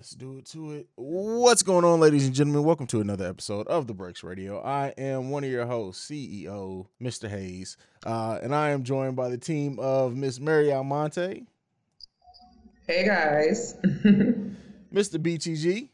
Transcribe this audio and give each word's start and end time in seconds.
Let's 0.00 0.12
do 0.12 0.38
it 0.38 0.46
to 0.46 0.72
it. 0.72 0.86
What's 0.96 1.62
going 1.62 1.84
on, 1.84 2.00
ladies 2.00 2.24
and 2.24 2.34
gentlemen? 2.34 2.64
Welcome 2.64 2.86
to 2.86 3.02
another 3.02 3.28
episode 3.28 3.66
of 3.66 3.86
The 3.86 3.92
Breaks 3.92 4.24
Radio. 4.24 4.58
I 4.62 4.94
am 4.96 5.28
one 5.28 5.44
of 5.44 5.50
your 5.50 5.66
hosts, 5.66 6.10
CEO, 6.10 6.86
Mr. 7.02 7.28
Haize, 7.28 7.76
uh, 8.06 8.38
and 8.42 8.54
I 8.54 8.70
am 8.70 8.82
joined 8.82 9.14
by 9.14 9.28
the 9.28 9.36
team 9.36 9.78
of 9.78 10.16
Miss 10.16 10.40
Mary 10.40 10.72
Almonte. 10.72 11.42
Hey 12.86 13.04
guys. 13.04 13.76
Mr. 13.84 15.18
BTG. 15.18 15.90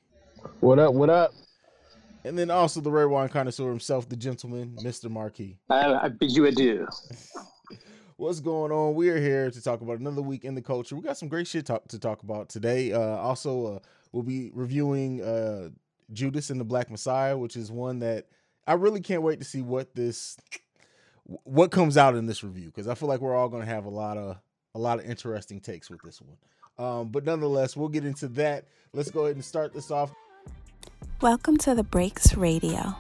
What 0.61 0.79
up? 0.79 0.95
What 0.95 1.11
up? 1.11 1.35
And 2.23 2.39
then 2.39 2.49
also 2.49 2.81
the 2.81 2.93
red 2.93 3.07
wine 3.07 3.29
connoisseur 3.29 3.69
himself, 3.71 4.09
the 4.09 4.15
gentleman, 4.15 4.77
Mr. 4.85 5.11
Marquis. 5.11 5.59
I, 5.69 5.95
I 5.95 6.09
bid 6.11 6.31
you 6.31 6.47
adieu. 6.47 6.87
What's 8.19 8.41
going 8.41 8.73
on? 8.73 8.95
We 8.95 9.11
are 9.11 9.21
here 9.21 9.51
to 9.51 9.63
talk 9.63 9.83
about 9.83 9.99
another 9.99 10.23
week 10.23 10.47
in 10.47 10.55
the 10.55 10.63
culture. 10.63 10.97
We 10.97 11.03
got 11.03 11.19
some 11.19 11.29
great 11.29 11.47
shit 11.47 11.67
talk, 11.67 11.87
to 11.89 11.99
talk 11.99 12.23
about 12.23 12.49
today. 12.49 12.91
Uh, 12.91 12.99
also, 12.99 13.75
uh, 13.75 13.79
we'll 14.11 14.23
be 14.23 14.51
reviewing 14.55 15.21
uh, 15.21 15.69
Judas 16.11 16.49
and 16.49 16.59
the 16.59 16.65
Black 16.65 16.91
Messiah, 16.91 17.37
which 17.37 17.57
is 17.57 17.71
one 17.71 17.99
that 17.99 18.25
I 18.67 18.73
really 18.73 19.03
can't 19.03 19.21
wait 19.21 19.39
to 19.41 19.45
see 19.45 19.61
what 19.61 19.95
this 19.95 20.39
what 21.45 21.71
comes 21.71 21.99
out 21.99 22.15
in 22.15 22.25
this 22.25 22.43
review 22.43 22.67
because 22.67 22.89
I 22.89 22.95
feel 22.95 23.07
like 23.07 23.21
we're 23.21 23.37
all 23.37 23.51
going 23.51 23.65
to 23.65 23.69
have 23.69 23.85
a 23.85 23.91
lot 23.91 24.17
of 24.17 24.39
a 24.75 24.79
lot 24.79 24.99
of 24.99 25.05
interesting 25.05 25.61
takes 25.61 25.91
with 25.91 26.01
this 26.01 26.23
one. 26.23 26.39
Um, 26.79 27.09
but 27.11 27.27
nonetheless, 27.27 27.77
we'll 27.77 27.91
get 27.91 28.07
into 28.07 28.29
that. 28.29 28.65
Let's 28.95 29.11
go 29.11 29.25
ahead 29.25 29.37
and 29.37 29.45
start 29.45 29.75
this 29.75 29.91
off. 29.91 30.11
Welcome 31.21 31.59
to 31.59 31.75
the 31.75 31.85
Breaks 31.85 32.35
Radio. 32.35 32.97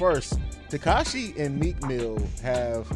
First, 0.00 0.40
Tekashi 0.70 1.38
and 1.38 1.60
Meek 1.60 1.86
Mill 1.86 2.18
have 2.42 2.90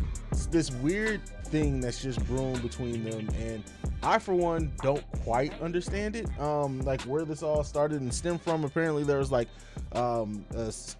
this 0.50 0.70
weird 0.70 1.20
thing 1.48 1.78
that's 1.78 2.00
just 2.00 2.26
brewing 2.26 2.56
between 2.60 3.04
them, 3.04 3.28
and 3.40 3.62
I, 4.02 4.18
for 4.18 4.34
one, 4.34 4.72
don't 4.82 5.04
quite 5.22 5.52
understand 5.60 6.16
it. 6.16 6.26
Um, 6.40 6.80
like 6.80 7.02
where 7.02 7.26
this 7.26 7.42
all 7.42 7.62
started 7.62 8.00
and 8.00 8.12
stemmed 8.12 8.40
from. 8.40 8.64
Apparently, 8.64 9.04
there 9.04 9.18
was 9.18 9.30
like 9.30 9.48
um, 9.92 10.46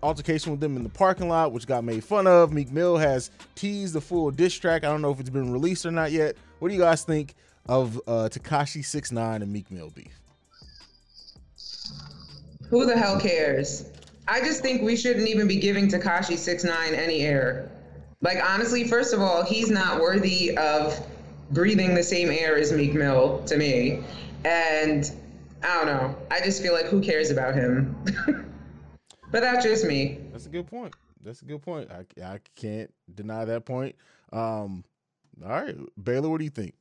altercation 0.02 0.50
with 0.50 0.60
them 0.60 0.77
in 0.77 0.82
the 0.82 0.91
parking 0.91 1.30
lot, 1.30 1.52
which 1.52 1.66
got 1.66 1.84
made 1.84 2.05
fun 2.05 2.27
of. 2.27 2.52
Meek 2.52 2.70
Mill 2.70 2.98
has 2.98 3.30
teased 3.55 3.94
the 3.94 4.00
full 4.02 4.30
diss 4.30 4.52
track. 4.52 4.84
I 4.84 4.88
don't 4.88 5.00
know 5.00 5.10
if 5.10 5.20
it's 5.20 5.30
been 5.30 5.55
released 5.55 5.86
or 5.86 5.91
not 5.91 6.12
yet. 6.12 6.36
What 6.58 6.69
do 6.69 6.75
you 6.75 6.82
guys 6.82 7.02
think 7.02 7.34
of 7.66 7.97
uh, 8.06 8.28
Tekashi 8.30 8.84
Six 8.84 9.10
Nine 9.10 9.41
and 9.41 9.50
Meek 9.50 9.70
Mill 9.70 9.88
beef? 9.88 10.20
Who 12.69 12.84
the 12.84 12.94
hell 12.94 13.19
cares? 13.19 13.86
I 14.27 14.41
just 14.41 14.62
think 14.62 14.83
we 14.83 14.97
shouldn't 14.97 15.28
even 15.28 15.47
be 15.47 15.56
giving 15.56 15.89
Tekashi 15.89 16.36
six 16.36 16.64
nine 16.64 16.94
any 16.94 17.22
air. 17.22 17.70
Like 18.22 18.39
honestly, 18.42 18.84
first 18.89 19.12
of 19.12 19.20
all, 19.20 19.44
he's 19.44 19.70
not 19.70 20.00
worthy 20.00 20.56
of 20.56 20.98
breathing 21.50 21.94
the 21.94 22.03
same 22.03 22.31
air 22.31 22.56
as 22.56 22.72
Meek 22.72 22.94
Mill 22.94 23.42
to 23.47 23.56
me. 23.56 24.03
And 24.44 25.11
I 25.62 25.75
don't 25.77 25.86
know. 25.86 26.16
I 26.31 26.41
just 26.41 26.62
feel 26.62 26.72
like 26.72 26.86
who 26.86 27.00
cares 27.00 27.31
about 27.31 27.55
him? 27.55 27.94
but 29.31 29.41
that's 29.41 29.64
just 29.64 29.84
me. 29.84 30.20
That's 30.33 30.47
a 30.47 30.50
good 30.50 30.66
point. 30.66 30.94
That's 31.22 31.42
a 31.42 31.44
good 31.44 31.62
point. 31.62 31.91
I, 31.91 32.05
I 32.22 32.38
can't 32.55 32.92
deny 33.14 33.44
that 33.44 33.64
point. 33.64 33.97
Um, 34.33 34.84
all 35.42 35.50
right, 35.50 35.77
Baylor, 36.03 36.28
what 36.28 36.38
do 36.38 36.44
you 36.44 36.50
think? 36.50 36.75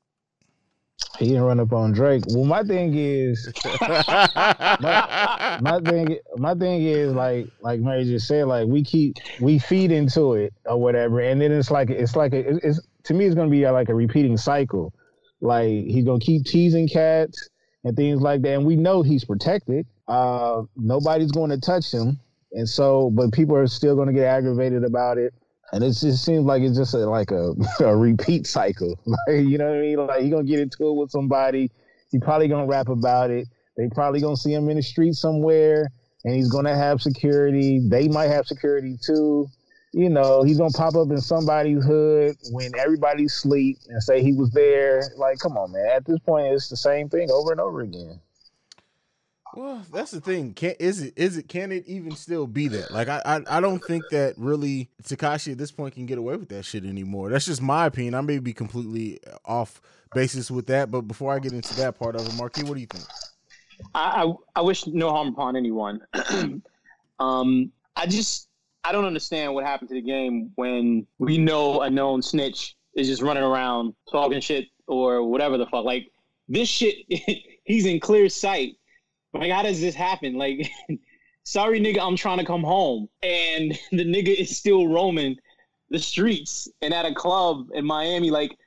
He 1.20 1.28
didn't 1.28 1.44
run 1.44 1.60
up 1.60 1.72
on 1.74 1.92
Drake. 1.92 2.24
Well, 2.28 2.44
my 2.44 2.64
thing 2.64 2.94
is, 2.96 3.52
my 3.82 5.80
thing, 5.86 6.18
my 6.38 6.56
thing 6.56 6.84
is 6.84 7.14
like, 7.14 7.48
like 7.62 7.80
Mary 7.82 8.04
just 8.04 8.28
said, 8.28 8.48
like 8.48 8.68
we 8.68 8.84
keep 8.84 9.18
we 9.40 9.60
feed 9.60 9.92
into 9.92 10.34
it 10.34 10.54
or 10.66 10.82
whatever, 10.82 11.20
and 11.20 11.40
then 11.40 11.52
it's 11.52 11.70
like 11.70 11.92
it's 11.92 12.16
like 12.16 12.34
a, 12.34 12.58
it's 12.68 12.82
to 13.04 13.14
me 13.14 13.26
it's 13.26 13.36
gonna 13.36 13.50
be 13.50 13.70
like 13.70 13.90
a 13.90 13.96
repeating 13.96 14.38
cycle. 14.38 14.92
Like 15.40 15.70
he's 15.70 16.04
gonna 16.04 16.20
keep 16.20 16.46
teasing 16.46 16.88
cats 16.88 17.50
and 17.84 17.96
things 17.96 18.22
like 18.22 18.42
that, 18.42 18.56
and 18.56 18.66
we 18.66 18.76
know 18.76 19.04
he's 19.04 19.24
protected. 19.24 19.86
Uh, 20.08 20.64
nobody's 20.76 21.32
going 21.32 21.52
to 21.52 21.60
touch 21.60 21.92
him, 21.92 22.20
and 22.54 22.68
so, 22.68 23.12
but 23.12 23.32
people 23.32 23.56
are 23.56 23.68
still 23.68 23.96
gonna 23.96 24.14
get 24.14 24.26
aggravated 24.26 24.84
about 24.84 25.20
it. 25.20 25.34
And 25.74 25.84
it 25.84 25.92
just 25.94 26.24
seems 26.24 26.46
like 26.46 26.62
it's 26.62 26.78
just 26.78 26.94
a, 26.94 27.00
like 27.00 27.32
a, 27.32 27.54
a 27.84 27.98
repeat 27.98 28.46
cycle. 28.46 29.00
Like, 29.06 29.48
you 29.48 29.58
know 29.58 29.66
what 29.66 29.78
I 29.78 29.82
mean? 29.82 29.98
Like, 29.98 30.22
going 30.30 30.46
to 30.46 30.52
get 30.52 30.60
into 30.60 30.88
it 30.88 30.94
with 30.94 31.10
somebody. 31.10 31.72
He 32.12 32.20
probably 32.20 32.48
to 32.68 32.72
rap 32.72 32.90
about 32.90 33.32
it. 33.32 33.48
They 33.76 33.90
probably 33.90 34.22
to 34.36 34.42
see 34.42 34.54
him 34.54 34.70
in 34.70 34.78
the 34.78 34.84
street 34.84 35.16
somewhere, 35.16 35.90
and 36.24 36.36
he's 36.36 36.50
to 36.66 36.76
have 36.76 37.02
security. 37.02 37.80
They 37.84 38.08
might 38.08 38.28
have 38.28 38.46
security 38.46 38.98
too. 39.04 39.48
You 39.94 40.10
know, 40.10 40.44
he's 40.44 40.58
to 40.72 40.78
pop 40.78 40.96
up 40.96 41.10
in 41.10 41.22
somebody's 41.22 41.84
hood 41.84 42.36
when 42.52 42.72
everybody's 42.78 43.34
asleep 43.34 43.78
and 43.90 44.02
say 44.02 44.22
he 44.22 44.34
was 44.34 44.52
there. 44.52 45.04
Like, 45.18 45.40
come 45.40 45.58
on, 45.58 45.72
man. 45.72 45.88
At 45.96 46.06
this 46.06 46.20
point, 46.20 46.54
it's 46.54 46.70
the 46.70 46.78
same 46.78 47.10
thing 47.10 47.32
over 47.32 47.52
and 47.52 47.60
over 47.60 47.82
again. 47.82 48.20
Well, 49.56 49.84
that's 49.94 50.12
the 50.12 50.22
thing. 50.22 50.54
Can 50.54 50.76
is 50.80 51.02
it 51.02 51.14
is 51.16 51.38
it 51.38 51.48
can 51.48 51.72
it 51.72 51.86
even 51.88 52.16
still 52.16 52.48
be 52.48 52.68
that? 52.70 52.92
Like 52.92 53.08
I 53.08 53.22
I, 53.26 53.58
I 53.58 53.62
don't 53.62 53.84
think 53.84 54.04
that 54.10 54.34
really 54.38 54.90
Tekashi 55.04 55.52
at 55.52 55.58
this 55.58 55.72
point 55.72 55.94
can 55.94 56.06
get 56.06 56.18
away 56.18 56.36
with 56.38 56.50
that 56.50 56.64
shit 56.64 56.86
anymore. 56.86 57.30
That's 57.30 57.46
just 57.46 57.62
my 57.62 57.86
opinion. 57.86 58.16
I 58.16 58.22
may 58.22 58.40
be 58.40 58.54
completely 58.54 59.20
off 59.46 59.82
basis 60.14 60.50
with 60.50 60.68
that, 60.68 60.92
but 60.92 61.02
before 61.02 61.34
I 61.34 61.40
get 61.40 61.54
into 61.54 61.76
that 61.76 61.98
part 61.98 62.16
of 62.16 62.28
it, 62.28 62.36
Marquis, 62.36 62.64
what 62.64 62.76
do 62.76 62.82
you 62.82 62.88
think? 62.88 63.06
I, 63.94 64.24
I, 64.24 64.34
I 64.56 64.62
wish 64.62 64.88
no 64.88 65.10
harm 65.10 65.30
upon 65.30 65.56
anyone. 65.56 66.02
um, 67.20 67.72
I 67.96 68.06
just 68.08 68.50
I 68.84 68.92
don't 68.92 69.06
understand 69.06 69.54
what 69.54 69.66
happened 69.66 69.90
to 69.90 69.96
the 69.96 70.02
game 70.02 70.52
when 70.56 71.08
we 71.20 71.38
know 71.38 71.82
a 71.82 71.90
known 71.90 72.22
snitch 72.22 72.76
is 72.96 73.08
just 73.08 73.22
running 73.22 73.44
around 73.44 73.94
talking 74.12 74.42
shit 74.42 74.66
or 74.88 75.24
whatever 75.24 75.58
the 75.58 75.66
fuck. 75.68 75.86
Like 75.86 76.12
this 76.48 76.70
shit, 76.70 76.96
he's 77.64 77.86
in 77.86 78.00
clear 78.00 78.30
sight. 78.30 78.76
Like 79.34 79.52
how 79.52 79.64
does 79.64 79.82
this 79.82 79.96
happen? 79.96 80.36
Like, 80.36 80.72
sorry 81.44 81.80
nigga, 81.80 82.00
I'm 82.02 82.16
trying 82.16 82.40
to 82.40 82.46
come 82.46 82.64
home, 82.64 83.10
and 83.22 83.72
the 83.92 84.06
nigga 84.06 84.34
is 84.34 84.58
still 84.58 84.88
roaming 84.88 85.38
the 85.90 86.00
streets 86.00 86.68
and 86.82 86.94
at 86.94 87.06
a 87.06 87.14
club 87.14 87.70
in 87.74 87.86
Miami. 87.86 88.32
Like, 88.32 88.58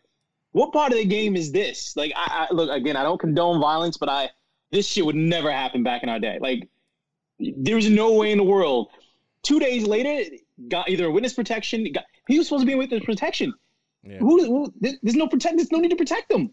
what 0.53 0.73
part 0.73 0.93
of 0.93 0.99
the 0.99 1.05
game 1.05 1.37
is 1.37 1.53
this? 1.53 1.97
Like, 1.97 2.13
I, 2.17 2.47
I 2.51 2.55
look 2.55 2.71
again. 2.71 2.97
I 2.97 3.03
don't 3.03 3.19
condone 3.19 3.61
violence, 3.61 3.97
but 3.97 4.09
I 4.09 4.31
this 4.73 4.87
shit 4.87 5.07
would 5.07 5.17
never 5.17 5.51
happen 5.51 5.83
back 5.83 6.03
in 6.03 6.09
our 6.09 6.19
day. 6.19 6.39
Like, 6.41 6.69
there's 7.39 7.89
no 7.89 8.15
way 8.15 8.33
in 8.33 8.39
the 8.39 8.45
world. 8.45 8.89
Two 9.43 9.61
days 9.61 9.87
later, 9.87 10.37
got 10.69 10.89
either 10.89 11.11
witness 11.11 11.35
protection. 11.35 11.87
Got, 11.93 12.05
he 12.27 12.39
was 12.39 12.49
supposed 12.49 12.63
to 12.63 12.67
be 12.67 12.73
in 12.73 12.79
witness 12.79 13.05
protection. 13.05 13.55
Yeah. 14.03 14.19
Who, 14.19 14.45
who? 14.45 14.75
There's 14.81 15.15
no 15.15 15.29
protect. 15.29 15.57
There's 15.57 15.71
no 15.71 15.79
need 15.79 15.91
to 15.91 15.97
protect 15.97 16.29
them. 16.29 16.53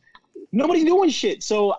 Nobody's 0.51 0.85
doing 0.85 1.09
shit. 1.09 1.41
So 1.41 1.75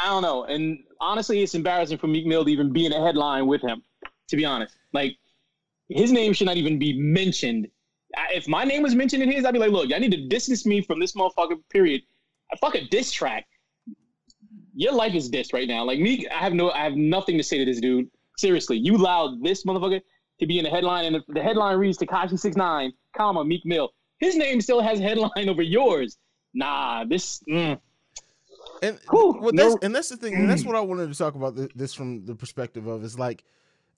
I, 0.00 0.06
don't 0.06 0.22
know. 0.22 0.44
And 0.44 0.78
honestly, 1.00 1.42
it's 1.42 1.54
embarrassing 1.54 1.98
for 1.98 2.06
Meek 2.06 2.26
Mill 2.26 2.44
to 2.44 2.50
even 2.50 2.72
be 2.72 2.86
in 2.86 2.92
a 2.92 3.04
headline 3.04 3.46
with 3.46 3.62
him. 3.62 3.82
To 4.28 4.36
be 4.36 4.44
honest, 4.44 4.76
like 4.92 5.16
his 5.88 6.12
name 6.12 6.34
should 6.34 6.46
not 6.46 6.58
even 6.58 6.78
be 6.78 6.92
mentioned. 6.92 7.66
If 8.34 8.46
my 8.46 8.64
name 8.64 8.82
was 8.82 8.94
mentioned 8.94 9.22
in 9.22 9.30
his, 9.30 9.44
I'd 9.44 9.52
be 9.52 9.58
like, 9.58 9.70
look, 9.70 9.92
I 9.92 9.98
need 9.98 10.12
to 10.12 10.28
distance 10.28 10.66
me 10.66 10.82
from 10.82 11.00
this 11.00 11.12
motherfucker. 11.12 11.56
Period. 11.70 12.02
I 12.52 12.56
fuck 12.56 12.74
a 12.74 12.84
diss 12.88 13.10
track. 13.10 13.46
Your 14.74 14.92
life 14.92 15.14
is 15.14 15.30
dissed 15.30 15.52
right 15.52 15.66
now. 15.66 15.84
Like 15.84 15.98
me, 15.98 16.26
I 16.28 16.38
have 16.38 16.52
no, 16.52 16.70
I 16.70 16.84
have 16.84 16.94
nothing 16.94 17.36
to 17.38 17.42
say 17.42 17.58
to 17.58 17.64
this 17.64 17.80
dude. 17.80 18.08
Seriously, 18.36 18.76
you 18.76 18.96
allowed 18.96 19.42
this 19.42 19.64
motherfucker 19.64 20.00
to 20.40 20.46
be 20.46 20.58
in 20.58 20.64
the 20.64 20.70
headline, 20.70 21.06
and 21.06 21.24
the 21.28 21.42
headline 21.42 21.78
reads 21.78 21.98
Tekashi 21.98 22.38
six 22.38 22.56
nine, 22.56 22.92
comma 23.16 23.44
Meek 23.44 23.64
Mill. 23.64 23.90
His 24.20 24.36
name 24.36 24.60
still 24.60 24.80
has 24.80 24.98
headline 24.98 25.30
over 25.48 25.62
yours. 25.62 26.18
Nah, 26.54 27.04
this. 27.04 27.42
Mm. 27.48 27.80
And 28.82 28.98
Whew, 29.10 29.38
well, 29.40 29.52
that's 29.52 29.74
no- 29.74 29.78
and 29.82 29.94
that's 29.94 30.08
the 30.08 30.16
thing, 30.16 30.34
and 30.34 30.48
that's 30.48 30.64
what 30.64 30.76
I 30.76 30.80
wanted 30.80 31.10
to 31.12 31.18
talk 31.18 31.34
about 31.34 31.56
th- 31.56 31.72
this 31.74 31.94
from 31.94 32.24
the 32.26 32.34
perspective 32.34 32.86
of 32.86 33.02
is 33.04 33.18
like, 33.18 33.44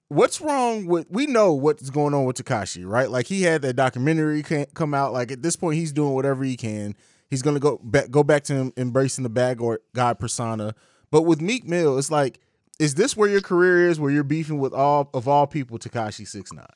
what's 0.08 0.40
wrong 0.40 0.86
with? 0.86 1.06
We 1.10 1.26
know 1.26 1.52
what's 1.54 1.90
going 1.90 2.14
on 2.14 2.24
with 2.24 2.36
Tekashi, 2.36 2.86
right? 2.86 3.10
Like 3.10 3.26
he 3.26 3.42
had 3.42 3.62
that 3.62 3.74
documentary 3.74 4.42
ca- 4.42 4.66
come 4.74 4.94
out. 4.94 5.12
Like 5.12 5.30
at 5.32 5.42
this 5.42 5.56
point, 5.56 5.76
he's 5.76 5.92
doing 5.92 6.14
whatever 6.14 6.44
he 6.44 6.56
can. 6.56 6.94
He's 7.28 7.42
gonna 7.42 7.60
go 7.60 7.78
back, 7.82 8.10
go 8.10 8.22
back 8.22 8.44
to 8.44 8.54
him 8.54 8.72
embracing 8.76 9.22
the 9.22 9.28
bag 9.30 9.60
or 9.60 9.80
guy 9.94 10.14
persona. 10.14 10.74
But 11.10 11.22
with 11.22 11.40
Meek 11.40 11.64
Mill, 11.66 11.98
it's 11.98 12.10
like, 12.10 12.40
is 12.78 12.94
this 12.94 13.16
where 13.16 13.28
your 13.28 13.40
career 13.40 13.88
is? 13.88 14.00
Where 14.00 14.10
you're 14.10 14.24
beefing 14.24 14.58
with 14.58 14.72
all 14.72 15.10
of 15.14 15.28
all 15.28 15.46
people, 15.46 15.78
Tekashi 15.78 16.26
six 16.26 16.52
nine? 16.52 16.66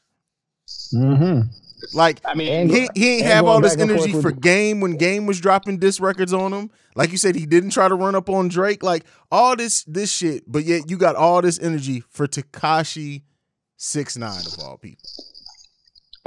Mm-hmm. 0.95 1.41
Like 1.93 2.21
I 2.25 2.35
mean, 2.35 2.69
he, 2.69 2.89
he 2.95 3.17
ain't 3.19 3.27
have 3.27 3.47
all 3.47 3.61
this 3.61 3.75
back 3.75 3.83
and 3.83 3.91
forth 3.91 4.09
energy 4.09 4.23
for 4.23 4.31
game 4.31 4.81
when 4.81 4.97
game 4.97 5.27
was 5.27 5.41
dropping 5.41 5.79
disc 5.79 6.01
records 6.01 6.33
on 6.33 6.53
him. 6.53 6.71
Like 6.95 7.11
you 7.11 7.19
said, 7.19 7.35
he 7.35 7.47
didn't 7.47 7.71
try 7.71 7.89
to 7.89 7.95
run 7.95 8.15
up 8.15 8.31
on 8.31 8.49
Drake. 8.49 8.83
Like 8.83 9.05
all 9.31 9.57
this 9.57 9.85
this 9.85 10.11
shit, 10.13 10.45
but 10.47 10.65
yet 10.65 10.89
you 10.89 10.97
got 10.97 11.17
all 11.17 11.43
this 11.43 11.59
energy 11.61 12.03
for 12.11 12.27
Tekashi 12.27 13.23
six 13.77 14.17
nine 14.17 14.47
of 14.47 14.59
all 14.59 14.79
people. 14.79 15.09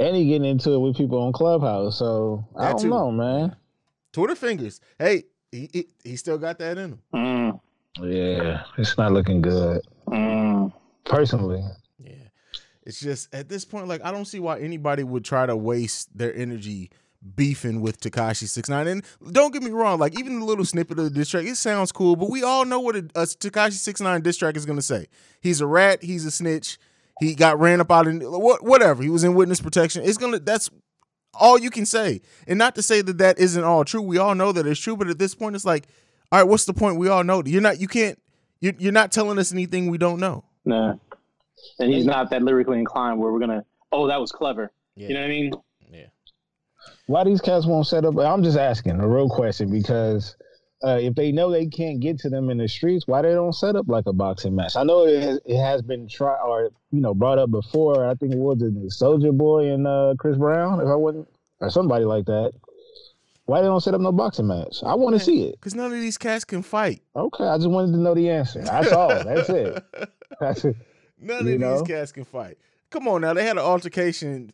And 0.00 0.14
he 0.14 0.26
getting 0.26 0.44
into 0.44 0.72
it 0.74 0.78
with 0.78 0.96
people 0.96 1.20
on 1.20 1.32
Clubhouse. 1.32 1.98
So 1.98 2.44
I 2.56 2.70
don't 2.70 2.82
too. 2.82 2.88
know, 2.90 3.10
man. 3.10 3.56
Twitter 4.12 4.36
fingers. 4.36 4.80
Hey, 4.98 5.24
he, 5.50 5.68
he 5.72 5.86
he 6.04 6.16
still 6.16 6.38
got 6.38 6.58
that 6.58 6.78
in 6.78 6.92
him. 6.92 7.02
mm, 7.12 7.60
Yeah, 8.00 8.62
it's 8.76 8.96
not 8.96 9.12
looking 9.12 9.40
good. 9.40 9.82
mm. 10.06 10.72
Personally. 11.04 11.64
It's 12.88 13.00
just 13.00 13.32
at 13.34 13.50
this 13.50 13.66
point, 13.66 13.86
like 13.86 14.02
I 14.02 14.10
don't 14.10 14.24
see 14.24 14.40
why 14.40 14.60
anybody 14.60 15.04
would 15.04 15.22
try 15.22 15.44
to 15.44 15.54
waste 15.54 16.16
their 16.16 16.34
energy 16.34 16.90
beefing 17.36 17.82
with 17.82 18.00
Tekashi 18.00 18.48
Six 18.48 18.66
Nine. 18.70 18.86
And 18.86 19.04
don't 19.30 19.52
get 19.52 19.62
me 19.62 19.70
wrong, 19.70 19.98
like 19.98 20.18
even 20.18 20.40
the 20.40 20.46
little 20.46 20.64
snippet 20.64 20.98
of 20.98 21.04
the 21.04 21.10
diss 21.10 21.28
track, 21.28 21.44
it 21.44 21.56
sounds 21.56 21.92
cool, 21.92 22.16
but 22.16 22.30
we 22.30 22.42
all 22.42 22.64
know 22.64 22.80
what 22.80 22.96
a, 22.96 23.00
a 23.14 23.24
Tekashi 23.26 23.72
Six 23.72 24.00
Nine 24.00 24.22
diss 24.22 24.38
track 24.38 24.56
is 24.56 24.64
gonna 24.64 24.80
say. 24.80 25.06
He's 25.42 25.60
a 25.60 25.66
rat. 25.66 26.02
He's 26.02 26.24
a 26.24 26.30
snitch. 26.30 26.78
He 27.20 27.34
got 27.34 27.60
ran 27.60 27.82
up 27.82 27.92
out 27.92 28.06
in 28.06 28.20
what 28.20 28.64
whatever. 28.64 29.02
He 29.02 29.10
was 29.10 29.22
in 29.22 29.34
witness 29.34 29.60
protection. 29.60 30.02
It's 30.02 30.16
gonna 30.16 30.38
that's 30.38 30.70
all 31.34 31.58
you 31.58 31.68
can 31.68 31.84
say. 31.84 32.22
And 32.46 32.58
not 32.58 32.74
to 32.76 32.82
say 32.82 33.02
that 33.02 33.18
that 33.18 33.38
isn't 33.38 33.64
all 33.64 33.84
true. 33.84 34.00
We 34.00 34.16
all 34.16 34.34
know 34.34 34.50
that 34.52 34.66
it's 34.66 34.80
true, 34.80 34.96
but 34.96 35.08
at 35.08 35.18
this 35.18 35.34
point, 35.34 35.56
it's 35.56 35.66
like, 35.66 35.88
all 36.32 36.38
right, 36.38 36.48
what's 36.48 36.64
the 36.64 36.72
point? 36.72 36.96
We 36.96 37.08
all 37.10 37.22
know 37.22 37.42
you're 37.44 37.60
not. 37.60 37.82
You 37.82 37.88
can't. 37.88 38.18
You're, 38.60 38.74
you're 38.78 38.92
not 38.92 39.12
telling 39.12 39.38
us 39.38 39.52
anything 39.52 39.90
we 39.90 39.98
don't 39.98 40.18
know. 40.18 40.44
Nah. 40.64 40.94
And 41.78 41.92
he's 41.92 42.04
not 42.04 42.30
that 42.30 42.42
lyrically 42.42 42.78
inclined 42.78 43.18
where 43.18 43.32
we're 43.32 43.40
gonna. 43.40 43.64
Oh, 43.92 44.06
that 44.06 44.20
was 44.20 44.32
clever. 44.32 44.72
Yeah. 44.96 45.08
You 45.08 45.14
know 45.14 45.20
what 45.20 45.26
I 45.26 45.30
mean? 45.30 45.52
Yeah. 45.90 46.06
Why 47.06 47.24
these 47.24 47.40
cats 47.40 47.66
won't 47.66 47.86
set 47.86 48.04
up? 48.04 48.18
I'm 48.18 48.42
just 48.42 48.58
asking 48.58 49.00
a 49.00 49.08
real 49.08 49.28
question 49.28 49.70
because 49.70 50.36
uh, 50.84 50.98
if 51.00 51.14
they 51.14 51.32
know 51.32 51.50
they 51.50 51.66
can't 51.66 52.00
get 52.00 52.18
to 52.20 52.30
them 52.30 52.50
in 52.50 52.58
the 52.58 52.68
streets, 52.68 53.06
why 53.06 53.22
they 53.22 53.32
don't 53.32 53.54
set 53.54 53.76
up 53.76 53.88
like 53.88 54.06
a 54.06 54.12
boxing 54.12 54.54
match? 54.54 54.76
I 54.76 54.84
know 54.84 55.06
it 55.06 55.22
has, 55.22 55.40
it 55.44 55.60
has 55.60 55.82
been 55.82 56.08
tried 56.08 56.40
or 56.40 56.70
you 56.90 57.00
know 57.00 57.14
brought 57.14 57.38
up 57.38 57.50
before. 57.50 58.08
I 58.08 58.14
think 58.14 58.32
it 58.32 58.38
was 58.38 58.58
the 58.58 58.70
Soulja 58.92 59.36
Boy 59.36 59.72
and 59.72 59.86
uh, 59.86 60.14
Chris 60.18 60.36
Brown, 60.36 60.80
if 60.80 60.86
I 60.86 60.94
wasn't, 60.94 61.28
or 61.60 61.70
somebody 61.70 62.04
like 62.04 62.26
that. 62.26 62.52
Why 63.46 63.62
they 63.62 63.66
don't 63.66 63.80
set 63.80 63.94
up 63.94 64.02
no 64.02 64.12
boxing 64.12 64.46
match? 64.46 64.82
I 64.84 64.94
want 64.94 65.18
to 65.18 65.24
see 65.24 65.44
it. 65.44 65.52
Because 65.52 65.74
none 65.74 65.86
of 65.86 66.00
these 66.00 66.18
cats 66.18 66.44
can 66.44 66.62
fight. 66.62 67.00
Okay, 67.16 67.44
I 67.44 67.56
just 67.56 67.70
wanted 67.70 67.92
to 67.92 67.98
know 67.98 68.14
the 68.14 68.28
answer. 68.28 68.62
That's 68.62 68.92
all. 68.92 69.08
That's 69.08 69.48
it. 69.48 69.82
That's 70.40 70.66
it. 70.66 70.76
None 71.20 71.46
You 71.46 71.54
of 71.54 71.60
know? 71.60 71.78
these 71.78 71.88
cats 71.88 72.12
can 72.12 72.24
fight. 72.24 72.58
Come 72.90 73.06
on 73.06 73.20
now, 73.20 73.34
they 73.34 73.44
had 73.44 73.58
an 73.58 73.62
altercation 73.64 74.50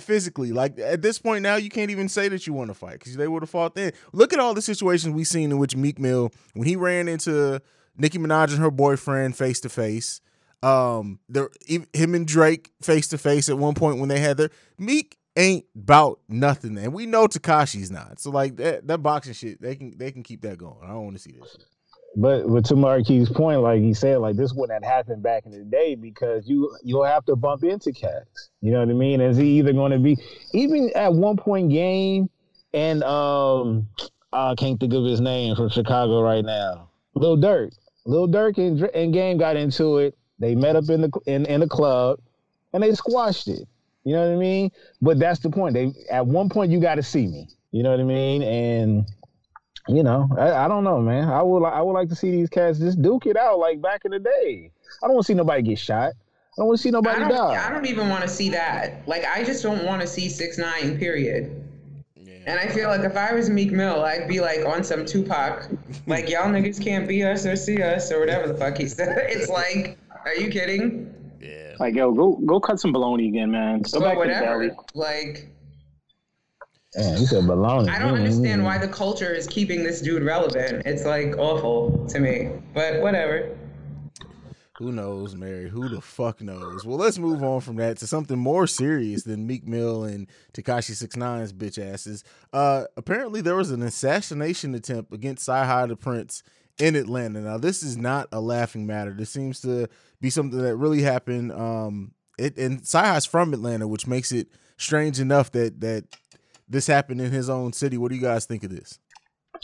physically. 0.00 0.50
Like 0.50 0.78
at 0.80 1.00
this 1.00 1.18
point 1.20 1.42
now, 1.42 1.54
you 1.56 1.70
can't 1.70 1.92
even 1.92 2.08
say 2.08 2.28
that 2.28 2.44
you 2.46 2.52
want 2.52 2.70
to 2.70 2.74
fight 2.74 2.98
because 2.98 3.16
they 3.16 3.28
would 3.28 3.42
have 3.42 3.50
fought 3.50 3.76
then. 3.76 3.92
Look 4.12 4.32
at 4.32 4.40
all 4.40 4.52
the 4.52 4.62
situations 4.62 5.14
we've 5.14 5.28
seen 5.28 5.52
in 5.52 5.58
which 5.58 5.76
Meek 5.76 5.98
Mill, 5.98 6.32
when 6.54 6.66
he 6.66 6.74
ran 6.74 7.06
into 7.06 7.60
Nicki 7.96 8.18
Minaj 8.18 8.50
and 8.50 8.58
her 8.58 8.72
boyfriend 8.72 9.36
face 9.36 9.60
to 9.60 9.68
face, 9.68 10.20
um, 10.60 11.20
there 11.28 11.50
him 11.92 12.14
and 12.16 12.26
Drake 12.26 12.72
face 12.82 13.06
to 13.08 13.18
face 13.18 13.48
at 13.48 13.58
one 13.58 13.74
point 13.74 14.00
when 14.00 14.08
they 14.08 14.18
had 14.18 14.38
their 14.38 14.50
Meek 14.76 15.16
ain't 15.36 15.64
about 15.76 16.18
nothing, 16.28 16.76
and 16.78 16.92
we 16.92 17.06
know 17.06 17.28
Tekashi's 17.28 17.92
not. 17.92 18.18
So 18.18 18.30
like 18.30 18.56
that 18.56 18.88
that 18.88 18.98
boxing 18.98 19.34
shit, 19.34 19.60
they 19.62 19.76
can 19.76 19.96
they 19.96 20.10
can 20.10 20.24
keep 20.24 20.40
that 20.42 20.58
going. 20.58 20.78
I 20.82 20.88
don't 20.88 21.04
want 21.04 21.16
to 21.16 21.22
see 21.22 21.30
this. 21.30 21.52
Shit. 21.52 21.64
But 22.16 22.48
but 22.48 22.64
to 22.66 22.76
Marquis' 22.76 23.26
point, 23.26 23.60
like 23.60 23.80
he 23.80 23.94
said, 23.94 24.18
like 24.18 24.36
this 24.36 24.52
wouldn't 24.52 24.82
have 24.82 24.92
happened 24.92 25.22
back 25.22 25.46
in 25.46 25.52
the 25.52 25.64
day 25.64 25.94
because 25.94 26.48
you 26.48 26.74
you'll 26.82 27.04
have 27.04 27.24
to 27.26 27.36
bump 27.36 27.64
into 27.64 27.92
cats. 27.92 28.50
You 28.60 28.72
know 28.72 28.80
what 28.80 28.88
I 28.88 28.94
mean? 28.94 29.20
Is 29.20 29.36
he 29.36 29.58
either 29.58 29.72
going 29.72 29.92
to 29.92 29.98
be 29.98 30.16
even 30.52 30.90
at 30.96 31.12
one 31.12 31.36
point 31.36 31.70
game 31.70 32.28
and 32.72 33.02
um 33.04 33.88
I 34.32 34.54
can't 34.56 34.78
think 34.78 34.92
of 34.94 35.04
his 35.04 35.20
name 35.20 35.56
from 35.56 35.68
Chicago 35.68 36.20
right 36.20 36.44
now. 36.44 36.90
Lil 37.14 37.36
Durk, 37.36 37.72
Lil 38.04 38.28
Durk 38.28 38.58
and 38.58 38.82
and 38.94 39.12
Game 39.12 39.38
got 39.38 39.56
into 39.56 39.98
it. 39.98 40.16
They 40.38 40.54
met 40.54 40.76
up 40.76 40.88
in 40.88 41.02
the 41.02 41.10
in 41.26 41.46
in 41.46 41.60
the 41.60 41.68
club 41.68 42.20
and 42.72 42.82
they 42.82 42.94
squashed 42.94 43.48
it. 43.48 43.66
You 44.04 44.14
know 44.14 44.26
what 44.26 44.34
I 44.34 44.38
mean? 44.38 44.70
But 45.02 45.18
that's 45.18 45.40
the 45.40 45.50
point. 45.50 45.74
They 45.74 45.92
at 46.10 46.26
one 46.26 46.48
point 46.48 46.72
you 46.72 46.80
got 46.80 46.96
to 46.96 47.02
see 47.02 47.26
me. 47.26 47.48
You 47.72 47.82
know 47.82 47.90
what 47.90 48.00
I 48.00 48.04
mean? 48.04 48.42
And 48.42 49.06
you 49.88 50.02
know, 50.02 50.28
I, 50.38 50.64
I 50.64 50.68
don't 50.68 50.84
know, 50.84 51.00
man. 51.00 51.28
I 51.28 51.42
would 51.42 51.64
I 51.64 51.80
would 51.82 51.92
like 51.92 52.08
to 52.10 52.14
see 52.14 52.30
these 52.30 52.48
cats 52.50 52.78
just 52.78 53.00
duke 53.02 53.26
it 53.26 53.36
out 53.36 53.58
like 53.58 53.80
back 53.80 54.04
in 54.04 54.10
the 54.12 54.18
day. 54.18 54.70
I 55.02 55.06
don't 55.06 55.14
want 55.14 55.26
to 55.26 55.32
see 55.32 55.34
nobody 55.34 55.62
get 55.62 55.78
shot. 55.78 56.12
I 56.12 56.60
don't 56.60 56.66
want 56.66 56.78
to 56.78 56.82
see 56.82 56.90
nobody 56.90 57.20
don't, 57.20 57.30
die. 57.30 57.66
I 57.66 57.70
don't 57.72 57.86
even 57.86 58.08
want 58.08 58.22
to 58.22 58.28
see 58.28 58.48
that. 58.50 59.06
Like, 59.06 59.24
I 59.24 59.44
just 59.44 59.62
don't 59.62 59.84
want 59.84 60.00
to 60.02 60.06
see 60.08 60.28
six 60.28 60.58
nine. 60.58 60.98
Period. 60.98 61.64
And 62.46 62.58
I 62.58 62.66
feel 62.68 62.88
like 62.88 63.02
if 63.02 63.14
I 63.16 63.34
was 63.34 63.50
Meek 63.50 63.72
Mill, 63.72 64.02
I'd 64.04 64.26
be 64.26 64.40
like 64.40 64.64
on 64.64 64.82
some 64.82 65.04
Tupac, 65.04 65.68
like 66.06 66.28
y'all 66.30 66.46
niggas 66.48 66.82
can't 66.82 67.06
be 67.06 67.22
us 67.22 67.44
or 67.44 67.56
see 67.56 67.82
us 67.82 68.10
or 68.10 68.20
whatever 68.20 68.48
the 68.48 68.54
fuck 68.54 68.76
he 68.78 68.88
said. 68.88 69.16
It's 69.28 69.48
like, 69.50 69.98
are 70.24 70.34
you 70.34 70.50
kidding? 70.50 71.14
Yeah. 71.40 71.74
Like, 71.78 71.94
yo, 71.94 72.10
go 72.12 72.36
go 72.46 72.58
cut 72.58 72.80
some 72.80 72.92
baloney 72.92 73.28
again, 73.28 73.50
man. 73.50 73.82
Go 73.82 73.98
Or 73.98 74.02
back 74.02 74.10
to 74.12 74.14
the 74.14 74.18
whatever. 74.18 74.66
deli. 74.68 74.70
Like, 74.94 75.48
Man, 76.96 77.18
you 77.18 77.26
said 77.26 77.44
baloney. 77.44 77.90
I 77.90 77.98
don't 77.98 78.14
understand 78.14 78.64
why 78.64 78.78
the 78.78 78.88
culture 78.88 79.34
is 79.34 79.46
keeping 79.46 79.84
this 79.84 80.00
dude 80.00 80.22
relevant. 80.22 80.86
It's 80.86 81.04
like 81.04 81.36
awful 81.36 82.06
to 82.08 82.18
me, 82.18 82.50
but 82.72 83.02
whatever. 83.02 83.56
Who 84.78 84.92
knows, 84.92 85.34
Mary? 85.34 85.68
Who 85.68 85.88
the 85.88 86.00
fuck 86.00 86.40
knows? 86.40 86.86
Well, 86.86 86.96
let's 86.98 87.18
move 87.18 87.42
on 87.42 87.60
from 87.60 87.76
that 87.76 87.98
to 87.98 88.06
something 88.06 88.38
more 88.38 88.66
serious 88.66 89.24
than 89.24 89.46
Meek 89.46 89.66
Mill 89.66 90.04
and 90.04 90.28
Tekashi 90.54 90.92
69's 90.92 91.52
bitch 91.52 91.84
asses. 91.84 92.22
Uh, 92.52 92.84
apparently, 92.96 93.40
there 93.40 93.56
was 93.56 93.70
an 93.72 93.82
assassination 93.82 94.74
attempt 94.74 95.12
against 95.12 95.46
Sci 95.46 95.86
the 95.86 95.96
Prince 95.96 96.42
in 96.78 96.94
Atlanta. 96.94 97.40
Now, 97.40 97.58
this 97.58 97.82
is 97.82 97.96
not 97.96 98.28
a 98.30 98.40
laughing 98.40 98.86
matter. 98.86 99.12
This 99.12 99.30
seems 99.30 99.60
to 99.62 99.88
be 100.20 100.30
something 100.30 100.62
that 100.62 100.76
really 100.76 101.02
happened. 101.02 101.52
Um, 101.52 102.12
it 102.38 102.56
and 102.56 102.80
Sci 102.80 103.20
from 103.28 103.52
Atlanta, 103.52 103.88
which 103.88 104.06
makes 104.06 104.30
it 104.32 104.46
strange 104.76 105.18
enough 105.18 105.50
that 105.52 105.80
that 105.80 106.04
this 106.68 106.86
happened 106.86 107.20
in 107.20 107.30
his 107.30 107.48
own 107.48 107.72
city. 107.72 107.96
What 107.98 108.10
do 108.10 108.16
you 108.16 108.22
guys 108.22 108.46
think 108.46 108.64
of 108.64 108.70
this? 108.70 108.98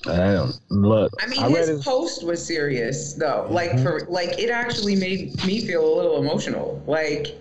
Damn. 0.03 0.53
Look, 0.71 1.13
I 1.21 1.27
mean, 1.27 1.43
I 1.43 1.49
his 1.51 1.69
his, 1.69 1.85
post 1.85 2.25
was 2.25 2.45
serious 2.45 3.15
though. 3.15 3.47
Like 3.51 3.73
Mhm. 3.73 3.83
for 3.83 4.07
like, 4.09 4.39
it 4.39 4.51
actually 4.51 4.97
made 4.97 5.45
me 5.45 5.61
feel 5.61 5.85
a 5.87 5.95
little 5.95 6.19
emotional. 6.19 6.83
Like 6.87 7.39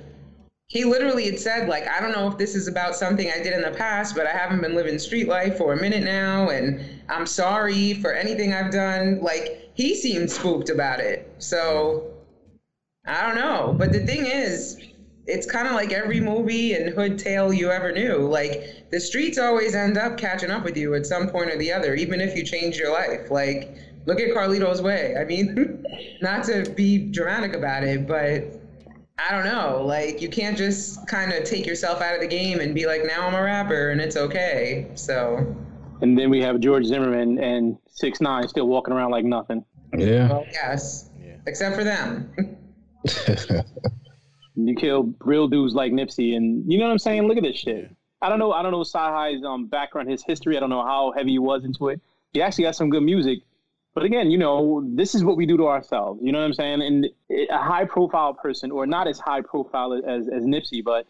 he 0.68 0.86
literally 0.86 1.26
had 1.26 1.40
said, 1.40 1.68
like, 1.70 1.88
I 1.88 2.00
don't 2.00 2.12
know 2.12 2.28
if 2.28 2.38
this 2.38 2.56
is 2.56 2.68
about 2.68 2.96
something 2.96 3.30
I 3.30 3.42
did 3.44 3.54
in 3.54 3.62
the 3.62 3.72
past, 3.72 4.16
but 4.16 4.26
I 4.26 4.32
haven't 4.32 4.62
been 4.62 4.74
living 4.76 4.98
street 4.98 5.28
life 5.28 5.58
for 5.58 5.74
a 5.74 5.78
minute 5.80 6.04
now, 6.04 6.50
and 6.50 6.80
I'm 7.10 7.28
sorry 7.28 7.94
for 7.96 8.12
anything 8.14 8.54
I've 8.54 8.72
done. 8.72 9.20
Like 9.22 9.70
he 9.74 9.96
seemed 9.96 10.30
spooked 10.30 10.70
about 10.70 11.00
it. 11.00 11.32
So 11.40 12.04
I 13.06 13.26
don't 13.26 13.36
know. 13.36 13.76
But 13.78 13.92
the 13.92 14.06
thing 14.06 14.26
is, 14.26 14.78
it's 15.26 15.50
kind 15.50 15.68
of 15.68 15.74
like 15.74 15.94
every 15.94 16.20
movie 16.20 16.74
and 16.74 16.90
hood 16.94 17.18
tale 17.18 17.54
you 17.54 17.72
ever 17.72 17.92
knew. 17.92 18.18
Like 18.28 18.90
the 18.92 19.00
streets 19.00 19.38
always 19.38 19.74
end 19.76 19.98
up 19.98 20.18
catching 20.18 20.52
up 20.52 20.64
with 20.64 20.76
you 20.76 20.94
at 20.96 21.06
some 21.06 21.30
point 21.30 21.50
or 21.50 21.58
the 21.58 21.72
other, 21.72 21.96
even 21.96 22.20
if 22.22 22.36
you 22.36 22.44
change 22.44 22.78
your 22.78 22.92
life. 22.92 23.32
Like 23.32 23.76
look 24.06 24.20
at 24.20 24.30
Carlito's 24.36 24.82
Way. 24.82 25.16
I 25.18 25.24
mean, 25.24 25.86
not 26.22 26.44
to 26.46 26.70
be 26.76 26.98
dramatic 26.98 27.54
about 27.54 27.84
it, 27.84 28.06
but 28.06 28.44
I 29.18 29.32
don't 29.32 29.46
know. 29.46 29.82
Like 29.86 30.22
you 30.22 30.28
can't 30.28 30.58
just 30.58 31.08
kind 31.08 31.32
of 31.32 31.46
take 31.46 31.66
yourself 31.66 32.02
out 32.02 32.16
of 32.16 32.20
the 32.22 32.28
game 32.28 32.60
and 32.60 32.76
be 32.76 32.86
like, 32.86 33.06
now 33.06 33.26
I'm 33.26 33.34
a 33.36 33.42
rapper 33.42 33.92
and 33.92 34.02
it's 34.02 34.18
okay. 34.18 34.88
So 34.96 35.56
And 36.02 36.18
then 36.20 36.30
we 36.30 36.42
have 36.42 36.60
George 36.60 36.84
Zimmerman 36.86 37.40
and 37.40 37.78
six 37.88 38.20
nine 38.20 38.46
still 38.50 38.68
walking 38.68 38.94
around 38.94 39.12
like 39.12 39.24
nothing. 39.24 39.64
yeah. 39.98 40.28
well, 40.28 40.46
yes, 40.52 41.10
Yeah. 41.24 41.36
except 41.48 41.78
for 41.78 41.86
them. 41.86 42.30
You 44.56 44.76
kill 44.76 45.14
real 45.20 45.48
dudes 45.48 45.74
like 45.74 45.92
Nipsey, 45.92 46.36
and 46.36 46.72
you 46.72 46.78
know 46.78 46.86
what 46.86 46.92
I'm 46.92 47.00
saying. 47.00 47.28
Look 47.28 47.38
at 47.38 47.44
this 47.44 47.58
shit. 47.58 47.96
I 48.22 48.30
don't 48.30 48.40
know. 48.40 48.52
I 48.52 48.62
don't 48.62 48.72
know 48.72 48.82
CyHi's 48.82 49.44
um, 49.44 49.68
background, 49.68 50.10
his 50.10 50.24
history. 50.24 50.56
I 50.56 50.60
don't 50.60 50.70
know 50.70 50.86
how 50.86 51.12
heavy 51.16 51.32
he 51.32 51.40
was 51.40 51.66
into 51.66 51.90
it. 51.90 52.00
He 52.32 52.42
actually 52.42 52.66
got 52.66 52.76
some 52.76 52.90
good 52.90 53.04
music, 53.04 53.40
but 53.94 54.04
again, 54.04 54.32
you 54.32 54.38
know, 54.38 54.84
this 54.96 55.14
is 55.14 55.24
what 55.24 55.38
we 55.38 55.46
do 55.46 55.58
to 55.58 55.68
ourselves. 55.68 56.20
You 56.24 56.32
know 56.32 56.40
what 56.40 56.46
I'm 56.46 56.54
saying? 56.54 56.82
And 56.82 57.08
a 57.50 57.58
high-profile 57.58 58.36
person, 58.36 58.72
or 58.72 58.88
not 58.88 59.08
as 59.08 59.20
high-profile 59.20 60.02
as 60.08 60.28
as 60.28 60.44
Nipsey, 60.44 60.84
but 60.84 61.06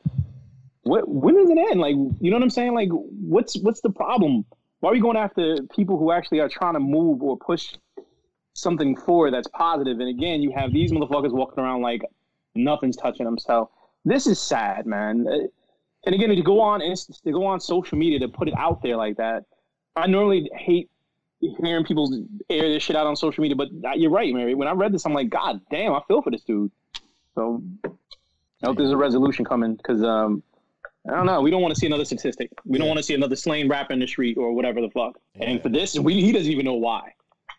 what 0.83 1.07
when 1.07 1.35
does 1.35 1.49
it 1.49 1.57
end? 1.57 1.79
Like, 1.79 1.95
you 1.95 2.29
know 2.29 2.35
what 2.35 2.43
I'm 2.43 2.49
saying? 2.49 2.73
Like, 2.73 2.89
what's 2.91 3.57
what's 3.59 3.81
the 3.81 3.89
problem? 3.89 4.45
Why 4.79 4.89
are 4.89 4.93
we 4.93 4.99
going 4.99 5.15
after 5.15 5.57
people 5.73 5.97
who 5.97 6.11
actually 6.11 6.41
are 6.41 6.49
trying 6.49 6.73
to 6.73 6.81
move 6.81 7.21
or 7.21 7.37
push 7.37 7.73
something 8.53 8.97
forward 8.97 9.33
that's 9.33 9.47
positive? 9.47 9.99
And 9.99 10.09
again, 10.09 10.41
you 10.41 10.51
have 10.51 10.73
these 10.73 10.91
motherfuckers 10.91 11.31
walking 11.31 11.63
around 11.63 11.81
like 11.81 12.01
nothing's 12.55 12.97
touching 12.97 13.25
them. 13.25 13.37
So 13.37 13.69
this 14.05 14.27
is 14.27 14.39
sad, 14.39 14.85
man. 14.85 15.27
Uh, 15.27 15.47
And 16.05 16.13
again, 16.13 16.29
to 16.29 16.41
go 16.41 16.59
on 16.59 16.81
to 16.81 17.31
go 17.31 17.45
on 17.45 17.59
social 17.59 17.97
media 17.97 18.19
to 18.19 18.27
put 18.27 18.47
it 18.49 18.53
out 18.57 18.81
there 18.81 18.97
like 18.97 19.15
that, 19.17 19.45
I 19.95 20.07
normally 20.07 20.49
hate 20.53 20.89
hearing 21.39 21.85
people 21.85 22.25
air 22.49 22.67
this 22.69 22.83
shit 22.83 22.95
out 22.95 23.07
on 23.07 23.15
social 23.15 23.41
media. 23.41 23.55
But 23.55 23.69
you're 23.97 24.11
right, 24.11 24.33
Mary. 24.33 24.53
When 24.53 24.67
I 24.67 24.71
read 24.71 24.91
this, 24.93 25.05
I'm 25.05 25.13
like, 25.13 25.29
God 25.29 25.61
damn, 25.71 25.93
I 25.93 26.01
feel 26.07 26.21
for 26.21 26.31
this 26.31 26.43
dude. 26.43 26.71
So 27.35 27.63
I 27.85 28.67
hope 28.67 28.77
there's 28.77 28.91
a 28.91 28.97
resolution 28.97 29.45
coming 29.45 29.75
because 29.75 30.03
um, 30.03 30.43
I 31.07 31.11
don't 31.15 31.25
know. 31.25 31.41
We 31.41 31.51
don't 31.51 31.61
want 31.61 31.73
to 31.73 31.79
see 31.79 31.87
another 31.87 32.05
statistic. 32.05 32.49
We 32.65 32.77
don't 32.77 32.87
want 32.87 32.97
to 32.97 33.03
see 33.03 33.13
another 33.13 33.37
slain 33.37 33.69
rapper 33.69 33.93
in 33.93 33.99
the 33.99 34.07
street 34.07 34.37
or 34.37 34.53
whatever 34.53 34.81
the 34.81 34.89
fuck. 34.89 35.17
Yeah. 35.35 35.45
And 35.45 35.61
for 35.61 35.69
this, 35.69 35.97
we, 35.97 36.21
he 36.21 36.31
doesn't 36.31 36.51
even 36.51 36.65
know 36.65 36.75
why. 36.75 37.13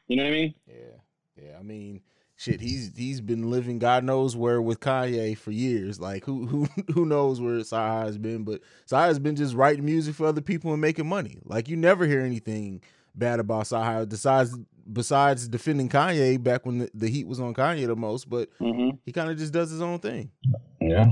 You 0.09 0.17
know 0.17 0.25
what 0.25 0.31
I 0.31 0.33
mean? 0.33 0.55
Yeah, 0.67 1.43
yeah. 1.43 1.59
I 1.59 1.63
mean, 1.63 2.01
shit. 2.37 2.61
He's 2.61 2.93
he's 2.97 3.21
been 3.21 3.51
living 3.51 3.79
God 3.79 4.05
knows 4.05 4.37
where 4.37 4.61
with 4.61 4.81
Kanye 4.81 5.37
for 5.37 5.51
years. 5.51 6.01
Like 6.01 6.25
who 6.25 6.47
who 6.47 6.69
who 6.93 7.07
knows 7.07 7.41
where 7.41 7.63
Sai 7.65 8.05
has 8.05 8.19
been? 8.19 8.45
But 8.45 8.61
Sai 8.87 9.07
has 9.07 9.19
been 9.19 9.37
just 9.37 9.55
writing 9.55 9.85
music 9.85 10.15
for 10.15 10.27
other 10.27 10.41
people 10.41 10.73
and 10.73 10.81
making 10.81 11.07
money. 11.07 11.39
Like 11.45 11.69
you 11.69 11.77
never 11.77 12.07
hear 12.07 12.21
anything 12.21 12.83
bad 13.15 13.41
about 13.41 13.67
Sai 13.67 14.05
besides 14.05 14.57
besides 14.93 15.49
defending 15.49 15.89
Kanye 15.89 16.43
back 16.43 16.67
when 16.67 16.79
the, 16.79 16.91
the 16.95 17.09
heat 17.09 17.27
was 17.27 17.41
on 17.41 17.55
Kanye 17.55 17.87
the 17.87 17.97
most. 17.97 18.29
But 18.29 18.49
hmm 18.59 18.91
he 19.05 19.13
kind 19.13 19.31
of 19.31 19.37
just 19.37 19.53
does 19.53 19.71
his 19.71 19.83
own 19.83 19.99
thing. 19.99 20.31
Yeah. 20.81 21.07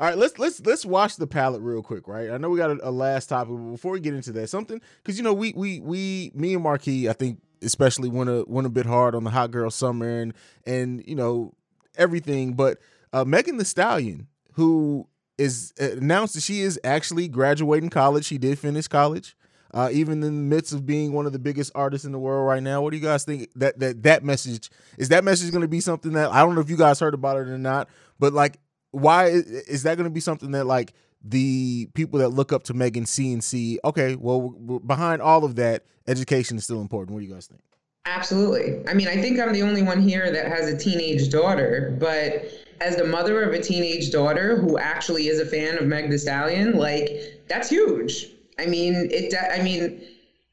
All 0.00 0.06
right, 0.06 0.16
let's 0.16 0.38
let's 0.38 0.60
let's 0.64 0.86
watch 0.86 1.16
the 1.16 1.26
palette 1.26 1.60
real 1.60 1.82
quick, 1.82 2.06
right? 2.06 2.30
I 2.30 2.38
know 2.38 2.50
we 2.50 2.58
got 2.58 2.70
a, 2.70 2.88
a 2.88 2.90
last 2.92 3.28
topic, 3.28 3.54
but 3.56 3.72
before 3.72 3.90
we 3.92 3.98
get 4.00 4.14
into 4.14 4.30
that, 4.32 4.48
something 4.48 4.80
because 5.02 5.18
you 5.18 5.24
know 5.24 5.32
we 5.32 5.52
we 5.56 5.80
we 5.80 6.30
me 6.36 6.54
and 6.54 6.62
Marquis, 6.62 7.08
I 7.08 7.14
think 7.14 7.40
especially 7.62 8.08
went 8.08 8.30
a 8.30 8.44
went 8.46 8.66
a 8.66 8.70
bit 8.70 8.86
hard 8.86 9.14
on 9.14 9.24
the 9.24 9.30
hot 9.30 9.50
girl 9.50 9.70
summer 9.70 10.20
and 10.20 10.34
and 10.66 11.04
you 11.06 11.14
know 11.14 11.52
everything, 11.96 12.54
but 12.54 12.78
uh, 13.12 13.24
Megan 13.24 13.58
Thee 13.58 13.64
Stallion, 13.64 14.28
who 14.52 15.06
is 15.36 15.72
uh, 15.80 15.92
announced 15.92 16.34
that 16.34 16.42
she 16.42 16.60
is 16.60 16.80
actually 16.84 17.28
graduating 17.28 17.90
college. 17.90 18.24
She 18.24 18.38
did 18.38 18.58
finish 18.58 18.88
college, 18.88 19.36
uh, 19.74 19.90
even 19.92 20.14
in 20.14 20.20
the 20.20 20.56
midst 20.56 20.72
of 20.72 20.86
being 20.86 21.12
one 21.12 21.26
of 21.26 21.32
the 21.32 21.38
biggest 21.38 21.72
artists 21.74 22.04
in 22.04 22.12
the 22.12 22.18
world 22.18 22.46
right 22.46 22.62
now. 22.62 22.82
What 22.82 22.90
do 22.90 22.96
you 22.96 23.02
guys 23.02 23.24
think 23.24 23.50
that 23.56 23.78
that 23.80 24.02
that 24.04 24.24
message 24.24 24.70
is? 24.96 25.08
That 25.10 25.24
message 25.24 25.50
going 25.50 25.62
to 25.62 25.68
be 25.68 25.80
something 25.80 26.12
that 26.12 26.30
I 26.30 26.40
don't 26.42 26.54
know 26.54 26.60
if 26.60 26.70
you 26.70 26.76
guys 26.76 27.00
heard 27.00 27.14
about 27.14 27.36
it 27.36 27.48
or 27.48 27.58
not, 27.58 27.88
but 28.18 28.32
like 28.32 28.58
why 28.90 29.26
is 29.26 29.82
that 29.82 29.96
going 29.96 30.08
to 30.08 30.14
be 30.14 30.20
something 30.20 30.52
that 30.52 30.64
like 30.66 30.94
the 31.22 31.88
people 31.94 32.18
that 32.20 32.30
look 32.30 32.52
up 32.52 32.62
to 32.64 32.74
Megan 32.74 33.06
see 33.06 33.32
and 33.32 33.42
see? 33.42 33.78
Okay, 33.84 34.16
well, 34.16 34.50
behind 34.84 35.22
all 35.22 35.44
of 35.44 35.56
that, 35.56 35.84
education 36.06 36.56
is 36.56 36.64
still 36.64 36.80
important. 36.80 37.14
What 37.14 37.20
do 37.20 37.26
you 37.26 37.32
guys 37.32 37.46
think? 37.46 37.60
Absolutely. 38.06 38.88
I 38.88 38.94
mean, 38.94 39.08
I 39.08 39.16
think 39.16 39.38
I'm 39.38 39.52
the 39.52 39.62
only 39.62 39.82
one 39.82 40.00
here 40.00 40.30
that 40.32 40.46
has 40.46 40.66
a 40.66 40.76
teenage 40.76 41.30
daughter, 41.30 41.96
but 42.00 42.46
as 42.80 42.96
the 42.96 43.04
mother 43.04 43.42
of 43.42 43.52
a 43.52 43.60
teenage 43.60 44.10
daughter 44.10 44.56
who 44.56 44.78
actually 44.78 45.28
is 45.28 45.40
a 45.40 45.46
fan 45.46 45.76
of 45.76 45.84
Meg 45.84 46.10
Thee 46.10 46.18
Stallion, 46.18 46.78
like 46.78 47.42
that's 47.48 47.68
huge. 47.68 48.28
I 48.58 48.66
mean, 48.66 49.08
it. 49.10 49.34
I 49.52 49.62
mean, 49.62 50.02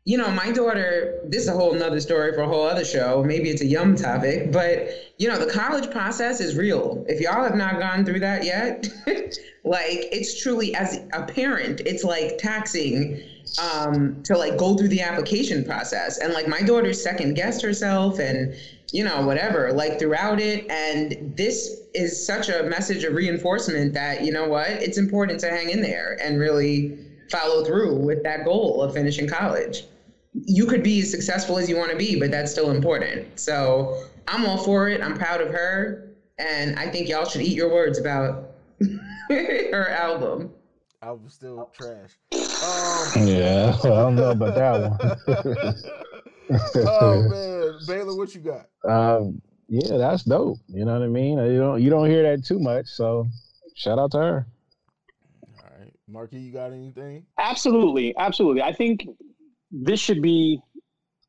you 0.07 0.19
know, 0.19 0.29
my 0.29 0.51
daughter, 0.51 1.19
this 1.25 1.41
is 1.41 1.47
a 1.47 1.53
whole 1.53 1.74
nother 1.74 2.00
story 2.00 2.31
for 2.31 2.41
a 2.41 2.47
whole 2.47 2.63
other 2.63 2.85
show. 2.85 3.24
Maybe 3.24 3.50
it's 3.50 3.63
a 3.63 3.65
yum 3.65 3.95
topic, 3.95 4.51
but 4.51 4.89
you 5.17 5.27
know, 5.27 5.43
the 5.43 5.51
college 5.51 5.89
process 5.89 6.39
is 6.39 6.55
real. 6.55 7.03
If 7.09 7.19
y'all 7.19 7.43
have 7.43 7.55
not 7.55 7.79
gone 7.79 8.05
through 8.05 8.19
that 8.19 8.45
yet, 8.45 8.88
like 9.63 10.05
it's 10.12 10.39
truly 10.39 10.75
as 10.75 11.00
a 11.13 11.24
parent, 11.24 11.81
it's 11.88 12.03
like 12.03 12.38
taxing 12.38 13.19
um, 13.59 14.21
to 14.24 14.38
like 14.38 14.57
go 14.57 14.77
through 14.77 14.89
the 14.89 15.01
application 15.01 15.65
process. 15.65 16.19
And 16.19 16.33
like 16.33 16.47
my 16.47 16.62
daughter 16.62 16.93
second 16.93 17.33
guessed 17.33 17.63
herself 17.63 18.19
and 18.19 18.55
you 18.91 19.03
know, 19.03 19.25
whatever, 19.25 19.74
like 19.74 19.97
throughout 19.97 20.39
it. 20.39 20.69
And 20.69 21.35
this 21.35 21.81
is 21.95 22.24
such 22.24 22.47
a 22.47 22.62
message 22.63 23.03
of 23.03 23.15
reinforcement 23.15 23.95
that, 23.95 24.24
you 24.24 24.31
know 24.31 24.47
what, 24.47 24.69
it's 24.69 25.00
important 25.00 25.39
to 25.39 25.50
hang 25.50 25.71
in 25.71 25.81
there 25.81 26.15
and 26.21 26.39
really 26.39 26.95
follow 27.31 27.65
through 27.65 27.95
with 27.95 28.21
that 28.21 28.45
goal 28.45 28.83
of 28.83 28.93
finishing 28.93 29.27
college 29.27 29.85
you 30.44 30.65
could 30.65 30.84
be 30.84 31.01
as 31.01 31.10
successful 31.10 31.58
as 31.58 31.70
you 31.70 31.77
want 31.77 31.92
to 31.92 31.98
be, 31.98 32.20
but 32.20 32.32
that's 32.32 32.51
still 32.51 32.72
important. 32.72 33.39
So 33.39 34.06
I'm 34.27 34.46
all 34.46 34.58
for 34.58 34.89
it. 34.89 35.01
I'm 35.01 35.18
proud 35.18 35.42
of 35.42 35.50
her. 35.50 36.10
And 36.38 36.77
I 36.77 36.89
think 36.89 37.08
y'all 37.08 37.25
should 37.25 37.42
eat 37.42 37.56
your 37.56 37.74
words 37.74 37.98
about 37.98 38.51
her 39.30 39.89
album. 39.89 40.51
Album 41.01 41.30
still 41.30 41.72
trash. 41.74 42.18
Um, 42.34 43.27
yeah, 43.27 43.77
I 43.84 43.88
don't 43.88 44.15
know 44.15 44.32
about 44.32 44.56
that 44.56 45.25
one. 45.27 45.75
oh 46.88 47.30
man, 47.30 47.80
Baylor, 47.88 48.15
what 48.18 48.34
you 48.36 48.42
got? 48.42 48.68
Um, 48.89 49.42
yeah, 49.70 49.98
that's 49.98 50.24
dope. 50.24 50.58
You 50.68 50.84
know 50.84 50.94
what 50.94 51.04
I 51.04 51.08
mean? 51.08 51.38
You 51.38 51.60
don't 51.60 51.82
you 51.82 51.89
don't 51.89 52.10
hear 52.10 52.24
that 52.24 52.44
too 52.44 52.60
much, 52.60 52.88
so 52.88 53.27
shout 53.75 54.00
out 54.00 54.12
to 54.12 54.18
her. 54.18 54.48
All 55.60 55.80
right, 55.80 55.94
Marquis, 56.08 56.39
you 56.39 56.51
got 56.51 56.74
anything? 56.74 57.25
Absolutely, 57.38 58.15
absolutely. 58.18 58.63
I 58.63 58.74
think 58.74 59.08
this 59.84 60.00
should 60.00 60.22
be 60.22 60.62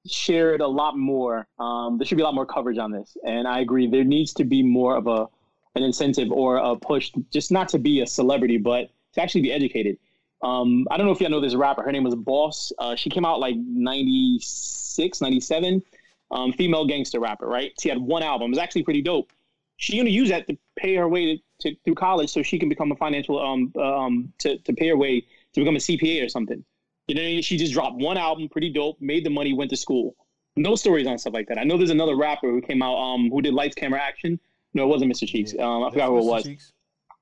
shared 0.06 0.60
a 0.60 0.66
lot 0.66 0.96
more. 0.96 1.46
Um, 1.58 1.98
there 1.98 2.06
should 2.06 2.16
be 2.16 2.22
a 2.22 2.24
lot 2.24 2.34
more 2.34 2.46
coverage 2.46 2.78
on 2.78 2.92
this, 2.92 3.16
and 3.24 3.48
I 3.48 3.60
agree. 3.60 3.88
There 3.88 4.04
needs 4.04 4.32
to 4.34 4.44
be 4.44 4.62
more 4.62 4.96
of 4.96 5.06
a 5.06 5.26
an 5.74 5.82
incentive 5.82 6.32
or 6.32 6.56
a 6.56 6.74
push, 6.74 7.12
just 7.30 7.52
not 7.52 7.68
to 7.68 7.78
be 7.78 8.00
a 8.00 8.06
celebrity, 8.06 8.56
but 8.56 8.88
to 9.12 9.22
actually 9.22 9.42
be 9.42 9.52
educated. 9.52 9.98
Um, 10.42 10.86
I 10.90 10.96
don't 10.96 11.04
know 11.06 11.12
if 11.12 11.20
y'all 11.20 11.30
know 11.30 11.40
this 11.40 11.54
rapper. 11.54 11.82
Her 11.82 11.92
name 11.92 12.04
was 12.04 12.14
Boss. 12.14 12.72
Uh, 12.78 12.94
she 12.94 13.10
came 13.10 13.26
out 13.26 13.40
like 13.40 13.56
96, 13.56 15.20
97. 15.20 15.82
Um, 16.30 16.52
female 16.52 16.86
gangster 16.86 17.20
rapper, 17.20 17.46
right? 17.46 17.72
She 17.80 17.88
had 17.88 17.98
one 17.98 18.22
album. 18.22 18.46
It 18.46 18.50
was 18.50 18.58
actually 18.58 18.84
pretty 18.84 19.02
dope. 19.02 19.32
She 19.76 19.96
gonna 19.96 20.10
use 20.10 20.30
that 20.30 20.46
to 20.48 20.56
pay 20.76 20.94
her 20.96 21.08
way 21.08 21.36
to, 21.36 21.42
to 21.70 21.76
through 21.84 21.94
college, 21.94 22.30
so 22.30 22.42
she 22.42 22.58
can 22.58 22.68
become 22.68 22.90
a 22.90 22.96
financial 22.96 23.38
um 23.38 23.72
um 23.80 24.32
to 24.38 24.58
to 24.58 24.72
pay 24.72 24.88
her 24.88 24.96
way 24.96 25.20
to 25.20 25.60
become 25.60 25.76
a 25.76 25.78
CPA 25.78 26.24
or 26.24 26.28
something. 26.28 26.64
You 27.06 27.14
know, 27.14 27.40
she 27.40 27.56
just 27.56 27.72
dropped 27.72 27.96
one 27.96 28.16
album, 28.16 28.48
pretty 28.48 28.70
dope, 28.70 29.00
made 29.00 29.24
the 29.24 29.30
money, 29.30 29.52
went 29.52 29.70
to 29.70 29.76
school. 29.76 30.16
No 30.56 30.74
stories 30.74 31.06
on 31.06 31.18
stuff 31.18 31.34
like 31.34 31.48
that. 31.48 31.58
I 31.58 31.64
know 31.64 31.76
there's 31.76 31.90
another 31.90 32.16
rapper 32.16 32.50
who 32.50 32.60
came 32.60 32.82
out, 32.82 32.96
um, 32.96 33.30
who 33.30 33.42
did 33.42 33.54
lights, 33.54 33.74
camera, 33.74 34.00
action. 34.00 34.40
No, 34.74 34.84
it 34.84 34.88
wasn't 34.88 35.12
Mr. 35.12 35.28
Cheeks. 35.28 35.54
Um, 35.58 35.84
I 35.84 35.90
forgot 35.90 36.08
who 36.08 36.18
it 36.18 36.24
was. 36.24 36.44
Cheeks? 36.44 36.72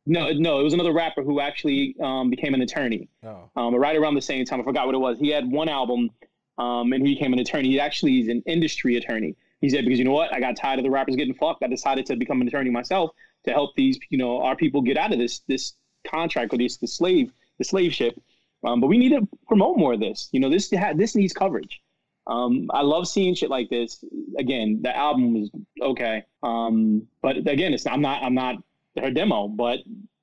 No, 0.07 0.31
no, 0.33 0.61
it 0.61 0.62
was 0.62 0.75
another 0.75 0.93
rapper 0.93 1.23
who 1.23 1.41
actually 1.41 1.97
um, 2.00 2.31
became 2.31 2.55
an 2.55 2.61
attorney. 2.61 3.09
Oh. 3.25 3.50
Um, 3.57 3.75
right 3.75 3.97
around 3.97 4.14
the 4.14 4.23
same 4.23 4.45
time, 4.45 4.61
I 4.61 4.64
forgot 4.64 4.87
what 4.87 4.95
it 4.95 4.99
was. 4.99 5.19
He 5.19 5.29
had 5.29 5.50
one 5.50 5.69
album, 5.69 6.11
um, 6.59 6.93
and 6.93 7.07
he 7.07 7.14
became 7.14 7.33
an 7.33 7.38
attorney. 7.38 7.69
He 7.69 7.81
actually 7.81 8.21
is 8.21 8.29
an 8.29 8.43
industry 8.47 8.97
attorney. 8.97 9.35
He 9.61 9.71
said, 9.71 9.85
because 9.85 9.99
you 9.99 10.05
know 10.05 10.12
what, 10.12 10.33
I 10.33 10.41
got 10.41 10.57
tired 10.57 10.79
of 10.79 10.85
the 10.85 10.91
rappers 10.91 11.17
getting 11.17 11.35
fucked. 11.35 11.62
I 11.62 11.69
decided 11.69 12.05
to 12.07 12.17
become 12.17 12.41
an 12.41 12.49
attorney 12.49 12.71
myself 12.71 13.12
to 13.45 13.50
help 13.50 13.75
these, 13.76 13.99
you 14.11 14.19
know, 14.19 14.43
our 14.43 14.57
people 14.57 14.83
get 14.83 14.97
out 14.97 15.12
of 15.12 15.19
this 15.19 15.41
this 15.49 15.75
contract 16.07 16.53
or 16.53 16.59
this 16.59 16.76
the 16.76 16.87
slave 16.87 17.33
the 17.59 17.64
slave 17.64 17.95
ship. 17.95 18.21
Um, 18.64 18.80
but 18.80 18.87
we 18.87 18.99
need 18.99 19.11
to 19.11 19.28
promote 19.47 19.78
more 19.78 19.92
of 19.94 20.00
this. 20.00 20.28
You 20.33 20.40
know, 20.40 20.49
this 20.49 20.73
this 20.94 21.14
needs 21.14 21.33
coverage. 21.33 21.80
Um, 22.26 22.71
I 22.73 22.80
love 22.80 23.06
seeing 23.06 23.35
shit 23.35 23.50
like 23.50 23.68
this. 23.68 24.02
Again, 24.38 24.80
the 24.83 24.97
album 24.97 25.35
was 25.35 25.50
okay, 25.80 26.25
um, 26.42 27.06
but 27.21 27.37
again, 27.37 27.75
it's 27.75 27.87
I'm 27.87 28.00
not 28.00 28.23
I'm 28.23 28.35
not 28.35 28.56
her 28.99 29.11
demo, 29.11 29.49
but 29.49 29.80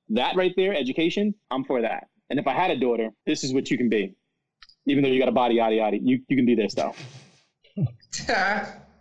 that 0.08 0.34
right 0.34 0.52
there, 0.56 0.74
education, 0.74 1.34
I'm 1.50 1.64
for 1.64 1.80
that. 1.82 2.08
And 2.30 2.38
if 2.38 2.46
I 2.46 2.52
had 2.52 2.70
a 2.70 2.76
daughter, 2.76 3.10
this 3.26 3.44
is 3.44 3.52
what 3.52 3.70
you 3.70 3.78
can 3.78 3.88
be. 3.88 4.14
Even 4.86 5.04
though 5.04 5.10
you 5.10 5.20
got 5.20 5.28
a 5.28 5.32
body, 5.32 5.56
yada 5.56 5.74
yada, 5.76 5.98
you 5.98 6.20
you 6.28 6.36
can 6.36 6.46
be 6.46 6.54
this 6.54 6.74
though. 6.74 6.94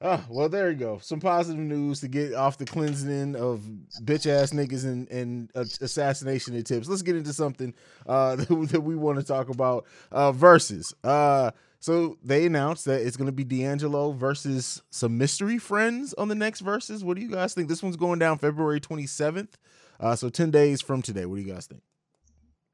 Oh, 0.00 0.24
well, 0.30 0.48
there 0.48 0.70
you 0.70 0.76
go. 0.76 0.98
Some 1.02 1.18
positive 1.18 1.60
news 1.60 2.00
to 2.00 2.08
get 2.08 2.32
off 2.32 2.56
the 2.56 2.64
cleansing 2.64 3.34
of 3.34 3.60
bitch 4.02 4.26
ass 4.30 4.52
niggas 4.52 4.84
and, 4.84 5.10
and 5.10 5.50
uh, 5.56 5.64
assassination 5.80 6.54
attempts. 6.54 6.88
Let's 6.88 7.02
get 7.02 7.16
into 7.16 7.32
something 7.32 7.74
uh, 8.06 8.36
that, 8.36 8.48
that 8.70 8.80
we 8.80 8.94
want 8.94 9.18
to 9.18 9.24
talk 9.24 9.48
about. 9.48 9.86
Uh, 10.12 10.30
Verzuz. 10.30 10.94
Uh, 11.02 11.50
so 11.80 12.16
they 12.22 12.46
announced 12.46 12.84
that 12.84 13.02
it's 13.02 13.16
going 13.16 13.26
to 13.26 13.32
be 13.32 13.42
D'Angelo 13.42 14.12
versus 14.12 14.82
some 14.90 15.18
mystery 15.18 15.58
friends 15.58 16.14
on 16.14 16.28
the 16.28 16.34
next 16.36 16.64
Verzuz. 16.64 17.02
What 17.02 17.16
do 17.16 17.22
you 17.22 17.30
guys 17.30 17.54
think? 17.54 17.68
This 17.68 17.82
one's 17.82 17.96
going 17.96 18.20
down 18.20 18.38
February 18.38 18.80
27th. 18.80 19.54
Uh, 19.98 20.14
so 20.14 20.28
10 20.28 20.52
days 20.52 20.80
from 20.80 21.02
today. 21.02 21.26
What 21.26 21.36
do 21.36 21.42
you 21.42 21.52
guys 21.52 21.66
think? 21.66 21.82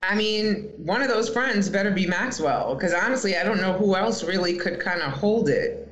I 0.02 0.14
mean, 0.14 0.70
one 0.76 1.00
of 1.00 1.08
those 1.08 1.30
friends 1.30 1.70
better 1.70 1.90
be 1.90 2.06
Maxwell, 2.06 2.74
because 2.74 2.92
honestly, 2.92 3.38
I 3.38 3.44
don't 3.44 3.62
know 3.62 3.72
who 3.72 3.96
else 3.96 4.22
really 4.22 4.58
could 4.58 4.78
kind 4.78 5.00
of 5.00 5.12
hold 5.12 5.48
it. 5.48 5.88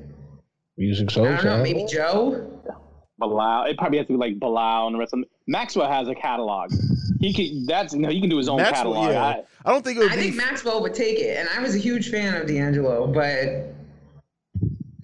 Musiq 0.78 1.10
Soulchild. 1.10 1.38
I 1.38 1.42
don't 1.42 1.44
know, 1.44 1.62
maybe 1.62 1.86
Joe. 1.86 2.48
Bilal. 3.18 3.66
It 3.66 3.78
probably 3.78 3.98
has 3.98 4.06
to 4.08 4.14
be 4.14 4.18
like 4.18 4.38
Bilal 4.38 4.86
and 4.86 4.94
the 4.94 4.98
rest 4.98 5.12
of 5.12 5.20
them. 5.20 5.28
Maxwell 5.46 5.90
has 5.90 6.08
a 6.08 6.14
catalog. 6.14 6.72
He 7.20 7.32
can. 7.32 7.66
That's 7.66 7.94
no. 7.94 8.08
He 8.08 8.20
can 8.20 8.28
do 8.28 8.38
his 8.38 8.48
own 8.48 8.56
Maxwell, 8.58 8.94
catalog. 8.94 9.12
Yeah. 9.12 9.22
I, 9.22 9.44
I, 9.64 9.72
don't 9.72 9.84
think 9.84 9.98
it 9.98 10.00
would. 10.00 10.12
I 10.12 10.16
be... 10.16 10.22
think 10.22 10.36
Maxwell 10.36 10.82
would 10.82 10.94
take 10.94 11.18
it, 11.18 11.36
and 11.36 11.48
I 11.48 11.60
was 11.60 11.74
a 11.74 11.78
huge 11.78 12.10
fan 12.10 12.34
of 12.34 12.46
D'Angelo, 12.48 13.06
but 13.06 13.74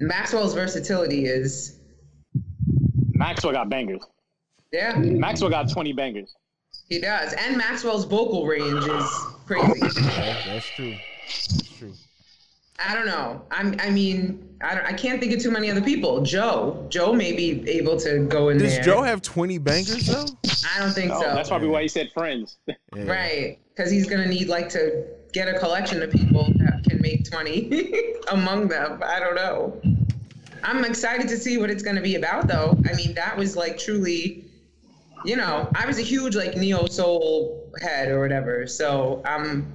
Maxwell's 0.00 0.54
versatility 0.54 1.26
is. 1.26 1.78
Maxwell 3.12 3.52
got 3.52 3.68
bangers. 3.68 4.02
Yeah. 4.72 4.96
Maxwell 4.96 5.50
got 5.50 5.70
twenty 5.70 5.92
bangers. 5.92 6.34
He 6.88 6.98
does, 7.00 7.34
and 7.34 7.56
Maxwell's 7.56 8.04
vocal 8.04 8.46
range 8.46 8.84
is 8.84 9.10
crazy. 9.46 9.80
that's 9.80 10.66
true. 10.70 10.96
That's 11.26 11.68
true. 11.78 11.92
I 12.84 12.94
don't 12.94 13.06
know. 13.06 13.42
I'm. 13.50 13.76
I 13.80 13.90
mean, 13.90 14.47
I 14.60 14.74
don't. 14.74 14.84
I 14.84 14.92
can't 14.92 15.20
think 15.20 15.32
of 15.32 15.40
too 15.40 15.50
many 15.50 15.70
other 15.70 15.80
people. 15.80 16.20
Joe. 16.22 16.86
Joe 16.88 17.12
may 17.12 17.32
be 17.32 17.68
able 17.68 17.96
to 18.00 18.26
go 18.26 18.48
in 18.48 18.58
Does 18.58 18.74
there. 18.74 18.82
Does 18.82 18.86
Joe 18.86 19.02
have 19.02 19.22
20 19.22 19.58
bankers 19.58 20.06
though? 20.06 20.26
I 20.74 20.80
don't 20.80 20.92
think 20.92 21.12
so. 21.12 21.20
That's 21.20 21.48
probably 21.48 21.68
why 21.68 21.82
he 21.82 21.88
said 21.88 22.10
friends. 22.12 22.58
Yeah. 22.96 23.04
Right, 23.04 23.58
because 23.68 23.92
he's 23.92 24.08
gonna 24.08 24.26
need 24.26 24.48
like 24.48 24.70
to 24.70 25.04
get 25.32 25.46
a 25.46 25.58
collection 25.58 26.02
of 26.02 26.10
people 26.10 26.50
that 26.56 26.82
can 26.88 27.00
make 27.02 27.30
20 27.30 28.14
among 28.32 28.68
them. 28.68 29.02
I 29.04 29.20
don't 29.20 29.34
know. 29.34 29.78
I'm 30.62 30.84
excited 30.84 31.28
to 31.28 31.36
see 31.36 31.58
what 31.58 31.70
it's 31.70 31.82
gonna 31.82 32.00
be 32.00 32.14
about 32.16 32.48
though. 32.48 32.76
I 32.90 32.94
mean, 32.94 33.14
that 33.14 33.36
was 33.36 33.56
like 33.56 33.78
truly. 33.78 34.44
You 35.24 35.36
know, 35.36 35.70
I 35.74 35.86
was 35.86 35.98
a 35.98 36.02
huge 36.02 36.34
like 36.34 36.56
neo 36.56 36.86
soul 36.86 37.70
head 37.80 38.08
or 38.08 38.20
whatever, 38.20 38.66
so 38.66 39.20
I'm, 39.24 39.70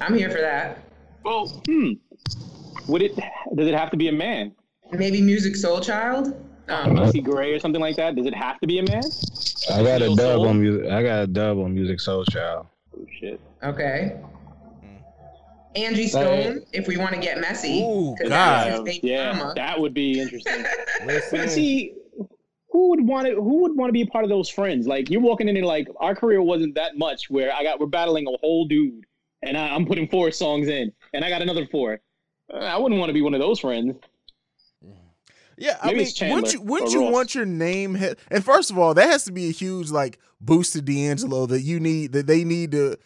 I'm 0.00 0.14
here 0.14 0.30
for 0.30 0.40
that. 0.40 0.82
Well, 1.22 1.62
hmm 1.66 1.92
would 2.90 3.02
it? 3.02 3.16
Does 3.54 3.66
it 3.66 3.74
have 3.74 3.90
to 3.90 3.96
be 3.96 4.08
a 4.08 4.12
man? 4.12 4.52
Maybe 4.92 5.20
Musiq 5.20 5.56
Soulchild. 5.56 6.36
Um, 6.68 6.94
Macy 6.94 7.20
Gray 7.20 7.52
or 7.52 7.58
something 7.58 7.80
like 7.80 7.96
that. 7.96 8.14
Does 8.14 8.26
it 8.26 8.34
have 8.34 8.60
to 8.60 8.66
be 8.66 8.78
a 8.78 8.82
man? 8.84 9.02
I 9.72 9.82
got 9.82 10.02
a 10.02 10.14
dub 10.14 10.40
on 10.42 10.60
music. 10.60 10.90
I 10.90 11.02
got 11.02 11.22
a 11.22 11.26
dub 11.26 11.58
on 11.58 11.74
Musiq 11.74 12.00
Soulchild. 12.00 12.66
Oh 12.96 13.06
shit. 13.18 13.40
Okay. 13.62 14.16
Angie 15.76 16.08
Stone, 16.08 16.62
if 16.72 16.88
we 16.88 16.96
want 16.96 17.14
to 17.14 17.20
get 17.20 17.40
messy. 17.40 17.82
Ooh, 17.82 18.16
God. 18.28 18.88
yeah, 19.02 19.52
that 19.54 19.78
would 19.78 19.94
be 19.94 20.20
interesting. 20.20 20.64
but 21.06 21.50
see, 21.50 21.94
who 22.70 22.90
would 22.90 23.06
want 23.06 23.26
to 23.26 23.34
who 23.34 23.62
would 23.62 23.76
want 23.76 23.88
to 23.88 23.92
be 23.92 24.02
a 24.02 24.06
part 24.06 24.24
of 24.24 24.30
those 24.30 24.48
friends? 24.48 24.86
Like 24.86 25.10
you're 25.10 25.20
walking 25.20 25.48
in 25.48 25.56
and 25.56 25.66
like 25.66 25.88
our 26.00 26.14
career 26.14 26.42
wasn't 26.42 26.74
that 26.74 26.96
much 26.96 27.30
where 27.30 27.52
I 27.52 27.62
got 27.62 27.78
we're 27.78 27.86
battling 27.86 28.26
a 28.26 28.36
whole 28.38 28.64
dude 28.64 29.04
and 29.42 29.56
I, 29.56 29.68
I'm 29.68 29.86
putting 29.86 30.08
four 30.08 30.30
songs 30.30 30.68
in 30.68 30.92
and 31.12 31.24
I 31.24 31.28
got 31.28 31.42
another 31.42 31.66
four. 31.66 32.00
I 32.54 32.76
wouldn't 32.78 32.98
want 32.98 33.10
to 33.10 33.14
be 33.14 33.22
one 33.22 33.34
of 33.34 33.40
those 33.40 33.60
friends. 33.60 33.96
Yeah, 35.56 35.76
I 35.82 35.92
Maybe 35.92 36.10
mean, 36.20 36.32
wouldn't 36.32 36.52
you 36.54 36.60
wouldn't 36.62 36.92
you 36.92 37.02
Ross. 37.02 37.12
want 37.12 37.34
your 37.34 37.44
name 37.44 37.94
hit? 37.94 38.18
And 38.30 38.42
first 38.42 38.70
of 38.70 38.78
all, 38.78 38.94
that 38.94 39.10
has 39.10 39.24
to 39.24 39.32
be 39.32 39.48
a 39.48 39.52
huge 39.52 39.90
like 39.90 40.18
boost 40.40 40.72
to 40.72 40.80
D'Angelo 40.80 41.44
that 41.46 41.60
you 41.60 41.78
need 41.78 42.12
that 42.12 42.26
they 42.26 42.44
need 42.44 42.70
to 42.72 42.96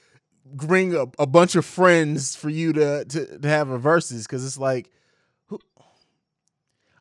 bring 0.46 0.94
a, 0.94 1.06
a 1.18 1.26
bunch 1.26 1.56
of 1.56 1.64
friends 1.64 2.36
for 2.36 2.48
you 2.48 2.72
to 2.74 3.04
to, 3.06 3.38
to 3.40 3.48
have 3.48 3.70
a 3.70 3.78
versus 3.78 4.24
because 4.24 4.46
it's 4.46 4.56
like, 4.56 4.90
who, 5.46 5.58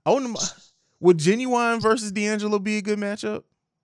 I 0.05 0.11
wouldn't. 0.11 0.39
Would 1.01 1.19
Ginuwine 1.19 1.81
versus 1.81 2.11
D'Angelo 2.11 2.57
be 2.59 2.77
a 2.77 2.81
good 2.81 2.97
matchup? 2.97 3.43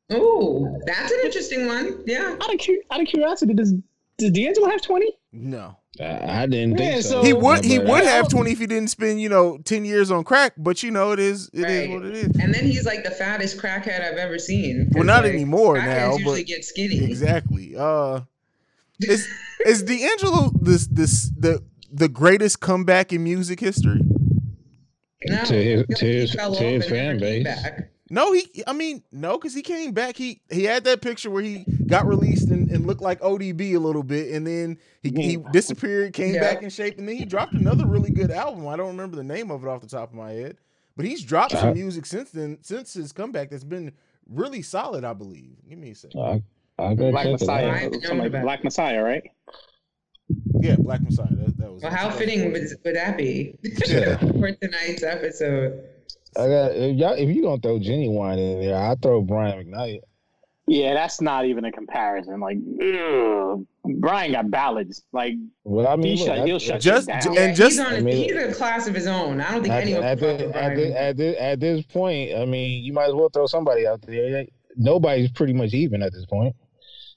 Oh, 0.10 0.82
that's 0.86 1.12
an 1.12 1.20
interesting 1.24 1.68
one. 1.68 2.02
Yeah. 2.08 2.36
Out 2.42 2.54
of, 2.54 2.60
cu- 2.60 2.82
out 2.90 3.02
of 3.02 3.08
curiosity, 3.08 3.54
does 3.54 3.74
does 4.20 4.32
D'Angelo 4.32 4.70
have 4.70 4.82
twenty? 4.82 5.12
No, 5.32 5.78
I, 6.00 6.42
I 6.44 6.46
didn't 6.48 6.78
think 6.78 7.02
so. 7.04 7.10
so- 7.10 7.24
he 7.24 7.34
would 7.34 7.64
he 7.66 7.80
would 7.80 8.04
have 8.04 8.30
twenty 8.30 8.52
if 8.52 8.60
he 8.60 8.68
didn't 8.68 8.90
spend 8.90 9.20
you 9.22 9.30
know 9.30 9.58
ten 9.66 9.86
years 9.86 10.12
on 10.12 10.24
crack. 10.24 10.54
But 10.58 10.84
you 10.84 10.92
know 10.92 11.12
it 11.12 11.20
is 11.20 11.50
it 11.54 11.60
is 11.60 11.88
Right. 11.88 11.90
what 11.90 12.06
it 12.06 12.16
is. 12.16 12.26
And 12.42 12.54
then 12.54 12.66
he's 12.66 12.86
like 12.86 13.04
the 13.04 13.12
fattest 13.12 13.58
crackhead 13.58 14.02
I've 14.02 14.18
ever 14.18 14.38
seen. 14.40 14.90
Well, 14.94 15.04
not 15.04 15.24
like, 15.24 15.34
anymore 15.34 15.78
crackheads 15.78 15.86
now, 15.86 16.16
usually 16.18 16.42
but 16.42 16.48
get 16.48 16.66
skinny. 16.66 17.04
Exactly. 17.06 17.76
Uh, 17.78 18.22
is 19.02 19.28
is 19.66 19.84
D'Angelo 19.84 20.52
this 20.62 20.88
this 20.88 21.32
the 21.38 21.64
the 21.92 22.08
greatest 22.10 22.60
comeback 22.60 23.12
in 23.14 23.24
music 23.24 23.60
history? 23.60 24.02
No, 25.26 25.44
To 25.44 25.54
his- 25.54 25.86
he 25.90 25.96
to 25.96 26.06
his- 26.06 26.32
to 26.32 26.64
his 26.64 26.86
fan 26.88 27.20
base. 27.20 27.44
back. 27.44 27.90
No, 28.10 28.34
he. 28.34 28.64
I 28.66 28.74
mean, 28.74 29.04
no, 29.12 29.38
because 29.38 29.54
he 29.54 29.62
came 29.62 29.92
back. 29.94 30.16
He 30.18 30.42
he 30.52 30.64
had 30.64 30.84
that 30.86 31.02
picture 31.02 31.30
where 31.30 31.44
he 31.44 31.64
got 31.86 32.08
released 32.08 32.50
and, 32.50 32.70
and 32.72 32.86
looked 32.88 33.02
like 33.02 33.20
ODB 33.22 33.76
a 33.76 33.80
little 33.80 34.04
bit, 34.04 34.34
and 34.34 34.46
then 34.48 34.78
he, 35.04 35.10
he 35.16 35.38
disappeared, 35.52 36.14
came 36.14 36.34
Yeah. 36.36 36.42
back 36.42 36.64
in 36.64 36.70
shape, 36.70 36.98
and 36.98 37.08
then 37.08 37.16
he 37.16 37.26
dropped 37.26 37.54
another 37.54 37.86
really 37.86 38.12
good 38.12 38.32
album. 38.32 38.68
I 38.68 38.76
don't 38.76 38.88
remember 38.88 39.16
the 39.16 39.24
name 39.24 39.52
of 39.52 39.64
it 39.64 39.68
off 39.70 39.82
the 39.82 39.88
top 39.88 40.10
of 40.10 40.16
my 40.16 40.32
head, 40.32 40.58
but 40.98 41.06
he's 41.06 41.24
dropped 41.24 41.52
some 41.52 41.70
Uh, 41.70 41.74
music 41.74 42.06
since 42.06 42.32
then, 42.32 42.58
since 42.62 42.94
his 42.94 43.12
comeback. 43.12 43.50
That's 43.52 43.64
been 43.64 43.92
really 44.28 44.62
solid, 44.64 45.04
I 45.04 45.14
believe. 45.14 45.58
Give 45.68 45.78
me 45.78 45.92
a 45.92 45.96
second. 45.96 46.20
I, 46.22 46.44
I'll 46.80 46.96
go 46.96 47.12
Black 47.12 47.26
check 47.26 47.30
it 47.30 47.42
Messiah. 47.42 47.68
I've 47.70 48.18
like. 48.32 48.42
Black 48.42 48.64
Messiah, 48.64 49.04
right? 49.04 49.24
Yeah, 50.62 50.76
Black 50.78 51.02
Messiah. 51.02 51.28
That, 51.32 51.58
that 51.58 51.72
was. 51.74 51.82
Well, 51.84 51.92
how 51.92 52.10
fitting 52.10 52.52
would, 52.52 52.62
would 52.86 52.96
that 52.96 53.18
be 53.18 53.56
Yeah. 53.88 54.18
for 54.40 54.52
tonight's 54.52 55.04
episode? 55.04 55.84
I 56.40 56.48
got 56.48 56.72
if 56.76 56.98
y'all 56.98 57.14
if 57.14 57.30
you 57.36 57.42
gonna 57.44 57.62
throw 57.62 57.80
Ginuwine 57.80 58.38
in 58.38 58.62
there, 58.62 58.76
I 58.78 58.96
throw 59.02 59.22
Brian 59.22 59.66
McKnight. 59.72 60.00
Yeah, 60.68 60.94
that's 60.94 61.20
not 61.20 61.46
even 61.46 61.66
a 61.66 61.72
comparison. 61.72 62.40
Like, 62.40 62.58
ugh. 62.80 63.66
Brian 64.00 64.34
got 64.34 64.52
ballads. 64.52 65.02
Like, 65.12 65.34
Well, 65.64 65.88
I 65.88 65.96
mean, 65.96 66.16
he 66.16 66.20
look, 66.20 66.28
shut, 66.28 66.38
I- 66.40 66.46
he'll 66.46 66.60
shut 66.60 66.80
Just- 66.80 67.08
you 67.08 67.14
down. 67.20 67.34
Yeah, 67.34 67.42
And 67.42 67.56
just- 67.56 67.72
he's, 67.72 67.80
on 67.80 67.94
a, 67.94 67.98
I 67.98 68.02
mean- 68.02 68.16
he's 68.18 68.36
a 68.36 68.54
class 68.54 68.88
of 68.88 68.94
his 68.94 69.08
own. 69.08 69.42
I 69.42 69.52
don't 69.52 69.64
think 69.64 69.74
at, 69.74 69.82
anyone 69.82 70.04
at, 70.04 70.20
can 70.20 70.28
the, 70.28 70.34
at, 70.34 70.38
the, 70.38 70.50
Brian. 70.52 70.94
at, 70.94 71.18
the, 71.18 71.42
at 71.42 71.60
this 71.60 71.84
point, 71.88 72.36
I 72.36 72.46
mean, 72.46 72.84
you 72.84 72.94
might 72.94 73.08
as 73.08 73.16
well 73.16 73.30
throw 73.30 73.48
somebody 73.48 73.88
out 73.88 74.04
there. 74.04 74.46
Nobody's 74.76 75.32
pretty 75.32 75.54
much 75.54 75.74
even 75.74 76.04
at 76.04 76.14
this 76.14 76.26
point. 76.28 76.56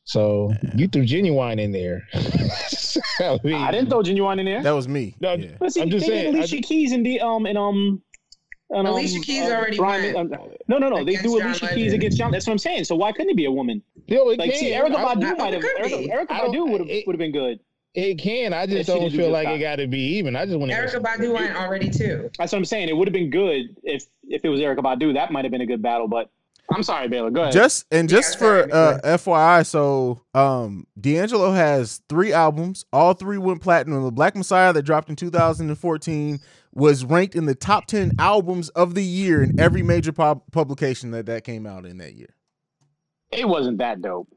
So 0.05 0.52
you 0.75 0.88
threw 0.88 1.02
Ginuwine 1.02 1.61
in 1.61 1.73
there. 1.73 2.09
I, 2.14 3.38
mean, 3.45 3.55
I 3.55 3.71
didn't 3.71 3.91
throw 3.91 4.00
Ginuwine 4.02 4.38
in 4.41 4.47
there. 4.47 4.62
That 4.62 4.73
was 4.73 4.88
me. 4.88 5.14
No, 5.21 5.35
yeah. 5.35 5.50
But 5.61 5.73
see, 5.75 5.83
I'm 5.83 5.91
just 5.91 6.07
they 6.07 6.12
did 6.12 6.23
saying, 6.23 6.35
Alicia 6.37 6.57
ju- 6.57 6.62
Keys 6.62 6.93
and 6.93 7.05
the 7.05 7.21
um 7.21 7.45
and 7.47 7.59
um. 7.59 8.02
And, 8.73 8.87
um, 8.88 8.95
Alicia 8.95 9.21
Keys 9.21 9.49
uh, 9.49 9.55
already 9.55 9.76
Brian- 9.76 10.14
went 10.14 10.33
um, 10.35 10.41
no, 10.69 10.79
no, 10.79 10.88
no. 10.88 11.05
They 11.05 11.14
against 11.14 11.23
do 11.25 11.38
John 11.38 11.49
Alicia 11.50 11.67
Keys 11.69 11.76
Legend. 11.76 11.95
against 11.95 12.19
John. 12.19 12.31
That's 12.33 12.47
what 12.47 12.52
I'm 12.52 12.59
saying. 12.59 12.85
So 12.85 12.97
why 12.97 13.12
couldn't 13.12 13.31
it 13.31 13.37
be 13.37 13.45
a 13.45 13.50
woman? 13.50 13.83
Yo, 14.07 14.31
it 14.31 14.38
Like, 14.38 14.50
can. 14.50 14.59
see, 14.61 14.73
Erica 14.73 14.97
I- 14.99 15.14
Badu 15.14 15.38
might 15.38 15.52
have. 15.55 15.64
Erica, 15.64 15.99
be. 15.99 16.09
Erykah 16.09 16.26
Badu 16.26 16.71
would 16.71 16.81
have 16.81 16.88
would 17.07 17.14
have 17.14 17.19
been 17.19 17.32
good. 17.32 17.61
It 17.95 18.15
can. 18.19 18.54
I 18.54 18.65
just 18.67 18.87
don't 18.89 19.11
feel 19.11 19.28
like 19.30 19.47
it 19.49 19.58
got 19.58 19.76
to 19.76 19.87
be 19.87 19.99
even. 20.17 20.35
I 20.35 20.47
just 20.47 20.58
want 20.58 20.73
to. 20.73 20.76
Erykah 20.78 21.02
Badu 21.02 21.35
went 21.35 21.54
already 21.54 21.91
too. 21.91 22.30
That's 22.39 22.50
what 22.52 22.58
I'm 22.58 22.65
saying. 22.65 22.89
It 22.89 22.97
would 22.97 23.06
have 23.06 23.13
been 23.13 23.28
good 23.30 23.76
if 23.82 24.04
if 24.26 24.45
it 24.45 24.49
was 24.49 24.61
Erykah 24.61 24.78
Badu. 24.78 25.13
That 25.13 25.30
might 25.30 25.45
have 25.45 25.52
been 25.52 25.61
a 25.61 25.67
good 25.67 25.82
battle. 25.82 26.08
But 26.08 26.30
I'm 26.71 26.82
sorry, 26.82 27.08
Baylor. 27.08 27.30
Go 27.30 27.43
ahead. 27.43 27.52
Just 27.52 27.85
and 27.91 28.08
just 28.08 28.39
sorry, 28.39 28.69
for 28.71 28.75
uh, 28.75 29.00
FYI, 29.04 29.67
so 29.67 30.23
um, 30.32 30.87
D'Angelo 30.99 31.52
has 31.52 32.00
three 32.08 32.32
albums. 32.32 32.87
All 32.95 33.13
three 33.13 33.37
went 33.37 33.61
platinum. 33.61 34.02
The 34.04 34.11
Black 34.11 34.35
Messiah 34.37 34.73
that 34.73 34.82
dropped 34.85 35.11
in 35.11 35.17
2014 35.17 36.41
was 36.75 37.04
ranked 37.04 37.35
in 37.35 37.47
the 37.47 37.54
top 37.54 37.87
10 37.87 38.13
albums 38.19 38.69
of 38.71 38.95
the 38.95 39.04
year 39.04 39.43
in 39.43 39.58
every 39.61 39.82
major 39.82 40.13
pub- 40.13 40.43
publication 40.52 41.11
that 41.11 41.26
that 41.26 41.45
came 41.45 41.67
out 41.67 41.85
in 41.87 41.99
that 41.99 42.15
year. 42.15 42.35
it 43.30 43.47
wasn't 43.49 43.78
that 43.78 44.00
dope. 44.02 44.28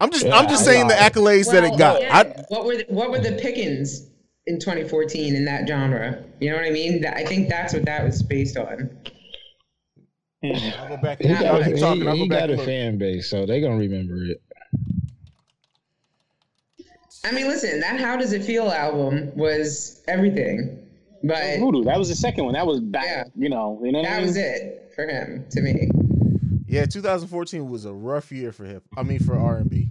I'm 0.00 0.10
just 0.10 0.26
Yeah, 0.26 0.36
I'm 0.36 0.48
just 0.48 0.66
I 0.68 0.72
saying 0.72 0.88
the 0.88 0.94
lied. 0.94 1.12
accolades 1.12 1.50
that 1.52 1.64
it 1.64 1.78
got. 1.78 2.00
yeah, 2.02 2.18
I, 2.18 2.44
what 2.48 2.64
were 2.66 2.76
the, 2.76 2.84
what 2.88 3.10
were 3.10 3.20
the 3.20 3.32
pickings 3.32 4.08
in 4.46 4.58
2014 4.58 5.34
in 5.36 5.44
that 5.44 5.68
genre? 5.68 6.24
You 6.40 6.50
know 6.50 6.56
what 6.56 6.64
I 6.66 6.70
mean? 6.70 7.06
I 7.06 7.24
think 7.24 7.48
that's 7.48 7.72
what 7.72 7.84
that 7.84 8.02
was 8.04 8.22
based 8.22 8.56
on. 8.56 8.90
I'll 10.44 10.88
go 10.88 10.96
back. 10.96 11.20
He 11.22 11.28
got, 11.28 11.44
I'll 11.44 11.62
he, 11.62 11.78
talking. 11.78 12.08
I'll 12.08 12.16
he 12.16 12.28
back. 12.28 12.40
got 12.40 12.50
a 12.50 12.54
and 12.54 12.62
fan 12.62 12.98
base, 12.98 13.30
so 13.30 13.46
they're 13.46 13.60
gonna 13.60 13.76
remember 13.78 14.16
it. 14.24 14.42
I 17.24 17.30
mean, 17.30 17.46
listen, 17.46 17.78
that 17.80 18.00
"How 18.00 18.16
Does 18.16 18.32
It 18.32 18.42
Feel" 18.42 18.68
album 18.70 19.30
was 19.36 20.02
everything, 20.08 20.78
but 21.22 21.58
Voodoo. 21.58 21.84
That 21.84 21.98
was 21.98 22.08
the 22.08 22.14
second 22.14 22.44
one. 22.44 22.54
That 22.54 22.66
was 22.66 22.80
back. 22.80 23.04
Yeah. 23.06 23.24
You 23.36 23.48
know. 23.48 23.80
You 23.84 23.92
know 23.92 24.00
what 24.00 24.08
I 24.08 24.10
that 24.12 24.16
mean? 24.18 24.26
was 24.28 24.36
it 24.36 24.92
for 24.94 25.06
him 25.06 25.44
to 25.50 25.60
me. 25.60 25.88
Yeah, 26.66 26.86
2014 26.86 27.68
was 27.68 27.84
a 27.84 27.92
rough 27.92 28.32
year 28.32 28.50
for 28.52 28.64
hip. 28.64 28.82
I 28.96 29.02
mean 29.02 29.18
for 29.18 29.38
R&B. 29.38 29.90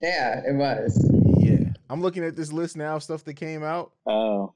Yeah, 0.00 0.40
it 0.46 0.54
was 0.54 1.10
Yeah, 1.38 1.70
I'm 1.90 2.00
looking 2.00 2.24
at 2.24 2.36
this 2.36 2.52
list 2.52 2.76
now 2.76 2.98
stuff 2.98 3.24
that 3.24 3.34
came 3.34 3.62
out. 3.64 3.92
Oh. 4.06 4.52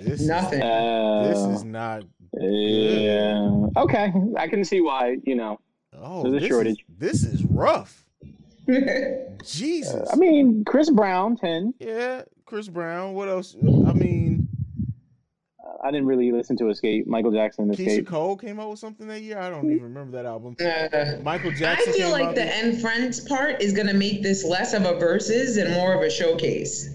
This 0.00 0.20
nothing. 0.22 0.62
Uh, 0.62 1.28
this 1.28 1.38
is 1.58 1.64
not. 1.64 2.04
Yeah. 2.38 3.66
Okay. 3.76 4.12
I 4.36 4.46
can 4.48 4.62
see 4.64 4.80
why. 4.80 5.16
You 5.24 5.34
know. 5.36 5.60
Oh, 5.98 6.22
There's 6.22 6.34
a 6.34 6.38
this 6.40 6.48
shortage. 6.48 6.78
Is, 6.78 6.84
this 6.98 7.22
is 7.24 7.42
rough. 7.44 8.04
Jesus. 9.44 10.08
I 10.12 10.16
mean, 10.16 10.64
Chris 10.66 10.90
Brown, 10.90 11.36
ten. 11.36 11.72
yeah, 11.78 12.22
Chris 12.44 12.68
Brown. 12.68 13.14
What 13.14 13.28
else? 13.28 13.56
I 13.62 13.92
mean, 13.92 14.45
I 15.86 15.90
didn't 15.90 16.06
really 16.06 16.32
listen 16.32 16.56
to 16.58 16.68
Escape. 16.70 17.06
Michael 17.06 17.30
Jackson, 17.32 17.68
Keisha 17.68 17.72
Escape. 17.86 18.06
Cole 18.06 18.36
came 18.36 18.58
out 18.58 18.70
with 18.70 18.78
something 18.78 19.06
that 19.08 19.20
year. 19.22 19.38
I 19.38 19.48
don't 19.50 19.70
even 19.70 19.82
remember 19.84 20.16
that 20.16 20.26
album. 20.26 20.56
Uh, 20.60 21.16
Michael 21.22 21.52
Jackson. 21.52 21.88
I 21.88 21.92
feel 21.92 22.06
came 22.06 22.12
like 22.12 22.24
out 22.24 22.34
the 22.34 22.40
that- 22.42 22.54
end 22.64 22.80
friends 22.80 23.20
part 23.20 23.62
is 23.62 23.72
gonna 23.72 23.94
make 23.94 24.22
this 24.22 24.44
less 24.44 24.74
of 24.74 24.84
a 24.84 24.94
versus 24.98 25.56
and 25.56 25.72
more 25.74 25.94
of 25.94 26.02
a 26.02 26.10
showcase. 26.10 26.90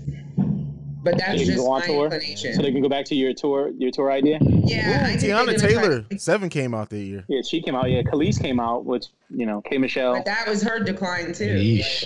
But 1.04 1.17
that's 1.17 1.32
They 1.32 1.38
can 1.38 1.45
just 1.47 1.58
go 1.58 1.71
on 1.71 1.80
my 1.80 1.86
tour, 1.88 2.06
inclination. 2.06 2.54
so 2.54 2.62
they 2.62 2.71
can 2.71 2.82
go 2.84 2.88
back 2.89 3.06
to 3.06 3.15
your 3.15 3.34
tour, 3.34 3.71
your 3.77 3.89
tour 3.89 4.12
idea. 4.12 4.38
yeah, 4.41 5.08
I 5.10 5.15
Teyana 5.15 5.58
Taylor 5.60 6.01
try- 6.04 6.17
Seven 6.17 6.47
came 6.49 6.75
out 6.75 6.89
that 6.91 6.99
year. 6.99 7.25
Yeah, 7.27 7.41
she 7.41 7.60
came 7.60 7.73
out. 7.75 7.89
Yeah, 7.89 8.04
Khalees 8.04 8.39
came 8.39 8.60
out, 8.60 8.86
which 8.86 9.08
you 9.32 9.47
know, 9.47 9.62
K 9.62 9.80
Michelle. 9.80 10.13
But 10.13 10.25
that 10.25 10.47
was 10.47 10.62
her 10.62 10.80
decline 10.80 11.34
too. 11.34 11.56
Yeesh, 11.56 12.06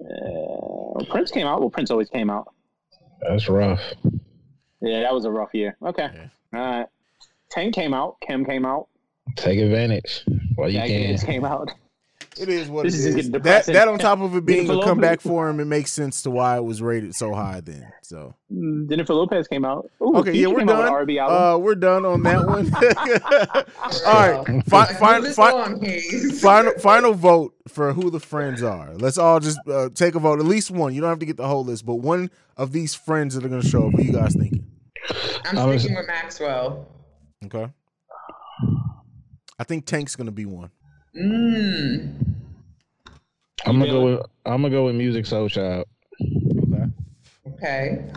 Uh, 0.00 1.04
Prince 1.10 1.30
came 1.30 1.46
out. 1.46 1.60
Well, 1.60 1.70
Prince 1.70 1.90
always 1.90 2.08
came 2.08 2.30
out. 2.30 2.52
that's 3.20 3.48
rough. 3.48 3.80
Yeah, 4.80 5.00
that 5.00 5.12
was 5.14 5.24
a 5.24 5.30
rough 5.30 5.50
year. 5.54 5.76
Okay, 5.82 6.08
all 6.54 6.60
right. 6.60 6.86
Tank 7.50 7.74
came 7.74 7.94
out. 7.94 8.16
Kim 8.20 8.44
came 8.44 8.64
out. 8.66 8.88
Take 9.36 9.58
advantage 9.58 10.24
while 10.54 10.68
you 10.68 10.78
Jack 10.78 10.88
can. 10.88 11.00
Daniels 11.00 11.24
came 11.24 11.44
out. 11.44 11.70
It 12.40 12.48
is 12.48 12.68
what 12.68 12.84
This 12.84 13.04
it 13.04 13.18
is 13.18 13.26
is. 13.26 13.30
That 13.32 13.66
that 13.66 13.88
on 13.88 13.98
top 13.98 14.20
of 14.20 14.36
it 14.36 14.46
being 14.46 14.66
a 14.66 14.68
Jennifer 14.68 14.84
comeback 14.86 15.24
Lopez. 15.24 15.28
for 15.28 15.48
him, 15.48 15.58
it 15.58 15.64
makes 15.64 15.90
sense 15.90 16.22
to 16.22 16.30
why 16.30 16.56
it 16.56 16.62
was 16.64 16.80
rated 16.80 17.16
so 17.16 17.34
high 17.34 17.60
then. 17.60 17.90
So 18.02 18.32
Mm, 18.52 18.88
Jennifer 18.88 19.12
Lopez 19.14 19.48
came 19.48 19.64
out. 19.64 19.90
Ooh, 20.00 20.14
okay, 20.18 20.32
yeah, 20.34 20.46
we're 20.46 20.60
came 20.60 20.68
out 20.68 21.04
with 21.06 21.16
done. 21.16 21.30
Uh, 21.32 21.58
we're 21.58 21.74
done 21.74 22.04
on 22.04 22.22
that 22.22 22.46
one. 22.46 22.72
All 24.06 24.44
right, 24.44 24.64
fi- 24.66 24.84
fi- 24.94 25.32
fi- 25.32 26.30
final 26.40 26.72
final 26.78 27.14
vote 27.14 27.54
for 27.66 27.92
who 27.92 28.08
the 28.10 28.20
friends 28.20 28.62
are. 28.62 28.94
Let's 28.94 29.18
all 29.18 29.40
just 29.40 29.58
uh, 29.66 29.88
take 29.92 30.14
a 30.14 30.20
vote, 30.20 30.38
at 30.38 30.46
least 30.46 30.70
one. 30.70 30.94
You 30.94 31.00
don't 31.00 31.10
have 31.10 31.18
to 31.18 31.26
get 31.26 31.36
the 31.38 31.48
whole 31.48 31.64
list, 31.64 31.84
but 31.86 31.96
one 31.96 32.30
of 32.56 32.70
these 32.72 32.94
friends 32.94 33.34
that 33.34 33.44
are 33.44 33.48
going 33.48 33.62
to 33.62 33.68
show 33.68 33.88
up. 33.88 33.94
What 33.94 34.04
you 34.04 34.12
guys 34.12 34.34
thinking? 34.34 34.57
I'm 35.44 35.58
I 35.58 35.64
was- 35.64 35.82
sticking 35.82 35.96
with 35.96 36.06
Maxwell. 36.06 36.86
Okay. 37.44 37.68
I 39.58 39.64
think 39.64 39.86
Tank's 39.86 40.14
going 40.16 40.26
to 40.26 40.32
be 40.32 40.44
one. 40.44 40.70
Mm. 41.16 42.34
I'm 43.66 43.78
gonna 43.78 43.90
go 43.90 44.04
with 44.04 44.20
I'm 44.46 44.62
gonna 44.62 44.70
go 44.70 44.84
with 44.86 44.94
Musiq 44.94 45.26
Soulchild. 45.26 45.84
Okay. 46.72 46.84
Okay. 47.54 48.12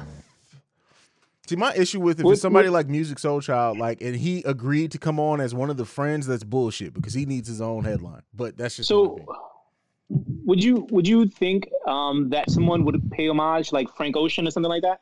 See, 1.47 1.55
my 1.55 1.73
issue 1.75 1.99
with 1.99 2.19
if 2.19 2.25
What- 2.25 2.33
it's 2.33 2.41
somebody 2.41 2.69
what- 2.69 2.85
like 2.85 2.87
Musiq 2.87 3.15
Soulchild, 3.15 3.77
like, 3.79 4.01
and 4.01 4.15
he 4.15 4.43
agreed 4.43 4.91
to 4.91 4.97
come 4.99 5.19
on 5.19 5.41
as 5.41 5.55
one 5.55 5.69
of 5.69 5.77
the 5.77 5.85
friends, 5.85 6.27
that's 6.27 6.43
bullshit 6.43 6.93
because 6.93 7.13
he 7.13 7.25
needs 7.25 7.47
his 7.47 7.59
own 7.59 7.83
headline. 7.83 8.21
But 8.33 8.55
that's 8.57 8.75
just 8.77 8.87
So, 8.89 9.17
would 10.09 10.63
you 10.63 10.87
would 10.91 11.07
you 11.07 11.27
think 11.27 11.67
um, 11.87 12.29
that 12.29 12.51
someone 12.51 12.85
would 12.85 13.09
pay 13.11 13.27
homage 13.29 13.71
like 13.73 13.89
Frank 13.95 14.15
Ocean 14.15 14.47
or 14.47 14.51
something 14.51 14.69
like 14.69 14.83
that, 14.83 14.99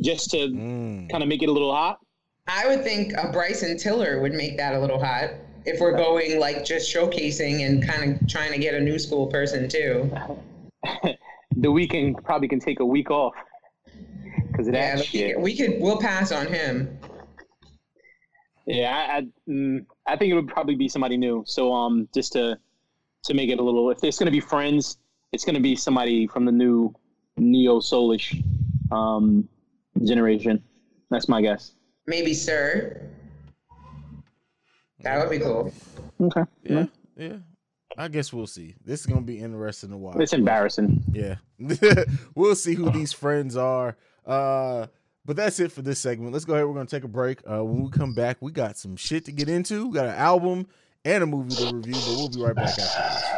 just 0.00 0.30
to 0.30 0.48
Mm. 0.48 1.10
kind 1.10 1.22
of 1.22 1.28
make 1.28 1.42
it 1.42 1.48
a 1.48 1.52
little 1.52 1.72
hot? 1.74 1.98
I 2.46 2.66
would 2.66 2.82
think 2.82 3.12
a 3.14 3.30
Bryson 3.30 3.76
Tiller 3.76 4.20
would 4.20 4.32
make 4.32 4.56
that 4.56 4.74
a 4.74 4.78
little 4.80 5.02
hot 5.02 5.30
if 5.66 5.80
we're 5.80 5.96
going 5.96 6.38
like 6.40 6.64
just 6.64 6.92
showcasing 6.94 7.66
and 7.66 7.86
kind 7.86 8.12
of 8.20 8.26
trying 8.28 8.52
to 8.52 8.58
get 8.58 8.74
a 8.74 8.80
new 8.80 8.98
school 8.98 9.26
person 9.26 9.68
too. 9.68 10.10
the 11.56 11.68
Weeknd 11.68 12.22
probably 12.24 12.48
can 12.48 12.60
take 12.60 12.80
a 12.80 12.86
week 12.86 13.10
off 13.10 13.34
because 14.50 14.66
of 14.68 14.72
that 14.74 14.96
Yeah, 14.98 15.02
shit. 15.02 15.40
we 15.40 15.54
could 15.56 15.80
we'll 15.80 16.00
pass 16.00 16.32
on 16.32 16.46
him. 16.46 16.96
Yeah, 18.66 18.94
I, 18.96 19.16
I, 19.18 19.26
mm, 19.48 19.86
I 20.06 20.16
think 20.16 20.30
it 20.30 20.34
would 20.34 20.48
probably 20.48 20.74
be 20.74 20.88
somebody 20.88 21.16
new. 21.16 21.42
So 21.46 21.72
um, 21.72 22.08
just 22.14 22.32
to 22.32 22.58
to 23.24 23.34
make 23.34 23.50
it 23.50 23.58
a 23.58 23.62
little, 23.62 23.90
if 23.90 24.02
it's 24.04 24.18
gonna 24.18 24.30
be 24.30 24.40
friends, 24.40 24.98
it's 25.32 25.44
gonna 25.44 25.60
be 25.60 25.74
somebody 25.76 26.26
from 26.26 26.44
the 26.44 26.52
new 26.52 26.94
neo 27.36 27.78
soulish 27.78 28.42
um 28.90 29.48
generation. 30.04 30.62
That's 31.10 31.28
my 31.28 31.42
guess. 31.42 31.72
Maybe 32.06 32.34
Sir. 32.34 33.02
That 35.00 35.18
would 35.18 35.30
be 35.30 35.38
cool. 35.38 35.72
Okay. 36.20 36.42
Yeah, 36.64 36.86
yeah. 37.16 37.36
I 37.96 38.08
guess 38.08 38.32
we'll 38.32 38.46
see. 38.46 38.74
This 38.84 39.00
is 39.00 39.06
gonna 39.06 39.22
be 39.22 39.38
interesting 39.38 39.90
to 39.90 39.96
watch. 39.96 40.16
It's 40.20 40.32
embarrassing. 40.32 41.04
Yeah. 41.12 41.36
we'll 42.34 42.54
see 42.54 42.74
who 42.74 42.90
these 42.90 43.12
friends 43.12 43.56
are. 43.56 43.96
Uh 44.26 44.86
but 45.24 45.36
that's 45.36 45.60
it 45.60 45.72
for 45.72 45.82
this 45.82 45.98
segment. 45.98 46.32
Let's 46.32 46.44
go 46.44 46.54
ahead. 46.54 46.66
We're 46.66 46.74
gonna 46.74 46.86
take 46.86 47.04
a 47.04 47.08
break. 47.08 47.40
Uh 47.48 47.64
when 47.64 47.82
we 47.84 47.90
come 47.90 48.14
back, 48.14 48.38
we 48.40 48.52
got 48.52 48.76
some 48.76 48.96
shit 48.96 49.24
to 49.26 49.32
get 49.32 49.48
into. 49.48 49.86
We 49.86 49.94
got 49.94 50.06
an 50.06 50.14
album 50.14 50.66
and 51.04 51.22
a 51.22 51.26
movie 51.26 51.54
to 51.56 51.74
review, 51.74 51.94
but 51.94 52.16
we'll 52.16 52.28
be 52.28 52.42
right 52.42 52.54
back 52.54 52.78
after 52.78 52.80
this. 52.80 53.37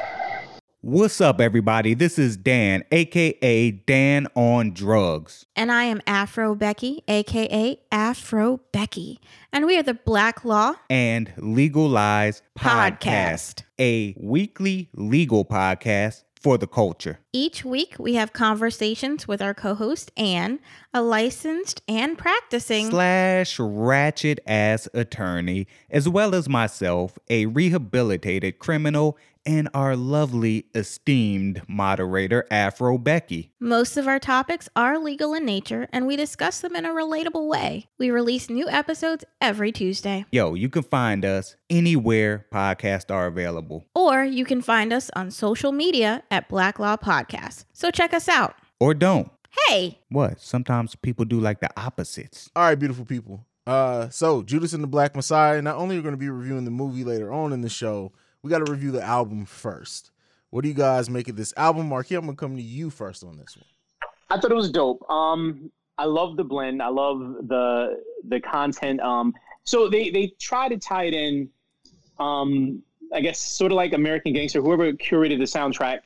What's 0.82 1.20
up, 1.20 1.42
everybody? 1.42 1.92
This 1.92 2.18
is 2.18 2.38
Dan, 2.38 2.84
aka 2.90 3.70
Dan 3.70 4.28
on 4.34 4.72
Drugs. 4.72 5.44
And 5.54 5.70
I 5.70 5.84
am 5.84 6.00
Afro 6.06 6.54
Becky, 6.54 7.04
aka 7.06 7.78
Afro 7.92 8.62
Becky. 8.72 9.20
And 9.52 9.66
we 9.66 9.76
are 9.76 9.82
the 9.82 9.92
Black 9.92 10.42
Law 10.42 10.76
and 10.88 11.34
Legalize 11.36 12.40
Podcast, 12.58 12.98
Podcast. 12.98 13.62
a 13.78 14.14
weekly 14.18 14.88
legal 14.94 15.44
podcast 15.44 16.24
for 16.40 16.56
the 16.56 16.66
culture. 16.66 17.18
Each 17.34 17.64
week, 17.64 17.96
we 17.98 18.14
have 18.14 18.32
conversations 18.32 19.28
with 19.28 19.42
our 19.42 19.52
co 19.52 19.74
host, 19.74 20.10
Anne, 20.16 20.60
a 20.94 21.02
licensed 21.02 21.82
and 21.86 22.16
practicing. 22.16 22.88
Slash 22.88 23.58
ratchet 23.58 24.40
ass 24.46 24.88
attorney, 24.94 25.66
as 25.90 26.08
well 26.08 26.34
as 26.34 26.48
myself, 26.48 27.18
a 27.28 27.44
rehabilitated 27.46 28.58
criminal, 28.58 29.18
and 29.46 29.68
our 29.74 29.96
lovely 29.96 30.66
esteemed 30.74 31.62
moderator, 31.68 32.46
Afro 32.50 32.98
Becky. 32.98 33.52
Most 33.58 33.96
of 33.96 34.06
our 34.06 34.18
topics 34.18 34.68
are 34.76 34.98
legal 34.98 35.34
in 35.34 35.44
nature, 35.44 35.88
and 35.92 36.06
we 36.06 36.16
discuss 36.16 36.60
them 36.60 36.76
in 36.76 36.84
a 36.84 36.90
relatable 36.90 37.48
way. 37.48 37.88
We 37.98 38.10
release 38.10 38.50
new 38.50 38.68
episodes 38.68 39.24
every 39.40 39.72
Tuesday. 39.72 40.24
Yo, 40.30 40.54
you 40.54 40.68
can 40.68 40.82
find 40.82 41.24
us 41.24 41.56
anywhere 41.68 42.46
podcasts 42.52 43.10
are 43.10 43.26
available. 43.26 43.84
Or 43.94 44.24
you 44.24 44.44
can 44.44 44.62
find 44.62 44.92
us 44.92 45.10
on 45.16 45.30
social 45.30 45.72
media 45.72 46.22
at 46.30 46.48
Black 46.48 46.78
Law 46.78 46.96
Podcast. 46.96 47.64
So 47.72 47.90
check 47.90 48.12
us 48.12 48.28
out. 48.28 48.54
Or 48.78 48.94
don't. 48.94 49.30
Hey, 49.68 49.98
What? 50.10 50.40
Sometimes 50.40 50.94
people 50.94 51.24
do 51.24 51.40
like 51.40 51.60
the 51.60 51.70
opposites. 51.76 52.50
All 52.54 52.62
right, 52.64 52.78
beautiful 52.78 53.04
people. 53.04 53.46
Uh, 53.66 54.08
so 54.08 54.42
Judas 54.42 54.72
and 54.72 54.82
the 54.82 54.86
Black 54.88 55.14
Messiah. 55.14 55.60
Not 55.60 55.76
only 55.76 55.96
are 55.96 55.98
we 55.98 56.02
going 56.02 56.14
to 56.14 56.18
be 56.18 56.30
reviewing 56.30 56.64
the 56.64 56.70
movie 56.70 57.04
later 57.04 57.32
on 57.32 57.52
in 57.52 57.60
the 57.60 57.68
show, 57.68 58.12
we 58.42 58.50
got 58.50 58.64
to 58.64 58.70
review 58.70 58.90
the 58.90 59.02
album 59.02 59.44
first. 59.44 60.10
What 60.50 60.62
do 60.62 60.68
you 60.68 60.74
guys 60.74 61.08
make 61.08 61.28
of 61.28 61.36
this 61.36 61.54
album, 61.56 61.88
Marquis? 61.88 62.16
I'm 62.16 62.24
gonna 62.24 62.36
come 62.36 62.56
to 62.56 62.62
you 62.62 62.90
first 62.90 63.22
on 63.22 63.36
this 63.36 63.56
one. 63.56 63.66
I 64.30 64.40
thought 64.40 64.50
it 64.50 64.56
was 64.56 64.70
dope. 64.70 65.08
Um, 65.08 65.70
I 65.96 66.04
love 66.04 66.36
the 66.36 66.44
blend. 66.44 66.82
I 66.82 66.88
love 66.88 67.18
the 67.46 68.02
the 68.28 68.40
content. 68.40 69.00
Um, 69.00 69.34
so 69.64 69.88
they 69.88 70.10
they 70.10 70.32
try 70.40 70.68
to 70.68 70.76
tie 70.76 71.04
it 71.04 71.14
in. 71.14 71.48
Um, 72.18 72.82
I 73.12 73.20
guess 73.20 73.38
sort 73.38 73.72
of 73.72 73.76
like 73.76 73.92
American 73.92 74.32
Gangster. 74.32 74.60
Whoever 74.60 74.92
curated 74.92 75.38
the 75.38 75.44
soundtrack, 75.44 76.00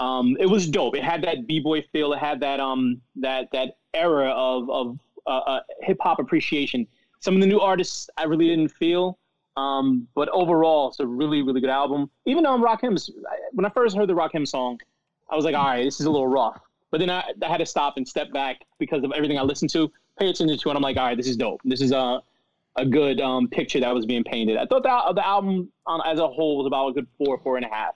um, 0.00 0.36
it 0.38 0.46
was 0.46 0.68
dope. 0.68 0.96
It 0.96 1.04
had 1.04 1.22
that 1.22 1.46
b 1.46 1.60
boy 1.60 1.82
feel. 1.92 2.12
It 2.12 2.18
had 2.18 2.40
that 2.40 2.60
um 2.60 3.00
that 3.16 3.48
that 3.52 3.78
era 3.94 4.30
of 4.30 4.68
of 4.70 4.98
uh, 5.26 5.30
uh, 5.30 5.60
hip 5.80 5.98
hop 6.00 6.18
appreciation. 6.18 6.86
Some 7.20 7.34
of 7.34 7.40
the 7.40 7.46
new 7.46 7.60
artists 7.60 8.08
I 8.16 8.24
really 8.24 8.48
didn't 8.48 8.68
feel. 8.68 9.18
Um, 9.58 10.06
but 10.14 10.28
overall, 10.28 10.88
it's 10.88 11.00
a 11.00 11.06
really, 11.06 11.42
really 11.42 11.60
good 11.60 11.70
album. 11.70 12.10
Even 12.26 12.46
on 12.46 12.60
Rakim's, 12.62 13.10
when 13.52 13.66
I 13.66 13.70
first 13.70 13.96
heard 13.96 14.08
the 14.08 14.14
Rakim 14.14 14.46
song, 14.46 14.78
I 15.30 15.36
was 15.36 15.44
like, 15.44 15.54
all 15.54 15.66
right, 15.66 15.84
this 15.84 16.00
is 16.00 16.06
a 16.06 16.10
little 16.10 16.28
rough. 16.28 16.60
But 16.90 17.00
then 17.00 17.10
I, 17.10 17.24
I 17.42 17.48
had 17.48 17.58
to 17.58 17.66
stop 17.66 17.96
and 17.96 18.06
step 18.06 18.32
back 18.32 18.56
because 18.78 19.02
of 19.04 19.12
everything 19.12 19.38
I 19.38 19.42
listened 19.42 19.70
to, 19.70 19.90
pay 20.18 20.30
attention 20.30 20.56
to, 20.56 20.68
and 20.70 20.76
I'm 20.76 20.82
like, 20.82 20.96
all 20.96 21.06
right, 21.06 21.16
this 21.16 21.26
is 21.26 21.36
dope. 21.36 21.60
This 21.64 21.80
is 21.80 21.92
a, 21.92 22.22
a 22.76 22.86
good 22.86 23.20
um, 23.20 23.48
picture 23.48 23.80
that 23.80 23.92
was 23.94 24.06
being 24.06 24.24
painted. 24.24 24.56
I 24.56 24.64
thought 24.64 24.84
that 24.84 25.14
the 25.14 25.26
album 25.26 25.70
on, 25.86 26.00
as 26.06 26.18
a 26.18 26.28
whole 26.28 26.56
was 26.58 26.66
about 26.66 26.88
a 26.88 26.92
good 26.92 27.06
four, 27.18 27.38
four 27.38 27.56
and 27.56 27.66
a 27.66 27.68
half. 27.68 27.94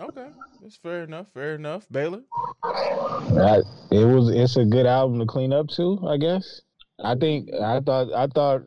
Okay, 0.00 0.28
that's 0.62 0.76
fair 0.76 1.02
enough. 1.02 1.26
Fair 1.34 1.56
enough, 1.56 1.86
Baylor. 1.90 2.22
I, 2.64 3.60
it 3.90 4.04
was 4.04 4.30
it's 4.30 4.56
a 4.56 4.64
good 4.64 4.86
album 4.86 5.18
to 5.18 5.26
clean 5.26 5.52
up 5.52 5.68
to, 5.76 5.98
I 6.08 6.16
guess. 6.16 6.62
I 7.04 7.14
think 7.16 7.50
I 7.52 7.80
thought 7.80 8.10
I 8.14 8.26
thought 8.26 8.62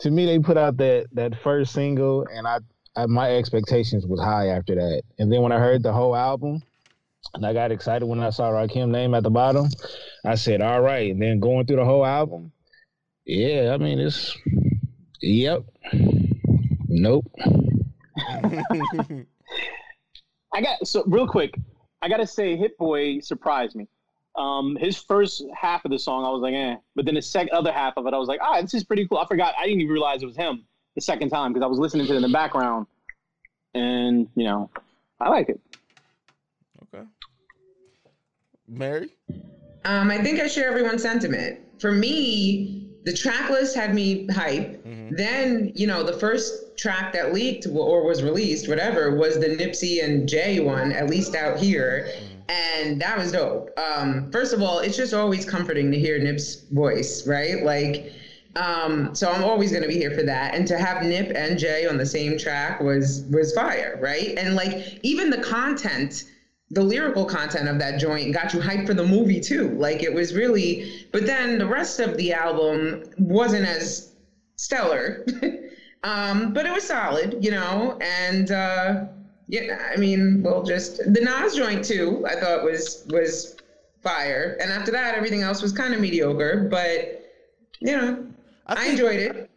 to 0.00 0.10
me 0.10 0.26
they 0.26 0.38
put 0.38 0.56
out 0.56 0.76
that 0.78 1.06
that 1.12 1.40
first 1.42 1.72
single 1.72 2.26
and 2.32 2.46
I, 2.46 2.58
I 2.96 3.06
my 3.06 3.34
expectations 3.36 4.06
was 4.06 4.20
high 4.20 4.48
after 4.48 4.74
that. 4.74 5.02
And 5.18 5.32
then 5.32 5.42
when 5.42 5.52
I 5.52 5.58
heard 5.58 5.82
the 5.82 5.92
whole 5.92 6.16
album 6.16 6.62
and 7.34 7.46
I 7.46 7.52
got 7.52 7.72
excited 7.72 8.06
when 8.06 8.20
I 8.20 8.30
saw 8.30 8.50
Rakim 8.50 8.90
name 8.90 9.14
at 9.14 9.22
the 9.22 9.30
bottom, 9.30 9.68
I 10.24 10.34
said, 10.34 10.60
All 10.60 10.80
right. 10.80 11.10
And 11.10 11.20
then 11.20 11.40
going 11.40 11.66
through 11.66 11.76
the 11.76 11.84
whole 11.84 12.04
album, 12.04 12.52
yeah, 13.24 13.72
I 13.72 13.78
mean 13.78 13.98
it's 13.98 14.36
yep. 15.20 15.64
Nope. 16.88 17.26
I 20.54 20.60
got 20.60 20.86
so 20.86 21.02
real 21.06 21.26
quick. 21.26 21.58
I 22.02 22.08
gotta 22.08 22.26
say, 22.26 22.56
Hit 22.56 22.76
Boy 22.78 23.20
surprised 23.20 23.74
me. 23.74 23.88
Um, 24.36 24.76
his 24.76 24.96
first 24.96 25.44
half 25.54 25.84
of 25.84 25.90
the 25.90 25.98
song, 25.98 26.24
I 26.24 26.30
was 26.30 26.42
like, 26.42 26.54
eh. 26.54 26.76
But 26.96 27.04
then 27.04 27.14
the 27.14 27.22
second 27.22 27.50
other 27.52 27.72
half 27.72 27.94
of 27.96 28.06
it, 28.06 28.14
I 28.14 28.18
was 28.18 28.28
like, 28.28 28.40
ah, 28.42 28.60
this 28.60 28.74
is 28.74 28.84
pretty 28.84 29.06
cool. 29.06 29.18
I 29.18 29.26
forgot. 29.26 29.54
I 29.58 29.64
didn't 29.64 29.80
even 29.80 29.92
realize 29.92 30.22
it 30.22 30.26
was 30.26 30.36
him 30.36 30.64
the 30.94 31.00
second 31.00 31.30
time 31.30 31.52
because 31.52 31.64
I 31.64 31.68
was 31.68 31.78
listening 31.78 32.06
to 32.06 32.12
it 32.12 32.16
in 32.16 32.22
the 32.22 32.28
background, 32.28 32.86
and 33.74 34.28
you 34.34 34.44
know, 34.44 34.70
I 35.20 35.28
like 35.28 35.48
it. 35.48 35.60
Okay. 36.94 37.04
Mary. 38.68 39.10
Um, 39.84 40.10
I 40.10 40.18
think 40.18 40.40
I 40.40 40.46
share 40.46 40.68
everyone's 40.68 41.02
sentiment. 41.02 41.60
For 41.78 41.92
me, 41.92 42.88
the 43.04 43.12
track 43.12 43.50
list 43.50 43.76
had 43.76 43.94
me 43.94 44.26
hype. 44.28 44.82
Then, 45.10 45.72
you 45.74 45.86
know, 45.86 46.02
the 46.02 46.14
first 46.14 46.76
track 46.78 47.12
that 47.12 47.34
leaked 47.34 47.66
or 47.66 48.04
was 48.04 48.22
released, 48.22 48.68
whatever, 48.68 49.16
was 49.16 49.38
the 49.38 49.48
Nipsey 49.48 50.02
and 50.02 50.26
Jay 50.26 50.60
one, 50.60 50.90
at 50.92 51.10
least 51.10 51.34
out 51.34 51.58
here. 51.58 52.08
And 52.48 53.00
that 53.00 53.16
was 53.16 53.32
dope. 53.32 53.70
Um, 53.78 54.30
first 54.30 54.52
of 54.52 54.62
all, 54.62 54.80
it's 54.80 54.96
just 54.96 55.14
always 55.14 55.44
comforting 55.44 55.90
to 55.92 55.98
hear 55.98 56.18
Nip's 56.18 56.64
voice, 56.70 57.26
right? 57.26 57.64
Like, 57.64 58.12
um, 58.56 59.14
so 59.14 59.30
I'm 59.30 59.42
always 59.42 59.72
gonna 59.72 59.88
be 59.88 59.96
here 59.96 60.10
for 60.12 60.22
that. 60.22 60.54
And 60.54 60.66
to 60.68 60.78
have 60.78 61.02
Nip 61.02 61.32
and 61.34 61.58
Jay 61.58 61.86
on 61.86 61.96
the 61.96 62.06
same 62.06 62.38
track 62.38 62.80
was 62.80 63.24
was 63.30 63.52
fire, 63.52 63.98
right? 64.00 64.36
And 64.38 64.54
like 64.54 65.00
even 65.02 65.30
the 65.30 65.38
content 65.38 66.24
the 66.70 66.82
lyrical 66.82 67.24
content 67.24 67.68
of 67.68 67.78
that 67.78 68.00
joint 68.00 68.32
got 68.32 68.52
you 68.52 68.60
hyped 68.60 68.86
for 68.86 68.94
the 68.94 69.04
movie 69.04 69.40
too. 69.40 69.70
Like 69.78 70.02
it 70.02 70.12
was 70.12 70.34
really, 70.34 71.06
but 71.12 71.26
then 71.26 71.58
the 71.58 71.66
rest 71.66 72.00
of 72.00 72.16
the 72.16 72.32
album 72.32 73.04
wasn't 73.18 73.66
as 73.66 74.12
stellar, 74.56 75.24
um, 76.02 76.52
but 76.52 76.66
it 76.66 76.72
was 76.72 76.84
solid, 76.84 77.44
you 77.44 77.50
know. 77.50 77.98
And 78.00 78.50
uh, 78.50 79.04
yeah, 79.48 79.90
I 79.92 79.96
mean, 79.96 80.42
we'll 80.42 80.62
just 80.62 80.98
the 80.98 81.20
Nas 81.20 81.54
joint 81.54 81.84
too. 81.84 82.24
I 82.26 82.36
thought 82.40 82.64
was 82.64 83.04
was 83.10 83.56
fire, 84.02 84.56
and 84.60 84.70
after 84.70 84.90
that, 84.92 85.14
everything 85.14 85.42
else 85.42 85.62
was 85.62 85.72
kind 85.72 85.94
of 85.94 86.00
mediocre. 86.00 86.66
But 86.70 87.30
you 87.80 87.96
know, 87.96 88.26
I, 88.66 88.74
think- 88.76 88.92
enjoyed 88.92 89.20
it. 89.20 89.50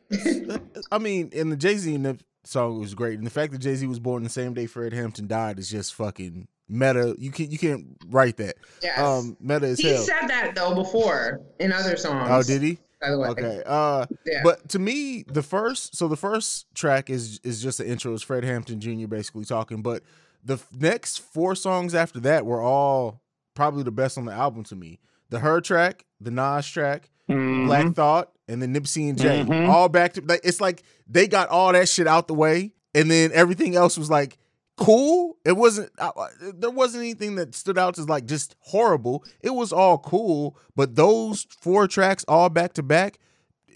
I 0.91 0.97
mean, 0.97 1.31
and 1.35 1.51
the 1.51 1.57
Jay 1.57 1.75
Z 1.75 1.97
Nip 1.97 2.21
song 2.43 2.79
was 2.79 2.93
great, 2.93 3.17
and 3.17 3.25
the 3.25 3.31
fact 3.31 3.51
that 3.51 3.59
Jay 3.59 3.75
Z 3.75 3.85
was 3.87 3.99
born 3.99 4.23
the 4.23 4.29
same 4.29 4.53
day 4.53 4.65
Fred 4.65 4.93
Hampton 4.93 5.27
died 5.27 5.59
is 5.59 5.69
just 5.69 5.93
fucking 5.93 6.47
meta. 6.69 7.15
You 7.17 7.31
can 7.31 7.49
you 7.51 7.57
can't 7.57 7.85
write 8.07 8.37
that. 8.37 8.55
Yes. 8.81 8.99
Um, 8.99 9.37
meta 9.39 9.67
as 9.67 9.81
hell. 9.81 9.91
he 9.91 9.95
hell. 9.97 10.05
said 10.05 10.27
that 10.27 10.53
though 10.55 10.75
before 10.75 11.41
in 11.59 11.71
other 11.71 11.97
songs. 11.97 12.29
Oh, 12.29 12.43
did 12.43 12.61
he? 12.61 12.77
By 13.01 13.11
the 13.11 13.19
way, 13.19 13.27
Okay. 13.29 13.61
Uh, 13.65 14.05
Yeah. 14.25 14.41
but 14.43 14.69
to 14.69 14.79
me, 14.79 15.23
the 15.27 15.43
first 15.43 15.95
so 15.95 16.07
the 16.07 16.17
first 16.17 16.65
track 16.73 17.09
is 17.09 17.39
is 17.43 17.61
just 17.61 17.77
the 17.77 17.87
intro. 17.87 18.13
It's 18.13 18.23
Fred 18.23 18.43
Hampton 18.43 18.79
Jr. 18.79 19.07
basically 19.07 19.45
talking, 19.45 19.81
but 19.81 20.03
the 20.43 20.55
f- 20.55 20.67
next 20.77 21.19
four 21.21 21.55
songs 21.55 21.93
after 21.93 22.19
that 22.21 22.45
were 22.45 22.61
all 22.61 23.21
probably 23.53 23.83
the 23.83 23.91
best 23.91 24.17
on 24.17 24.25
the 24.25 24.31
album 24.33 24.63
to 24.65 24.75
me. 24.75 24.99
The 25.29 25.39
Her 25.39 25.61
track, 25.61 26.05
the 26.21 26.31
Nas 26.31 26.67
track, 26.67 27.09
Black 27.27 27.93
Thought, 27.93 28.31
and 28.47 28.61
then 28.61 28.73
Nipsey 28.73 29.09
and 29.09 29.17
Jay, 29.17 29.43
Mhm. 29.43 29.67
all 29.69 29.89
back 29.89 30.13
to 30.13 30.21
like 30.21 30.41
it's 30.43 30.61
like 30.61 30.83
they 31.07 31.27
got 31.27 31.49
all 31.49 31.73
that 31.73 31.89
shit 31.89 32.07
out 32.07 32.27
the 32.27 32.33
way, 32.33 32.71
and 32.95 33.11
then 33.11 33.31
everything 33.33 33.75
else 33.75 33.97
was 33.97 34.09
like 34.09 34.37
cool. 34.77 35.37
It 35.45 35.53
wasn't 35.57 35.91
uh, 35.99 36.11
there 36.55 36.69
wasn't 36.71 37.01
anything 37.03 37.35
that 37.35 37.53
stood 37.55 37.77
out 37.77 37.97
as 37.99 38.07
like 38.07 38.25
just 38.25 38.55
horrible. 38.59 39.23
It 39.41 39.51
was 39.51 39.73
all 39.73 39.97
cool, 39.97 40.57
but 40.75 40.95
those 40.95 41.45
four 41.61 41.87
tracks 41.87 42.23
all 42.27 42.49
back 42.49 42.73
to 42.73 42.83
back, 42.83 43.19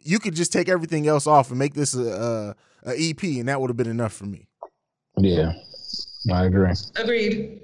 you 0.04 0.20
could 0.20 0.36
just 0.36 0.54
take 0.54 0.70
everything 0.70 1.08
else 1.08 1.28
off 1.28 1.50
and 1.50 1.60
make 1.60 1.74
this 1.74 1.94
a 1.96 2.56
a 2.84 2.94
EP, 2.98 3.22
and 3.24 3.48
that 3.48 3.60
would 3.62 3.70
have 3.70 3.78
been 3.78 3.88
enough 3.90 4.14
for 4.14 4.26
me. 4.26 4.48
Yeah, 5.18 5.54
I 6.32 6.46
agree. 6.46 6.72
Agreed. 6.96 7.62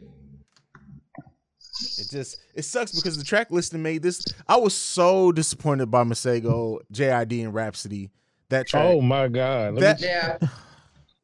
It 1.99 2.07
just 2.11 2.39
it 2.55 2.63
sucks 2.63 2.91
because 2.91 3.17
the 3.17 3.23
track 3.23 3.51
listing 3.51 3.83
made 3.83 4.01
this. 4.01 4.23
I 4.47 4.57
was 4.57 4.73
so 4.73 5.31
disappointed 5.31 5.91
by 5.91 6.03
Masego, 6.03 6.79
JID, 6.91 7.43
and 7.43 7.53
Rapsody. 7.53 8.09
That 8.49 8.67
track. 8.67 8.83
Oh 8.85 9.01
my 9.01 9.27
god! 9.27 9.75
Let 9.75 9.81
That- 9.81 10.01
me- 10.01 10.07
Yeah. 10.07 10.37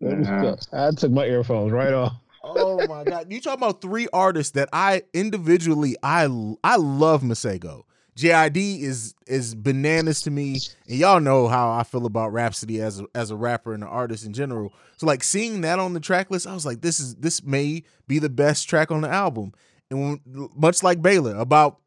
Let 0.03 0.17
me 0.17 0.23
stop. 0.25 0.59
I 0.73 0.91
took 0.91 1.11
my 1.11 1.25
earphones 1.25 1.71
right 1.71 1.93
off. 1.93 2.13
Oh 2.43 2.85
my 2.87 3.03
god! 3.05 3.31
You 3.31 3.39
talking 3.39 3.63
about 3.63 3.81
three 3.81 4.07
artists 4.11 4.51
that 4.51 4.67
I 4.73 5.03
individually 5.13 5.95
I 6.03 6.23
I 6.63 6.75
love 6.75 7.21
Masego. 7.21 7.83
JID 8.15 8.81
is 8.81 9.15
is 9.25 9.55
bananas 9.55 10.21
to 10.23 10.31
me, 10.31 10.59
and 10.87 10.97
y'all 10.97 11.19
know 11.19 11.47
how 11.47 11.71
I 11.71 11.83
feel 11.83 12.05
about 12.05 12.33
Rapsody 12.33 12.81
as 12.81 12.99
a, 12.99 13.05
as 13.15 13.31
a 13.31 13.35
rapper 13.35 13.73
and 13.73 13.81
an 13.81 13.89
artist 13.89 14.25
in 14.25 14.33
general. 14.33 14.73
So 14.97 15.07
like 15.07 15.23
seeing 15.23 15.61
that 15.61 15.79
on 15.79 15.93
the 15.93 15.99
track 15.99 16.29
list, 16.29 16.45
I 16.45 16.53
was 16.53 16.65
like, 16.65 16.81
this 16.81 16.99
is 16.99 17.15
this 17.15 17.43
may 17.43 17.83
be 18.07 18.19
the 18.19 18.29
best 18.29 18.69
track 18.69 18.91
on 18.91 19.01
the 19.01 19.09
album. 19.09 19.53
And 19.89 20.01
when, 20.01 20.49
much 20.55 20.83
like 20.83 21.01
Baylor, 21.01 21.35
about 21.37 21.79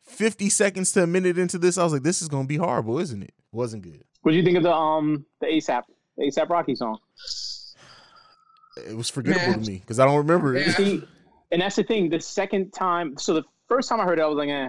fifty 0.00 0.48
seconds 0.48 0.92
to 0.92 1.02
a 1.02 1.06
minute 1.06 1.38
into 1.38 1.58
this, 1.58 1.76
I 1.76 1.84
was 1.84 1.92
like, 1.92 2.02
this 2.02 2.22
is 2.22 2.28
gonna 2.28 2.46
be 2.46 2.56
horrible, 2.56 2.98
isn't 2.98 3.22
it? 3.22 3.34
Wasn't 3.52 3.82
good. 3.82 4.04
What 4.22 4.30
do 4.30 4.38
you 4.38 4.44
think 4.44 4.56
of 4.56 4.62
the 4.62 4.72
um 4.72 5.26
the 5.40 5.46
ASAP 5.48 5.82
the 6.16 6.24
ASAP 6.24 6.48
Rocky 6.48 6.76
song? 6.76 6.98
It 8.76 8.96
was 8.96 9.08
forgettable 9.10 9.52
Man. 9.52 9.62
to 9.62 9.70
me 9.70 9.78
because 9.78 10.00
I 10.00 10.04
don't 10.04 10.16
remember 10.16 10.56
it. 10.56 10.70
See, 10.72 11.02
and 11.52 11.62
that's 11.62 11.76
the 11.76 11.84
thing. 11.84 12.10
The 12.10 12.20
second 12.20 12.72
time, 12.72 13.16
so 13.16 13.34
the 13.34 13.44
first 13.68 13.88
time 13.88 14.00
I 14.00 14.04
heard 14.04 14.18
it, 14.18 14.22
I 14.22 14.26
was 14.26 14.36
like, 14.36 14.48
eh. 14.48 14.68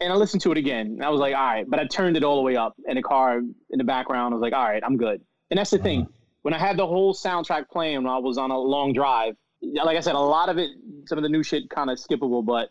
And 0.00 0.12
I 0.12 0.16
listened 0.16 0.42
to 0.42 0.52
it 0.52 0.58
again, 0.58 0.86
and 0.86 1.04
I 1.04 1.10
was 1.10 1.20
like, 1.20 1.34
all 1.34 1.44
right. 1.44 1.64
But 1.68 1.78
I 1.78 1.86
turned 1.86 2.16
it 2.16 2.24
all 2.24 2.36
the 2.36 2.42
way 2.42 2.56
up 2.56 2.74
in 2.88 2.96
the 2.96 3.02
car 3.02 3.38
in 3.38 3.54
the 3.78 3.84
background. 3.84 4.34
I 4.34 4.36
was 4.36 4.42
like, 4.42 4.52
all 4.52 4.64
right, 4.64 4.82
I'm 4.84 4.96
good. 4.96 5.20
And 5.50 5.58
that's 5.58 5.70
the 5.70 5.78
thing. 5.78 6.08
When 6.42 6.52
I 6.52 6.58
had 6.58 6.76
the 6.76 6.86
whole 6.86 7.14
soundtrack 7.14 7.68
playing 7.68 8.02
when 8.02 8.12
I 8.12 8.18
was 8.18 8.36
on 8.36 8.50
a 8.50 8.58
long 8.58 8.92
drive, 8.92 9.36
like 9.62 9.96
I 9.96 10.00
said, 10.00 10.16
a 10.16 10.18
lot 10.18 10.48
of 10.48 10.58
it, 10.58 10.70
some 11.06 11.18
of 11.18 11.22
the 11.22 11.28
new 11.28 11.42
shit, 11.44 11.70
kind 11.70 11.88
of 11.88 11.98
skippable, 11.98 12.44
but 12.44 12.70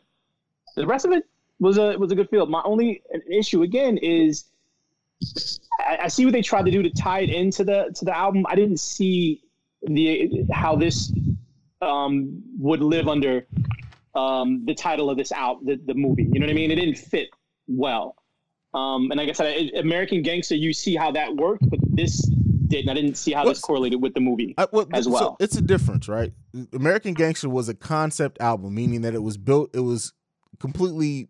the 0.76 0.86
rest 0.86 1.06
of 1.06 1.12
it 1.12 1.24
was 1.60 1.78
a 1.78 1.98
was 1.98 2.12
a 2.12 2.16
good 2.16 2.30
feel. 2.30 2.46
My 2.48 2.62
only 2.66 3.02
issue 3.30 3.62
again 3.62 3.98
is 3.98 4.46
I, 5.80 6.00
I 6.04 6.08
see 6.08 6.26
what 6.26 6.34
they 6.34 6.42
tried 6.42 6.66
to 6.66 6.72
do 6.72 6.82
to 6.82 6.90
tie 6.90 7.20
it 7.20 7.30
into 7.30 7.64
the 7.64 7.94
to 7.96 8.06
the 8.06 8.18
album. 8.18 8.46
I 8.50 8.56
didn't 8.56 8.80
see 8.80 9.42
the 9.84 10.46
how 10.52 10.76
this 10.76 11.12
um, 11.82 12.42
would 12.58 12.82
live 12.82 13.08
under 13.08 13.48
um, 14.16 14.64
the 14.66 14.74
title 14.76 15.10
of 15.10 15.18
this 15.18 15.32
out 15.32 15.66
the, 15.66 15.80
the 15.86 15.94
movie. 15.94 16.24
You 16.32 16.40
know 16.40 16.46
what 16.46 16.52
I 16.52 16.56
mean? 16.56 16.72
It 16.72 16.76
didn't 16.76 16.98
fit 16.98 17.30
well. 17.68 18.16
Um, 18.74 19.12
and 19.12 19.18
like 19.18 19.30
I 19.30 19.34
said, 19.34 19.58
it- 19.58 19.76
American 19.80 20.22
Gangster, 20.22 20.56
you 20.56 20.74
see 20.74 20.96
how 20.96 21.12
that 21.12 21.36
worked, 21.36 21.70
but 21.70 21.80
this 21.90 22.22
didn't. 22.68 22.90
I 22.90 22.94
didn't 22.94 23.16
see 23.16 23.32
how 23.34 23.44
What's- 23.46 23.60
this 23.60 23.66
correlated 23.66 24.02
with 24.02 24.14
the 24.14 24.22
movie. 24.22 24.54
I, 24.58 24.68
well, 24.72 24.88
as 24.94 25.06
so 25.06 25.12
well. 25.12 25.38
it's 25.40 25.56
a 25.58 25.62
difference, 25.62 26.08
right? 26.08 26.32
American 26.74 27.14
Gangster 27.14 27.50
was 27.50 27.68
a 27.68 27.74
concept 27.74 28.40
album, 28.40 28.76
meaning 28.76 29.02
that 29.02 29.14
it 29.14 29.24
was 29.24 29.38
built, 29.38 29.72
it 29.76 29.80
was 29.82 30.14
completely 30.60 31.28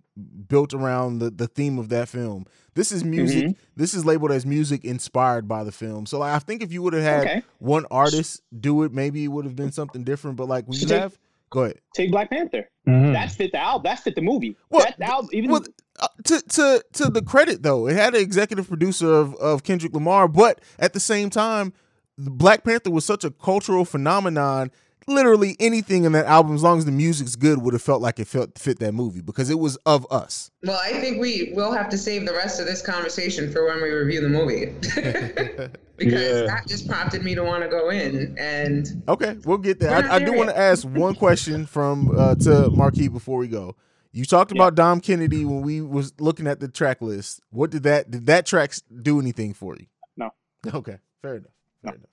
built 0.47 0.73
around 0.73 1.19
the, 1.19 1.29
the 1.29 1.47
theme 1.47 1.79
of 1.79 1.89
that 1.89 2.10
film. 2.10 2.45
This 2.73 2.91
is 2.91 3.03
music. 3.03 3.43
Mm-hmm. 3.45 3.51
This 3.75 3.93
is 3.93 4.05
labeled 4.05 4.31
as 4.31 4.45
music 4.45 4.84
inspired 4.86 5.47
by 5.47 5.63
the 5.63 5.71
film. 5.71 6.05
So 6.05 6.19
like, 6.19 6.34
I 6.34 6.39
think 6.39 6.62
if 6.62 6.71
you 6.73 6.81
would 6.84 6.93
have 6.93 7.03
had 7.03 7.21
Okay. 7.21 7.43
one 7.60 7.86
artist 7.91 8.41
do 8.60 8.84
it, 8.84 8.93
maybe 8.93 9.23
it 9.23 9.27
would 9.27 9.45
have 9.45 9.55
been 9.55 9.71
something 9.71 10.03
different. 10.03 10.38
But 10.38 10.47
like 10.47 10.67
when 10.67 10.79
you 10.79 10.88
take- 10.88 10.99
have, 10.99 11.17
go 11.49 11.63
ahead. 11.63 11.79
Take 11.95 12.12
Black 12.12 12.29
Panther. 12.29 12.69
Mhm. 12.88 13.13
That 13.13 13.31
fit 13.31 13.51
the 13.51 13.60
album. 13.60 13.84
That 13.84 13.99
fit 13.99 14.15
the 14.15 14.21
movie. 14.21 14.55
Well, 14.69 14.86
that 14.86 14.99
album, 15.10 15.29
even 15.34 15.51
Well, 15.51 15.63
uh, 15.99 16.07
to 16.25 16.41
to 16.41 16.84
to 16.93 17.05
the 17.10 17.21
credit 17.21 17.62
though, 17.63 17.88
it 17.88 17.95
had 17.95 18.15
an 18.15 18.21
executive 18.21 18.67
producer 18.67 19.13
of, 19.13 19.36
of 19.36 19.63
Kendrick 19.63 19.93
Lamar, 19.93 20.27
but 20.27 20.62
at 20.79 20.93
the 20.93 20.99
same 20.99 21.29
time, 21.29 21.73
Black 22.17 22.63
Panther 22.63 22.91
was 22.91 23.05
such 23.05 23.23
a 23.23 23.31
cultural 23.31 23.86
phenomenon. 23.86 24.71
Literally 25.07 25.55
anything 25.59 26.03
in 26.05 26.11
that 26.11 26.25
album, 26.25 26.53
as 26.55 26.61
long 26.63 26.77
as 26.77 26.85
the 26.85 26.91
music's 26.91 27.35
good, 27.35 27.61
would 27.61 27.73
have 27.73 27.81
felt 27.81 28.01
like 28.01 28.19
it 28.19 28.27
felt 28.27 28.57
fit 28.59 28.79
that 28.79 28.93
movie 28.93 29.21
because 29.21 29.49
it 29.49 29.57
was 29.59 29.75
of 29.85 30.05
us. 30.11 30.51
Well, 30.63 30.79
I 30.81 30.93
think 30.99 31.19
we 31.19 31.51
will 31.55 31.71
have 31.71 31.89
to 31.89 31.97
save 31.97 32.25
the 32.25 32.33
rest 32.33 32.59
of 32.59 32.67
this 32.67 32.81
conversation 32.81 33.51
for 33.51 33.65
when 33.65 33.81
we 33.81 33.89
review 33.89 34.21
the 34.21 34.29
movie. 34.29 34.65
because 35.97 36.21
Yeah. 36.21 36.45
that 36.47 36.65
just 36.67 36.87
prompted 36.87 37.23
me 37.23 37.35
to 37.35 37.43
want 37.43 37.63
to 37.63 37.69
go 37.69 37.89
in 37.89 38.35
and 38.37 39.03
Okay, 39.07 39.37
we'll 39.45 39.57
get 39.57 39.79
there. 39.79 39.91
I, 39.93 40.15
I 40.15 40.19
do 40.19 40.33
want 40.33 40.49
to 40.49 40.57
ask 40.57 40.83
one 40.87 41.15
question 41.15 41.65
from 41.65 42.17
uh, 42.17 42.35
to 42.35 42.69
Marquis 42.69 43.07
before 43.07 43.37
we 43.39 43.47
go. 43.47 43.75
You 44.13 44.25
talked 44.25 44.51
about 44.51 44.75
Dom 44.75 44.99
Kennedy 44.99 45.45
when 45.45 45.61
we 45.61 45.79
was 45.81 46.13
looking 46.19 46.45
at 46.45 46.59
the 46.59 46.67
track 46.67 47.01
list. 47.01 47.41
What 47.49 47.69
did 47.71 47.83
that 47.83 48.11
did 48.11 48.25
that 48.25 48.45
track 48.45 48.73
do 49.01 49.19
anything 49.19 49.53
for 49.53 49.75
you? 49.77 49.85
No. 50.17 50.31
Okay, 50.73 50.97
fair 51.21 51.35
enough. 51.37 51.51
Fair 51.83 51.95
enough. 51.95 52.07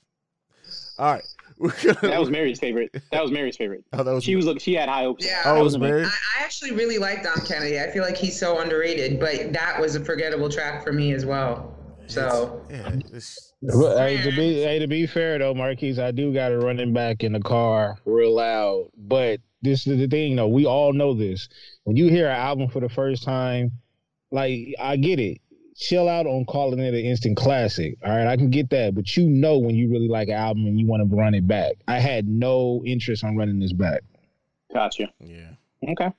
All 0.98 1.12
right, 1.12 1.14
We're 1.14 1.16
gonna- 1.16 1.22
that 1.60 2.16
was 2.18 2.30
Mary's 2.30 2.58
favorite. 2.58 2.90
That 3.12 3.22
was 3.22 3.30
Mary's 3.30 3.56
favorite. 3.56 3.84
Oh, 3.92 4.02
that 4.02 4.12
was 4.12 4.24
She 4.24 4.36
was 4.36 4.46
look. 4.46 4.60
She 4.60 4.74
had 4.74 4.88
high 4.88 5.02
hopes. 5.02 5.24
Yeah. 5.26 5.42
Oh, 5.44 5.62
was 5.62 5.78
Mary. 5.78 6.04
I, 6.04 6.08
I 6.08 6.44
actually 6.44 6.72
really 6.72 6.98
like 6.98 7.22
Dom 7.22 7.40
Kennedy. 7.46 7.80
I 7.80 7.90
feel 7.90 8.02
like 8.02 8.16
he's 8.16 8.38
so 8.38 8.60
underrated, 8.60 9.20
but 9.20 9.52
that 9.52 9.80
was 9.80 9.94
a 9.94 10.04
forgettable 10.04 10.48
track 10.48 10.84
for 10.84 10.92
me 10.92 11.12
as 11.12 11.26
well. 11.26 11.74
So 12.06 12.64
yeah, 12.70 12.90
it's, 13.12 13.52
Well, 13.60 13.98
Hey, 13.98 14.22
to 14.22 14.30
be 14.30 14.62
hey, 14.62 14.78
to 14.78 14.86
be 14.86 15.06
fair 15.06 15.38
though, 15.38 15.54
Marquise, 15.54 15.98
I 15.98 16.10
do 16.10 16.32
got 16.32 16.52
it 16.52 16.58
running 16.58 16.92
back 16.94 17.22
in 17.22 17.32
the 17.32 17.40
car 17.40 17.98
real 18.06 18.34
loud. 18.34 18.88
But 18.96 19.40
this 19.62 19.86
is 19.86 19.98
the 19.98 20.06
thing, 20.06 20.36
though. 20.36 20.48
We 20.48 20.66
all 20.66 20.92
know 20.92 21.14
this. 21.14 21.48
When 21.84 21.96
you 21.96 22.08
hear 22.08 22.28
an 22.28 22.36
album 22.36 22.68
for 22.68 22.80
the 22.80 22.88
first 22.88 23.24
time, 23.24 23.72
like 24.30 24.74
I 24.78 24.96
get 24.96 25.18
it. 25.18 25.38
Chill 25.78 26.08
out 26.08 26.26
on 26.26 26.44
calling 26.44 26.80
it 26.80 26.92
an 26.92 27.00
instant 27.04 27.36
classic. 27.36 27.96
All 28.04 28.10
right, 28.10 28.26
I 28.26 28.36
can 28.36 28.50
get 28.50 28.68
that. 28.70 28.94
But 28.96 29.16
you 29.16 29.28
know 29.28 29.58
when 29.58 29.76
you 29.76 29.88
really 29.88 30.08
like 30.08 30.26
an 30.28 30.34
album 30.34 30.66
and 30.66 30.78
you 30.78 30.86
want 30.86 31.08
to 31.08 31.16
run 31.16 31.34
it 31.34 31.46
back. 31.46 31.74
I 31.86 32.00
had 32.00 32.26
no 32.26 32.82
interest 32.84 33.22
on 33.22 33.36
running 33.36 33.60
this 33.60 33.72
back. 33.72 34.02
Gotcha. 34.74 35.08
yeah, 35.20 35.50
Okay. 35.88 36.10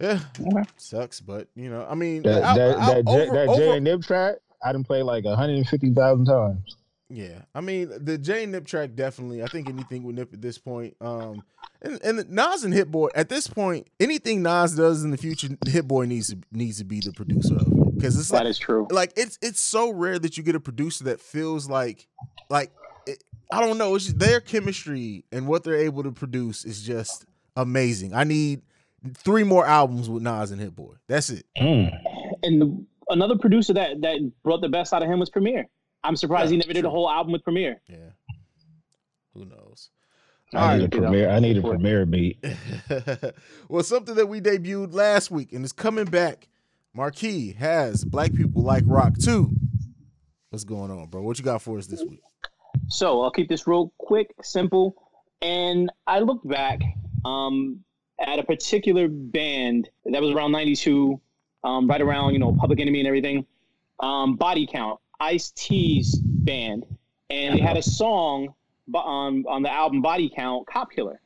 yeah. 0.00 0.18
Okay. 0.40 0.62
Sucks, 0.76 1.20
but 1.20 1.46
you 1.54 1.70
know, 1.70 1.86
I 1.88 1.94
mean, 1.94 2.22
That 2.24 2.42
out- 2.42 2.56
that, 2.56 2.76
out- 2.78 2.86
that, 2.88 3.04
J, 3.06 3.10
over- 3.12 3.32
that 3.36 3.48
over- 3.48 3.58
J 3.60 3.76
and 3.76 3.84
Nip 3.84 4.02
track, 4.02 4.34
I 4.64 4.72
done 4.72 4.82
played 4.84 5.02
like 5.04 5.24
150,000 5.24 6.24
times. 6.26 6.76
Yeah, 7.08 7.42
I 7.54 7.60
mean 7.60 7.90
the 8.00 8.16
J 8.16 8.46
Nip 8.46 8.64
track 8.66 8.94
definitely. 8.94 9.42
I 9.42 9.46
think 9.46 9.68
anything 9.68 10.02
with 10.02 10.16
Nip 10.16 10.32
at 10.32 10.40
this 10.40 10.56
point, 10.58 10.96
um, 11.00 11.42
and 11.82 12.00
and 12.02 12.30
Nas 12.30 12.64
and 12.64 12.72
Hit 12.72 12.90
Boy 12.90 13.08
at 13.14 13.28
this 13.28 13.46
point, 13.46 13.86
anything 14.00 14.42
Nas 14.42 14.74
does 14.74 15.04
in 15.04 15.10
the 15.10 15.18
future, 15.18 15.48
Hit 15.68 15.86
Boy 15.86 16.06
needs 16.06 16.28
to 16.30 16.38
needs 16.52 16.78
to 16.78 16.84
be 16.84 17.00
the 17.00 17.12
producer 17.12 17.54
of 17.56 17.66
it 17.68 17.91
because 18.02 18.18
it's 18.18 18.32
like 18.32 18.42
That 18.42 18.48
is 18.48 18.58
true. 18.58 18.86
like 18.90 19.12
it's 19.16 19.38
it's 19.40 19.60
so 19.60 19.90
rare 19.92 20.18
that 20.18 20.36
you 20.36 20.42
get 20.42 20.54
a 20.56 20.60
producer 20.60 21.04
that 21.04 21.20
feels 21.20 21.68
like 21.70 22.08
like 22.50 22.72
it, 23.06 23.22
I 23.52 23.60
don't 23.60 23.78
know. 23.78 23.94
It's 23.94 24.06
just 24.06 24.18
their 24.18 24.40
chemistry 24.40 25.24
and 25.30 25.46
what 25.46 25.62
they're 25.64 25.76
able 25.76 26.02
to 26.02 26.10
produce 26.12 26.64
is 26.64 26.82
just 26.82 27.24
amazing. 27.56 28.12
I 28.14 28.24
need 28.24 28.62
three 29.14 29.44
more 29.44 29.64
albums 29.66 30.08
with 30.10 30.22
Nas 30.22 30.50
and 30.50 30.60
Hit 30.60 30.74
Boy. 30.74 30.94
That's 31.08 31.30
it. 31.30 31.46
Mm. 31.58 31.92
And 32.42 32.60
the, 32.62 32.84
another 33.10 33.36
producer 33.38 33.72
that 33.74 34.00
that 34.00 34.18
brought 34.42 34.60
the 34.62 34.68
best 34.68 34.92
out 34.92 35.02
of 35.02 35.08
him 35.08 35.20
was 35.20 35.30
Premier. 35.30 35.68
I'm 36.04 36.16
surprised 36.16 36.50
he 36.50 36.56
Yeah, 36.56 36.62
never 36.66 36.72
did 36.74 36.84
a 36.84 36.90
whole 36.90 37.08
album 37.08 37.32
with 37.32 37.44
Premier. 37.44 37.80
Yeah. 37.88 37.96
Who 39.34 39.44
knows? 39.44 39.90
I 40.54 40.76
need 40.76 40.84
a 40.84 40.88
get 40.88 41.04
up. 41.04 41.10
Premier. 41.10 41.30
I 41.30 41.38
need 41.40 41.52
a 41.56 41.60
Before- 41.60 41.70
Premier 41.72 42.04
beat. 42.06 42.44
well, 43.68 43.82
something 43.82 44.14
that 44.16 44.26
we 44.26 44.40
debuted 44.40 44.92
last 44.92 45.30
week 45.30 45.52
and 45.52 45.64
is 45.64 45.72
coming 45.72 46.04
back. 46.04 46.48
Marquis 46.94 47.52
has 47.52 48.04
Black 48.04 48.34
People 48.34 48.62
Like 48.62 48.84
Rock 48.86 49.14
2. 49.18 49.50
What's 50.50 50.64
going 50.64 50.90
on, 50.90 51.06
bro? 51.06 51.22
What 51.22 51.38
you 51.38 51.44
got 51.44 51.62
for 51.62 51.78
us 51.78 51.86
this 51.86 52.02
week? 52.02 52.20
So 52.88 53.22
I'll 53.22 53.30
keep 53.30 53.48
this 53.48 53.66
real 53.66 53.90
quick, 53.96 54.34
simple. 54.42 54.94
And 55.40 55.90
I 56.06 56.18
looked 56.18 56.46
back 56.46 56.82
um, 57.24 57.80
at 58.20 58.38
a 58.38 58.42
particular 58.42 59.08
band 59.08 59.88
that 60.04 60.20
was 60.20 60.32
around 60.32 60.52
'92, 60.52 61.18
um, 61.64 61.88
right 61.88 62.02
around 62.02 62.34
you 62.34 62.38
know 62.38 62.54
Public 62.60 62.78
Enemy 62.78 63.00
and 63.00 63.08
everything. 63.08 63.46
Um, 64.00 64.36
Body 64.36 64.68
Count, 64.70 65.00
Ice 65.18 65.50
T's 65.56 66.16
band, 66.16 66.84
and 67.30 67.56
they 67.56 67.62
had 67.62 67.78
a 67.78 67.82
song 67.82 68.52
on 68.94 69.44
on 69.48 69.62
the 69.62 69.72
album 69.72 70.02
Body 70.02 70.30
Count, 70.34 70.66
Cop 70.66 70.92
Killer, 70.92 71.22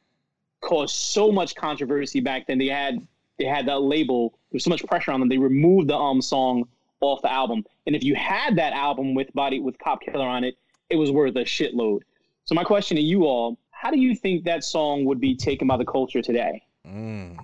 caused 0.61 0.95
so 0.95 1.33
much 1.33 1.57
controversy 1.57 2.21
back 2.21 2.47
then. 2.47 2.59
They 2.59 2.69
had 2.69 3.05
they 3.39 3.47
had 3.47 3.67
that 3.67 3.83
label. 3.83 4.39
There 4.57 4.61
was 4.61 4.65
so 4.65 4.71
much 4.71 4.87
pressure 4.87 5.11
on 5.13 5.21
them. 5.21 5.29
They 5.29 5.37
removed 5.37 5.89
the 5.91 5.97
um 5.99 6.23
song 6.23 6.67
off 7.03 7.21
the 7.21 7.31
album. 7.31 7.63
And 7.87 7.95
if 7.95 8.03
you 8.03 8.15
had 8.15 8.57
that 8.57 8.73
album 8.73 9.15
with 9.15 9.31
Body 9.35 9.61
with 9.61 9.79
Cop 9.79 10.01
Killer 10.01 10.25
on 10.27 10.45
it, 10.45 10.57
it 10.89 10.97
was 10.97 11.11
worth 11.11 11.37
a 11.37 11.41
shitload. 11.45 12.01
So 12.45 12.55
my 12.55 12.65
question 12.65 12.97
to 12.97 13.03
you 13.03 13.27
all: 13.27 13.59
How 13.71 13.91
do 13.91 13.99
you 13.99 14.17
think 14.17 14.45
that 14.45 14.65
song 14.65 15.05
would 15.05 15.21
be 15.21 15.37
taken 15.37 15.69
by 15.69 15.77
the 15.77 15.85
culture 15.85 16.23
today? 16.23 16.63
Mm. 16.89 17.37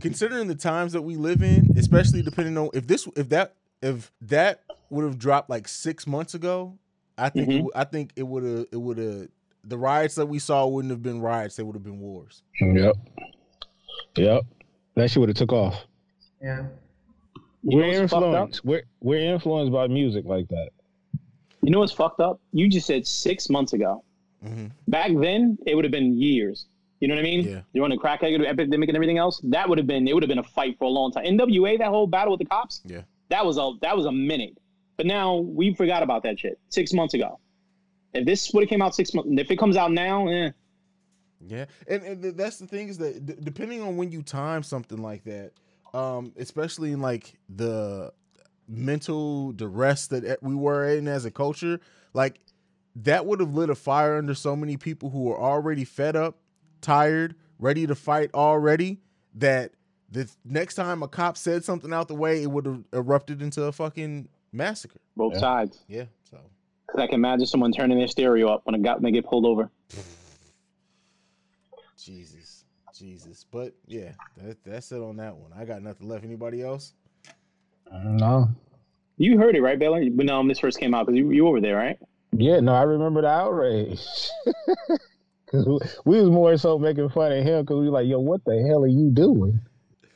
Considering 0.00 0.48
the 0.48 0.54
times 0.54 0.94
that 0.94 1.02
we 1.02 1.16
live 1.16 1.42
in, 1.42 1.74
especially 1.76 2.22
depending 2.22 2.56
on 2.56 2.70
if 2.72 2.86
this 2.86 3.06
if 3.14 3.28
that 3.28 3.56
if 3.82 4.10
that 4.22 4.62
would 4.88 5.04
have 5.04 5.18
dropped 5.18 5.50
like 5.50 5.68
six 5.68 6.06
months 6.06 6.32
ago, 6.32 6.78
I 7.18 7.28
think 7.28 7.48
it, 7.48 7.50
Mhm. 7.50 7.56
w- 7.56 7.72
I 7.74 7.84
think 7.84 8.12
it 8.16 8.22
would 8.22 8.42
have 8.42 8.66
it 8.72 8.80
would 8.80 8.96
have 8.96 9.28
the 9.64 9.76
riots 9.76 10.14
that 10.14 10.26
we 10.26 10.38
saw 10.38 10.66
wouldn't 10.66 10.92
have 10.92 11.02
been 11.02 11.20
riots; 11.20 11.56
they 11.56 11.62
would 11.62 11.74
have 11.76 11.84
been 11.84 12.00
wars. 12.00 12.42
Yep. 12.58 12.96
Yep. 14.16 14.44
That 14.94 15.10
shit 15.10 15.20
would 15.20 15.28
have 15.28 15.36
took 15.36 15.52
off. 15.52 15.84
yeah. 16.42 16.64
You 17.68 17.78
We're 17.78 18.00
what's 18.00 18.12
fucked 18.12 18.22
up? 18.22 18.28
influenced. 18.32 18.64
We're 18.64 18.82
we're 19.00 19.34
influenced 19.34 19.72
by 19.72 19.88
music 19.88 20.24
like 20.24 20.46
that. 20.48 20.70
You 21.62 21.70
know 21.72 21.80
what's 21.80 21.92
fucked 21.92 22.20
up? 22.20 22.40
You 22.52 22.68
just 22.68 22.86
said 22.86 23.06
six 23.06 23.50
months 23.50 23.72
ago. 23.72 24.04
Mm-hmm. 24.44 24.66
Back 24.86 25.10
then, 25.16 25.58
it 25.66 25.74
would 25.74 25.84
have 25.84 25.90
been 25.90 26.16
years. 26.16 26.66
You 27.00 27.08
know 27.08 27.14
what 27.16 27.20
I 27.20 27.24
mean? 27.24 27.40
Yeah. 27.46 27.60
You're 27.72 27.82
on 27.84 27.90
the 27.90 27.96
crack 27.96 28.22
epidemic 28.22 28.88
and 28.88 28.96
everything 28.96 29.18
else. 29.18 29.40
That 29.42 29.68
would 29.68 29.78
have 29.78 29.86
been 29.88 30.06
it. 30.06 30.14
Would 30.14 30.22
have 30.22 30.28
been 30.28 30.38
a 30.38 30.44
fight 30.44 30.78
for 30.78 30.84
a 30.84 30.88
long 30.88 31.10
time. 31.10 31.24
NWA, 31.24 31.76
that 31.78 31.88
whole 31.88 32.06
battle 32.06 32.32
with 32.32 32.38
the 32.38 32.46
cops. 32.46 32.82
Yeah. 32.86 33.00
That 33.30 33.44
was 33.44 33.58
a 33.58 33.72
that 33.82 33.96
was 33.96 34.06
a 34.06 34.12
minute. 34.12 34.56
But 34.96 35.06
now 35.06 35.36
we 35.38 35.74
forgot 35.74 36.04
about 36.04 36.22
that 36.22 36.38
shit 36.38 36.60
six 36.68 36.92
months 36.92 37.14
ago. 37.14 37.40
If 38.14 38.24
this 38.24 38.52
would 38.54 38.62
have 38.62 38.70
came 38.70 38.80
out 38.80 38.94
six 38.94 39.12
months, 39.12 39.28
if 39.36 39.50
it 39.50 39.58
comes 39.58 39.76
out 39.76 39.90
now, 39.92 40.28
eh, 40.28 40.50
Yeah, 41.48 41.66
and, 41.88 42.02
and 42.02 42.36
that's 42.36 42.58
the 42.58 42.66
thing 42.66 42.88
is 42.88 42.98
that 42.98 43.24
d- 43.26 43.34
depending 43.42 43.82
on 43.82 43.96
when 43.96 44.10
you 44.12 44.22
time 44.22 44.62
something 44.62 44.98
like 44.98 45.24
that, 45.24 45.52
um, 45.94 46.32
especially 46.36 46.92
in 46.92 47.00
like 47.00 47.34
the 47.48 48.12
mental 48.68 49.52
duress 49.52 50.08
that 50.08 50.24
e- 50.24 50.36
we 50.42 50.54
were 50.54 50.88
in 50.88 51.06
as 51.08 51.24
a 51.24 51.30
culture, 51.30 51.80
like 52.14 52.40
that 52.96 53.26
would 53.26 53.40
have 53.40 53.54
lit 53.54 53.70
a 53.70 53.74
fire 53.74 54.16
under 54.18 54.34
so 54.34 54.56
many 54.56 54.76
people 54.76 55.10
who 55.10 55.24
were 55.24 55.38
already 55.38 55.84
fed 55.84 56.16
up, 56.16 56.38
tired, 56.80 57.34
ready 57.58 57.86
to 57.86 57.94
fight 57.94 58.30
already. 58.34 58.98
That 59.34 59.72
the 60.10 60.28
next 60.44 60.74
time 60.76 61.02
a 61.02 61.08
cop 61.08 61.36
said 61.36 61.62
something 61.64 61.92
out 61.92 62.08
the 62.08 62.14
way, 62.14 62.42
it 62.42 62.50
would 62.50 62.64
have 62.66 62.82
erupted 62.92 63.42
into 63.42 63.64
a 63.64 63.72
fucking 63.72 64.28
massacre. 64.52 64.98
both 65.16 65.34
Yeah. 65.34 65.40
sides. 65.40 65.84
Yeah, 65.88 66.04
so 66.30 66.38
Because 66.86 67.02
I 67.02 67.06
can 67.06 67.16
imagine 67.16 67.46
someone 67.46 67.72
turning 67.72 67.98
their 67.98 68.08
stereo 68.08 68.48
up 68.48 68.62
when 68.64 68.74
a 68.74 68.78
guy 68.78 68.94
when 68.94 69.02
they 69.02 69.10
get 69.10 69.24
pulled 69.26 69.44
over. 69.46 69.70
Jesus, 71.98 72.64
Jesus, 72.96 73.44
but 73.50 73.74
yeah, 73.86 74.12
that, 74.36 74.58
that's 74.64 74.92
it 74.92 75.00
on 75.00 75.16
that 75.16 75.36
one. 75.36 75.52
I 75.56 75.64
got 75.64 75.82
nothing 75.82 76.08
left. 76.08 76.24
Anybody 76.24 76.62
else? 76.62 76.92
No. 77.92 78.48
You 79.18 79.38
heard 79.38 79.56
it, 79.56 79.62
right, 79.62 79.78
Baylor? 79.78 80.04
When 80.04 80.28
um, 80.28 80.48
this 80.48 80.58
first 80.58 80.78
came 80.78 80.94
out, 80.94 81.06
because 81.06 81.18
you, 81.18 81.30
you 81.30 81.44
were 81.44 81.60
there, 81.60 81.76
right? 81.76 81.98
Yeah, 82.32 82.60
no, 82.60 82.74
I 82.74 82.82
remember 82.82 83.22
the 83.22 83.28
outrage. 83.28 84.04
Cause 85.50 85.64
we, 85.64 85.78
we 86.04 86.20
was 86.20 86.30
more 86.30 86.56
so 86.56 86.78
making 86.78 87.08
fun 87.10 87.32
of 87.32 87.44
him 87.44 87.62
because 87.62 87.78
we 87.78 87.86
were 87.86 87.92
like, 87.92 88.08
yo, 88.08 88.18
what 88.18 88.44
the 88.44 88.66
hell 88.68 88.82
are 88.82 88.88
you 88.88 89.10
doing? 89.10 89.60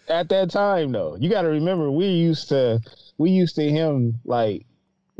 At 0.08 0.28
that 0.30 0.50
time, 0.50 0.90
though, 0.90 1.16
you 1.20 1.30
got 1.30 1.42
to 1.42 1.48
remember 1.48 1.90
we 1.90 2.06
used 2.06 2.48
to 2.48 2.80
we 3.16 3.30
used 3.30 3.54
to 3.56 3.70
him 3.70 4.18
like 4.24 4.66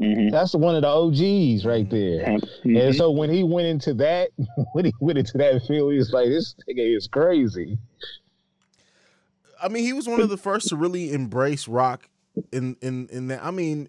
Mm-hmm. 0.00 0.30
that's 0.30 0.54
one 0.54 0.74
of 0.76 0.82
the 0.82 0.88
OGs 0.88 1.66
right 1.66 1.88
there. 1.90 2.38
And 2.64 2.94
so 2.96 3.10
when 3.10 3.28
he 3.30 3.42
went 3.44 3.66
into 3.66 3.92
that, 3.94 4.30
when 4.72 4.86
he 4.86 4.94
went 5.00 5.18
into 5.18 5.36
that 5.38 5.62
field, 5.66 5.92
he 5.92 5.98
was 5.98 6.12
like, 6.12 6.28
this 6.28 6.54
nigga 6.68 6.96
is 6.96 7.06
crazy. 7.06 7.76
I 9.62 9.68
mean, 9.68 9.84
he 9.84 9.92
was 9.92 10.08
one 10.08 10.20
of 10.20 10.30
the 10.30 10.36
first 10.38 10.68
to 10.68 10.76
really 10.76 11.12
embrace 11.12 11.68
rock 11.68 12.08
in 12.52 12.76
in 12.80 13.08
in 13.08 13.28
that. 13.28 13.44
I 13.44 13.50
mean, 13.50 13.88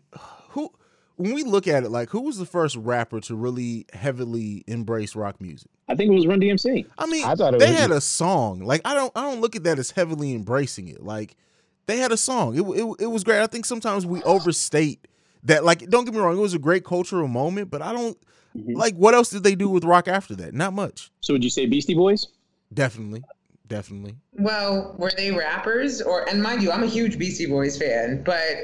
who 0.50 0.70
when 1.16 1.34
we 1.34 1.44
look 1.44 1.68
at 1.68 1.84
it, 1.84 1.90
like 1.92 2.10
who 2.10 2.22
was 2.22 2.38
the 2.38 2.46
first 2.46 2.76
rapper 2.76 3.22
to 3.22 3.36
really 3.36 3.86
heavily 3.94 4.64
embrace 4.68 5.16
rock 5.16 5.40
music? 5.40 5.70
I 5.88 5.96
think 5.96 6.12
it 6.12 6.16
was 6.16 6.28
Run 6.28 6.42
DMC. 6.42 6.86
I 6.98 7.06
mean, 7.06 7.26
I 7.26 7.36
thought 7.36 7.54
it 7.54 7.60
they 7.62 7.70
was- 7.72 7.80
had 7.80 7.92
a 7.92 8.02
song. 8.02 8.60
Like 8.60 8.82
I 8.84 8.94
don't 8.96 9.12
I 9.16 9.22
don't 9.22 9.40
look 9.40 9.56
at 9.56 9.64
that 9.64 9.80
as 9.80 9.92
heavily 9.92 10.34
embracing 10.34 10.90
it. 10.90 11.02
Like 11.04 11.38
they 11.86 11.98
had 11.98 12.12
a 12.12 12.18
song. 12.18 12.56
It 12.58 12.62
it, 12.82 12.96
it 13.04 13.08
was 13.08 13.24
great. 13.24 13.42
I 13.42 13.48
think 13.48 13.66
sometimes 13.66 14.06
we 14.06 14.22
overstate 14.24 15.08
that. 15.44 15.64
Like 15.64 15.90
don't 15.90 16.06
get 16.06 16.14
me 16.14 16.20
wrong, 16.20 16.38
it 16.38 16.42
was 16.42 16.54
a 16.54 16.60
great 16.60 16.84
cultural 16.86 17.28
moment, 17.28 17.70
but 17.70 17.82
I 17.82 17.92
don't 17.94 18.18
Mhm. 18.56 18.76
like 18.76 18.96
what 18.96 19.14
else 19.14 19.30
did 19.30 19.44
they 19.44 19.56
do 19.56 19.70
with 19.70 19.84
rock 19.84 20.08
after 20.08 20.36
that? 20.36 20.54
Not 20.54 20.74
much. 20.74 21.10
So 21.22 21.34
would 21.34 21.44
you 21.44 21.50
say 21.50 21.66
Beastie 21.66 21.94
Boys? 21.94 22.28
Definitely, 22.74 23.24
definitely. 23.68 24.16
Well, 24.38 24.96
were 24.98 25.12
they 25.16 25.32
rappers 25.32 26.02
or 26.02 26.28
and 26.30 26.42
mind 26.42 26.62
you, 26.62 26.72
I'm 26.72 26.84
a 26.84 26.88
huge 26.88 27.18
Beastie 27.18 27.46
Boys 27.48 27.78
fan, 27.78 28.24
but 28.24 28.58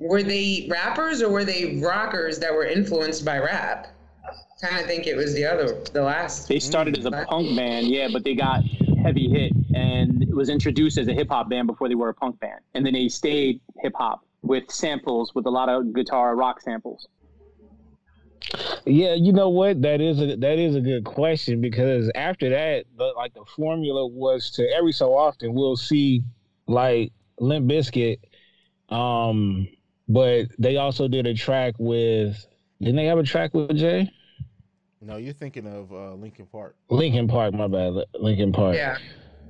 were 0.00 0.22
they 0.22 0.66
rappers 0.70 1.22
or 1.22 1.28
were 1.30 1.44
they 1.44 1.76
rockers 1.80 2.38
that 2.40 2.52
were 2.52 2.64
influenced 2.64 3.24
by 3.24 3.38
rap? 3.38 3.88
Kind 4.60 4.80
of 4.80 4.86
think 4.86 5.06
it 5.06 5.16
was 5.16 5.34
the 5.34 5.44
other, 5.44 5.82
the 5.92 6.02
last. 6.02 6.48
They 6.48 6.58
started 6.58 6.98
as 6.98 7.04
a 7.04 7.10
Mm. 7.10 7.26
punk 7.26 7.56
band, 7.56 7.86
yeah, 7.88 8.08
but 8.12 8.24
they 8.24 8.34
got 8.34 8.62
heavy 9.02 9.28
hit 9.28 9.52
and 9.74 10.22
it 10.22 10.34
was 10.34 10.48
introduced 10.48 10.96
as 10.96 11.08
a 11.08 11.12
hip 11.12 11.28
hop 11.28 11.50
band 11.50 11.66
before 11.66 11.88
they 11.88 11.94
were 11.94 12.08
a 12.08 12.14
punk 12.14 12.40
band. 12.40 12.60
And 12.74 12.84
then 12.86 12.94
they 12.94 13.08
stayed 13.08 13.60
hip 13.82 13.92
hop 13.96 14.24
with 14.44 14.70
samples, 14.70 15.34
with 15.34 15.46
a 15.46 15.50
lot 15.50 15.68
of 15.68 15.92
guitar 15.94 16.36
rock 16.36 16.60
samples. 16.60 17.08
Yeah, 18.84 19.14
you 19.14 19.32
know 19.32 19.48
what? 19.48 19.80
That 19.82 20.00
is 20.00 20.20
a 20.20 20.36
that 20.36 20.58
is 20.58 20.76
a 20.76 20.80
good 20.80 21.04
question 21.04 21.60
because 21.60 22.10
after 22.14 22.50
that, 22.50 22.84
the, 22.96 23.12
like 23.16 23.32
the 23.32 23.44
formula 23.56 24.06
was 24.06 24.50
to 24.52 24.68
every 24.70 24.92
so 24.92 25.16
often 25.16 25.54
we'll 25.54 25.76
see 25.76 26.22
like 26.66 27.10
Limp 27.40 27.66
Bizkit, 27.66 28.18
um, 28.90 29.66
but 30.08 30.48
they 30.58 30.76
also 30.76 31.08
did 31.08 31.26
a 31.26 31.34
track 31.34 31.74
with. 31.78 32.46
Didn't 32.80 32.96
they 32.96 33.06
have 33.06 33.18
a 33.18 33.22
track 33.22 33.54
with 33.54 33.76
Jay? 33.76 34.10
No, 35.00 35.16
you're 35.16 35.32
thinking 35.32 35.66
of 35.66 35.92
uh, 35.92 36.14
Linkin 36.14 36.46
Park. 36.46 36.76
Linkin 36.90 37.28
Park, 37.28 37.54
my 37.54 37.66
bad, 37.66 37.94
Linkin 38.14 38.52
Park. 38.52 38.76
Yeah. 38.76 38.98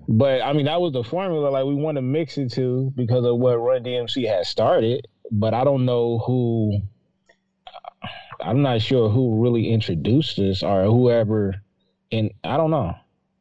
But 0.08 0.42
I 0.42 0.52
mean, 0.52 0.66
that 0.66 0.80
was 0.80 0.92
the 0.92 1.04
formula. 1.04 1.48
Like 1.48 1.64
we 1.64 1.74
want 1.74 1.96
to 1.96 2.02
mix 2.02 2.38
it 2.38 2.52
to 2.52 2.92
because 2.94 3.24
of 3.24 3.38
what 3.38 3.56
Run 3.56 3.82
DMC 3.82 4.28
had 4.28 4.46
started. 4.46 5.06
But 5.30 5.54
I 5.54 5.64
don't 5.64 5.84
know 5.84 6.18
who. 6.18 6.80
I'm 8.40 8.62
not 8.62 8.82
sure 8.82 9.08
who 9.08 9.42
really 9.42 9.70
introduced 9.70 10.36
this 10.36 10.62
or 10.62 10.84
whoever. 10.84 11.54
And 12.12 12.30
I 12.42 12.56
don't 12.56 12.70
know. 12.70 12.94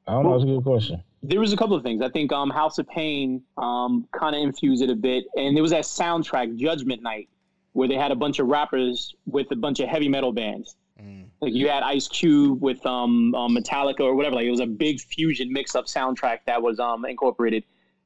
I 0.08 0.12
don't 0.12 0.24
know. 0.24 0.36
It's 0.36 0.44
a 0.44 0.48
good 0.48 0.64
question. 0.64 1.04
There 1.22 1.40
was 1.40 1.54
a 1.54 1.58
couple 1.58 1.76
of 1.76 1.84
things. 1.84 2.02
I 2.02 2.10
think 2.10 2.32
um, 2.32 2.50
House 2.50 2.78
of 2.78 2.88
Pain 2.88 3.42
um, 3.58 4.08
kind 4.12 4.36
of 4.36 4.42
infused 4.42 4.82
it 4.84 4.90
a 4.90 4.96
bit. 4.96 5.26
And 5.36 5.56
there 5.56 5.62
was 5.62 5.72
that 5.72 5.84
soundtrack, 5.84 6.58
Judgment 6.58 7.02
Night, 7.02 7.30
where 7.74 7.88
they 7.88 7.96
had 7.96 8.12
a 8.12 8.16
bunch 8.16 8.40
of 8.40 8.48
rappers 8.48 9.16
with 9.26 9.48
a 9.52 9.56
bunch 9.56 9.80
of 9.80 9.90
heavy 9.90 10.10
metal 10.10 10.32
bands. 10.32 10.76
Mm. 11.04 11.26
Like 11.42 11.54
you 11.54 11.68
had 11.68 11.84
Ice 11.84 12.08
Cube 12.08 12.62
with 12.62 12.86
um, 12.86 13.36
um, 13.36 13.56
Metallica 13.56 14.02
or 14.02 14.16
whatever. 14.16 14.36
Like 14.36 14.46
it 14.46 14.52
was 14.52 14.60
a 14.62 14.66
big 14.66 15.02
fusion 15.02 15.52
mix-up 15.52 15.86
soundtrack 15.86 16.40
that 16.46 16.62
was 16.62 16.80
um, 16.80 17.04
incorporated. 17.06 17.64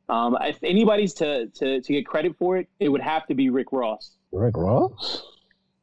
Um, 0.09 0.37
if 0.41 0.57
anybody's 0.63 1.13
to, 1.15 1.47
to 1.47 1.81
to 1.81 1.93
get 1.93 2.05
credit 2.07 2.35
for 2.37 2.57
it, 2.57 2.67
it 2.79 2.89
would 2.89 3.01
have 3.01 3.27
to 3.27 3.35
be 3.35 3.49
Rick 3.49 3.67
Ross, 3.71 4.11
Rick 4.31 4.55
Ross? 4.57 5.23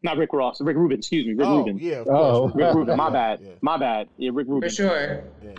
not 0.03 0.16
Rick 0.18 0.33
Ross, 0.33 0.61
Rick 0.61 0.77
Rubin. 0.77 0.98
Excuse 0.98 1.27
me, 1.27 1.35
Rick 1.35 1.46
oh 1.46 1.59
Rubin. 1.59 1.79
yeah, 1.79 1.96
of 2.00 2.09
Oh. 2.09 2.40
course. 2.50 2.55
Rick 2.57 2.74
Rubin. 2.74 2.96
My 2.96 3.11
bad. 3.20 3.40
Yeah, 3.42 3.50
My 3.61 3.77
bad. 3.77 4.09
Yeah, 4.16 4.31
Rick 4.35 4.48
Rubin. 4.48 4.68
For 4.68 4.74
sure. 4.74 5.24
yeah, 5.42 5.50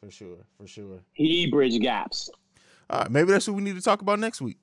for 0.00 0.10
sure, 0.10 0.36
for 0.58 0.66
sure. 0.66 0.98
He 1.12 1.50
bridged 1.50 1.80
gaps. 1.80 2.28
All 2.90 3.00
right, 3.00 3.10
maybe 3.10 3.30
that's 3.30 3.46
what 3.46 3.56
we 3.56 3.62
need 3.62 3.76
to 3.76 3.82
talk 3.82 4.00
about 4.02 4.18
next 4.18 4.40
week. 4.40 4.58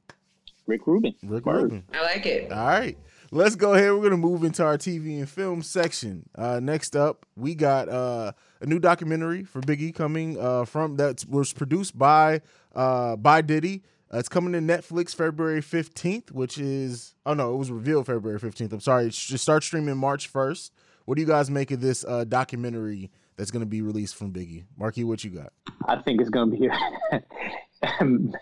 Rick 0.67 0.85
Rubin. 0.87 1.13
Rick 1.23 1.45
Word. 1.45 1.63
Rubin. 1.63 1.83
I 1.93 2.01
like 2.03 2.25
it. 2.25 2.51
All 2.51 2.67
right. 2.67 2.97
Let's 3.31 3.55
go 3.55 3.75
ahead. 3.75 3.91
We're 3.93 4.01
gonna 4.01 4.17
move 4.17 4.43
into 4.43 4.63
our 4.65 4.75
TV 4.75 5.19
and 5.19 5.29
film 5.29 5.61
section. 5.61 6.27
Uh, 6.33 6.59
next 6.59 6.95
up, 6.95 7.27
we 7.35 7.53
got 7.53 7.87
uh, 7.87 8.31
a 8.59 8.65
new 8.65 8.79
documentary 8.79 9.43
for 9.43 9.61
Biggie 9.61 9.93
coming 9.93 10.39
uh, 10.39 10.65
from 10.65 10.95
that 10.95 11.23
was 11.29 11.53
produced 11.53 11.95
by 11.95 12.41
uh, 12.73 13.15
by 13.17 13.41
Diddy. 13.41 13.83
Uh, 14.11 14.17
it's 14.17 14.29
coming 14.29 14.53
to 14.53 14.59
Netflix 14.59 15.13
February 15.13 15.61
fifteenth, 15.61 16.31
which 16.31 16.57
is 16.57 17.13
oh 17.23 17.35
no, 17.35 17.53
it 17.53 17.57
was 17.57 17.69
revealed 17.69 18.07
February 18.07 18.39
fifteenth. 18.39 18.73
I'm 18.73 18.79
sorry. 18.79 19.05
It 19.05 19.13
should 19.13 19.39
start 19.39 19.63
streaming 19.63 19.97
March 19.97 20.27
first. 20.27 20.73
What 21.05 21.15
do 21.15 21.21
you 21.21 21.27
guys 21.27 21.51
make 21.51 21.69
of 21.69 21.81
this 21.81 22.03
uh, 22.07 22.23
documentary 22.23 23.11
that's 23.35 23.51
gonna 23.51 23.67
be 23.67 23.83
released 23.83 24.15
from 24.15 24.33
Biggie? 24.33 24.63
Marky, 24.75 25.03
what 25.03 25.23
you 25.23 25.29
got? 25.29 25.53
I 25.87 26.01
think 26.01 26.19
it's 26.19 26.31
gonna 26.31 26.49
be 26.49 26.67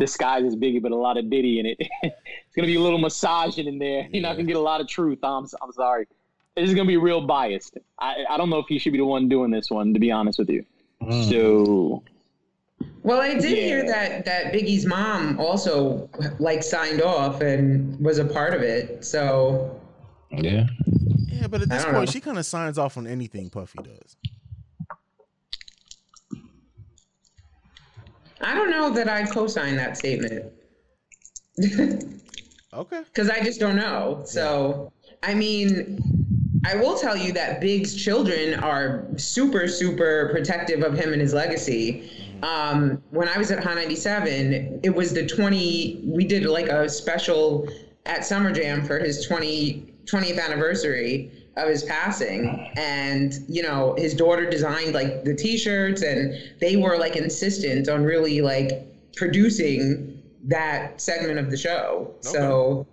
disguised 0.00 0.46
as 0.46 0.56
Biggie, 0.56 0.82
but 0.82 0.90
a 0.90 0.96
lot 0.96 1.16
of 1.16 1.30
Diddy 1.30 1.60
in 1.60 1.66
it. 1.66 1.78
it's 2.52 2.56
gonna 2.56 2.66
be 2.66 2.74
a 2.74 2.80
little 2.80 2.98
massaging 2.98 3.66
in 3.66 3.78
there. 3.78 4.06
You're 4.12 4.20
not 4.20 4.30
Yeah. 4.32 4.34
gonna 4.34 4.44
get 4.48 4.56
a 4.56 4.60
lot 4.60 4.82
of 4.82 4.86
truth. 4.86 5.20
I'm 5.22 5.46
I'm 5.62 5.72
sorry. 5.72 6.06
This 6.54 6.68
is 6.68 6.74
gonna 6.74 6.86
be 6.86 6.98
real 6.98 7.26
biased. 7.26 7.78
I 7.98 8.24
I 8.28 8.36
don't 8.36 8.50
know 8.50 8.58
if 8.58 8.66
he 8.68 8.78
should 8.78 8.92
be 8.92 8.98
the 8.98 9.06
one 9.06 9.26
doing 9.26 9.50
this 9.50 9.70
one, 9.70 9.94
to 9.94 9.98
be 10.00 10.10
honest 10.10 10.38
with 10.38 10.50
you. 10.50 10.62
Mm. 11.00 11.30
So 11.30 12.02
Well, 13.02 13.22
I 13.22 13.32
did 13.38 13.56
hear 13.56 13.86
that 13.86 14.26
that 14.26 14.52
Biggie's 14.52 14.84
mom 14.84 15.40
also 15.40 16.10
like 16.38 16.62
signed 16.62 17.00
off 17.00 17.40
and 17.40 17.98
was 17.98 18.18
a 18.18 18.24
part 18.26 18.52
of 18.52 18.60
it. 18.60 19.02
So 19.02 19.80
Yeah. 20.30 20.66
Yeah, 21.28 21.46
but 21.48 21.62
at 21.62 21.70
this 21.70 21.84
point, 21.84 21.94
know. 21.96 22.04
she 22.04 22.20
kind 22.20 22.36
of 22.38 22.44
signs 22.44 22.76
off 22.76 22.98
on 22.98 23.06
anything 23.06 23.48
Puffy 23.48 23.78
does. 23.82 24.16
I 28.42 28.54
don't 28.54 28.70
know 28.70 28.90
that 28.90 29.08
I 29.08 29.24
co-sign 29.24 29.76
that 29.76 29.96
statement. 29.96 30.52
Okay. 32.74 33.02
because 33.04 33.28
I 33.28 33.42
just 33.42 33.60
don't 33.60 33.76
know. 33.76 34.22
So, 34.24 34.92
I 35.22 35.34
mean, 35.34 36.02
I 36.64 36.76
will 36.76 36.96
tell 36.96 37.16
you 37.16 37.32
that 37.32 37.60
Big's 37.60 37.94
children 37.94 38.54
are 38.54 39.06
super, 39.16 39.68
super 39.68 40.30
protective 40.32 40.82
of 40.82 40.94
him 40.94 41.12
and 41.12 41.20
his 41.20 41.34
legacy. 41.34 42.10
Um, 42.42 43.02
when 43.10 43.28
I 43.28 43.36
was 43.36 43.50
at 43.50 43.62
Hot 43.62 43.74
97, 43.74 44.80
it 44.82 44.90
was 44.94 45.12
the 45.12 45.26
20, 45.26 46.02
we 46.04 46.24
did 46.24 46.44
like 46.44 46.68
a 46.68 46.88
special 46.88 47.68
at 48.06 48.24
Summer 48.24 48.52
Jam 48.52 48.84
for 48.84 48.98
his 48.98 49.26
20, 49.26 49.92
20th 50.06 50.44
anniversary 50.44 51.30
of 51.56 51.68
his 51.68 51.82
passing. 51.82 52.72
And, 52.76 53.34
you 53.48 53.62
know, 53.62 53.94
his 53.98 54.14
daughter 54.14 54.48
designed 54.48 54.94
like 54.94 55.24
the 55.24 55.34
t 55.34 55.56
shirts 55.56 56.02
and 56.02 56.34
they 56.60 56.76
were 56.76 56.96
like 56.96 57.16
insistent 57.16 57.88
on 57.88 58.02
really 58.02 58.40
like 58.40 58.86
producing 59.14 60.11
that 60.44 61.00
segment 61.00 61.38
of 61.38 61.50
the 61.50 61.56
show. 61.56 62.14
So, 62.20 62.86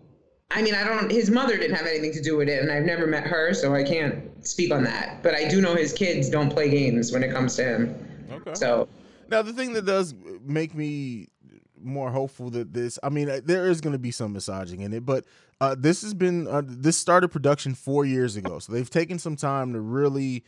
I 0.51 0.61
mean, 0.61 0.75
I 0.75 0.83
don't. 0.83 1.11
His 1.11 1.29
mother 1.29 1.57
didn't 1.57 1.75
have 1.75 1.87
anything 1.87 2.13
to 2.13 2.21
do 2.21 2.37
with 2.37 2.49
it, 2.49 2.61
and 2.61 2.71
I've 2.71 2.85
never 2.85 3.07
met 3.07 3.25
her, 3.25 3.53
so 3.53 3.73
I 3.75 3.83
can't 3.83 4.23
speak 4.45 4.71
on 4.71 4.83
that. 4.83 5.21
But 5.23 5.35
I 5.35 5.47
do 5.47 5.61
know 5.61 5.75
his 5.75 5.93
kids 5.93 6.29
don't 6.29 6.49
play 6.49 6.69
games 6.69 7.11
when 7.11 7.23
it 7.23 7.31
comes 7.31 7.55
to 7.57 7.63
him. 7.63 8.07
Okay. 8.31 8.53
So 8.53 8.87
Now, 9.29 9.41
the 9.41 9.53
thing 9.53 9.73
that 9.73 9.85
does 9.85 10.13
make 10.43 10.73
me 10.73 11.27
more 11.81 12.11
hopeful 12.11 12.49
that 12.51 12.73
this, 12.73 12.99
I 13.03 13.09
mean, 13.09 13.29
uh, 13.29 13.39
there 13.43 13.67
is 13.67 13.81
going 13.81 13.93
to 13.93 13.99
be 13.99 14.11
some 14.11 14.33
massaging 14.33 14.81
in 14.81 14.93
it, 14.93 15.05
but 15.05 15.25
uh, 15.61 15.75
this 15.77 16.01
has 16.01 16.13
been, 16.13 16.47
uh, 16.47 16.61
this 16.65 16.97
started 16.97 17.29
production 17.29 17.73
four 17.73 18.05
years 18.05 18.35
ago. 18.35 18.59
So 18.59 18.73
they've 18.73 18.89
taken 18.89 19.19
some 19.19 19.35
time 19.35 19.73
to 19.73 19.79
really 19.79 20.43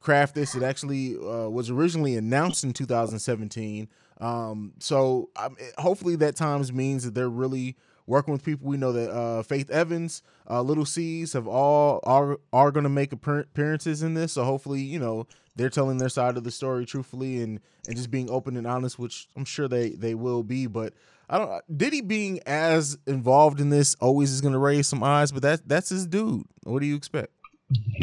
craft 0.00 0.34
this. 0.34 0.54
It 0.54 0.62
actually 0.62 1.16
uh, 1.16 1.48
was 1.48 1.70
originally 1.70 2.16
announced 2.16 2.64
in 2.64 2.72
2017. 2.72 3.88
Um, 4.22 4.72
so 4.78 5.30
um, 5.36 5.56
it- 5.58 5.74
hopefully 5.78 6.16
that 6.16 6.36
times 6.36 6.72
means 6.72 7.04
that 7.04 7.14
they're 7.14 7.28
really 7.28 7.76
working 8.06 8.32
with 8.32 8.44
people. 8.44 8.68
We 8.68 8.76
know 8.76 8.92
that 8.92 9.10
uh, 9.10 9.42
Faith 9.42 9.70
Evans, 9.70 10.22
uh, 10.48 10.62
Lil' 10.62 10.84
Cease 10.84 11.32
have 11.34 11.46
all 11.46 12.00
are 12.04 12.38
are 12.52 12.70
going 12.70 12.84
to 12.84 12.90
make 12.90 13.12
appearances 13.12 14.02
in 14.02 14.14
this. 14.14 14.32
So 14.32 14.44
hopefully, 14.44 14.80
you 14.80 14.98
know, 14.98 15.26
they're 15.56 15.70
telling 15.70 15.98
their 15.98 16.08
side 16.08 16.36
of 16.36 16.44
the 16.44 16.50
story 16.50 16.86
truthfully 16.86 17.42
and 17.42 17.60
and 17.88 17.96
just 17.96 18.10
being 18.10 18.30
open 18.30 18.56
and 18.56 18.66
honest, 18.66 18.98
which 18.98 19.28
I'm 19.36 19.44
sure 19.44 19.66
they 19.68 19.90
they 19.90 20.14
will 20.14 20.42
be. 20.44 20.66
But 20.66 20.92
I 21.28 21.38
don't. 21.38 21.78
Diddy 21.78 22.00
being 22.00 22.40
as 22.46 22.98
involved 23.06 23.60
in 23.60 23.70
this 23.70 23.96
always 24.00 24.30
is 24.32 24.40
going 24.40 24.52
to 24.52 24.58
raise 24.58 24.86
some 24.86 25.02
eyes. 25.02 25.32
But 25.32 25.42
that 25.42 25.68
that's 25.68 25.88
his 25.88 26.06
dude. 26.06 26.44
What 26.64 26.80
do 26.80 26.86
you 26.86 26.94
expect? 26.96 27.32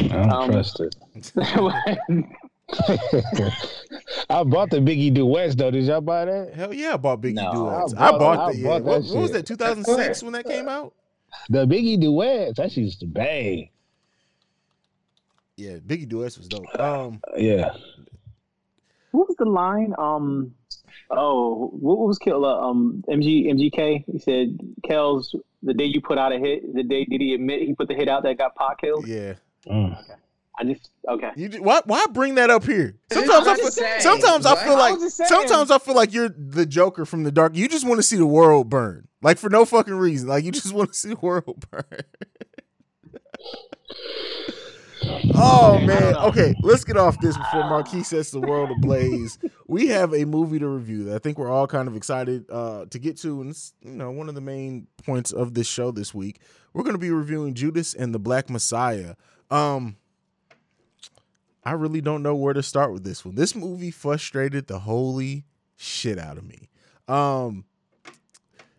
I 0.02 0.08
don't 0.08 0.32
Um, 0.32 0.50
trust 0.50 0.80
it. 0.80 0.96
I 4.30 4.42
bought 4.44 4.70
the 4.70 4.78
Biggie 4.78 5.12
duets 5.12 5.54
though. 5.54 5.70
Did 5.70 5.84
y'all 5.84 6.00
buy 6.00 6.24
that? 6.24 6.54
Hell 6.54 6.72
yeah, 6.74 6.94
I 6.94 6.96
bought 6.96 7.20
Biggie 7.20 7.34
No, 7.34 7.52
duets. 7.52 7.94
I 7.94 8.08
I 8.08 8.10
bought- 8.12 8.18
bought, 8.20 8.38
I 8.38 8.52
that. 8.52 8.58
Yeah. 8.58 8.68
bought 8.68 8.82
what, 8.84 9.02
what 9.04 9.22
was 9.22 9.32
that? 9.32 9.46
2006 9.46 10.22
when 10.22 10.32
that 10.34 10.46
came 10.46 10.68
out. 10.68 10.94
The 11.48 11.66
Biggie 11.66 12.00
duets. 12.00 12.56
That 12.58 12.70
shit 12.72 12.84
used 12.84 13.00
to 13.00 13.06
bang. 13.06 13.70
Yeah, 15.56 15.76
Biggie 15.78 16.08
duets 16.08 16.38
was 16.38 16.48
dope. 16.48 16.64
Um, 16.78 17.20
Yeah. 17.36 17.74
what 19.10 19.28
was 19.28 19.36
the 19.38 19.44
line? 19.44 19.94
Um, 19.98 20.54
oh, 21.10 21.68
what 21.78 21.98
was 21.98 22.18
Kill? 22.18 22.44
Uh, 22.44 22.60
um, 22.60 23.04
MG 23.08 23.46
MGK. 23.50 24.04
He 24.10 24.18
said, 24.18 24.58
"Kells, 24.84 25.34
the 25.62 25.74
day 25.74 25.84
you 25.84 26.00
put 26.00 26.16
out 26.18 26.32
a 26.32 26.38
hit, 26.38 26.74
the 26.74 26.82
day 26.82 27.04
Diddy 27.04 27.34
admit 27.34 27.62
he 27.62 27.74
put 27.74 27.88
the 27.88 27.94
hit 27.94 28.08
out 28.08 28.22
that 28.22 28.38
got 28.38 28.54
Pac 28.56 28.80
killed?" 28.80 29.06
yeah. 29.06 29.34
Mm. 29.66 30.02
I 30.60 30.64
just 30.64 30.90
okay. 31.08 31.30
You 31.36 31.48
ju- 31.48 31.62
why 31.62 31.80
why 31.86 32.04
bring 32.12 32.34
that 32.34 32.50
up 32.50 32.64
here? 32.64 32.94
Sometimes 33.10 33.46
I 33.48 33.54
feel, 33.56 33.70
say, 33.70 34.00
sometimes 34.00 34.44
I 34.44 34.62
feel 34.62 34.76
like 34.76 34.92
was 34.94 35.02
just 35.04 35.16
saying. 35.16 35.28
sometimes 35.28 35.70
I 35.70 35.78
feel 35.78 35.94
like 35.94 36.12
you're 36.12 36.28
the 36.28 36.66
Joker 36.66 37.06
from 37.06 37.22
the 37.22 37.32
dark. 37.32 37.56
You 37.56 37.66
just 37.66 37.86
want 37.86 37.96
to 37.98 38.02
see 38.02 38.16
the 38.16 38.26
world 38.26 38.68
burn, 38.68 39.08
like 39.22 39.38
for 39.38 39.48
no 39.48 39.64
fucking 39.64 39.94
reason. 39.94 40.28
Like 40.28 40.44
you 40.44 40.52
just 40.52 40.74
want 40.74 40.92
to 40.92 40.98
see 40.98 41.08
the 41.08 41.16
world 41.16 41.64
burn. 41.70 41.84
oh 45.34 45.78
man. 45.82 46.14
Okay, 46.16 46.54
let's 46.60 46.84
get 46.84 46.98
off 46.98 47.18
this 47.20 47.38
before 47.38 47.60
Marquis 47.64 48.02
sets 48.02 48.30
the 48.30 48.40
world 48.40 48.70
ablaze. 48.70 49.38
We 49.66 49.86
have 49.88 50.12
a 50.12 50.26
movie 50.26 50.58
to 50.58 50.68
review 50.68 51.04
that 51.04 51.14
I 51.14 51.18
think 51.20 51.38
we're 51.38 51.50
all 51.50 51.66
kind 51.66 51.88
of 51.88 51.96
excited 51.96 52.44
uh, 52.50 52.84
to 52.90 52.98
get 52.98 53.16
to, 53.20 53.40
and 53.40 53.50
it's 53.50 53.72
you 53.80 53.92
know 53.92 54.10
one 54.10 54.28
of 54.28 54.34
the 54.34 54.42
main 54.42 54.88
points 55.06 55.32
of 55.32 55.54
this 55.54 55.66
show 55.66 55.90
this 55.90 56.12
week. 56.12 56.40
We're 56.74 56.82
going 56.82 56.94
to 56.94 57.00
be 57.00 57.10
reviewing 57.10 57.54
Judas 57.54 57.94
and 57.94 58.14
the 58.14 58.18
Black 58.18 58.50
Messiah. 58.50 59.14
Um, 59.50 59.96
I 61.64 61.72
really 61.72 62.00
don't 62.00 62.22
know 62.22 62.34
where 62.34 62.54
to 62.54 62.62
start 62.62 62.92
with 62.92 63.04
this 63.04 63.24
one. 63.24 63.34
This 63.34 63.54
movie 63.54 63.90
frustrated 63.90 64.66
the 64.66 64.80
holy 64.80 65.44
shit 65.76 66.18
out 66.18 66.38
of 66.38 66.44
me. 66.44 66.68
Um 67.08 67.64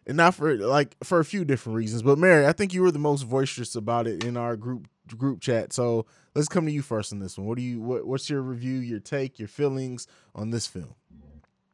and 0.08 0.18
not 0.18 0.36
for 0.36 0.56
like 0.58 0.96
for 1.04 1.20
a 1.20 1.26
few 1.26 1.46
different 1.46 1.78
reasons, 1.78 2.02
but 2.02 2.18
Mary, 2.18 2.46
I 2.46 2.54
think 2.54 2.74
you 2.74 2.82
were 2.82 2.92
the 2.92 3.00
most 3.00 3.30
boisterous 3.30 3.76
about 3.76 4.08
it 4.08 4.24
in 4.24 4.36
our 4.36 4.56
group 4.56 4.88
group 5.18 5.42
chat. 5.42 5.74
So 5.74 6.06
let's 6.36 6.48
come 6.48 6.66
to 6.66 6.72
you 6.72 6.82
first 6.82 7.14
on 7.14 7.20
this 7.20 7.38
one. 7.38 7.48
What 7.48 7.58
do 7.58 7.64
you 7.64 7.82
what, 7.82 8.08
what's 8.08 8.30
your 8.30 8.42
review, 8.42 8.80
your 8.80 9.00
take, 9.00 9.40
your 9.40 9.48
feelings 9.48 10.08
on 10.34 10.50
this 10.50 10.68
film? 10.68 10.96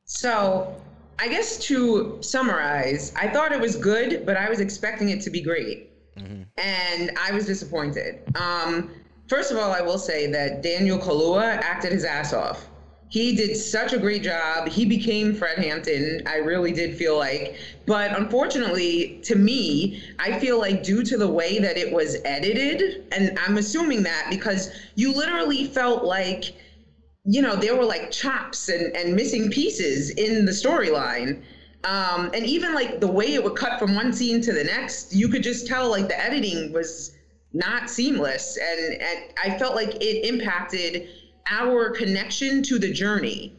So, 0.05 0.73
I 1.19 1.27
guess 1.27 1.57
to 1.65 2.17
summarize, 2.21 3.13
I 3.15 3.27
thought 3.27 3.51
it 3.51 3.59
was 3.59 3.75
good, 3.75 4.25
but 4.25 4.37
I 4.37 4.49
was 4.49 4.61
expecting 4.61 5.09
it 5.09 5.19
to 5.21 5.29
be 5.29 5.41
great. 5.41 5.91
And 6.57 7.11
I 7.19 7.31
was 7.31 7.45
disappointed. 7.45 8.23
Um, 8.35 8.89
first 9.27 9.51
of 9.51 9.57
all, 9.57 9.71
I 9.71 9.81
will 9.81 9.97
say 9.97 10.27
that 10.27 10.61
Daniel 10.61 10.97
Kaluuya 10.97 11.59
acted 11.61 11.91
his 11.91 12.03
ass 12.03 12.33
off. 12.33 12.67
He 13.09 13.35
did 13.35 13.55
such 13.55 13.93
a 13.93 13.97
great 13.97 14.21
job. 14.21 14.67
He 14.67 14.83
became 14.83 15.33
Fred 15.33 15.57
Hampton. 15.59 16.21
I 16.25 16.37
really 16.37 16.73
did 16.73 16.97
feel 16.97 17.17
like. 17.17 17.55
But 17.85 18.11
unfortunately, 18.17 19.21
to 19.23 19.35
me, 19.35 20.03
I 20.19 20.37
feel 20.39 20.59
like 20.59 20.83
due 20.83 21.03
to 21.03 21.17
the 21.17 21.29
way 21.29 21.59
that 21.59 21.77
it 21.77 21.91
was 21.91 22.17
edited, 22.25 23.05
and 23.13 23.39
I'm 23.39 23.57
assuming 23.57 24.03
that 24.03 24.27
because 24.29 24.69
you 24.95 25.13
literally 25.13 25.65
felt 25.65 26.03
like 26.03 26.53
you 27.27 27.41
know, 27.41 27.57
there 27.57 27.75
were 27.75 27.83
like 27.83 28.09
chops 28.09 28.69
and, 28.69 28.95
and 28.95 29.13
missing 29.13 29.51
pieces 29.51 30.11
in 30.11 30.45
the 30.45 30.51
storyline. 30.51 31.41
Um, 31.83 32.31
and 32.33 32.45
even 32.45 32.73
like 32.73 33.01
the 33.01 33.07
way 33.07 33.33
it 33.33 33.43
would 33.43 33.55
cut 33.55 33.79
from 33.79 33.95
one 33.95 34.13
scene 34.13 34.41
to 34.41 34.53
the 34.53 34.63
next, 34.63 35.13
you 35.13 35.27
could 35.27 35.43
just 35.43 35.67
tell 35.67 35.89
like 35.89 36.07
the 36.07 36.19
editing 36.19 36.71
was 36.71 37.11
not 37.57 37.89
seamless. 37.89 38.57
And, 38.57 39.01
and 39.01 39.19
I 39.43 39.57
felt 39.57 39.75
like 39.75 39.95
it 40.01 40.25
impacted 40.27 41.09
our 41.49 41.89
connection 41.91 42.61
to 42.63 42.77
the 42.79 42.91
journey. 42.91 43.53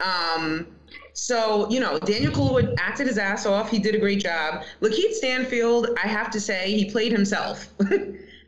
Um, 0.00 0.66
so, 1.12 1.68
you 1.70 1.78
know, 1.78 1.98
Daniel 2.00 2.32
Kaluuya 2.32 2.74
acted 2.78 3.06
his 3.06 3.18
ass 3.18 3.46
off. 3.46 3.70
He 3.70 3.78
did 3.78 3.94
a 3.94 3.98
great 3.98 4.20
job. 4.20 4.64
Lakeith 4.80 5.12
Stanfield, 5.12 5.88
I 6.02 6.08
have 6.08 6.30
to 6.32 6.40
say, 6.40 6.72
he 6.72 6.90
played 6.90 7.12
himself. 7.12 7.68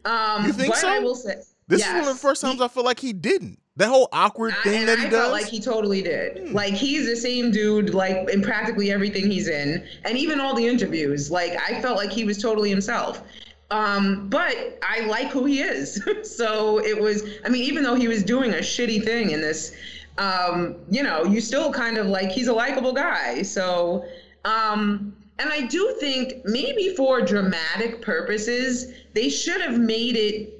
um, 0.04 0.44
You 0.46 0.52
think 0.52 0.72
but 0.72 0.78
so? 0.78 0.88
I 0.88 0.98
will 0.98 1.14
say, 1.14 1.36
This 1.68 1.80
yes. 1.80 1.88
is 1.88 1.92
one 1.92 2.00
of 2.00 2.06
the 2.08 2.14
first 2.20 2.42
times 2.42 2.60
I 2.60 2.68
feel 2.68 2.84
like 2.84 2.98
he 2.98 3.12
didn't. 3.12 3.58
That 3.76 3.88
whole 3.88 4.08
awkward 4.10 4.54
I- 4.58 4.62
thing 4.62 4.86
that 4.86 4.98
he 4.98 5.04
does. 5.04 5.12
I 5.14 5.16
does. 5.16 5.20
felt 5.20 5.32
like 5.32 5.46
he 5.46 5.60
totally 5.60 6.02
did. 6.02 6.48
Hmm. 6.48 6.54
Like 6.54 6.72
he's 6.72 7.06
the 7.06 7.14
same 7.16 7.50
dude, 7.50 7.92
like 7.94 8.28
in 8.30 8.40
practically 8.42 8.90
everything 8.90 9.30
he's 9.30 9.48
in, 9.48 9.86
and 10.04 10.16
even 10.16 10.40
all 10.40 10.54
the 10.54 10.66
interviews. 10.66 11.30
Like 11.30 11.56
I 11.60 11.80
felt 11.82 11.96
like 11.98 12.10
he 12.10 12.24
was 12.24 12.38
totally 12.40 12.70
himself. 12.70 13.22
Um, 13.70 14.28
but 14.28 14.78
I 14.82 15.00
like 15.06 15.28
who 15.28 15.44
he 15.44 15.60
is. 15.60 16.02
so 16.36 16.78
it 16.78 17.00
was. 17.00 17.22
I 17.44 17.48
mean, 17.48 17.62
even 17.62 17.82
though 17.82 17.94
he 17.94 18.08
was 18.08 18.22
doing 18.22 18.52
a 18.52 18.58
shitty 18.58 19.04
thing 19.04 19.30
in 19.30 19.40
this, 19.40 19.74
um, 20.18 20.76
you 20.90 21.02
know, 21.02 21.24
you 21.24 21.40
still 21.40 21.72
kind 21.72 21.98
of 21.98 22.06
like 22.06 22.30
he's 22.30 22.48
a 22.48 22.52
likable 22.54 22.92
guy. 22.92 23.42
So. 23.42 24.04
Um, 24.44 25.12
and 25.38 25.50
I 25.50 25.66
do 25.66 25.94
think 26.00 26.46
maybe 26.46 26.94
for 26.94 27.20
dramatic 27.20 28.00
purposes, 28.00 28.86
they 29.12 29.28
should 29.28 29.60
have 29.60 29.78
made 29.78 30.16
it 30.16 30.56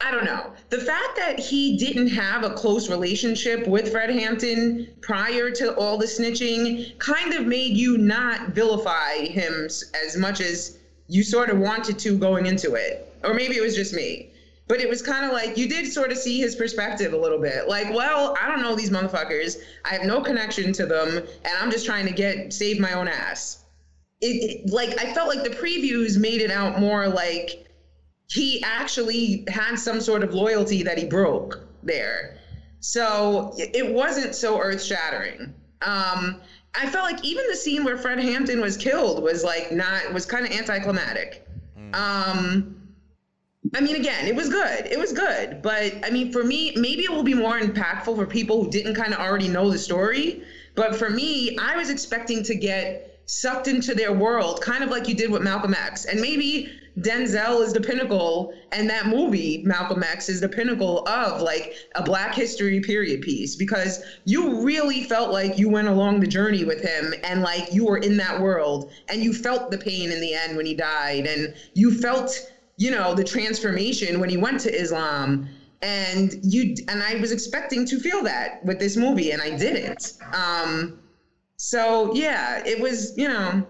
I 0.00 0.10
don't 0.10 0.26
know. 0.26 0.52
The 0.68 0.80
fact 0.80 1.16
that 1.16 1.38
he 1.38 1.78
didn't 1.78 2.08
have 2.08 2.44
a 2.44 2.50
close 2.50 2.90
relationship 2.90 3.66
with 3.66 3.90
Fred 3.90 4.10
Hampton 4.10 4.88
prior 5.00 5.50
to 5.52 5.74
all 5.76 5.96
the 5.96 6.04
snitching 6.04 6.98
kind 6.98 7.32
of 7.32 7.46
made 7.46 7.76
you 7.76 7.96
not 7.96 8.50
vilify 8.50 9.14
him 9.20 9.64
as 9.64 10.16
much 10.18 10.42
as 10.42 10.75
you 11.08 11.22
sort 11.22 11.50
of 11.50 11.58
wanted 11.58 11.98
to 12.00 12.18
going 12.18 12.46
into 12.46 12.74
it. 12.74 13.12
Or 13.24 13.34
maybe 13.34 13.56
it 13.56 13.62
was 13.62 13.74
just 13.74 13.94
me. 13.94 14.30
But 14.68 14.80
it 14.80 14.88
was 14.88 15.00
kind 15.00 15.24
of 15.24 15.32
like 15.32 15.56
you 15.56 15.68
did 15.68 15.92
sort 15.92 16.10
of 16.10 16.18
see 16.18 16.40
his 16.40 16.56
perspective 16.56 17.12
a 17.12 17.16
little 17.16 17.40
bit. 17.40 17.68
Like, 17.68 17.92
well, 17.94 18.36
I 18.40 18.48
don't 18.48 18.62
know 18.62 18.74
these 18.74 18.90
motherfuckers. 18.90 19.58
I 19.84 19.94
have 19.94 20.04
no 20.04 20.20
connection 20.20 20.72
to 20.74 20.86
them, 20.86 21.18
and 21.18 21.58
I'm 21.60 21.70
just 21.70 21.86
trying 21.86 22.06
to 22.06 22.12
get 22.12 22.52
save 22.52 22.80
my 22.80 22.94
own 22.94 23.06
ass. 23.06 23.64
It, 24.20 24.64
it 24.64 24.70
like 24.72 24.98
I 24.98 25.14
felt 25.14 25.28
like 25.28 25.44
the 25.44 25.56
previews 25.56 26.18
made 26.18 26.40
it 26.40 26.50
out 26.50 26.80
more 26.80 27.06
like 27.06 27.66
he 28.28 28.60
actually 28.64 29.44
had 29.48 29.76
some 29.76 30.00
sort 30.00 30.24
of 30.24 30.34
loyalty 30.34 30.82
that 30.82 30.98
he 30.98 31.04
broke 31.04 31.60
there. 31.84 32.38
So 32.80 33.54
it 33.56 33.92
wasn't 33.92 34.34
so 34.34 34.60
earth 34.60 34.82
shattering. 34.82 35.54
Um, 35.82 36.40
I 36.78 36.88
felt 36.88 37.04
like 37.04 37.24
even 37.24 37.44
the 37.48 37.56
scene 37.56 37.84
where 37.84 37.96
Fred 37.96 38.18
Hampton 38.18 38.60
was 38.60 38.76
killed 38.76 39.22
was 39.22 39.42
like 39.42 39.72
not 39.72 40.12
was 40.12 40.26
kind 40.26 40.46
of 40.46 40.52
anticlimactic. 40.52 41.46
Um, 41.94 42.76
I 43.74 43.80
mean, 43.80 43.96
again, 43.96 44.26
it 44.26 44.34
was 44.34 44.48
good. 44.48 44.86
It 44.86 44.98
was 44.98 45.12
good, 45.12 45.62
but 45.62 45.94
I 46.04 46.10
mean, 46.10 46.32
for 46.32 46.44
me, 46.44 46.72
maybe 46.76 47.02
it 47.02 47.10
will 47.10 47.22
be 47.22 47.34
more 47.34 47.58
impactful 47.58 48.14
for 48.16 48.26
people 48.26 48.64
who 48.64 48.70
didn't 48.70 48.94
kind 48.94 49.12
of 49.12 49.20
already 49.20 49.48
know 49.48 49.70
the 49.70 49.78
story. 49.78 50.42
But 50.74 50.94
for 50.94 51.10
me, 51.10 51.56
I 51.58 51.76
was 51.76 51.90
expecting 51.90 52.42
to 52.44 52.54
get 52.54 53.20
sucked 53.26 53.66
into 53.66 53.94
their 53.94 54.12
world, 54.12 54.60
kind 54.60 54.84
of 54.84 54.90
like 54.90 55.08
you 55.08 55.14
did 55.14 55.30
with 55.30 55.42
Malcolm 55.42 55.74
X, 55.74 56.04
and 56.04 56.20
maybe 56.20 56.70
Denzel 56.98 57.62
is 57.62 57.74
the 57.74 57.80
pinnacle, 57.80 58.54
and 58.72 58.88
that 58.88 59.06
movie 59.06 59.62
Malcolm 59.64 60.02
X 60.02 60.28
is 60.28 60.40
the 60.40 60.48
pinnacle 60.48 61.06
of 61.06 61.42
like 61.42 61.74
a 61.94 62.02
Black 62.02 62.34
History 62.34 62.80
period 62.80 63.20
piece 63.20 63.54
because 63.54 64.02
you 64.24 64.62
really 64.62 65.04
felt 65.04 65.30
like 65.30 65.58
you 65.58 65.68
went 65.68 65.88
along 65.88 66.20
the 66.20 66.26
journey 66.26 66.64
with 66.64 66.80
him, 66.80 67.12
and 67.22 67.42
like 67.42 67.72
you 67.72 67.84
were 67.84 67.98
in 67.98 68.16
that 68.16 68.40
world, 68.40 68.90
and 69.08 69.22
you 69.22 69.34
felt 69.34 69.70
the 69.70 69.78
pain 69.78 70.10
in 70.10 70.20
the 70.20 70.34
end 70.34 70.56
when 70.56 70.64
he 70.64 70.74
died, 70.74 71.26
and 71.26 71.54
you 71.74 71.92
felt 71.92 72.50
you 72.76 72.90
know 72.90 73.14
the 73.14 73.24
transformation 73.24 74.20
when 74.20 74.28
he 74.28 74.36
went 74.36 74.60
to 74.60 74.74
Islam 74.74 75.48
and 75.82 76.34
you 76.42 76.74
and 76.88 77.02
I 77.02 77.16
was 77.16 77.32
expecting 77.32 77.86
to 77.86 77.98
feel 77.98 78.22
that 78.22 78.64
with 78.64 78.78
this 78.78 78.96
movie 78.96 79.30
and 79.30 79.42
I 79.42 79.56
didn't. 79.56 80.14
Um 80.32 80.98
so 81.56 82.12
yeah 82.14 82.62
it 82.66 82.80
was 82.80 83.16
you 83.16 83.28
know 83.28 83.66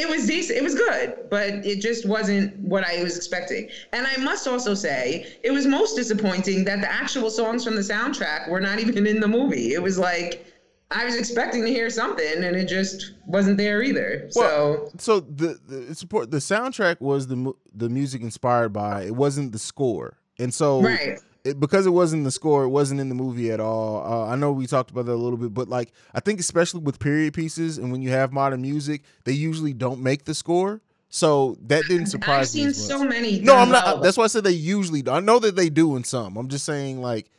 it 0.00 0.08
was 0.08 0.26
decent. 0.26 0.58
It 0.58 0.62
was 0.62 0.74
good, 0.74 1.28
but 1.28 1.48
it 1.66 1.80
just 1.80 2.06
wasn't 2.06 2.58
what 2.60 2.84
I 2.84 3.02
was 3.02 3.16
expecting. 3.16 3.68
And 3.92 4.06
I 4.06 4.16
must 4.16 4.48
also 4.48 4.72
say, 4.72 5.36
it 5.42 5.50
was 5.50 5.66
most 5.66 5.94
disappointing 5.94 6.64
that 6.64 6.80
the 6.80 6.90
actual 6.90 7.30
songs 7.30 7.64
from 7.64 7.74
the 7.76 7.82
soundtrack 7.82 8.48
were 8.48 8.60
not 8.60 8.78
even 8.78 9.06
in 9.06 9.20
the 9.20 9.28
movie. 9.28 9.74
It 9.74 9.82
was 9.82 9.98
like 9.98 10.46
I 10.90 11.04
was 11.04 11.16
expecting 11.16 11.64
to 11.64 11.70
hear 11.70 11.90
something, 11.90 12.44
and 12.44 12.56
it 12.56 12.66
just 12.66 13.12
wasn't 13.26 13.58
there 13.58 13.82
either. 13.82 14.30
Well, 14.34 14.90
so, 14.96 14.98
so 14.98 15.20
the 15.20 15.60
the 15.68 15.94
support 15.94 16.30
the 16.30 16.38
soundtrack 16.38 17.00
was 17.00 17.26
the 17.26 17.52
the 17.74 17.90
music 17.90 18.22
inspired 18.22 18.72
by. 18.72 19.02
It 19.02 19.14
wasn't 19.14 19.52
the 19.52 19.58
score, 19.58 20.18
and 20.38 20.52
so 20.52 20.80
right. 20.80 21.20
It, 21.44 21.60
because 21.60 21.86
it 21.86 21.90
wasn't 21.90 22.24
the 22.24 22.30
score, 22.30 22.64
it 22.64 22.68
wasn't 22.68 23.00
in 23.00 23.08
the 23.08 23.14
movie 23.14 23.50
at 23.50 23.60
all. 23.60 24.04
Uh, 24.04 24.26
I 24.26 24.36
know 24.36 24.52
we 24.52 24.66
talked 24.66 24.90
about 24.90 25.06
that 25.06 25.12
a 25.12 25.14
little 25.14 25.38
bit, 25.38 25.54
but 25.54 25.68
like 25.68 25.92
I 26.14 26.20
think 26.20 26.40
especially 26.40 26.80
with 26.80 26.98
period 26.98 27.34
pieces 27.34 27.78
and 27.78 27.90
when 27.92 28.02
you 28.02 28.10
have 28.10 28.32
modern 28.32 28.62
music, 28.62 29.02
they 29.24 29.32
usually 29.32 29.72
don't 29.72 30.00
make 30.00 30.24
the 30.24 30.34
score. 30.34 30.80
So 31.08 31.56
that 31.66 31.84
didn't 31.88 32.06
surprise 32.06 32.50
I've 32.50 32.66
me. 32.66 32.72
seen 32.72 32.74
so 32.74 33.04
many. 33.04 33.40
No, 33.40 33.56
I'm 33.56 33.68
not. 33.68 34.02
That's 34.02 34.16
why 34.16 34.24
I 34.24 34.28
said 34.28 34.44
they 34.44 34.52
usually. 34.52 35.02
do. 35.02 35.10
I 35.10 35.18
know 35.20 35.40
that 35.40 35.56
they 35.56 35.68
do 35.68 35.96
in 35.96 36.04
some. 36.04 36.36
I'm 36.36 36.48
just 36.48 36.64
saying 36.64 37.02
like 37.02 37.30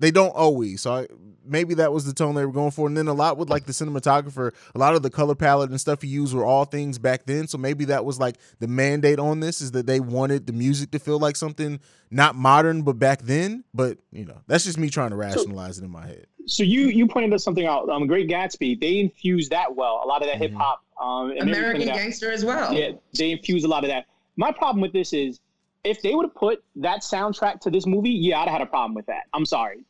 they 0.00 0.10
don't 0.10 0.34
always. 0.34 0.82
So 0.82 0.92
I, 0.94 1.06
maybe 1.44 1.74
that 1.74 1.92
was 1.92 2.04
the 2.04 2.12
tone 2.12 2.34
they 2.34 2.44
were 2.46 2.52
going 2.52 2.70
for. 2.70 2.86
And 2.86 2.96
then 2.96 3.08
a 3.08 3.12
lot 3.12 3.36
with 3.36 3.48
like 3.50 3.64
the 3.66 3.72
cinematographer, 3.72 4.52
a 4.74 4.78
lot 4.78 4.94
of 4.94 5.02
the 5.02 5.10
color 5.10 5.34
palette 5.34 5.70
and 5.70 5.80
stuff 5.80 6.02
he 6.02 6.08
used 6.08 6.34
were 6.34 6.44
all 6.44 6.64
things 6.64 6.98
back 6.98 7.26
then. 7.26 7.48
So 7.48 7.58
maybe 7.58 7.86
that 7.86 8.04
was 8.04 8.18
like 8.20 8.36
the 8.60 8.68
mandate 8.68 9.18
on 9.18 9.40
this 9.40 9.60
is 9.60 9.72
that 9.72 9.86
they 9.86 10.00
wanted 10.00 10.46
the 10.46 10.52
music 10.52 10.90
to 10.92 10.98
feel 10.98 11.18
like 11.18 11.36
something 11.36 11.80
not 12.10 12.34
modern 12.36 12.82
but 12.82 12.98
back 12.98 13.22
then. 13.22 13.64
But 13.74 13.98
you 14.12 14.24
know, 14.24 14.38
that's 14.46 14.64
just 14.64 14.78
me 14.78 14.88
trying 14.90 15.10
to 15.10 15.16
rationalize 15.16 15.78
it 15.78 15.84
in 15.84 15.90
my 15.90 16.06
head. 16.06 16.26
So 16.46 16.62
you 16.62 16.82
you 16.88 17.06
pointed 17.06 17.32
out 17.34 17.40
something 17.42 17.66
out. 17.66 17.88
Um, 17.90 18.06
Great 18.06 18.28
Gatsby. 18.28 18.80
They 18.80 19.00
infused 19.00 19.50
that 19.50 19.74
well. 19.76 20.00
A 20.04 20.06
lot 20.06 20.22
of 20.22 20.28
that 20.28 20.36
Mhm. 20.36 20.40
hip 20.40 20.54
hop. 20.54 20.82
Um, 21.00 21.30
American 21.40 21.72
pointed 21.82 21.88
out- 21.90 21.96
Gangster 21.96 22.30
as 22.32 22.44
well. 22.44 22.72
Yeah, 22.72 22.92
they 23.18 23.32
infuse 23.32 23.64
a 23.64 23.68
lot 23.68 23.84
of 23.84 23.88
that. 23.90 24.06
My 24.36 24.50
problem 24.52 24.80
with 24.80 24.92
this 24.92 25.12
is 25.12 25.40
if 25.84 26.02
they 26.02 26.14
would 26.14 26.24
have 26.24 26.34
put 26.34 26.62
that 26.76 27.00
soundtrack 27.00 27.60
to 27.60 27.70
this 27.70 27.86
movie, 27.86 28.10
yeah, 28.10 28.40
I'd 28.40 28.48
have 28.48 28.58
had 28.58 28.62
a 28.62 28.66
problem 28.66 28.94
with 28.94 29.06
that. 29.06 29.24
I'm 29.32 29.46
sorry. 29.46 29.84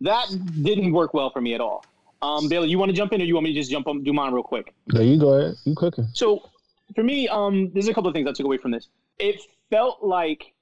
That 0.00 0.26
didn't 0.62 0.92
work 0.92 1.12
well 1.12 1.30
for 1.30 1.40
me 1.40 1.54
at 1.54 1.60
all. 1.60 1.84
Um, 2.22 2.48
Bailey, 2.48 2.68
you 2.68 2.78
want 2.78 2.90
to 2.90 2.96
jump 2.96 3.12
in 3.12 3.20
or 3.20 3.24
you 3.24 3.34
want 3.34 3.44
me 3.44 3.52
to 3.52 3.60
just 3.60 3.70
jump 3.70 3.86
on, 3.86 4.02
do 4.02 4.12
mine 4.12 4.32
real 4.32 4.42
quick? 4.42 4.74
No, 4.92 5.00
you 5.00 5.18
go 5.18 5.34
ahead. 5.34 5.56
You 5.64 5.74
cooking? 5.74 6.08
So 6.12 6.50
for 6.94 7.02
me, 7.02 7.28
um, 7.28 7.70
there's 7.72 7.88
a 7.88 7.94
couple 7.94 8.08
of 8.08 8.14
things 8.14 8.28
I 8.28 8.32
took 8.32 8.46
away 8.46 8.58
from 8.58 8.70
this. 8.72 8.88
It 9.18 9.40
felt 9.70 10.02
like 10.02 10.52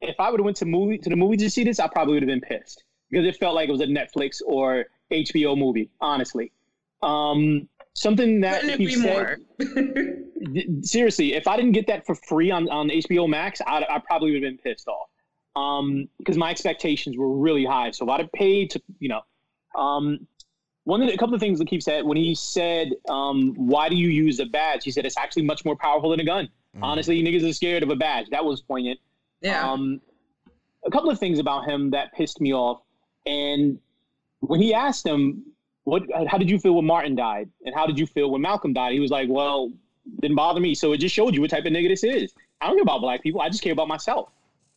if 0.00 0.18
I 0.20 0.30
would 0.30 0.40
have 0.40 0.44
went 0.44 0.58
to 0.58 0.64
movie 0.64 0.98
to 0.98 1.10
the 1.10 1.16
movie 1.16 1.36
to 1.38 1.50
see 1.50 1.64
this, 1.64 1.80
I 1.80 1.88
probably 1.88 2.14
would 2.14 2.22
have 2.22 2.28
been 2.28 2.40
pissed 2.40 2.84
because 3.10 3.26
it 3.26 3.36
felt 3.36 3.54
like 3.54 3.68
it 3.68 3.72
was 3.72 3.80
a 3.80 3.86
Netflix 3.86 4.40
or 4.46 4.86
HBO 5.10 5.58
movie. 5.58 5.90
Honestly, 6.00 6.52
um, 7.02 7.68
something 8.00 8.40
that 8.40 8.62
Couldn't 8.62 8.80
he 8.80 8.86
agree 8.86 9.02
said, 9.02 9.38
more. 9.58 10.82
Seriously, 10.82 11.34
if 11.34 11.46
I 11.48 11.56
didn't 11.56 11.72
get 11.72 11.86
that 11.88 12.06
for 12.06 12.14
free 12.14 12.50
on, 12.50 12.68
on 12.70 12.88
HBO 12.88 13.28
Max, 13.28 13.60
I'd, 13.66 13.84
I 13.90 13.98
probably 13.98 14.32
would 14.32 14.42
have 14.42 14.50
been 14.52 14.58
pissed 14.58 14.88
off. 14.88 15.08
Um, 15.56 16.08
because 16.18 16.36
my 16.36 16.50
expectations 16.50 17.16
were 17.16 17.34
really 17.36 17.64
high. 17.64 17.90
So 17.90 18.04
if 18.04 18.10
I'd 18.10 18.20
have 18.20 18.32
paid 18.32 18.70
to, 18.70 18.82
you 19.00 19.08
know, 19.08 19.22
um, 19.74 20.26
one 20.84 21.02
of 21.02 21.08
the, 21.08 21.14
a 21.14 21.18
couple 21.18 21.34
of 21.34 21.40
things 21.40 21.60
Lakeith 21.60 21.82
said 21.82 22.04
when 22.04 22.16
he 22.16 22.34
said, 22.34 22.92
um, 23.08 23.52
"Why 23.56 23.88
do 23.88 23.96
you 23.96 24.08
use 24.08 24.38
a 24.40 24.46
badge?" 24.46 24.84
He 24.84 24.90
said 24.90 25.04
it's 25.04 25.18
actually 25.18 25.42
much 25.42 25.64
more 25.64 25.74
powerful 25.76 26.10
than 26.10 26.20
a 26.20 26.24
gun. 26.24 26.48
Mhm. 26.76 26.80
Honestly, 26.82 27.22
niggas 27.22 27.48
are 27.48 27.52
scared 27.52 27.82
of 27.82 27.90
a 27.90 27.96
badge. 27.96 28.26
That 28.30 28.44
was 28.44 28.62
poignant. 28.62 29.00
yeah. 29.40 29.68
Um, 29.70 30.00
a 30.86 30.90
couple 30.90 31.10
of 31.10 31.18
things 31.18 31.40
about 31.40 31.68
him 31.68 31.90
that 31.90 32.12
pissed 32.14 32.40
me 32.40 32.54
off, 32.54 32.80
and 33.26 33.78
when 34.40 34.60
he 34.62 34.72
asked 34.72 35.04
him, 35.04 35.42
"What? 35.88 36.02
How 36.28 36.38
did 36.38 36.50
you 36.50 36.58
feel 36.58 36.74
when 36.74 36.84
Martin 36.84 37.14
died? 37.14 37.48
And 37.64 37.74
how 37.74 37.86
did 37.86 37.98
you 37.98 38.06
feel 38.06 38.30
when 38.30 38.42
Malcolm 38.42 38.72
died?" 38.72 38.92
He 38.92 39.00
was 39.00 39.10
like, 39.10 39.28
"Well, 39.28 39.72
didn't 40.20 40.36
bother 40.36 40.60
me." 40.60 40.74
So 40.74 40.92
it 40.92 40.98
just 40.98 41.14
showed 41.14 41.34
you 41.34 41.40
what 41.40 41.50
type 41.50 41.64
of 41.64 41.72
nigga 41.72 41.88
this 41.88 42.04
is. 42.04 42.32
I 42.60 42.66
don't 42.66 42.76
care 42.76 42.82
about 42.82 43.00
black 43.00 43.22
people. 43.22 43.40
I 43.40 43.48
just 43.48 43.62
care 43.62 43.72
about 43.72 43.88
myself. 43.88 44.30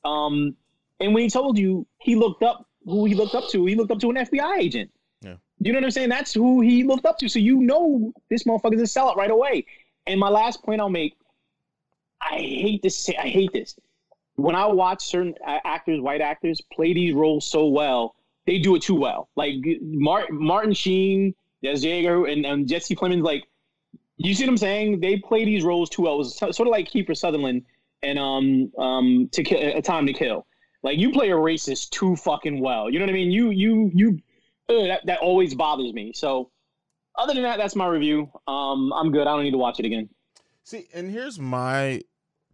Um, 0.05 0.55
and 0.99 1.13
when 1.13 1.23
he 1.23 1.29
told 1.29 1.57
you 1.57 1.85
he 1.99 2.15
looked 2.15 2.43
up 2.43 2.67
who 2.85 3.05
he 3.05 3.15
looked 3.15 3.35
up 3.35 3.49
to, 3.49 3.65
he 3.65 3.75
looked 3.75 3.91
up 3.91 3.99
to 3.99 4.09
an 4.09 4.17
FBI 4.17 4.57
agent. 4.59 4.91
Yeah. 5.21 5.35
You 5.59 5.73
know 5.73 5.79
what 5.79 5.85
I'm 5.85 5.91
saying? 5.91 6.09
That's 6.09 6.33
who 6.33 6.61
he 6.61 6.83
looked 6.83 7.05
up 7.05 7.17
to. 7.19 7.29
So 7.29 7.39
you 7.39 7.61
know 7.61 8.13
this 8.29 8.43
motherfucker's 8.43 8.81
a 8.81 8.99
sellout 8.99 9.15
right 9.15 9.31
away. 9.31 9.65
And 10.07 10.19
my 10.19 10.29
last 10.29 10.63
point 10.63 10.81
I'll 10.81 10.89
make, 10.89 11.15
I 12.21 12.37
hate 12.37 12.81
this. 12.81 13.09
I 13.09 13.27
hate 13.27 13.53
this. 13.53 13.75
When 14.35 14.55
I 14.55 14.65
watch 14.65 15.05
certain 15.05 15.35
actors, 15.45 15.99
white 15.99 16.21
actors, 16.21 16.61
play 16.73 16.93
these 16.93 17.13
roles 17.13 17.45
so 17.45 17.67
well, 17.67 18.15
they 18.45 18.59
do 18.59 18.75
it 18.75 18.81
too 18.81 18.95
well. 18.95 19.29
Like 19.35 19.55
Martin, 19.81 20.37
Martin 20.43 20.73
Sheen, 20.73 21.33
Des 21.63 21.77
Jaeger, 21.77 22.25
and, 22.25 22.45
and 22.45 22.67
Jesse 22.67 22.95
Plemons. 22.95 23.23
Like, 23.23 23.43
you 24.17 24.33
see 24.33 24.43
what 24.43 24.49
I'm 24.49 24.57
saying? 24.57 24.99
They 24.99 25.17
play 25.17 25.45
these 25.45 25.63
roles 25.63 25.89
too 25.89 26.03
well. 26.03 26.15
It 26.15 26.17
was 26.17 26.37
so- 26.37 26.51
sort 26.51 26.67
of 26.67 26.71
like 26.71 26.89
Kiefer 26.89 27.15
Sutherland 27.15 27.63
and 28.03 28.17
um 28.17 28.71
um 28.79 29.29
to 29.31 29.43
kill 29.43 29.59
a 29.59 29.81
time 29.81 30.07
to 30.07 30.13
kill. 30.13 30.45
Like 30.83 30.97
you 30.97 31.11
play 31.11 31.29
a 31.29 31.35
racist 31.35 31.91
too 31.91 32.15
fucking 32.15 32.59
well. 32.59 32.89
You 32.89 32.99
know 32.99 33.05
what 33.05 33.11
I 33.11 33.13
mean? 33.13 33.31
You 33.31 33.51
you 33.51 33.91
you. 33.93 34.19
Uh, 34.69 34.87
that 34.87 35.05
that 35.05 35.19
always 35.19 35.53
bothers 35.53 35.91
me. 35.93 36.13
So, 36.13 36.49
other 37.17 37.33
than 37.33 37.43
that, 37.43 37.57
that's 37.57 37.75
my 37.75 37.87
review. 37.87 38.31
Um, 38.47 38.93
I'm 38.93 39.11
good. 39.11 39.27
I 39.27 39.35
don't 39.35 39.43
need 39.43 39.51
to 39.51 39.57
watch 39.57 39.79
it 39.79 39.85
again. 39.85 40.09
See, 40.63 40.87
and 40.93 41.11
here's 41.11 41.39
my 41.39 42.01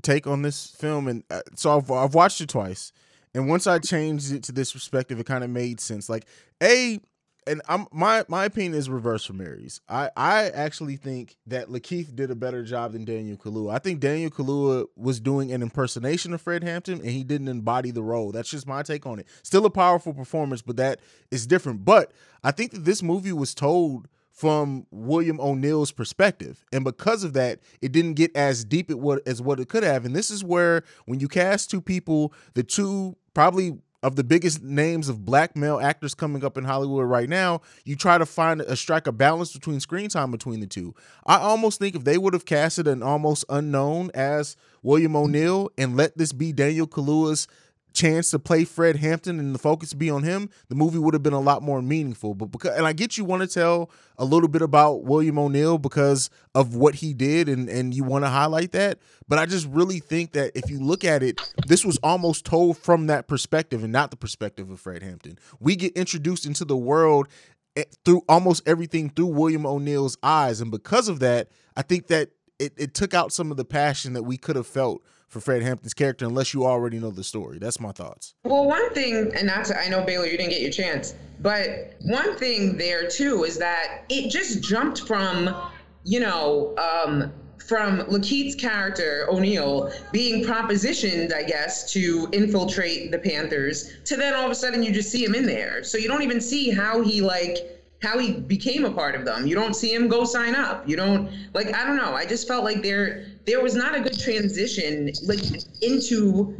take 0.02 0.26
on 0.26 0.42
this 0.42 0.68
film, 0.80 1.08
and 1.08 1.24
uh, 1.30 1.42
so 1.56 1.78
I've, 1.78 1.92
I've 1.92 2.16
watched 2.16 2.42
it 2.42 2.50
twice, 2.50 2.92
and 3.38 3.48
once 3.48 3.68
I 3.68 3.78
changed 3.78 4.32
it 4.32 4.42
to 4.46 4.52
this 4.52 4.74
perspective, 4.74 5.20
it 5.20 5.28
kind 5.28 5.44
of 5.44 5.52
made 5.52 5.80
sense. 5.80 6.10
Like, 6.10 6.26
a, 6.62 7.00
and 7.46 7.62
I'm 7.70 7.86
my 7.92 8.26
my 8.28 8.46
opinion 8.46 8.74
is 8.74 8.90
reverse 8.90 9.26
for 9.26 9.34
Mary's. 9.34 9.80
I 9.88 10.10
I 10.18 10.50
actually 10.50 10.96
think 10.98 11.38
that 11.46 11.68
Lakeith 11.68 12.16
did 12.16 12.32
a 12.32 12.36
better 12.36 12.64
job 12.64 12.94
than 12.94 13.06
Daniel 13.06 13.38
Kaluuya. 13.38 13.76
I 13.76 13.78
think 13.78 14.00
Daniel 14.00 14.32
Kaluuya 14.32 14.88
was 14.96 15.20
doing 15.20 15.52
an 15.52 15.62
impersonation 15.62 16.34
of 16.34 16.42
Fred 16.42 16.64
Hampton, 16.64 17.00
and 17.00 17.12
he 17.12 17.24
didn't 17.24 17.48
embody 17.48 17.92
the 17.92 18.02
role. 18.02 18.32
That's 18.32 18.50
just 18.50 18.66
my 18.66 18.82
take 18.82 19.06
on 19.06 19.20
it. 19.20 19.28
Still 19.44 19.68
a 19.68 19.70
powerful 19.70 20.16
performance, 20.16 20.64
but 20.64 20.78
that 20.78 21.00
is 21.30 21.46
different. 21.46 21.86
But 21.86 22.12
I 22.44 22.50
think 22.50 22.72
that 22.72 22.86
this 22.86 23.04
movie 23.04 23.34
was 23.34 23.54
told 23.54 24.08
from 24.38 24.86
William 24.92 25.40
O'Neill's 25.40 25.92
perspective. 25.92 26.64
And 26.72 26.84
because 26.84 27.24
of 27.24 27.34
that, 27.34 27.60
it 27.82 27.92
didn't 27.92 28.14
get 28.14 28.36
as 28.36 28.64
deep 28.64 28.92
as 29.26 29.42
what 29.42 29.60
it 29.60 29.68
could 29.68 29.82
have. 29.82 30.06
And 30.06 30.16
this 30.16 30.30
is 30.30 30.44
where 30.44 30.84
when 31.08 31.20
you 31.20 31.28
cast 31.28 31.72
two 31.72 31.82
people, 31.82 32.32
the 32.54 32.62
two 32.62 33.18
probably 33.34 33.80
of 34.04 34.16
the 34.16 34.24
biggest 34.24 34.62
names 34.62 35.10
of 35.10 35.26
black 35.26 35.56
male 35.56 35.80
actors 35.80 36.14
coming 36.14 36.46
up 36.46 36.56
in 36.56 36.66
Hollywood 36.66 37.08
right 37.08 37.28
now, 37.28 37.62
you 37.84 37.96
try 37.96 38.20
to 38.20 38.28
find 38.28 38.62
a 38.62 38.76
strike 38.76 39.08
a 39.08 39.12
balance 39.12 39.54
between 39.54 39.80
screen 39.80 40.08
time 40.08 40.30
between 40.30 40.60
the 40.60 40.68
two. 40.68 40.94
I 41.26 41.38
almost 41.38 41.80
think 41.80 41.96
if 41.96 42.04
they 42.04 42.20
would 42.20 42.34
have 42.34 42.46
casted 42.46 42.88
an 42.88 43.02
almost 43.02 43.44
unknown 43.50 44.12
as 44.14 44.56
William 44.84 45.16
O'Neill 45.16 45.72
and 45.80 45.98
let 45.98 46.16
this 46.16 46.32
be 46.32 46.54
Daniel 46.54 46.86
Kaluuya's 46.86 47.48
chance 47.94 48.30
to 48.32 48.40
play 48.40 48.64
Fred 48.64 48.98
Hampton 48.98 49.40
and 49.40 49.54
the 49.56 49.60
focus 49.60 49.94
be 49.94 50.10
on 50.10 50.24
him, 50.24 50.50
the 50.70 50.76
movie 50.76 51.00
would 51.00 51.14
have 51.14 51.24
been 51.24 51.34
a 51.34 51.40
lot 51.40 51.64
more 51.64 51.82
meaningful. 51.82 52.34
But 52.34 52.48
because 52.48 52.78
and 52.78 52.86
I 52.86 52.94
get 52.94 53.18
you 53.18 53.26
want 53.26 53.42
to 53.42 53.48
tell 53.48 53.90
a 54.18 54.26
little 54.26 54.48
bit 54.48 54.62
about 54.62 55.04
William 55.04 55.38
O'Neill 55.40 55.78
because 55.78 56.30
of 56.54 56.76
what 56.76 56.96
he 56.96 57.14
did 57.14 57.50
and 57.50 57.70
and 57.70 57.94
you 57.94 58.04
want 58.04 58.24
to 58.26 58.30
highlight 58.30 58.72
that, 58.74 59.00
but 59.28 59.40
I 59.40 59.46
just 59.46 59.68
really 59.68 60.00
think 60.00 60.34
that 60.34 60.52
if 60.56 60.70
you 60.70 60.80
look 60.80 61.04
at 61.04 61.24
it, 61.24 61.40
this 61.68 61.84
was 61.84 61.98
almost 62.04 62.46
told 62.46 62.78
from 62.78 63.08
that 63.08 63.28
perspective 63.28 63.84
and 63.84 63.92
not 63.92 64.12
the 64.12 64.18
perspective 64.18 64.70
of 64.70 64.80
Fred 64.80 65.02
Hampton. 65.02 65.40
We 65.60 65.76
get 65.76 65.94
introduced 65.94 66.46
into 66.46 66.66
the 66.66 66.78
world 66.78 67.28
eh, 67.76 67.84
through 68.06 68.24
almost 68.30 68.64
everything 68.68 69.10
through 69.10 69.28
William 69.28 69.66
O'Neill's 69.66 70.18
eyes 70.22 70.62
and 70.62 70.72
because 70.72 71.08
of 71.08 71.20
that, 71.20 71.50
I 71.76 71.82
think 71.82 72.08
that 72.08 72.30
it, 72.60 72.74
it 72.78 72.94
took 72.94 73.14
out 73.14 73.32
some 73.32 73.52
of 73.52 73.58
the 73.58 73.66
passion 73.66 74.14
that 74.14 74.24
we 74.24 74.38
could 74.38 74.56
have 74.56 74.68
felt 74.68 75.04
for 75.28 75.40
Fred 75.40 75.62
Hampton's 75.62 75.94
character 75.94 76.26
unless 76.26 76.54
you 76.54 76.66
already 76.66 77.00
know 77.00 77.12
the 77.12 77.24
story. 77.24 77.60
That's 77.60 77.80
my 77.80 77.92
thoughts. 77.92 78.34
Well, 78.44 78.66
one 78.66 78.94
thing, 78.94 79.32
and 79.36 79.48
not 79.48 79.66
to, 79.66 79.80
I 79.80 79.90
know 79.90 80.04
Baylor, 80.04 80.26
you 80.26 80.38
didn't 80.38 80.52
get 80.52 80.62
your 80.62 80.72
chance, 80.72 81.16
but 81.40 81.96
one 82.02 82.36
thing 82.38 82.78
there 82.78 83.08
too 83.08 83.44
is 83.44 83.58
that 83.58 84.06
it 84.10 84.30
just 84.30 84.64
jumped 84.64 85.02
from, 85.02 85.56
you 86.04 86.20
know, 86.20 86.76
um, 86.78 87.32
from 87.68 88.00
Lakeith's 88.08 88.56
character 88.56 89.28
O'Neill 89.30 89.92
being 90.14 90.46
propositioned, 90.46 91.34
I 91.34 91.44
guess, 91.44 91.92
to 91.92 92.30
infiltrate 92.32 93.12
the 93.12 93.20
Panthers, 93.20 93.92
to 94.06 94.16
then 94.16 94.34
all 94.34 94.46
of 94.46 94.52
a 94.52 94.56
sudden 94.56 94.82
you 94.84 94.94
just 94.94 95.12
see 95.12 95.26
him 95.26 95.36
in 95.36 95.46
there. 95.46 95.84
So 95.84 95.98
you 95.98 96.08
don't 96.08 96.22
even 96.22 96.40
see 96.40 96.70
how 96.70 97.02
he 97.02 97.22
like 97.22 97.77
how 98.02 98.20
he 98.20 98.34
became 98.34 98.86
a 98.86 98.92
part 98.92 99.16
of 99.16 99.26
them. 99.26 99.48
You 99.48 99.56
don't 99.56 99.76
see 99.76 99.94
him 99.94 100.08
go 100.08 100.24
sign 100.24 100.56
up. 100.56 100.88
You 100.88 100.96
don't 100.96 101.32
like 101.54 101.74
I 101.74 101.86
don't 101.86 101.98
know. 101.98 102.14
I 102.14 102.26
just 102.26 102.48
felt 102.48 102.64
like 102.64 102.82
there 102.84 103.26
there 103.46 103.62
was 103.62 103.76
not 103.76 103.96
a 103.96 104.02
good 104.02 104.20
transition 104.20 105.12
like 105.24 105.40
into 105.82 106.56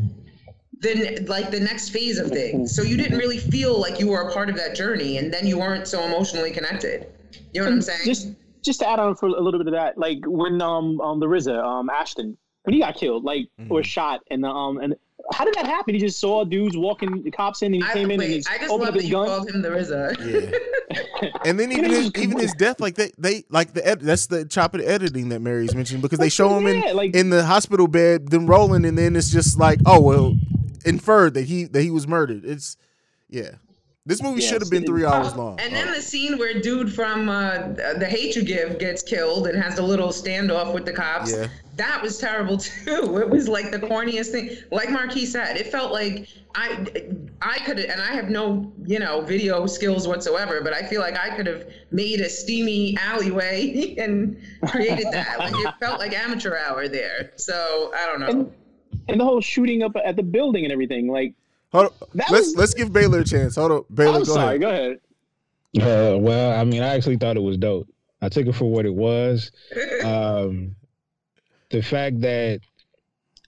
the 0.80 1.26
like 1.28 1.52
the 1.52 1.60
next 1.60 1.90
phase 1.90 2.18
of 2.20 2.30
things. 2.30 2.76
So 2.76 2.82
you 2.82 2.98
didn't 2.98 3.18
really 3.18 3.38
feel 3.38 3.80
like 3.80 4.00
you 4.00 4.08
were 4.08 4.22
a 4.22 4.32
part 4.34 4.50
of 4.50 4.56
that 4.58 4.76
journey, 4.76 5.18
and 5.18 5.34
then 5.34 5.46
you 5.48 5.58
weren't 5.58 5.88
so 5.88 6.04
emotionally 6.04 6.52
connected. 6.52 7.08
You 7.54 7.62
know 7.62 7.68
what 7.68 7.74
I'm 7.74 7.82
saying? 7.82 8.02
Just 8.06 8.30
just 8.64 8.80
to 8.80 8.90
add 8.90 9.00
on 9.00 9.16
for 9.16 9.28
a 9.28 9.42
little 9.42 9.60
bit 9.60 9.68
of 9.68 9.74
that, 9.74 9.98
like 9.98 10.20
when 10.26 10.62
um 10.62 11.00
um 11.02 11.20
the 11.20 11.28
RZA 11.28 11.64
um 11.64 11.90
Ashton 11.90 12.38
when 12.64 12.74
he 12.74 12.80
got 12.80 12.96
killed, 12.96 13.24
like 13.24 13.48
or 13.70 13.82
Mhm. 13.82 13.86
shot, 13.86 14.22
and 14.30 14.44
the 14.44 14.48
um 14.50 14.78
and 14.80 14.96
how 15.34 15.44
did 15.46 15.54
that 15.56 15.66
happen? 15.68 15.94
He 15.94 16.00
just 16.00 16.20
saw 16.20 16.44
dudes 16.44 16.78
walking 16.78 17.22
the 17.24 17.32
cops 17.32 17.62
in, 17.62 17.74
and 17.74 17.84
he 17.84 17.90
I, 17.90 17.94
came 17.94 18.12
in 18.12 18.20
wait, 18.20 18.26
and 18.26 18.36
just 18.36 18.50
I 18.50 18.58
just 18.58 18.72
opened 18.72 18.80
love 18.82 18.88
up 18.90 18.94
that 18.96 19.02
his 19.02 19.10
you 19.10 19.16
gun. 19.16 19.28
called 19.28 19.50
him 19.50 19.62
the 19.62 19.70
RZA. 19.70 20.52
Yeah. 20.52 20.58
And 21.46 21.60
then 21.60 21.72
You 21.72 21.78
even 21.80 21.92
know, 21.92 21.98
his, 22.02 22.12
even 22.18 22.38
his 22.40 22.54
death, 22.54 22.80
like 22.80 22.96
they, 22.96 23.12
they 23.18 23.44
like 23.50 23.74
the 23.74 23.86
ed- 23.86 24.02
that's 24.02 24.28
the 24.28 24.46
chop 24.46 24.74
of 24.76 24.82
the 24.82 24.88
editing 24.88 25.30
that 25.30 25.42
Mary's 25.42 25.74
mentioned 25.76 26.02
because 26.02 26.20
they 26.20 26.30
show 26.30 26.56
him 26.58 26.68
in 26.68 26.82
Yeah, 26.82 26.92
like- 26.94 27.16
in 27.16 27.30
the 27.30 27.44
hospital 27.46 27.88
bed, 27.88 28.30
then 28.30 28.46
rolling, 28.46 28.86
and 28.86 28.98
then 28.98 29.16
it's 29.16 29.30
just 29.32 29.58
like, 29.60 29.80
oh 29.86 30.00
well, 30.00 30.38
inferred 30.86 31.34
that 31.34 31.44
he 31.46 31.66
that 31.66 31.82
he 31.82 31.90
was 31.92 32.08
murdered. 32.08 32.46
It's 32.46 32.78
yeah, 33.30 33.52
this 34.06 34.22
movie 34.22 34.42
Yeah, 34.42 34.50
should 34.50 34.62
have 34.62 34.70
been 34.72 34.86
three 34.86 35.06
hours 35.06 35.36
long. 35.36 35.58
Oh, 35.60 35.64
And 35.64 35.74
then 35.76 35.92
the 35.92 36.02
scene 36.02 36.38
where 36.38 36.60
dude 36.62 36.94
from 36.94 37.30
uh, 37.30 37.70
the 37.98 38.08
Hate 38.08 38.36
U 38.36 38.44
Give 38.44 38.78
gets 38.80 39.02
killed 39.02 39.48
and 39.48 39.62
has 39.62 39.76
the 39.76 39.84
little 39.84 40.10
standoff 40.10 40.74
with 40.74 40.86
the 40.86 40.94
cops. 40.94 41.32
Yeah. 41.36 41.48
That 41.78 42.02
was 42.02 42.18
terrible 42.18 42.58
too. 42.58 43.18
It 43.22 43.30
was 43.30 43.48
like 43.48 43.72
the 43.72 43.80
corniest 43.80 44.32
thing. 44.32 44.58
Like 44.72 44.90
Marquis 44.90 45.26
said, 45.28 45.58
it 45.58 45.68
felt 45.68 45.92
like 45.92 46.28
I, 46.56 46.86
I 47.42 47.60
could, 47.60 47.80
and 47.80 48.02
I 48.02 48.14
have 48.14 48.30
no, 48.30 48.72
you 48.86 49.00
know, 49.00 49.22
video 49.22 49.66
skills 49.68 50.08
whatsoever, 50.08 50.62
but 50.62 50.74
I 50.74 50.82
feel 50.84 51.02
like 51.02 51.18
I 51.18 51.36
could 51.36 51.46
have 51.46 51.68
made 51.92 52.20
a 52.20 52.30
steamy 52.30 52.98
alleyway 53.00 53.96
and 54.00 54.38
created 54.68 55.08
that. 55.12 55.38
Like 55.40 55.54
it 55.56 55.74
felt 55.80 56.00
like 56.00 56.14
amateur 56.14 56.58
hour 56.58 56.88
there. 56.88 57.32
So 57.36 57.92
I 57.96 58.06
don't 58.08 58.20
know. 58.20 58.28
And, 58.28 58.52
and 59.08 59.20
the 59.20 59.24
whole 59.24 59.40
shooting 59.42 59.84
up 59.84 59.96
at 60.04 60.16
the 60.16 60.24
building 60.24 60.64
and 60.64 60.74
everything. 60.74 61.08
Like, 61.08 61.34
Hold 61.74 61.88
on. 61.88 61.92
Let's 62.16 62.32
was- 62.32 62.56
let's 62.56 62.74
give 62.74 62.92
Baylor 62.92 63.20
a 63.20 63.24
chance. 63.26 63.56
Hold 63.56 63.72
on, 63.72 63.86
Baylor, 63.94 64.16
I'm 64.20 64.24
go 64.24 64.34
sorry. 64.34 64.64
ahead. 64.64 65.00
Go 65.78 65.84
ahead. 65.84 66.14
Uh, 66.16 66.18
well, 66.18 66.60
I 66.60 66.64
mean, 66.64 66.82
I 66.82 66.96
actually 66.96 67.18
thought 67.18 67.38
it 67.38 67.42
was 67.44 67.58
dope. 67.58 67.88
I 68.22 68.30
took 68.30 68.48
it 68.48 68.54
for 68.54 68.66
what 68.72 68.86
it 68.88 68.94
was. 68.96 69.52
Um, 70.04 70.76
the 71.70 71.82
fact 71.82 72.22
that 72.22 72.62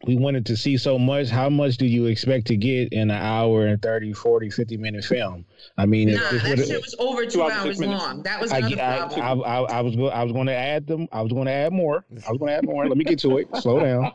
we 0.06 0.16
wanted 0.16 0.46
to 0.46 0.56
see 0.56 0.78
so 0.78 0.98
much, 0.98 1.28
how 1.30 1.50
much 1.50 1.76
do 1.78 1.86
you 1.86 2.06
expect 2.06 2.48
to 2.48 2.56
get 2.56 2.94
in 2.94 3.12
an 3.12 3.22
hour 3.22 3.66
and 3.66 3.82
30, 3.82 4.14
40, 4.14 4.50
50 4.50 4.78
minute 4.78 5.04
film? 5.04 5.46
I 5.78 5.86
mean, 5.86 6.08
if 6.08 6.22
nah, 6.22 6.32
this 6.32 6.44
that 6.44 6.68
shit 6.68 6.82
was 6.82 6.96
over 7.00 7.26
two, 7.26 7.32
Two 7.32 7.42
hours, 7.44 7.52
hours 7.52 7.64
six 7.64 7.80
minutes. 7.80 8.02
long. 8.02 8.24
That 8.24 8.40
was 8.40 8.52
I, 8.52 8.60
another 8.60 8.82
I, 8.82 8.98
problem. 8.98 9.22
I, 9.22 9.32
I, 9.32 9.62
I 9.62 9.82
was 9.82 9.96
I 10.14 10.24
was 10.24 10.32
going 10.32 10.48
to 10.48 10.56
add 10.56 10.88
them. 10.88 11.08
I 11.12 11.22
was 11.22 11.34
going 11.34 11.48
to 11.48 11.52
add 11.52 11.74
more. 11.74 12.06
I 12.26 12.32
was 12.32 12.38
going 12.38 12.50
to 12.50 12.56
add 12.56 12.66
more. 12.66 12.88
Let 12.88 12.98
me 12.98 13.04
get 13.04 13.20
to 13.20 13.40
it. 13.40 13.54
Slow 13.58 13.80
down. 13.82 14.12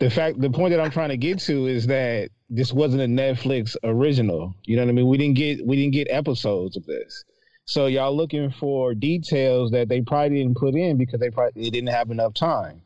The 0.00 0.10
fact, 0.10 0.40
the 0.40 0.50
point 0.50 0.72
that 0.72 0.80
I'm 0.80 0.90
trying 0.90 1.10
to 1.10 1.16
get 1.16 1.38
to 1.40 1.66
is 1.66 1.86
that 1.86 2.30
this 2.50 2.72
wasn't 2.72 3.02
a 3.02 3.06
Netflix 3.06 3.76
original. 3.84 4.54
You 4.64 4.74
know 4.74 4.82
what 4.82 4.88
I 4.88 4.92
mean? 4.92 5.06
We 5.06 5.18
didn't 5.18 5.36
get 5.36 5.64
we 5.64 5.76
didn't 5.76 5.94
get 5.94 6.08
episodes 6.10 6.76
of 6.76 6.84
this. 6.86 7.24
So 7.64 7.86
y'all 7.86 8.14
looking 8.14 8.50
for 8.50 8.92
details 8.92 9.70
that 9.70 9.88
they 9.88 10.00
probably 10.00 10.38
didn't 10.38 10.56
put 10.56 10.74
in 10.74 10.98
because 10.98 11.20
they 11.20 11.30
probably 11.30 11.62
they 11.62 11.70
didn't 11.70 11.90
have 11.90 12.10
enough 12.10 12.34
time. 12.34 12.82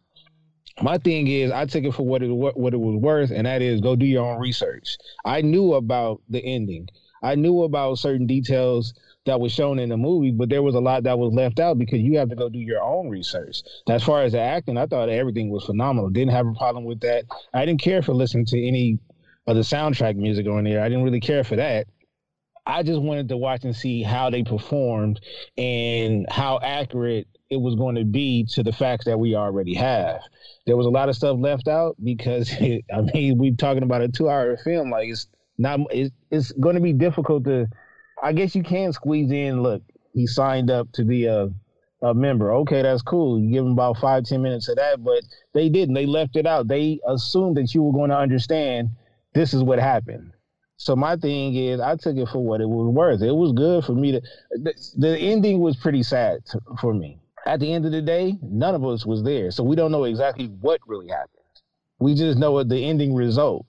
My 0.83 0.99
thing 0.99 1.27
is, 1.27 1.51
I 1.51 1.65
took 1.65 1.85
it 1.85 1.95
for 1.95 2.05
what 2.05 2.23
it 2.23 2.29
what, 2.29 2.59
what 2.59 2.75
it 2.75 2.79
was 2.79 2.97
worth, 2.97 3.31
and 3.31 3.47
that 3.47 3.63
is 3.63 3.81
go 3.81 3.97
do 3.97 4.05
your 4.05 4.25
own 4.25 4.39
research. 4.39 4.99
I 5.25 5.41
knew 5.41 5.75
about 5.75 6.21
the 6.29 6.41
ending. 6.45 6.89
I 7.23 7.35
knew 7.35 7.63
about 7.63 7.99
certain 7.99 8.27
details 8.27 8.93
that 9.25 9.41
was 9.41 9.53
shown 9.53 9.79
in 9.79 9.89
the 9.89 9.97
movie, 9.97 10.31
but 10.31 10.49
there 10.49 10.63
was 10.63 10.75
a 10.75 10.81
lot 10.81 11.03
that 11.05 11.19
was 11.19 11.33
left 11.33 11.59
out 11.59 11.79
because 11.79 12.01
you 12.01 12.19
have 12.19 12.29
to 12.29 12.37
go 12.37 12.49
do 12.49 12.59
your 12.59 12.83
own 12.83 13.09
research. 13.09 13.63
As 13.89 14.05
far 14.05 14.23
as 14.23 14.33
the 14.33 14.41
acting, 14.41 14.77
I 14.77 14.87
thought 14.87 15.09
everything 15.09 15.51
was 15.51 15.65
phenomenal. 15.65 16.11
Didn't 16.11 16.33
have 16.33 16.47
a 16.47 16.55
problem 16.55 16.85
with 16.85 17.01
that. 17.01 17.25
I 17.53 17.65
didn't 17.65 17.83
care 17.83 18.03
for 18.03 18.15
listening 18.15 18.47
to 18.47 18.67
any 18.67 18.99
of 19.47 19.57
the 19.57 19.63
soundtrack 19.63 20.17
music 20.17 20.47
on 20.47 20.65
there. 20.65 20.83
I 20.83 20.89
didn't 20.89 21.05
really 21.05 21.21
care 21.21 21.43
for 21.43 21.57
that. 21.57 21.87
I 22.67 22.83
just 22.83 23.01
wanted 23.01 23.29
to 23.29 23.37
watch 23.37 23.65
and 23.65 23.75
see 23.75 24.03
how 24.03 24.29
they 24.31 24.43
performed 24.43 25.21
and 25.57 26.27
how 26.31 26.59
accurate 26.63 27.29
it 27.51 27.57
was 27.57 27.75
going 27.77 27.95
to 27.95 28.05
be 28.05 28.45
to 28.51 28.63
the 28.63 28.73
facts 28.73 29.05
that 29.05 29.19
we 29.19 29.35
already 29.35 29.75
have. 29.75 30.21
There 30.67 30.77
was 30.77 30.87
a 30.87 30.91
lot 30.91 31.09
of 31.09 31.17
stuff 31.17 31.39
left 31.39 31.69
out 31.69 31.97
because 32.03 32.53
it, 32.61 32.85
I 32.95 33.03
mean 33.03 33.39
we're 33.39 33.55
talking 33.55 33.83
about 33.83 34.03
a 34.03 34.09
two-hour 34.09 34.57
film. 34.59 34.91
Like 34.91 35.09
it's 35.09 35.29
not 35.59 35.81
it's, 35.91 36.15
it's 36.31 36.53
going 36.53 36.75
to 36.75 36.83
be 36.83 36.93
difficult 36.93 37.45
to. 37.45 37.69
I 38.23 38.33
guess 38.33 38.55
you 38.55 38.63
can 38.63 38.93
squeeze 38.93 39.31
in. 39.31 39.63
Look, 39.63 39.83
he 40.13 40.27
signed 40.27 40.71
up 40.71 40.91
to 40.93 41.05
be 41.05 41.27
a 41.27 41.51
a 42.03 42.15
member. 42.15 42.53
Okay, 42.53 42.83
that's 42.83 43.03
cool. 43.03 43.41
You 43.41 43.51
give 43.51 43.65
him 43.65 43.73
about 43.73 43.99
five 43.99 44.25
ten 44.25 44.43
minutes 44.43 44.69
of 44.69 44.77
that, 44.77 45.03
but 45.03 45.23
they 45.55 45.69
didn't. 45.69 45.95
They 45.95 46.07
left 46.07 46.37
it 46.37 46.47
out. 46.47 46.69
They 46.69 47.01
assumed 47.07 47.57
that 47.57 47.75
you 47.75 47.83
were 47.83 47.93
going 47.93 48.11
to 48.11 48.19
understand. 48.19 48.91
This 49.35 49.55
is 49.55 49.63
what 49.63 49.79
happened. 49.79 50.33
So 50.79 50.95
my 50.95 51.17
thing 51.17 51.55
is, 51.55 51.81
I 51.81 51.97
took 51.97 52.17
it 52.17 52.29
for 52.29 52.45
what 52.45 52.61
it 52.61 52.69
was 52.69 52.93
worth. 52.93 53.23
It 53.23 53.33
was 53.33 53.53
good 53.53 53.85
for 53.85 53.93
me 53.93 54.13
to. 54.13 54.21
The, 54.51 54.75
the 54.97 55.19
ending 55.19 55.61
was 55.61 55.77
pretty 55.77 56.03
sad 56.03 56.41
for 56.81 56.93
me. 56.93 57.19
At 57.47 57.61
the 57.61 57.73
end 57.73 57.87
of 57.87 57.93
the 57.93 58.03
day, 58.03 58.37
none 58.43 58.75
of 58.75 58.85
us 58.85 59.07
was 59.07 59.23
there, 59.23 59.51
so 59.51 59.63
we 59.63 59.77
don't 59.77 59.93
know 59.93 60.05
exactly 60.05 60.47
what 60.61 60.81
really 60.87 61.09
happened. 61.09 61.31
We 61.99 62.15
just 62.15 62.39
know 62.39 62.63
the 62.65 62.85
ending 62.85 63.15
result. 63.15 63.65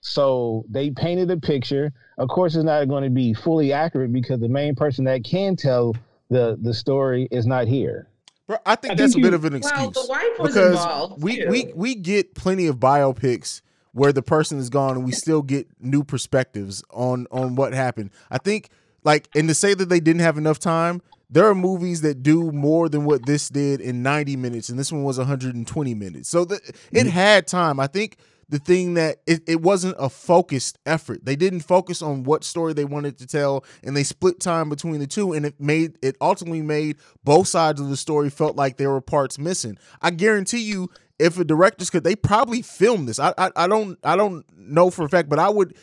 So 0.00 0.64
they 0.68 0.90
painted 0.90 1.30
a 1.30 1.36
picture. 1.36 1.92
Of 2.18 2.28
course, 2.28 2.54
it's 2.54 2.64
not 2.64 2.88
going 2.88 3.04
to 3.04 3.10
be 3.10 3.34
fully 3.34 3.72
accurate 3.72 4.12
because 4.12 4.40
the 4.40 4.48
main 4.48 4.74
person 4.74 5.04
that 5.04 5.24
can 5.24 5.56
tell 5.56 5.94
the 6.30 6.58
the 6.60 6.72
story 6.72 7.28
is 7.30 7.46
not 7.46 7.66
here. 7.68 8.08
Bro, 8.46 8.58
I 8.64 8.76
think 8.76 8.92
I 8.92 8.94
that's 8.94 9.12
think 9.12 9.24
a 9.24 9.26
bit 9.26 9.32
you- 9.32 9.36
of 9.36 9.44
an 9.44 9.54
excuse. 9.56 9.78
Well, 9.78 9.90
the 9.90 10.06
wife 10.08 10.38
was 10.38 10.48
because 10.54 10.82
involved, 10.82 11.22
we, 11.22 11.36
too. 11.36 11.48
we 11.50 11.72
we 11.74 11.94
get 11.94 12.34
plenty 12.34 12.66
of 12.66 12.76
biopics 12.76 13.60
where 13.92 14.12
the 14.12 14.22
person 14.22 14.58
is 14.58 14.70
gone 14.70 14.96
and 14.96 15.04
we 15.04 15.12
still 15.12 15.42
get 15.42 15.66
new 15.80 16.02
perspectives 16.04 16.82
on 16.90 17.26
on 17.30 17.56
what 17.56 17.72
happened. 17.74 18.10
I 18.30 18.38
think 18.38 18.70
like 19.04 19.28
and 19.34 19.48
to 19.48 19.54
say 19.54 19.74
that 19.74 19.88
they 19.88 20.00
didn't 20.00 20.22
have 20.22 20.38
enough 20.38 20.58
time, 20.58 21.02
there 21.30 21.46
are 21.46 21.54
movies 21.54 22.00
that 22.02 22.22
do 22.22 22.50
more 22.52 22.88
than 22.88 23.04
what 23.04 23.26
this 23.26 23.48
did 23.48 23.80
in 23.80 24.02
90 24.02 24.36
minutes 24.36 24.68
and 24.68 24.78
this 24.78 24.90
one 24.90 25.02
was 25.02 25.18
120 25.18 25.94
minutes. 25.94 26.28
So 26.28 26.44
the, 26.44 26.60
it 26.92 27.06
had 27.06 27.46
time. 27.46 27.78
I 27.78 27.86
think 27.86 28.16
the 28.48 28.58
thing 28.58 28.94
that 28.94 29.18
it, 29.26 29.42
it 29.46 29.60
wasn't 29.60 29.94
a 29.98 30.08
focused 30.08 30.78
effort. 30.86 31.24
They 31.24 31.36
didn't 31.36 31.60
focus 31.60 32.00
on 32.00 32.24
what 32.24 32.44
story 32.44 32.72
they 32.72 32.86
wanted 32.86 33.18
to 33.18 33.26
tell 33.26 33.64
and 33.84 33.96
they 33.96 34.04
split 34.04 34.40
time 34.40 34.70
between 34.70 35.00
the 35.00 35.06
two 35.06 35.34
and 35.34 35.44
it 35.44 35.60
made 35.60 35.98
it 36.02 36.16
ultimately 36.20 36.62
made 36.62 36.96
both 37.24 37.48
sides 37.48 37.80
of 37.80 37.90
the 37.90 37.96
story 37.96 38.30
felt 38.30 38.56
like 38.56 38.76
there 38.76 38.90
were 38.90 39.02
parts 39.02 39.38
missing. 39.38 39.76
I 40.00 40.10
guarantee 40.10 40.62
you 40.62 40.88
if 41.18 41.38
a 41.38 41.44
director's 41.44 41.90
could 41.90 42.04
they 42.04 42.16
probably 42.16 42.62
filmed 42.62 43.08
this. 43.08 43.18
I, 43.18 43.34
I 43.36 43.50
I 43.54 43.66
don't 43.66 43.98
I 44.02 44.16
don't 44.16 44.46
know 44.56 44.90
for 44.90 45.04
a 45.04 45.08
fact, 45.08 45.28
but 45.28 45.38
I 45.38 45.50
would 45.50 45.76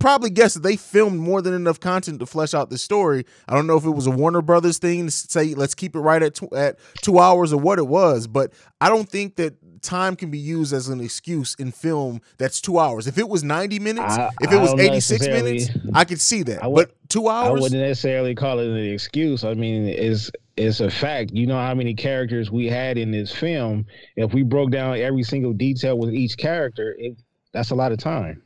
probably 0.00 0.30
guess 0.30 0.54
that 0.54 0.64
they 0.64 0.74
filmed 0.76 1.20
more 1.20 1.40
than 1.40 1.54
enough 1.54 1.78
content 1.78 2.18
to 2.18 2.26
flesh 2.26 2.52
out 2.54 2.70
the 2.70 2.78
story. 2.78 3.24
I 3.48 3.54
don't 3.54 3.68
know 3.68 3.76
if 3.76 3.84
it 3.84 3.90
was 3.90 4.08
a 4.08 4.10
Warner 4.10 4.42
Brothers 4.42 4.78
thing 4.78 5.06
to 5.06 5.10
say 5.12 5.54
let's 5.54 5.74
keep 5.76 5.94
it 5.94 6.00
right 6.00 6.20
at 6.22 6.34
two, 6.34 6.48
at 6.56 6.78
two 7.02 7.18
hours 7.20 7.52
or 7.52 7.60
what 7.60 7.78
it 7.78 7.86
was, 7.86 8.26
but 8.26 8.52
I 8.80 8.88
don't 8.88 9.08
think 9.08 9.36
that 9.36 9.54
time 9.82 10.14
can 10.16 10.30
be 10.30 10.38
used 10.38 10.72
as 10.74 10.88
an 10.88 11.00
excuse 11.00 11.54
in 11.54 11.70
film 11.72 12.20
that's 12.36 12.60
two 12.60 12.78
hours. 12.78 13.06
If 13.06 13.16
it 13.16 13.28
was 13.28 13.42
ninety 13.44 13.78
minutes, 13.78 14.14
I- 14.14 14.30
if 14.42 14.50
it 14.52 14.60
was 14.60 14.72
eighty 14.80 15.00
six 15.00 15.24
minutes, 15.44 15.70
I 15.94 16.04
could 16.04 16.20
see 16.20 16.42
that. 16.42 16.62
Would- 16.68 16.88
but 16.88 17.08
two 17.08 17.28
hours, 17.28 17.46
I 17.58 17.62
wouldn't 17.62 17.80
necessarily 17.80 18.34
call 18.34 18.58
it 18.58 18.66
an 18.68 18.76
excuse. 18.92 19.44
I 19.44 19.54
mean, 19.54 19.84
it's 19.86 20.30
it's 20.56 20.80
a 20.80 20.90
fact. 20.90 21.30
You 21.32 21.46
know 21.46 21.56
how 21.56 21.74
many 21.74 21.94
characters 21.94 22.50
we 22.50 22.66
had 22.66 22.98
in 22.98 23.10
this 23.10 23.32
film. 23.32 23.86
If 24.16 24.34
we 24.34 24.42
broke 24.42 24.70
down 24.70 24.98
every 24.98 25.22
single 25.22 25.52
detail 25.54 25.98
with 25.98 26.12
each 26.12 26.36
character, 26.36 26.94
it, 26.98 27.16
that's 27.52 27.70
a 27.70 27.74
lot 27.74 27.92
of 27.92 27.98
time. 27.98 28.42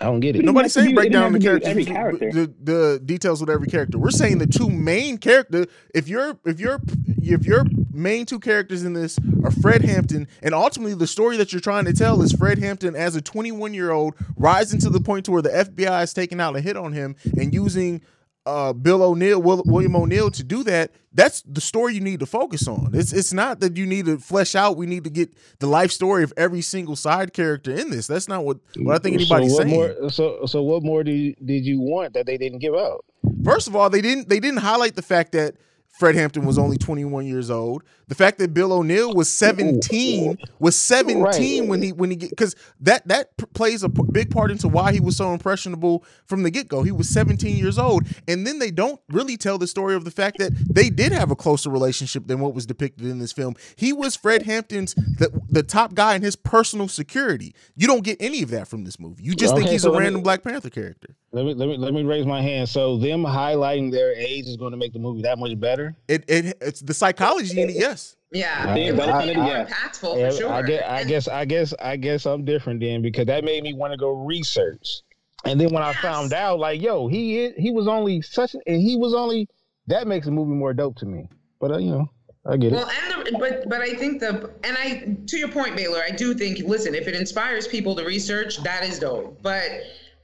I 0.00 0.04
don't 0.04 0.20
get 0.20 0.36
it. 0.36 0.44
Nobody's 0.44 0.72
saying 0.72 0.94
break 0.94 1.12
down 1.12 1.32
the 1.32 1.38
have 1.38 1.38
to 1.38 1.38
do 1.38 1.46
characters, 1.46 1.70
every 1.70 1.84
character. 1.84 2.30
the, 2.32 2.54
the 2.62 3.02
details 3.04 3.40
with 3.40 3.48
every 3.50 3.66
character. 3.66 3.98
We're 3.98 4.10
saying 4.10 4.38
the 4.38 4.46
two 4.46 4.68
main 4.68 5.18
character. 5.18 5.66
If 5.94 6.08
you're 6.08 6.38
if 6.44 6.60
you're 6.60 6.80
if 7.18 7.46
your 7.46 7.64
main 7.92 8.26
two 8.26 8.38
characters 8.38 8.84
in 8.84 8.92
this 8.92 9.18
are 9.44 9.50
Fred 9.50 9.82
Hampton, 9.82 10.28
and 10.42 10.54
ultimately 10.54 10.94
the 10.94 11.06
story 11.06 11.36
that 11.38 11.52
you're 11.52 11.60
trying 11.60 11.86
to 11.86 11.92
tell 11.92 12.20
is 12.22 12.32
Fred 12.32 12.58
Hampton 12.58 12.94
as 12.94 13.16
a 13.16 13.22
21 13.22 13.72
year 13.74 13.90
old 13.90 14.14
rising 14.36 14.78
to 14.80 14.90
the 14.90 15.00
point 15.00 15.24
to 15.26 15.32
where 15.32 15.42
the 15.42 15.48
FBI 15.50 16.02
is 16.02 16.12
taking 16.12 16.40
out 16.40 16.56
a 16.56 16.60
hit 16.60 16.76
on 16.76 16.92
him 16.92 17.16
and 17.38 17.54
using 17.54 18.02
uh, 18.46 18.72
Bill 18.72 19.02
O'Neill, 19.02 19.42
Will, 19.42 19.62
William 19.66 19.96
O'Neill 19.96 20.30
to 20.30 20.44
do 20.44 20.62
that. 20.64 20.92
That's 21.12 21.42
the 21.42 21.60
story 21.60 21.94
you 21.94 22.00
need 22.00 22.20
to 22.20 22.26
focus 22.26 22.68
on. 22.68 22.90
It's 22.94 23.12
it's 23.12 23.32
not 23.32 23.60
that 23.60 23.76
you 23.76 23.86
need 23.86 24.06
to 24.06 24.18
flesh 24.18 24.54
out. 24.54 24.76
We 24.76 24.86
need 24.86 25.04
to 25.04 25.10
get 25.10 25.30
the 25.58 25.66
life 25.66 25.90
story 25.90 26.22
of 26.22 26.32
every 26.36 26.60
single 26.62 26.94
side 26.94 27.32
character 27.32 27.72
in 27.72 27.90
this. 27.90 28.06
That's 28.06 28.28
not 28.28 28.44
what 28.44 28.58
what 28.76 28.94
I 28.94 28.98
think 28.98 29.16
anybody's 29.16 29.56
so 29.56 29.62
saying. 29.62 29.70
More, 29.70 30.10
so 30.10 30.46
so 30.46 30.62
what 30.62 30.82
more 30.82 31.02
did 31.02 31.36
did 31.44 31.66
you 31.66 31.80
want 31.80 32.14
that 32.14 32.26
they 32.26 32.36
didn't 32.36 32.60
give 32.60 32.74
out? 32.74 33.04
First 33.44 33.66
of 33.66 33.74
all, 33.74 33.90
they 33.90 34.02
didn't 34.02 34.28
they 34.28 34.40
didn't 34.40 34.58
highlight 34.60 34.94
the 34.94 35.02
fact 35.02 35.32
that 35.32 35.56
Fred 35.98 36.14
Hampton 36.14 36.44
was 36.44 36.58
only 36.58 36.76
21 36.76 37.26
years 37.26 37.50
old. 37.50 37.82
The 38.08 38.14
fact 38.14 38.38
that 38.38 38.52
Bill 38.52 38.72
O'Neill 38.72 39.14
was 39.14 39.32
17 39.32 40.38
was 40.58 40.76
17 40.76 41.22
Right. 41.22 41.68
when 41.68 41.82
he 41.82 41.92
when 41.92 42.10
he 42.10 42.16
because 42.16 42.54
that 42.80 43.06
that 43.08 43.30
plays 43.54 43.82
a 43.82 43.88
p- 43.88 44.02
big 44.12 44.30
part 44.30 44.50
into 44.50 44.68
why 44.68 44.92
he 44.92 45.00
was 45.00 45.16
so 45.16 45.32
impressionable 45.32 46.04
from 46.26 46.42
the 46.42 46.50
get 46.50 46.68
go. 46.68 46.82
He 46.82 46.92
was 46.92 47.08
17 47.08 47.56
years 47.56 47.78
old, 47.78 48.04
and 48.28 48.46
then 48.46 48.58
they 48.58 48.70
don't 48.70 49.00
really 49.08 49.36
tell 49.36 49.58
the 49.58 49.66
story 49.66 49.94
of 49.94 50.04
the 50.04 50.10
fact 50.10 50.38
that 50.38 50.52
they 50.72 50.90
did 50.90 51.12
have 51.12 51.30
a 51.30 51.36
closer 51.36 51.70
relationship 51.70 52.26
than 52.26 52.40
what 52.40 52.54
was 52.54 52.66
depicted 52.66 53.06
in 53.06 53.18
this 53.18 53.32
film. 53.32 53.54
He 53.76 53.92
was 53.92 54.14
Fred 54.16 54.42
Hampton's 54.42 54.94
the, 54.94 55.30
the 55.48 55.62
top 55.62 55.94
guy 55.94 56.14
in 56.14 56.22
his 56.22 56.36
personal 56.36 56.88
security. 56.88 57.54
You 57.74 57.86
don't 57.86 58.04
get 58.04 58.18
any 58.20 58.42
of 58.42 58.50
that 58.50 58.68
from 58.68 58.84
this 58.84 59.00
movie. 59.00 59.22
You 59.24 59.34
just 59.34 59.54
think 59.56 59.68
he's 59.70 59.82
so 59.82 59.90
a 59.90 59.92
let 59.92 59.98
me- 60.00 60.04
random 60.04 60.22
Black 60.22 60.42
Panther 60.42 60.70
character. 60.70 61.16
Let 61.32 61.44
me 61.44 61.54
let 61.54 61.68
me 61.68 61.76
let 61.76 61.92
me 61.92 62.02
raise 62.04 62.24
my 62.24 62.40
hand. 62.40 62.68
So 62.68 62.96
them 62.96 63.22
highlighting 63.24 63.90
their 63.90 64.12
age 64.14 64.46
is 64.46 64.56
going 64.56 64.70
to 64.70 64.76
make 64.76 64.92
the 64.92 64.98
movie 64.98 65.22
that 65.22 65.38
much 65.38 65.58
better. 65.58 65.94
It, 66.08 66.24
it 66.28 66.56
it's 66.60 66.80
the 66.80 66.94
psychology 66.94 67.60
in 67.60 67.68
it. 67.70 67.76
Yes. 67.76 68.16
Yeah, 68.32 68.64
I- 68.68 68.78
it 68.78 68.92
would 68.92 69.00
I- 69.08 69.26
be 69.26 69.34
more 69.34 69.44
I- 69.44 69.64
impactful 69.64 70.18
Yeah, 70.18 70.30
for 70.30 70.36
sure. 70.36 70.52
I 70.52 70.62
guess, 70.62 70.82
I 70.88 71.04
guess, 71.04 71.28
I 71.28 71.44
guess, 71.44 71.74
I 71.80 71.96
guess 71.96 72.26
I'm 72.26 72.44
different 72.44 72.80
then 72.80 73.02
because 73.02 73.26
that 73.26 73.44
made 73.44 73.62
me 73.64 73.72
want 73.74 73.92
to 73.92 73.96
go 73.96 74.10
research. 74.10 75.00
And 75.44 75.60
then 75.60 75.72
when 75.72 75.82
I 75.82 75.92
found 75.94 76.32
out, 76.32 76.58
like, 76.58 76.80
yo, 76.80 77.06
he 77.08 77.38
is, 77.44 77.54
he 77.56 77.70
was 77.70 77.86
only 77.86 78.20
such, 78.22 78.54
and 78.66 78.80
he 78.80 78.96
was 78.96 79.14
only 79.14 79.48
that 79.88 80.06
makes 80.06 80.26
the 80.26 80.32
movie 80.32 80.52
more 80.54 80.74
dope 80.74 80.96
to 80.98 81.06
me. 81.06 81.28
But 81.60 81.70
uh, 81.72 81.78
you 81.78 81.90
know, 81.90 82.10
I 82.46 82.56
get 82.56 82.72
it. 82.72 82.76
Well, 82.76 82.88
and 82.90 83.26
the, 83.26 83.38
but 83.38 83.68
but 83.68 83.80
I 83.80 83.94
think 83.94 84.20
the 84.20 84.50
and 84.64 84.76
I 84.78 85.16
to 85.26 85.36
your 85.36 85.48
point, 85.48 85.76
Baylor, 85.76 86.02
I 86.02 86.10
do 86.10 86.34
think 86.34 86.58
listen, 86.60 86.94
if 86.94 87.06
it 87.08 87.14
inspires 87.14 87.66
people 87.68 87.94
to 87.96 88.04
research, 88.04 88.62
that 88.62 88.84
is 88.84 88.98
dope. 88.98 89.40
But 89.42 89.62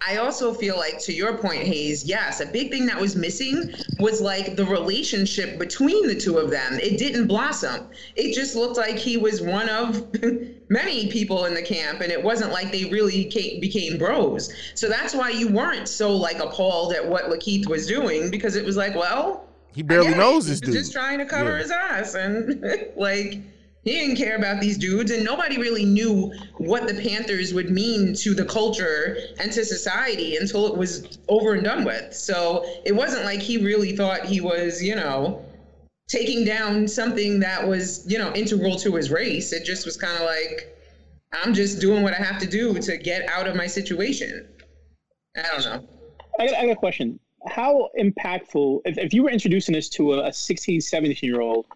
I 0.07 0.17
also 0.17 0.53
feel 0.53 0.77
like 0.77 0.99
to 1.01 1.13
your 1.13 1.37
point, 1.39 1.63
Haize, 1.63 2.05
yes, 2.05 2.41
a 2.41 2.47
big 2.47 2.71
thing 2.71 2.87
that 2.87 3.01
was 3.01 3.15
missing 3.17 3.73
was 3.99 4.21
like 4.21 4.57
the 4.57 4.65
relationship 4.65 5.59
between 5.59 6.07
the 6.09 6.15
two 6.15 6.39
of 6.39 6.51
them. 6.51 6.75
It 6.81 6.99
didn't 6.99 7.27
blossom. 7.27 7.87
It 8.17 8.35
just 8.35 8.57
looked 8.57 8.77
like 8.77 8.97
he 8.99 9.17
was 9.17 9.41
one 9.41 9.69
of 9.69 10.07
many 10.69 11.09
people 11.11 11.45
in 11.45 11.55
the 11.55 11.63
camp, 11.63 12.01
and 12.01 12.11
it 12.11 12.23
wasn't 12.23 12.53
like 12.53 12.73
they 12.73 12.87
really 12.87 13.31
ca- 13.33 13.61
became 13.61 13.99
bros. 13.99 14.53
So 14.75 14.89
that's 14.89 15.15
why 15.15 15.31
you 15.31 15.49
weren't 15.49 15.89
so 15.89 16.15
like 16.17 16.39
appalled 16.41 16.95
at 16.95 17.07
what 17.07 17.25
Lakeith 17.27 17.69
was 17.69 17.87
doing 17.87 18.31
because 18.31 18.57
it 18.57 18.65
was 18.65 18.77
like, 18.77 18.95
well, 18.95 19.47
He 19.75 19.83
barely 19.83 20.15
knows 20.15 20.47
this 20.47 20.61
dude. 20.61 20.75
Just 20.75 20.93
trying 20.93 21.19
to 21.19 21.27
cover 21.27 21.53
Yeah. 21.53 21.59
his 21.59 21.71
ass, 21.71 22.15
and 22.15 22.65
like 22.97 23.41
he 23.85 23.93
didn't 23.93 24.17
care 24.17 24.37
about 24.37 24.61
these 24.61 24.79
dudes, 24.79 25.11
and 25.11 25.25
nobody 25.25 25.59
really 25.59 25.85
knew 25.85 26.33
what 26.59 26.87
the 26.87 26.95
Panthers 26.95 27.53
would 27.53 27.71
mean 27.71 28.15
to 28.15 28.33
the 28.33 28.45
culture 28.45 29.17
and 29.41 29.51
to 29.53 29.65
society 29.65 30.37
until 30.37 30.67
it 30.67 30.77
was 30.77 31.19
over 31.29 31.55
and 31.55 31.65
done 31.65 31.85
with. 31.85 32.15
So 32.15 32.65
it 32.85 32.93
wasn't 32.93 33.25
like 33.25 33.41
he 33.41 33.59
really 33.59 33.97
thought 33.97 34.25
he 34.25 34.41
was, 34.41 34.81
you 34.81 34.95
know, 34.95 35.45
taking 36.07 36.45
down 36.45 36.87
something 36.87 37.41
that 37.41 37.67
was, 37.67 38.05
you 38.07 38.19
know, 38.19 38.33
integral 38.35 38.77
to 38.77 38.95
his 38.95 39.11
race. 39.11 39.53
It 39.53 39.65
just 39.65 39.85
was 39.85 39.97
kind 39.97 40.17
of 40.17 40.27
like, 40.27 40.77
I'm 41.33 41.53
just 41.53 41.81
doing 41.81 42.05
what 42.05 42.15
I 42.15 42.23
have 42.23 42.39
to 42.41 42.47
do 42.47 42.75
to 42.75 42.97
get 42.97 43.29
out 43.29 43.49
of 43.49 43.57
my 43.57 43.67
situation. 43.67 44.47
I 45.37 45.43
don't 45.43 45.65
know. 45.65 45.89
I 46.39 46.47
got, 46.47 46.57
I 46.57 46.67
got 46.67 46.73
a 46.73 46.77
question. 46.77 47.19
How 47.49 47.89
impactful, 47.99 48.83
if, 48.85 48.97
if 48.97 49.13
you 49.13 49.25
were 49.25 49.31
introducing 49.31 49.75
this 49.75 49.89
to 49.91 50.13
a, 50.13 50.29
a 50.29 50.33
16, 50.33 50.81
17 50.81 51.29
year 51.29 51.41
old, 51.41 51.67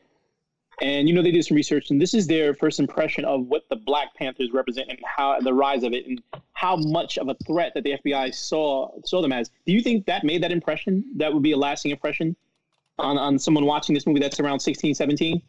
and 0.82 1.08
you 1.08 1.14
know 1.14 1.22
they 1.22 1.30
did 1.30 1.44
some 1.44 1.54
research, 1.54 1.90
and 1.90 2.00
this 2.00 2.12
is 2.12 2.26
their 2.26 2.54
first 2.54 2.78
impression 2.78 3.24
of 3.24 3.46
what 3.46 3.62
the 3.70 3.76
Black 3.76 4.14
Panthers 4.14 4.50
represent 4.52 4.90
and 4.90 4.98
how 5.04 5.40
the 5.40 5.52
rise 5.52 5.82
of 5.82 5.92
it, 5.92 6.06
and 6.06 6.22
how 6.52 6.76
much 6.76 7.16
of 7.18 7.28
a 7.28 7.36
threat 7.46 7.72
that 7.74 7.84
the 7.84 7.98
FBI 8.04 8.34
saw 8.34 8.90
saw 9.04 9.22
them 9.22 9.32
as. 9.32 9.50
Do 9.66 9.72
you 9.72 9.80
think 9.80 10.06
that 10.06 10.24
made 10.24 10.42
that 10.42 10.52
impression? 10.52 11.04
That 11.16 11.32
would 11.32 11.42
be 11.42 11.52
a 11.52 11.56
lasting 11.56 11.92
impression 11.92 12.36
on, 12.98 13.16
on 13.16 13.38
someone 13.38 13.64
watching 13.64 13.94
this 13.94 14.06
movie 14.06 14.20
that's 14.20 14.40
around 14.40 14.60
16, 14.60 14.94
17? 14.94 15.42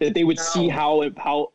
That 0.00 0.14
they 0.14 0.24
would 0.24 0.38
see 0.38 0.68
how 0.68 1.02
it, 1.02 1.18
how. 1.18 1.52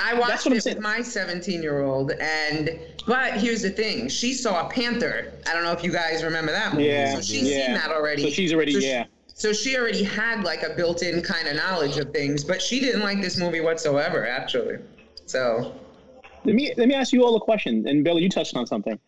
I 0.00 0.14
watched 0.14 0.46
it 0.46 0.64
with 0.64 0.78
my 0.78 1.02
17 1.02 1.60
year 1.62 1.82
old, 1.82 2.12
and 2.12 2.78
but 3.08 3.34
here's 3.34 3.62
the 3.62 3.70
thing: 3.70 4.08
she 4.08 4.34
saw 4.34 4.66
a 4.66 4.70
Panther. 4.70 5.32
I 5.48 5.52
don't 5.52 5.64
know 5.64 5.72
if 5.72 5.82
you 5.82 5.90
guys 5.90 6.22
remember 6.22 6.52
that 6.52 6.74
movie. 6.74 6.84
Yeah, 6.84 7.16
so 7.16 7.22
she's 7.22 7.42
yeah. 7.42 7.66
seen 7.66 7.74
that 7.74 7.90
already. 7.90 8.22
So 8.22 8.30
she's 8.30 8.52
already 8.52 8.74
So 8.74 8.80
she- 8.80 8.86
yeah. 8.86 9.06
So 9.42 9.52
she 9.52 9.76
already 9.76 10.04
had 10.04 10.44
like 10.44 10.62
a 10.62 10.72
built-in 10.72 11.20
kind 11.20 11.48
of 11.48 11.56
knowledge 11.56 11.98
of 11.98 12.12
things, 12.12 12.44
but 12.44 12.62
she 12.62 12.78
didn't 12.78 13.00
like 13.00 13.20
this 13.20 13.36
movie 13.36 13.60
whatsoever, 13.60 14.24
actually. 14.24 14.78
So 15.26 15.74
Let 16.44 16.54
me 16.54 16.72
let 16.76 16.86
me 16.86 16.94
ask 16.94 17.12
you 17.12 17.24
all 17.24 17.34
a 17.34 17.40
question, 17.40 17.84
and 17.88 18.04
Billy, 18.04 18.22
you 18.22 18.28
touched 18.28 18.54
on 18.54 18.68
something. 18.68 19.00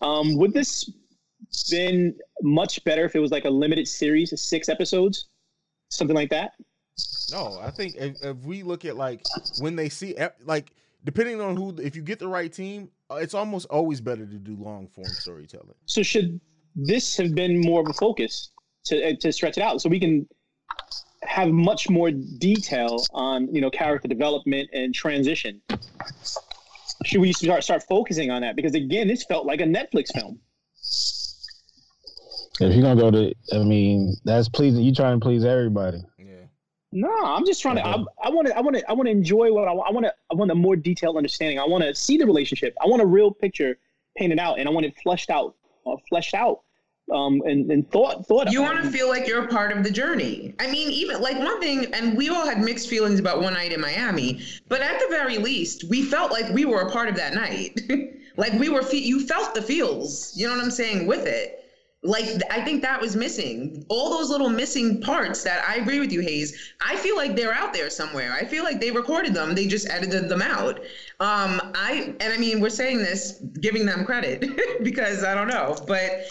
Um, 0.00 0.36
would 0.36 0.52
this 0.52 0.90
been 1.70 2.16
much 2.42 2.82
better 2.82 3.04
if 3.04 3.14
it 3.14 3.20
was 3.20 3.30
like 3.30 3.44
a 3.44 3.50
limited 3.50 3.86
series, 3.86 4.34
six 4.42 4.68
episodes, 4.68 5.28
something 5.90 6.16
like 6.16 6.30
that? 6.30 6.54
No, 7.30 7.60
I 7.62 7.70
think 7.70 7.94
if, 7.94 8.16
if 8.20 8.36
we 8.38 8.64
look 8.64 8.84
at 8.84 8.96
like 8.96 9.22
when 9.60 9.76
they 9.76 9.88
see 9.88 10.10
e, 10.10 10.26
like 10.44 10.72
depending 11.04 11.40
on 11.40 11.54
who 11.56 11.76
if 11.80 11.94
you 11.94 12.02
get 12.02 12.18
the 12.18 12.26
right 12.26 12.52
team, 12.52 12.90
uh, 13.12 13.20
it's 13.22 13.32
almost 13.32 13.66
always 13.66 14.00
better 14.00 14.26
to 14.26 14.38
do 14.38 14.56
long 14.56 14.88
form 14.88 15.06
storytelling. 15.06 15.76
So 15.86 16.02
should 16.02 16.40
this 16.74 17.16
have 17.16 17.32
been 17.36 17.60
more 17.60 17.80
of 17.80 17.88
a 17.88 17.92
focus 17.92 18.50
to 18.88 19.10
uh, 19.10 19.14
to 19.20 19.32
stretch 19.32 19.56
it 19.56 19.62
out, 19.62 19.80
so 19.80 19.88
we 19.88 20.00
can 20.00 20.26
have 21.22 21.48
much 21.48 21.90
more 21.90 22.10
detail 22.10 23.04
on 23.12 23.52
you 23.54 23.60
know 23.60 23.70
character 23.70 24.08
development 24.08 24.70
and 24.72 24.94
transition? 24.94 25.60
Should 27.04 27.20
we 27.20 27.32
start 27.32 27.64
start 27.64 27.82
focusing 27.88 28.30
on 28.30 28.42
that? 28.42 28.56
Because 28.56 28.74
again, 28.74 29.08
this 29.08 29.24
felt 29.24 29.46
like 29.46 29.60
a 29.60 29.64
Netflix 29.64 30.12
film. 30.12 30.40
if 32.60 32.74
you're 32.74 32.82
gonna 32.82 33.00
go 33.00 33.10
to, 33.10 33.34
I 33.52 33.58
mean, 33.62 34.16
that's 34.24 34.48
pleasing. 34.48 34.82
You 34.82 34.94
trying 34.94 35.18
to 35.18 35.24
please 35.24 35.44
everybody. 35.44 36.02
Yeah. 36.18 36.26
No, 36.90 37.12
I'm 37.24 37.46
just 37.46 37.62
trying 37.62 37.76
to. 37.76 37.82
I 37.84 38.30
want 38.30 38.48
to. 38.48 38.56
I 38.56 38.60
want 38.60 38.76
to. 38.76 38.90
I 38.90 38.92
want 38.92 39.06
to 39.06 39.12
enjoy 39.12 39.52
what 39.52 39.68
I 39.68 39.72
want. 39.72 39.88
I 39.88 39.92
want 39.92 40.06
to. 40.06 40.14
I 40.32 40.34
want 40.34 40.50
a 40.50 40.54
more 40.54 40.74
detailed 40.74 41.16
understanding. 41.16 41.58
I 41.58 41.66
want 41.66 41.84
to 41.84 41.94
see 41.94 42.16
the 42.16 42.26
relationship. 42.26 42.74
I 42.82 42.86
want 42.86 43.02
a 43.02 43.06
real 43.06 43.30
picture 43.30 43.78
painted 44.16 44.38
out, 44.38 44.58
and 44.58 44.68
I 44.68 44.72
want 44.72 44.86
it 44.86 44.94
fleshed 45.02 45.30
out, 45.30 45.54
uh, 45.86 45.96
fleshed 46.08 46.34
out, 46.34 46.62
um, 47.12 47.42
and, 47.44 47.70
and 47.70 47.90
thought 47.90 48.26
thought. 48.26 48.50
you 48.50 48.62
want 48.62 48.82
to 48.82 48.90
feel 48.90 49.08
like 49.08 49.26
you're 49.26 49.44
a 49.44 49.48
part 49.48 49.76
of 49.76 49.82
the 49.84 49.90
journey. 49.90 50.54
I 50.58 50.70
mean, 50.70 50.90
even 50.90 51.20
like 51.20 51.38
one 51.38 51.60
thing, 51.60 51.92
and 51.94 52.16
we 52.16 52.28
all 52.28 52.46
had 52.46 52.60
mixed 52.60 52.88
feelings 52.88 53.18
about 53.18 53.40
One 53.40 53.54
Night 53.54 53.72
in 53.72 53.80
Miami, 53.80 54.42
but 54.68 54.80
at 54.80 54.98
the 55.00 55.06
very 55.08 55.38
least, 55.38 55.84
we 55.88 56.02
felt 56.02 56.32
like 56.32 56.52
we 56.52 56.64
were 56.64 56.80
a 56.80 56.90
part 56.90 57.08
of 57.08 57.16
that 57.16 57.34
night. 57.34 57.80
like 58.36 58.52
we 58.54 58.68
were, 58.68 58.82
fe- 58.82 58.98
you 58.98 59.26
felt 59.26 59.54
the 59.54 59.62
feels. 59.62 60.32
You 60.36 60.48
know 60.48 60.56
what 60.56 60.64
I'm 60.64 60.70
saying 60.70 61.06
with 61.06 61.26
it. 61.26 61.54
Like 62.04 62.26
I 62.50 62.62
think 62.64 62.82
that 62.82 63.00
was 63.00 63.16
missing. 63.16 63.84
All 63.88 64.10
those 64.10 64.30
little 64.30 64.48
missing 64.48 65.00
parts 65.00 65.42
that 65.42 65.64
I 65.68 65.76
agree 65.76 65.98
with 65.98 66.12
you, 66.12 66.20
Haize. 66.20 66.72
I 66.80 66.94
feel 66.94 67.16
like 67.16 67.34
they're 67.34 67.52
out 67.52 67.72
there 67.72 67.90
somewhere. 67.90 68.32
I 68.32 68.44
feel 68.44 68.62
like 68.62 68.80
they 68.80 68.92
recorded 68.92 69.34
them. 69.34 69.56
They 69.56 69.66
just 69.66 69.90
edited 69.90 70.28
them 70.28 70.40
out. 70.40 70.78
Um, 71.18 71.60
I 71.74 72.14
and 72.20 72.32
I 72.32 72.36
mean 72.36 72.60
we're 72.60 72.70
saying 72.70 72.98
this, 72.98 73.42
giving 73.60 73.84
them 73.84 74.04
credit 74.04 74.44
because 74.84 75.24
I 75.24 75.34
don't 75.34 75.48
know, 75.48 75.76
but 75.88 76.22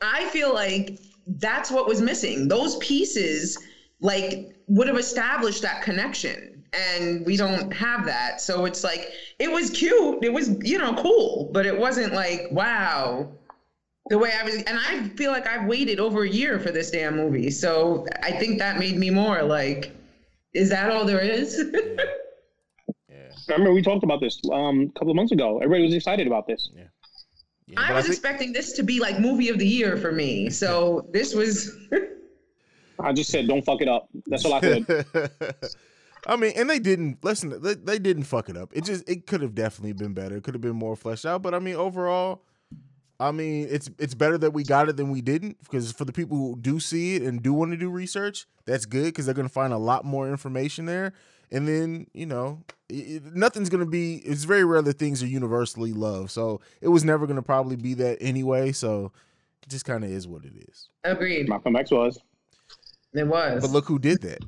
I 0.00 0.28
feel 0.30 0.52
like 0.52 0.98
that's 1.26 1.70
what 1.70 1.88
was 1.88 2.00
missing. 2.00 2.48
Those 2.48 2.76
pieces 2.76 3.58
like 4.00 4.54
would 4.68 4.88
have 4.88 4.98
established 4.98 5.62
that 5.62 5.82
connection 5.82 6.64
and 6.72 7.24
we 7.24 7.36
don't 7.36 7.72
have 7.72 8.04
that. 8.06 8.40
So 8.40 8.64
it's 8.64 8.84
like 8.84 9.12
it 9.38 9.50
was 9.50 9.70
cute, 9.70 10.22
it 10.22 10.32
was, 10.32 10.50
you 10.62 10.78
know, 10.78 10.94
cool, 10.94 11.50
but 11.52 11.66
it 11.66 11.78
wasn't 11.78 12.12
like 12.12 12.48
wow. 12.50 13.28
The 14.08 14.18
way 14.18 14.32
I 14.38 14.44
was 14.44 14.54
and 14.54 14.78
I 14.78 15.08
feel 15.16 15.32
like 15.32 15.48
I've 15.48 15.66
waited 15.66 15.98
over 15.98 16.22
a 16.22 16.28
year 16.28 16.60
for 16.60 16.70
this 16.70 16.90
damn 16.90 17.16
movie. 17.16 17.50
So 17.50 18.06
I 18.22 18.32
think 18.32 18.58
that 18.58 18.78
made 18.78 18.96
me 18.96 19.10
more 19.10 19.42
like 19.42 19.92
is 20.52 20.70
that 20.70 20.90
all 20.90 21.04
there 21.04 21.20
is? 21.20 21.62
Yeah. 23.08 23.32
I 23.48 23.52
remember, 23.52 23.72
we 23.72 23.82
talked 23.82 24.04
about 24.04 24.20
this 24.20 24.40
um, 24.52 24.90
a 24.94 24.98
couple 24.98 25.10
of 25.10 25.16
months 25.16 25.32
ago. 25.32 25.58
Everybody 25.58 25.84
was 25.84 25.94
excited 25.94 26.26
about 26.26 26.46
this. 26.46 26.70
yeah 26.74 26.84
I 27.76 27.88
but 27.88 27.96
was 27.96 28.04
think- 28.04 28.14
expecting 28.14 28.52
this 28.52 28.72
to 28.74 28.82
be 28.82 29.00
like 29.00 29.18
movie 29.18 29.48
of 29.48 29.58
the 29.58 29.66
year 29.66 29.96
for 29.96 30.12
me. 30.12 30.50
So 30.50 31.08
this 31.12 31.34
was 31.34 31.76
I 33.00 33.12
just 33.12 33.30
said, 33.30 33.46
don't 33.46 33.64
fuck 33.64 33.82
it 33.82 33.88
up. 33.88 34.08
That's 34.26 34.44
all 34.44 34.54
I 34.54 34.60
said. 34.60 34.84
I 36.28 36.34
mean, 36.36 36.52
and 36.56 36.68
they 36.68 36.78
didn't 36.78 37.22
listen. 37.22 37.60
They, 37.62 37.74
they 37.74 37.98
didn't 37.98 38.24
fuck 38.24 38.48
it 38.48 38.56
up. 38.56 38.70
It 38.72 38.84
just 38.84 39.08
it 39.08 39.26
could 39.26 39.42
have 39.42 39.54
definitely 39.54 39.92
been 39.92 40.12
better. 40.12 40.36
It 40.36 40.42
could 40.44 40.54
have 40.54 40.60
been 40.60 40.76
more 40.76 40.96
fleshed 40.96 41.26
out. 41.26 41.42
But 41.42 41.54
I 41.54 41.60
mean, 41.60 41.76
overall, 41.76 42.42
I 43.20 43.30
mean, 43.30 43.68
it's 43.70 43.88
it's 43.98 44.14
better 44.14 44.36
that 44.38 44.50
we 44.52 44.64
got 44.64 44.88
it 44.88 44.96
than 44.96 45.10
we 45.10 45.20
didn't. 45.20 45.58
Because 45.60 45.92
for 45.92 46.04
the 46.04 46.12
people 46.12 46.36
who 46.36 46.56
do 46.60 46.80
see 46.80 47.14
it 47.16 47.22
and 47.22 47.42
do 47.42 47.52
want 47.52 47.70
to 47.72 47.76
do 47.76 47.90
research, 47.90 48.46
that's 48.64 48.86
good 48.86 49.06
because 49.06 49.26
they're 49.26 49.34
going 49.36 49.46
to 49.46 49.52
find 49.52 49.72
a 49.72 49.78
lot 49.78 50.04
more 50.04 50.28
information 50.28 50.86
there. 50.86 51.12
And 51.52 51.66
then 51.68 52.06
you 52.12 52.26
know, 52.26 52.62
it, 52.88 52.94
it- 53.24 53.34
nothing's 53.36 53.68
going 53.68 53.84
to 53.84 53.90
be. 53.90 54.16
It's 54.16 54.44
very 54.44 54.64
rare 54.64 54.82
that 54.82 54.98
things 54.98 55.22
are 55.22 55.26
universally 55.26 55.92
loved. 55.92 56.30
So 56.30 56.60
it 56.80 56.88
was 56.88 57.04
never 57.04 57.26
going 57.26 57.36
to 57.36 57.42
probably 57.42 57.76
be 57.76 57.94
that 57.94 58.18
anyway. 58.20 58.72
So 58.72 59.12
it 59.62 59.68
just 59.68 59.84
kind 59.84 60.04
of 60.04 60.10
is 60.10 60.26
what 60.26 60.44
it 60.44 60.52
is. 60.68 60.88
agreed. 61.04 61.48
Malcolm 61.48 61.76
X 61.76 61.90
was. 61.90 62.18
It 63.12 63.26
was. 63.26 63.62
But 63.62 63.70
look 63.70 63.86
who 63.86 63.98
did 63.98 64.22
that. 64.22 64.40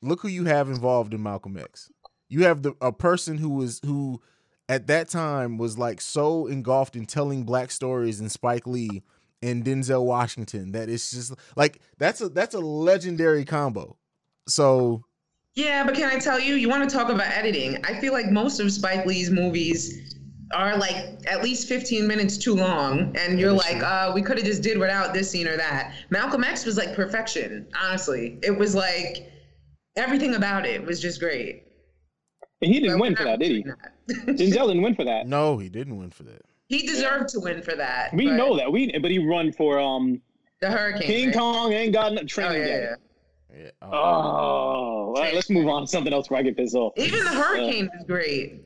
Look 0.00 0.20
who 0.22 0.28
you 0.28 0.44
have 0.44 0.68
involved 0.68 1.12
in 1.12 1.22
Malcolm 1.22 1.56
X. 1.56 1.90
You 2.28 2.44
have 2.44 2.62
the 2.62 2.74
a 2.80 2.92
person 2.92 3.38
who 3.38 3.48
was 3.48 3.80
who 3.84 4.20
at 4.68 4.86
that 4.86 5.08
time 5.08 5.56
was 5.58 5.78
like 5.78 6.00
so 6.00 6.46
engulfed 6.46 6.94
in 6.94 7.06
telling 7.06 7.42
black 7.44 7.70
stories 7.70 8.20
in 8.20 8.28
Spike 8.28 8.66
Lee 8.66 9.02
and 9.42 9.64
Denzel 9.64 10.04
Washington 10.04 10.72
that 10.72 10.88
it's 10.88 11.10
just 11.10 11.34
like 11.56 11.80
that's 11.96 12.20
a 12.20 12.28
that's 12.28 12.54
a 12.54 12.60
legendary 12.60 13.44
combo. 13.44 13.96
So 14.46 15.04
Yeah, 15.58 15.82
but 15.84 15.96
can 15.96 16.08
I 16.08 16.20
tell 16.20 16.38
you, 16.38 16.54
you 16.54 16.68
want 16.68 16.88
to 16.88 16.96
talk 16.96 17.08
about 17.08 17.26
editing? 17.32 17.84
I 17.84 17.98
feel 18.00 18.12
like 18.12 18.30
most 18.30 18.60
of 18.60 18.70
Spike 18.70 19.04
Lee's 19.06 19.28
movies 19.28 20.14
are 20.54 20.76
like 20.76 20.94
at 21.26 21.42
least 21.42 21.66
15 21.68 22.06
minutes 22.06 22.38
too 22.38 22.54
long, 22.54 23.12
and 23.16 23.40
you're 23.40 23.52
like, 23.52 23.82
uh, 23.82 24.12
we 24.14 24.22
could 24.22 24.36
have 24.38 24.46
just 24.46 24.62
did 24.62 24.78
without 24.78 25.12
this 25.12 25.28
scene 25.28 25.48
or 25.48 25.56
that. 25.56 25.94
Malcolm 26.10 26.44
X 26.44 26.64
was 26.64 26.76
like 26.76 26.94
perfection, 26.94 27.66
honestly. 27.82 28.38
It 28.44 28.56
was 28.56 28.76
like 28.76 29.32
everything 29.96 30.36
about 30.36 30.64
it 30.64 30.80
was 30.86 31.02
just 31.02 31.18
great. 31.18 31.64
And 32.62 32.72
he 32.72 32.78
didn't 32.78 32.94
But 32.98 33.02
win 33.02 33.16
for 33.16 33.24
that, 33.24 33.40
did 33.40 33.50
he? 33.50 33.62
doing 33.64 33.74
that. 33.82 33.92
Denzel 34.38 34.68
didn't 34.68 34.82
win 34.82 34.94
for 34.94 35.04
that. 35.06 35.26
no, 35.26 35.58
he 35.58 35.68
didn't 35.68 35.96
win 35.98 36.10
for 36.10 36.22
that. 36.22 36.42
he 36.68 36.86
deserved 36.86 37.30
to 37.30 37.40
win 37.40 37.62
for 37.62 37.74
that. 37.74 38.14
We 38.14 38.26
but 38.26 38.36
know 38.36 38.56
that. 38.56 38.70
We 38.70 38.96
but 38.96 39.10
he 39.10 39.18
run 39.18 39.52
for 39.52 39.80
um 39.80 40.22
the 40.60 40.70
Hurricane. 40.70 41.02
King 41.02 41.26
right? 41.26 41.36
Kong 41.36 41.72
ain't 41.72 41.92
got 41.92 42.12
no 42.12 42.22
Oh 42.22 42.26
training 42.26 42.62
yeah, 42.62 42.78
yeah. 42.78 42.94
Yeah. 43.56 43.70
Oh, 43.82 43.88
Oh, 43.92 43.92
all 43.92 45.14
right, 45.14 45.34
let's 45.34 45.50
move 45.50 45.68
on 45.68 45.82
to 45.82 45.86
something 45.88 46.12
else 46.12 46.30
where 46.30 46.38
I 46.40 46.42
get 46.42 46.56
pissed 46.56 46.74
off. 46.74 46.92
Even 46.96 47.24
the 47.24 47.30
hurricane 47.30 47.88
is 47.98 48.04
great. 48.04 48.62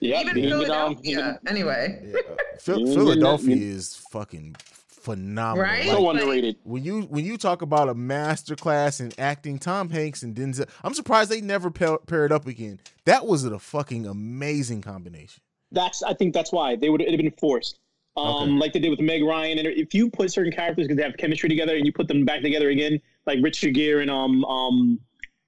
Yeah, 0.00 0.20
Even 0.20 0.36
even, 0.38 0.52
um, 0.52 0.96
Philadelphia. 0.96 1.40
Anyway, 1.46 2.00
yeah, 2.04 2.18
uh, 2.28 2.34
Phil- 2.58 2.80
You- 2.80 2.88
you- 2.88 2.94
Philadelphia 2.94 3.56
is 3.56 3.94
fucking 4.10 4.56
phenomenal. 4.88 5.62
Right? 5.70 5.86
Like, 5.86 5.96
so 5.96 6.10
underrated. 6.10 6.56
when 6.64 6.82
you 6.82 7.02
when 7.02 7.24
you 7.24 7.36
talk 7.36 7.62
about 7.62 7.88
a 7.88 7.94
master 7.94 8.56
class 8.56 8.98
in 9.00 9.12
acting, 9.18 9.58
Tom 9.58 9.90
Hanks 9.90 10.22
and 10.22 10.34
Denzel, 10.34 10.68
I'm 10.82 10.94
surprised 10.94 11.30
they 11.30 11.40
never 11.40 11.70
pair, 11.70 11.98
paired 11.98 12.32
up 12.32 12.46
again. 12.46 12.80
That 13.04 13.26
was 13.26 13.44
a 13.44 13.58
fucking 13.58 14.06
amazing 14.06 14.80
combination. 14.82 15.42
That's 15.70 16.02
I 16.02 16.14
think 16.14 16.34
that's 16.34 16.52
why 16.52 16.74
they 16.76 16.88
would 16.88 17.00
have 17.00 17.16
been 17.16 17.30
forced. 17.32 17.78
Um, 18.16 18.26
Okay. 18.26 18.50
like 18.52 18.72
they 18.74 18.80
did 18.80 18.90
with 18.90 19.00
Meg 19.00 19.22
Ryan, 19.22 19.58
and 19.58 19.68
if 19.68 19.94
you 19.94 20.10
put 20.10 20.30
certain 20.32 20.52
characters 20.52 20.86
because 20.86 20.96
they 20.98 21.02
have 21.04 21.16
chemistry 21.16 21.48
together, 21.48 21.76
and 21.76 21.86
you 21.86 21.92
put 21.92 22.08
them 22.08 22.24
back 22.26 22.42
together 22.42 22.68
again, 22.70 23.00
like 23.26 23.38
Richard 23.42 23.74
Gere 23.74 24.02
and 24.02 24.10
um 24.10 24.44
um, 24.44 25.00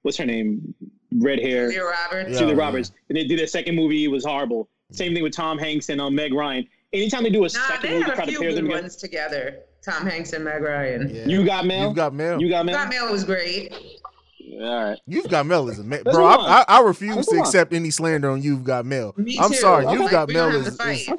what's 0.03 0.17
her 0.17 0.25
name, 0.25 0.73
red 1.19 1.39
hair, 1.39 1.69
Julia 1.71 1.83
Roberts. 1.85 2.31
Yeah. 2.33 2.39
Julia 2.39 2.55
Roberts, 2.55 2.91
and 3.09 3.17
they 3.17 3.25
did 3.25 3.39
a 3.39 3.47
second 3.47 3.75
movie, 3.75 4.05
it 4.05 4.09
was 4.09 4.25
horrible. 4.25 4.69
Same 4.91 5.13
thing 5.13 5.23
with 5.23 5.33
Tom 5.33 5.57
Hanks 5.57 5.89
and 5.89 5.99
um, 5.99 6.13
Meg 6.15 6.33
Ryan. 6.33 6.67
Anytime 6.93 7.23
they 7.23 7.29
do 7.29 7.39
a 7.39 7.41
Nah, 7.43 7.49
second 7.49 7.89
they 7.89 7.99
movie 7.99 8.09
to 8.11 8.15
try 8.15 8.25
to 8.25 8.31
pair 8.39 8.53
them 8.53 8.65
together, 8.65 8.81
ones 8.81 8.95
together. 8.95 9.59
Tom 9.83 10.05
Hanks 10.05 10.33
and 10.33 10.43
Meg 10.43 10.61
Ryan. 10.61 11.09
Yeah. 11.13 11.25
you 11.25 11.45
got 11.45 11.65
mail. 11.65 11.87
You've 11.87 11.95
got 11.95 12.13
mail. 12.13 12.41
You 12.41 12.49
got 12.49 12.65
mail. 12.65 12.75
Scott 12.75 12.89
Mail 12.89 13.11
was 13.11 13.23
great. 13.23 13.73
All 14.61 14.83
right. 14.85 14.99
You've 15.05 15.27
got 15.29 15.45
mail 15.45 15.67
is 15.69 15.79
amazing, 15.79 16.05
Let's 16.05 16.15
bro. 16.15 16.25
I. 16.25 16.35
I, 16.61 16.65
I 16.67 16.81
refuse 16.81 17.25
to 17.27 17.37
accept 17.39 17.73
any 17.73 17.89
slander 17.91 18.29
on 18.29 18.41
You've 18.41 18.63
Got 18.63 18.85
Mail. 18.85 19.13
Me 19.17 19.37
I'm 19.39 19.51
too. 19.51 19.57
sorry, 19.57 19.85
Okay. 19.85 19.95
You've 20.01 20.11
Got 20.11 20.27
We 20.29 20.33
Mail 20.35 20.47
is, 20.55 20.79
is 20.79 21.09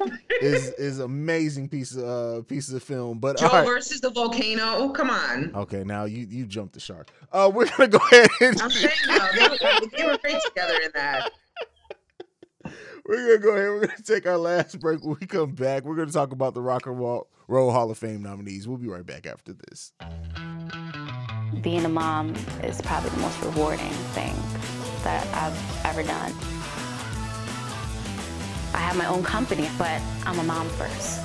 is 0.41 0.69
is 0.75 0.99
amazing 1.01 1.69
piece 1.69 1.95
of 1.97 2.05
uh, 2.05 2.43
piece 2.43 2.71
of 2.73 2.83
film. 2.83 3.19
But 3.19 3.39
Joe 3.39 3.49
all 3.49 3.53
right. 3.53 3.67
versus 3.67 4.01
the 4.01 4.11
volcano. 4.11 4.63
Oh, 4.77 4.91
come 4.91 5.11
on. 5.11 5.53
Okay, 5.55 5.85
now 5.85 6.05
you 6.05 6.27
you 6.29 6.47
jumped 6.47 6.75
the 6.75 6.81
shark. 6.81 7.11
Uh, 7.33 7.51
we're 7.55 7.67
gonna 7.77 7.89
go 7.89 7.99
ahead 8.13 8.29
and 8.41 8.61
I'm 8.63 8.71
saying 8.71 8.93
though, 9.07 9.19
they 9.35 9.49
were, 9.49 9.59
they 9.97 10.05
were 10.07 10.19
great 10.19 10.37
together 10.47 10.75
in 10.85 10.91
that. 10.95 11.31
we're 13.07 13.39
gonna 13.39 13.39
go 13.39 13.51
ahead. 13.57 13.69
We're 13.71 13.87
gonna 13.87 14.03
take 14.05 14.27
our 14.27 14.39
last 14.39 14.81
break. 14.81 15.05
When 15.05 15.17
we 15.21 15.27
come 15.27 15.53
back, 15.53 15.85
we're 15.85 15.97
gonna 15.97 16.11
talk 16.13 16.33
about 16.33 16.55
the 16.55 16.63
Rock 16.63 16.87
and 16.87 16.99
Roll, 16.99 17.29
Roll 17.49 17.71
Hall 17.71 17.91
of 17.91 17.99
Fame 17.99 18.23
nominees. 18.23 18.67
We'll 18.67 18.79
be 18.79 18.89
right 18.89 19.07
back 19.07 19.27
after 19.27 19.53
this. 19.53 19.93
Being 21.63 21.85
a 21.85 21.89
mom 21.89 22.35
is 22.63 22.81
probably 22.81 23.11
the 23.11 23.19
most 23.19 23.41
rewarding 23.43 23.93
thing 24.15 24.35
that 25.03 25.27
I've 25.35 25.87
ever 25.87 26.03
done. 26.03 26.33
I 28.75 28.79
have 28.79 28.97
my 28.97 29.07
own 29.07 29.23
company, 29.23 29.69
but 29.79 30.01
I'm 30.25 30.39
a 30.39 30.45
mom 30.45 30.69
first. 30.71 31.23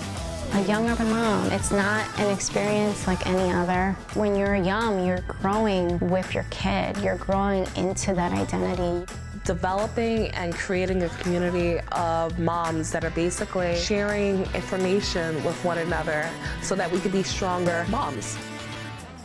A 0.54 0.62
young 0.64 0.90
urban 0.90 1.10
mom, 1.10 1.50
it's 1.52 1.72
not 1.72 2.06
an 2.20 2.30
experience 2.30 3.08
like 3.08 3.26
any 3.26 3.54
other. 3.54 3.96
When 4.16 4.36
you're 4.36 4.56
young, 4.56 5.06
you're 5.06 5.22
growing 5.22 5.98
with 6.10 6.34
your 6.34 6.46
kid, 6.50 6.98
you're 6.98 7.16
growing 7.16 7.66
into 7.76 8.14
that 8.14 8.34
identity. 8.34 9.06
developing 9.44 10.28
and 10.30 10.54
creating 10.54 11.02
a 11.04 11.10
community 11.10 11.80
of 11.94 12.38
moms 12.38 12.92
that 12.92 13.04
are 13.04 13.10
basically 13.12 13.76
sharing 13.76 14.42
information 14.54 15.44
with 15.44 15.56
one 15.66 15.80
another 15.80 16.30
so 16.62 16.76
that 16.76 16.92
we 16.92 17.00
could 17.00 17.12
be 17.12 17.24
stronger 17.24 17.86
moms. 17.90 18.38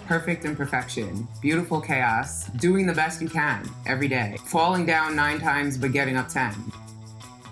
Perfect 0.07 0.45
imperfection, 0.45 1.27
beautiful 1.43 1.81
chaos, 1.81 2.47
doing 2.61 2.87
the 2.87 2.93
best 2.93 3.21
you 3.21 3.29
can 3.29 3.69
every 3.87 4.07
day, 4.07 4.37
falling 4.45 4.87
down 4.87 5.17
nine 5.17 5.41
times 5.41 5.77
but 5.77 5.91
getting 5.91 6.17
up 6.17 6.29
10. 6.29 6.55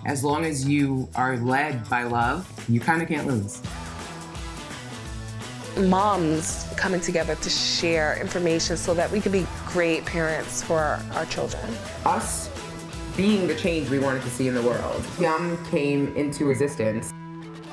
As 0.05 0.23
long 0.23 0.45
as 0.45 0.65
you 0.65 1.09
are 1.15 1.35
led 1.35 1.89
by 1.89 2.03
love, 2.03 2.49
you 2.69 2.79
kind 2.79 3.01
of 3.01 3.09
can't 3.09 3.27
lose. 3.27 3.61
Moms 5.77 6.65
coming 6.77 7.01
together 7.01 7.35
to 7.35 7.49
share 7.49 8.17
information 8.21 8.77
so 8.77 8.93
that 8.93 9.11
we 9.11 9.19
could 9.19 9.33
be 9.33 9.45
great 9.67 10.05
parents 10.05 10.63
for 10.63 10.79
our, 10.79 11.01
our 11.11 11.25
children. 11.25 11.61
Us 12.05 12.49
being 13.17 13.47
the 13.47 13.55
change 13.55 13.89
we 13.89 13.99
wanted 13.99 14.21
to 14.21 14.29
see 14.29 14.47
in 14.47 14.53
the 14.53 14.63
world. 14.63 15.03
Yum 15.19 15.61
came 15.71 16.15
into 16.15 16.51
existence. 16.51 17.11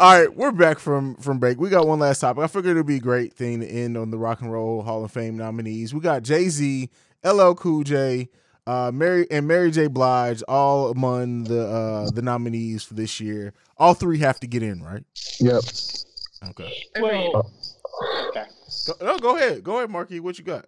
All 0.00 0.18
right, 0.18 0.34
we're 0.34 0.50
back 0.50 0.78
from 0.78 1.14
from 1.16 1.38
break. 1.38 1.60
We 1.60 1.68
got 1.68 1.86
one 1.86 2.00
last 2.00 2.20
topic. 2.20 2.42
I 2.42 2.46
figured 2.48 2.72
it'd 2.72 2.86
be 2.86 2.96
a 2.96 3.00
great 3.00 3.34
thing 3.34 3.60
to 3.60 3.66
end 3.66 3.96
on 3.96 4.10
the 4.10 4.18
Rock 4.18 4.40
and 4.40 4.50
Roll 4.50 4.82
Hall 4.82 5.04
of 5.04 5.12
Fame 5.12 5.36
nominees. 5.36 5.94
We 5.94 6.00
got 6.00 6.22
Jay 6.22 6.48
Z, 6.48 6.88
LL 7.22 7.52
Cool 7.52 7.84
J, 7.84 8.28
uh, 8.66 8.90
Mary 8.92 9.26
and 9.30 9.46
Mary 9.46 9.70
J. 9.70 9.86
Blige, 9.86 10.42
all 10.48 10.90
among 10.90 11.44
the 11.44 11.66
uh, 11.68 12.10
the 12.10 12.22
nominees 12.22 12.82
for 12.82 12.94
this 12.94 13.20
year. 13.20 13.52
All 13.76 13.94
three 13.94 14.18
have 14.18 14.40
to 14.40 14.46
get 14.46 14.62
in, 14.62 14.82
right? 14.82 15.04
Yep. 15.38 15.62
Okay. 16.50 16.84
Well, 17.00 17.52
okay. 18.28 18.46
Go, 18.86 18.94
no, 19.04 19.18
go 19.18 19.36
ahead. 19.36 19.62
Go 19.62 19.76
ahead, 19.76 19.90
Marky. 19.90 20.18
What 20.20 20.38
you 20.38 20.44
got? 20.44 20.66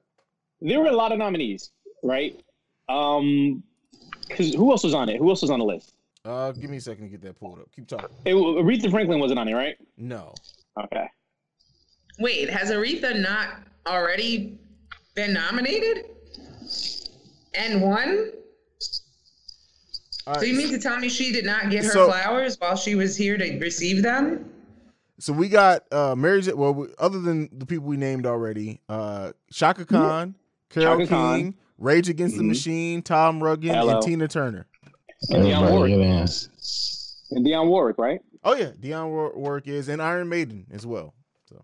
There 0.61 0.79
were 0.79 0.87
a 0.87 0.97
lot 0.97 1.13
of 1.13 1.19
nominees, 1.19 1.71
right? 2.03 2.41
Um, 2.89 3.65
because 4.29 4.55
who 4.55 4.71
else 4.71 4.85
was 4.85 4.95
on 4.95 5.09
it? 5.09 5.17
Who 5.19 5.29
else 5.31 5.43
was 5.43 5.51
on 5.51 5.59
the 5.59 5.65
list? 5.65 5.94
Uh, 6.25 6.53
give 6.53 6.71
me 6.71 6.79
a 6.79 6.81
second 6.81 7.05
to 7.05 7.11
get 7.11 7.21
that 7.23 7.39
pulled 7.39 7.59
up. 7.59 7.69
Keep 7.77 7.87
talking. 7.87 8.09
It, 8.25 8.35
Aretha 8.35 8.91
Franklin 8.91 9.21
wasn't 9.21 9.39
on 9.39 9.49
it, 9.49 9.53
right? 9.55 9.77
No. 9.99 10.35
Okay. 10.83 11.07
Wait, 12.19 12.49
has 12.49 12.71
Aretha 12.71 13.21
not 13.21 13.61
already 13.87 14.59
been 15.15 15.35
nominated 15.35 16.07
and 17.55 17.83
won? 17.83 18.31
All 20.27 20.37
So 20.37 20.43
you 20.47 20.55
mean 20.55 20.71
to 20.71 20.79
tell 20.79 20.99
me 20.99 21.11
she 21.11 21.31
did 21.33 21.45
not 21.45 21.71
get 21.71 21.85
her 21.85 21.91
So- 21.91 22.07
flowers 22.07 22.57
while 22.59 22.77
she 22.77 22.95
was 22.95 23.17
here 23.17 23.37
to 23.37 23.59
receive 23.59 24.03
them? 24.03 24.51
So 25.21 25.33
we 25.33 25.49
got 25.49 25.85
uh 25.93 26.15
Mary 26.17 26.41
J. 26.43 26.55
Well, 26.55 26.75
we, 26.75 26.87
other 26.99 27.21
than 27.21 27.49
the 27.53 27.67
people 27.67 27.87
we 27.87 27.97
named 27.97 28.27
already, 28.27 28.81
uh 28.89 29.33
Chaka 29.53 29.85
Khan, 29.85 30.35
Carole 30.71 30.97
Chaka 31.01 31.07
Khan. 31.09 31.39
King, 31.39 31.55
Rage 31.79 32.09
Against 32.09 32.37
the 32.37 32.43
Mhm. 32.43 32.49
Machine, 32.49 33.03
Todd 33.03 33.37
Rundgren, 33.37 33.75
Hello. 33.75 33.95
and 33.99 34.03
Tina 34.03 34.27
Turner. 34.27 34.67
And 35.31 35.45
Dionne 35.45 35.71
Warwick. 35.71 35.93
get. 35.93 36.49
And 37.31 37.47
Dionne 37.47 37.69
Warwick, 37.69 37.99
right? 37.99 38.21
Oh 38.43 38.55
yeah, 38.55 38.71
Dionne 38.81 39.09
War- 39.11 39.33
Warwick 39.35 39.67
is, 39.69 39.89
and 39.89 40.03
Iron 40.03 40.29
Maiden 40.29 40.67
as 40.73 40.87
well. 40.87 41.15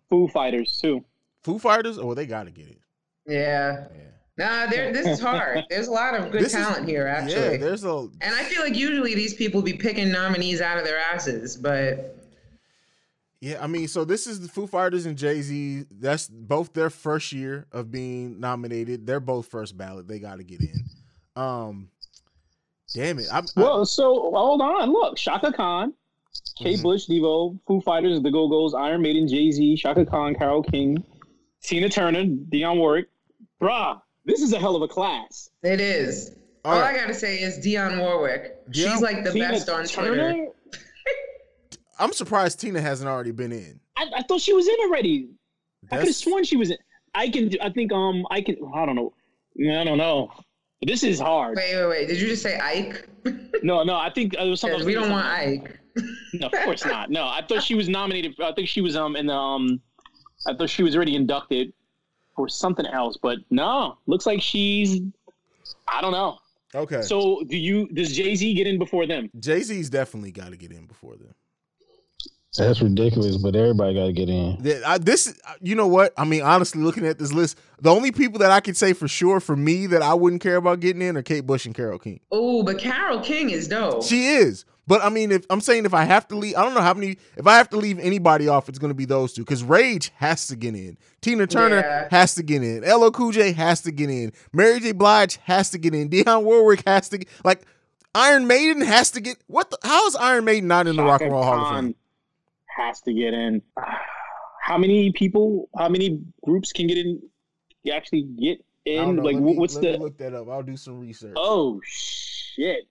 Foo 0.09 0.28
Fighters 0.28 0.78
too. 0.80 1.05
Foo 1.42 1.59
Fighters, 1.59 1.98
oh 1.98 2.14
they 2.14 2.26
got 2.26 2.44
to 2.44 2.51
get 2.51 2.68
it. 2.68 2.78
Yeah. 3.26 3.86
Yeah. 3.94 4.64
Nah. 4.66 4.70
This 4.70 5.07
is 5.07 5.20
hard. 5.20 5.64
There's 5.70 5.88
a 5.88 5.92
lot 5.92 6.14
of 6.14 6.30
good 6.30 6.40
This 6.42 6.55
is- 6.55 6.61
talent 6.64 6.88
here, 6.88 7.07
Yeah, 7.07 7.12
actually. 7.24 7.57
there's 7.59 7.84
a 7.84 8.09
and 8.20 8.34
I 8.34 8.44
feel 8.44 8.62
like 8.62 8.76
usually 8.76 9.14
these 9.14 9.34
people 9.34 9.61
be 9.62 9.74
picking 9.74 10.11
nominees 10.11 10.61
out 10.61 10.78
of 10.78 10.84
their 10.84 10.98
asses, 10.98 11.57
but 11.57 12.16
yeah. 13.40 13.62
I 13.62 13.66
mean, 13.66 13.88
so 13.88 14.05
this 14.05 14.26
is 14.26 14.40
the 14.40 14.48
Foo 14.48 14.66
Fighters 14.66 15.07
and 15.07 15.16
Jay 15.18 15.40
Z. 15.42 15.84
That's 15.90 16.28
both 16.28 16.72
their 16.72 16.90
first 16.90 17.32
year 17.32 17.66
of 17.72 17.90
being 17.90 18.38
nominated. 18.40 19.07
They're 19.07 19.20
both 19.20 19.46
first 19.48 19.76
ballot. 19.76 20.07
They 20.09 20.18
got 20.18 20.36
to 20.36 20.44
get 20.44 20.61
in. 20.61 20.84
Um, 21.36 21.88
damn 22.95 23.18
it. 23.18 23.26
I'm, 23.32 23.45
I- 23.57 23.61
Well, 23.61 23.84
so 23.86 24.30
hold 24.34 24.61
on. 24.61 24.93
Look, 24.93 25.16
Chaka 25.16 25.53
Khan, 25.53 25.93
Kate 26.59 26.78
Mhm. 26.78 26.82
Bush, 26.82 27.07
Devo, 27.09 27.59
Foo 27.66 27.80
Fighters, 27.80 28.20
The 28.22 28.30
Go 28.30 28.49
Go's, 28.49 28.74
Iron 28.74 29.03
Maiden, 29.03 29.26
Jay 29.28 29.51
Z, 29.51 29.76
Chaka 29.76 30.05
Khan, 30.07 30.34
Carole 30.34 30.62
King, 30.62 31.03
Tina 31.62 31.88
Turner, 31.88 32.24
Dionne 32.24 32.78
Warwick. 32.78 33.09
Bruh, 33.61 34.01
this 34.24 34.41
is 34.43 34.53
a 34.53 34.59
hell 34.59 34.76
of 34.76 34.82
a 34.82 34.88
class. 34.88 35.51
it 35.62 35.80
is. 35.80 36.36
All 36.64 36.74
All, 36.74 36.80
right. 36.80 36.95
I 36.95 36.99
gotta 36.99 37.14
say 37.14 37.38
is 37.41 37.59
Dionne 37.64 37.99
Warwick. 38.01 38.66
Dionne- 38.70 38.74
She's 38.93 39.01
like 39.01 39.24
the 39.24 39.32
Tina 39.32 39.49
best 39.51 39.68
on 39.70 39.84
Turner? 39.86 40.32
Twitter. 40.34 40.49
I'm 41.99 42.12
surprised 42.12 42.61
Tina 42.61 42.80
hasn't 42.80 43.09
already 43.09 43.30
been 43.30 43.53
in. 43.53 43.80
I, 43.97 44.07
I 44.18 44.22
thought 44.22 44.41
she 44.41 44.53
was 44.53 44.66
in 44.68 44.74
already. 44.86 45.28
I 45.91 45.97
could 45.99 46.07
have 46.07 46.16
sworn 46.16 46.45
she 46.45 46.57
was 46.57 46.70
in. 46.70 46.76
I 47.14 47.28
can. 47.28 47.51
I 47.61 47.70
think. 47.70 47.93
Um. 47.93 48.26
I 48.30 48.41
can. 48.43 48.57
I 48.74 48.86
don't 48.86 48.95
know. 48.97 49.12
I 49.59 49.84
don't 49.84 49.99
know. 49.99 50.30
This 50.82 51.02
is 51.02 51.20
hard. 51.20 51.56
Wait, 51.56 51.76
wait, 51.76 51.86
wait. 51.88 52.08
Did 52.08 52.20
you 52.20 52.28
just 52.28 52.42
say 52.42 52.58
Ike? 52.58 53.06
No, 53.62 53.82
no. 53.82 53.94
I 53.96 54.08
think 54.08 54.34
uh, 54.38 54.44
it 54.44 54.48
was 54.48 54.60
something. 54.60 54.86
We 54.86 54.94
don't 54.94 55.10
want 55.10 55.26
Ike. 55.26 55.78
No, 56.32 56.46
of 56.46 56.52
course 56.52 56.86
not. 56.86 57.10
No, 57.10 57.24
I 57.26 57.42
thought 57.46 57.62
she 57.62 57.74
was 57.74 57.88
nominated. 57.88 58.34
I 58.40 58.52
think 58.52 58.68
she 58.68 58.80
was 58.80 58.96
um 58.96 59.16
in 59.16 59.26
the 59.26 59.34
um. 59.34 59.80
I 60.46 60.54
thought 60.54 60.70
she 60.70 60.82
was 60.82 60.96
already 60.96 61.16
inducted 61.16 61.74
for 62.34 62.48
something 62.48 62.86
else, 62.86 63.18
but 63.20 63.38
no. 63.50 63.98
Looks 64.06 64.24
like 64.24 64.40
she's. 64.40 65.00
I 65.88 66.00
don't 66.00 66.12
know. 66.12 66.38
Okay. 66.74 67.02
So 67.02 67.42
do 67.48 67.58
you? 67.58 67.88
Does 67.88 68.16
Jay 68.16 68.34
Z 68.34 68.54
get 68.54 68.66
in 68.66 68.78
before 68.78 69.06
them? 69.06 69.28
Jay 69.40 69.60
Z's 69.60 69.90
definitely 69.90 70.30
got 70.30 70.50
to 70.50 70.56
get 70.56 70.70
in 70.70 70.86
before 70.86 71.16
them. 71.16 71.34
That's 72.57 72.82
ridiculous, 72.82 73.36
but 73.36 73.55
everybody 73.55 73.94
got 73.94 74.07
to 74.07 74.12
get 74.12 74.28
in. 74.28 74.82
I, 74.84 74.98
this, 74.98 75.38
you 75.61 75.76
know 75.76 75.86
what? 75.86 76.12
I 76.16 76.24
mean, 76.24 76.42
honestly, 76.42 76.82
looking 76.82 77.07
at 77.07 77.16
this 77.18 77.32
list, 77.32 77.59
the 77.80 77.90
only 77.90 78.11
people 78.11 78.40
that 78.40 78.51
I 78.51 78.59
could 78.59 78.76
say 78.76 78.92
for 78.92 79.07
sure 79.07 79.38
for 79.38 79.55
me 79.55 79.86
that 79.86 80.03
I 80.03 80.14
wouldn't 80.14 80.42
care 80.42 80.57
about 80.57 80.80
getting 80.80 81.01
in 81.03 81.16
are 81.16 81.22
Kate 81.22 81.46
Bush 81.46 81.64
and 81.64 81.74
Carole 81.74 81.98
King. 82.01 82.18
Oh, 82.32 82.64
but 82.64 82.78
Carole 82.78 83.20
King 83.20 83.51
is 83.51 83.68
dope. 83.68 84.03
She 84.03 84.26
is, 84.26 84.64
but 84.88 85.01
I 85.05 85.11
mean, 85.11 85.30
if 85.30 85.46
I'm 85.48 85.61
saying 85.61 85.84
if 85.84 85.94
I 85.94 86.03
have 86.03 86.26
to 86.26 86.34
leave, 86.36 86.57
I 86.57 86.64
don't 86.64 86.74
know 86.74 86.80
how 86.80 86.92
many. 86.94 87.18
If 87.36 87.46
I 87.46 87.57
have 87.57 87.70
to 87.70 87.76
leave 87.76 88.01
anybody 88.01 88.48
off, 88.48 88.68
it's 88.68 88.80
going 88.80 88.90
to 88.90 88.96
be 88.96 89.05
those 89.05 89.32
two 89.32 89.42
because 89.42 89.62
Rage 89.62 90.11
has 90.16 90.48
to 90.48 90.57
get 90.57 90.74
in. 90.74 90.98
Tina 91.20 91.46
Turner 91.46 91.76
Yeah. 91.78 92.09
has 92.11 92.34
to 92.34 92.42
get 92.42 92.64
in. 92.64 92.82
LL 92.82 93.11
Cool 93.12 93.30
J 93.30 93.53
has 93.53 93.80
to 93.82 93.92
get 93.92 94.11
in. 94.11 94.32
Mary 94.53 94.80
J. 94.80 94.90
Blige 94.90 95.38
has 95.44 95.70
to 95.70 95.78
get 95.78 95.94
in. 95.94 96.09
Dionne 96.11 96.42
Warwick 96.42 96.82
has 96.84 97.09
to 97.11 97.18
get, 97.18 97.28
like 97.44 97.62
Iron 98.12 98.48
Maiden 98.48 98.80
has 98.80 99.12
to 99.12 99.20
get. 99.20 99.36
What? 99.46 99.70
The, 99.70 99.78
how 99.84 100.05
is 100.09 100.16
Iron 100.16 100.44
Maiden 100.44 100.66
not 100.66 100.88
in 100.88 100.96
the 100.96 101.05
Rock 101.05 101.20
and 101.20 101.30
Chaka 101.30 101.32
Roll 101.32 101.44
Hall 101.44 101.66
of 101.76 101.84
Fame? 101.84 101.94
Has 102.80 103.00
to 103.02 103.12
get 103.12 103.34
in. 103.34 103.62
How 104.62 104.78
many 104.78 105.10
people? 105.12 105.68
How 105.76 105.88
many 105.88 106.22
groups 106.44 106.72
can 106.72 106.86
get 106.86 106.98
in? 106.98 107.20
You 107.82 107.92
actually 107.92 108.22
get 108.22 108.64
in 108.84 109.16
like 109.16 109.36
me, 109.36 109.56
what's 109.56 109.76
the 109.76 109.98
look 109.98 110.16
that 110.18 110.34
up. 110.34 110.48
I'll 110.48 110.62
do 110.62 110.76
some 110.76 111.00
research. 111.00 111.34
oh 111.36 111.80
shit 111.84 112.86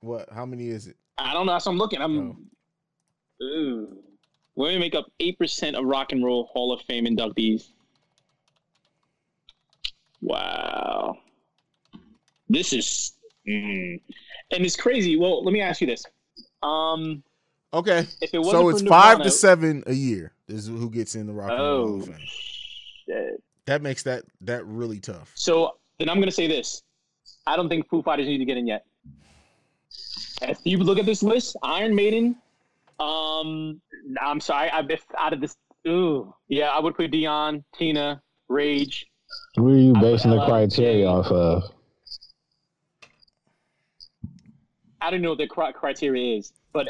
What? 0.00 0.28
How 0.32 0.44
many 0.44 0.68
is 0.68 0.86
it? 0.86 0.96
I 1.16 1.32
don't 1.32 1.46
know. 1.46 1.52
That's 1.52 1.66
what 1.66 1.72
I'm 1.72 1.78
looking. 1.78 2.00
I'm. 2.00 2.48
Ooh. 3.42 3.96
Women 4.56 4.80
make 4.80 4.94
up 4.94 5.06
eight 5.20 5.38
percent 5.38 5.76
of 5.76 5.84
Rock 5.84 6.12
and 6.12 6.24
Roll 6.24 6.44
Hall 6.46 6.72
of 6.72 6.80
Fame 6.82 7.06
inductees. 7.06 7.68
Wow. 10.20 11.18
This 12.48 12.72
is, 12.72 13.12
mm. 13.46 14.00
and 14.50 14.64
it's 14.64 14.74
crazy. 14.74 15.16
Well, 15.16 15.44
let 15.44 15.52
me 15.52 15.60
ask 15.60 15.80
you 15.80 15.86
this. 15.86 16.04
Um. 16.62 17.22
Okay. 17.72 18.06
If 18.20 18.32
it 18.32 18.38
wasn't 18.38 18.52
So 18.52 18.62
for 18.62 18.70
it's 18.70 18.82
five 18.82 19.18
Nirvana- 19.18 19.24
to 19.24 19.30
seven 19.30 19.84
a 19.86 19.92
year. 19.92 20.32
Is 20.48 20.66
who 20.66 20.88
gets 20.88 21.14
in 21.14 21.26
the 21.26 21.32
Rock 21.34 21.50
and 21.50 21.58
Roll 21.60 21.86
Hall 21.88 21.94
Oh 21.96 22.00
of 22.00 22.06
Fame. 22.06 23.36
That 23.66 23.82
makes 23.82 24.02
that 24.04 24.24
that 24.42 24.64
really 24.66 24.98
tough. 24.98 25.30
So 25.34 25.76
then 25.98 26.08
I'm 26.08 26.18
gonna 26.20 26.30
say 26.30 26.46
this. 26.46 26.82
I 27.46 27.56
don't 27.56 27.68
think 27.68 27.88
Foo 27.90 28.02
Fighters 28.02 28.26
need 28.26 28.38
to 28.38 28.44
get 28.46 28.56
in 28.56 28.66
yet. 28.66 28.86
If 30.40 30.58
you 30.64 30.78
look 30.78 30.98
at 30.98 31.04
this 31.06 31.22
list, 31.22 31.56
Iron 31.62 31.94
Maiden. 31.94 32.36
Um, 33.00 33.80
I'm 34.20 34.40
sorry. 34.40 34.70
I 34.70 34.80
if 34.88 35.04
out 35.18 35.32
of 35.34 35.40
this, 35.40 35.56
ooh, 35.86 36.34
yeah, 36.48 36.70
I 36.70 36.80
would 36.80 36.94
put 36.96 37.10
Dionne, 37.10 37.62
Tina, 37.76 38.22
Rage. 38.48 39.06
Where 39.56 39.74
are 39.74 39.78
you 39.78 39.92
basing 39.94 40.30
the 40.30 40.44
criteria 40.46 41.06
off 41.06 41.26
of? 41.26 41.62
I 45.00 45.10
don't 45.10 45.22
know 45.22 45.30
what 45.30 45.38
the 45.38 45.46
criteria 45.46 46.38
is, 46.38 46.52
but 46.72 46.88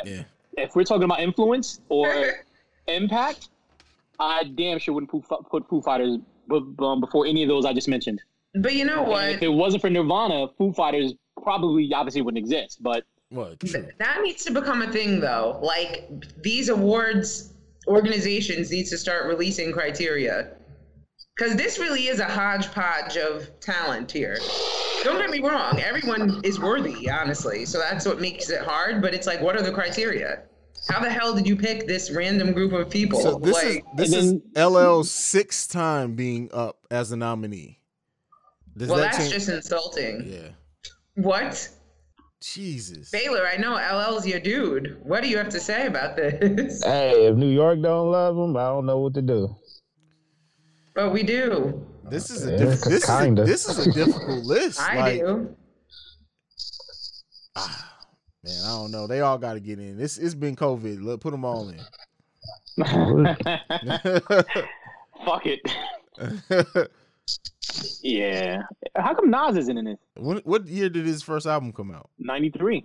if 0.59 0.75
we're 0.77 0.85
talking 0.85 1.05
about 1.05 1.21
influence 1.21 1.81
or 1.89 2.45
impact, 2.89 3.49
I 4.19 4.45
damn 4.45 4.79
sure 4.79 4.95
wouldn't 4.95 5.11
put, 5.11 5.25
put 5.51 5.69
Foo 5.69 5.81
Fighters 5.81 6.19
um, 6.51 7.01
before 7.01 7.27
any 7.27 7.43
of 7.43 7.49
those 7.49 7.65
I 7.65 7.73
just 7.73 7.89
mentioned. 7.89 8.21
But 8.55 8.75
you 8.75 8.85
know 8.85 9.03
And 9.03 9.09
what? 9.09 9.29
If 9.31 9.43
it 9.43 9.49
wasn't 9.49 9.83
for 9.83 9.91
Nirvana, 9.91 10.49
Foo 10.57 10.73
Fighters 10.73 11.15
probably 11.43 11.93
obviously 11.95 12.23
wouldn't 12.23 12.39
exist. 12.39 12.83
But 12.83 13.05
what? 13.29 13.61
That 13.99 14.21
needs 14.23 14.45
to 14.45 14.53
become 14.53 14.83
a 14.83 14.91
thing, 14.91 15.21
though. 15.21 15.59
Like 15.63 16.11
these 16.43 16.69
awards 16.69 17.53
organizations 17.87 18.71
needs 18.71 18.91
to 18.91 18.99
start 18.99 19.27
releasing 19.27 19.73
criteria, 19.73 20.51
because 21.37 21.57
this 21.57 21.79
really 21.79 22.09
is 22.09 22.21
a 22.21 22.25
hodgepodge 22.25 23.17
of 23.17 23.49
talent 23.61 24.11
here. 24.11 24.39
Don't 25.09 25.21
get 25.21 25.31
me 25.31 25.41
wrong; 25.41 25.81
everyone 25.81 26.41
is 26.45 26.61
worthy, 26.61 27.09
honestly. 27.11 27.65
So 27.65 27.79
that's 27.79 28.07
what 28.07 28.21
makes 28.21 28.51
it 28.51 28.63
hard. 28.63 29.01
But 29.01 29.15
it's 29.15 29.27
like, 29.27 29.41
what 29.41 29.57
are 29.57 29.63
the 29.63 29.73
criteria? 29.73 30.43
How 30.89 31.01
the 31.01 31.11
hell 31.11 31.35
did 31.35 31.47
you 31.47 31.57
pick 31.57 31.87
this 31.87 32.11
random 32.11 32.53
group 32.53 32.73
of 32.73 32.89
people? 32.89 33.21
So 33.21 33.39
this 33.39 33.63
is 33.63 33.75
like, 33.77 33.85
this 33.97 34.13
is 34.13 34.35
LL's 34.55 35.11
sixth 35.11 35.71
time 35.71 36.15
being 36.15 36.51
up 36.53 36.79
as 36.91 37.13
a 37.13 37.17
nominee. 37.17 37.81
Does 38.77 38.89
well, 38.89 38.99
that 38.99 39.13
that's 39.13 39.19
change- 39.19 39.33
just 39.33 39.49
insulting. 39.49 40.25
Yeah. 40.27 40.49
What? 41.15 41.69
Jesus. 42.41 43.11
Baylor, 43.11 43.47
I 43.47 43.57
know 43.57 43.77
LL's 43.77 44.25
your 44.25 44.39
dude. 44.39 45.01
What 45.03 45.23
do 45.23 45.29
you 45.29 45.37
have 45.39 45.49
to 45.49 45.59
say 45.59 45.87
about 45.87 46.17
this? 46.17 46.85
Hey, 46.85 47.27
if 47.27 47.35
New 47.35 47.51
York 47.51 47.83
don't 47.83 48.13
love 48.13 48.37
him, 48.37 48.57
I 48.57 48.67
don't 48.67 48.87
know 48.87 48.99
what 48.99 49.15
to 49.15 49.23
do. 49.23 49.57
But 50.95 51.13
we 51.13 51.25
do. 51.25 51.85
This 52.11 52.31
is 52.31 52.47
a 52.47 52.51
Yeah, 52.53 52.57
diff- 52.59 52.81
this 52.83 53.03
is 53.05 53.09
a, 53.09 53.19
kinda. 53.23 53.45
this 53.45 53.69
is 53.69 53.87
a 53.87 53.93
difficult 53.93 54.45
list. 54.45 54.81
I 54.81 54.97
like, 54.97 55.21
do. 55.21 55.57
Ah, 57.57 57.97
man, 58.45 58.55
I 58.65 58.69
don't 58.69 58.91
know. 58.91 59.07
They 59.07 59.21
all 59.21 59.39
got 59.39 59.55
to 59.55 59.61
get 59.61 59.79
in. 59.79 59.97
This 59.97 60.19
it's 60.19 60.35
been 60.35 60.57
COVID. 60.57 61.03
Let 61.03 61.21
put 61.21 61.31
them 61.33 61.45
all 61.45 61.69
in. 61.71 61.81
fuck 65.25 65.43
it. 65.47 65.61
yeah. 68.03 68.63
How 68.97 69.15
come 69.15 69.31
Nas 69.31 69.57
isn't 69.57 69.77
in 69.79 69.87
it? 69.89 69.99
What 70.17 70.47
what 70.47 70.67
year 70.67 70.89
did 70.89 71.07
his 71.07 71.23
first 71.23 71.47
album 71.47 71.73
come 71.73 71.91
out? 71.91 72.11
93. 72.19 72.85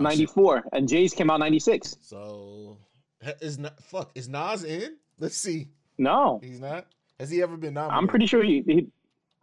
94. 0.00 0.64
And 0.72 0.88
Jay's 0.88 1.12
came 1.12 1.30
out 1.30 1.40
96. 1.40 1.96
So 2.00 2.78
is 3.40 3.58
not 3.58 3.78
fuck 3.82 4.10
is 4.14 4.28
Nas 4.28 4.64
in? 4.64 4.96
Let's 5.18 5.36
see. 5.36 5.68
No. 5.98 6.40
He's 6.42 6.60
not. 6.60 6.86
Has 7.22 7.30
he 7.30 7.40
ever 7.40 7.56
been 7.56 7.74
nominated? 7.74 7.98
I'm 8.02 8.08
pretty 8.08 8.26
sure 8.26 8.42
he. 8.42 8.62
he 8.66 8.88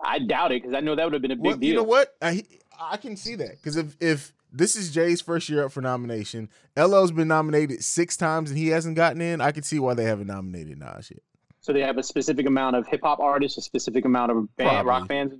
I 0.03 0.19
doubt 0.19 0.51
it 0.51 0.61
because 0.61 0.75
I 0.75 0.82
know 0.82 0.95
that 0.95 1.05
would 1.05 1.13
have 1.13 1.21
been 1.21 1.32
a 1.32 1.36
big 1.38 1.45
Well, 1.45 1.55
deal. 1.57 1.69
you 1.69 1.75
know 1.75 1.84
what? 1.84 2.13
I 2.21 2.43
I 2.77 2.97
can 2.97 3.15
see 3.15 3.36
that 3.36 3.51
because 3.51 3.77
if 3.77 3.95
if 4.01 4.34
this 4.51 4.75
is 4.75 4.91
Jay's 4.91 5.21
first 5.21 5.47
year 5.47 5.63
up 5.63 5.71
for 5.71 5.80
nomination, 5.80 6.49
LL's 6.75 7.11
been 7.13 7.30
nominated 7.30 7.82
six 7.84 8.17
times 8.17 8.49
and 8.49 8.59
he 8.59 8.67
hasn't 8.67 8.97
gotten 8.97 9.21
in. 9.21 9.39
I 9.39 9.51
can 9.53 9.63
see 9.63 9.80
why 9.80 9.93
they 9.93 10.03
haven't 10.03 10.27
nominated 10.27 10.77
Nas 10.77 11.09
yet. 11.09 11.21
So 11.61 11.71
they 11.71 11.80
have 11.82 11.97
a 11.97 12.03
specific 12.03 12.47
amount 12.47 12.75
of 12.75 12.86
hip 12.88 12.99
hop 13.01 13.19
artists, 13.21 13.57
a 13.57 13.61
specific 13.61 14.03
amount 14.03 14.32
of 14.34 14.53
band, 14.57 14.86
rock 14.86 15.07
bands. 15.07 15.36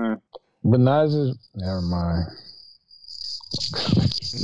Uh, 0.00 0.16
But 0.64 0.80
Nas 0.80 1.14
is 1.14 1.38
never 1.54 1.80
mind. 1.82 2.26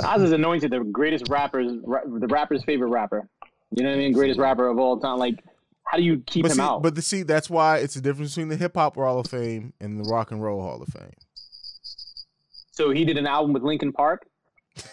Nas 0.03 0.23
is 0.23 0.33
anointed 0.33 0.71
the 0.71 0.81
greatest 0.81 1.29
rappers, 1.29 1.73
ra- 1.85 2.01
the 2.05 2.27
rapper's 2.29 2.63
favorite 2.65 2.89
rapper. 2.91 3.29
You 3.77 3.83
know 3.83 3.91
what 3.91 3.97
I 3.97 3.99
mean? 3.99 4.13
Greatest 4.13 4.39
rapper 4.39 4.69
of 4.69 4.79
all 4.79 4.99
time. 5.01 5.19
Like, 5.19 5.43
how 5.87 5.97
do 5.97 6.03
you 6.03 6.23
keep 6.27 6.43
but 6.45 6.51
him 6.51 6.57
see, 6.57 6.63
out? 6.63 6.83
but 6.83 6.95
the, 6.95 7.03
see, 7.03 7.23
that's 7.23 7.49
why 7.51 7.79
it's 7.79 7.97
a 7.97 8.01
difference 8.01 8.33
between 8.35 8.49
the 8.49 8.57
Hip 8.57 8.75
Hop 8.77 8.97
Hall 8.97 9.19
of 9.21 9.27
Fame 9.27 9.73
and 9.81 9.99
the 9.99 10.05
Rock 10.05 10.31
and 10.31 10.43
Roll 10.43 10.61
Hall 10.63 10.83
of 10.83 10.89
Fame. 10.89 11.13
so 12.73 12.91
he 12.91 13.05
did 13.05 13.17
an 13.19 13.27
album 13.27 13.53
with 13.53 13.63
Linkin 13.63 13.93
Park. 13.93 14.27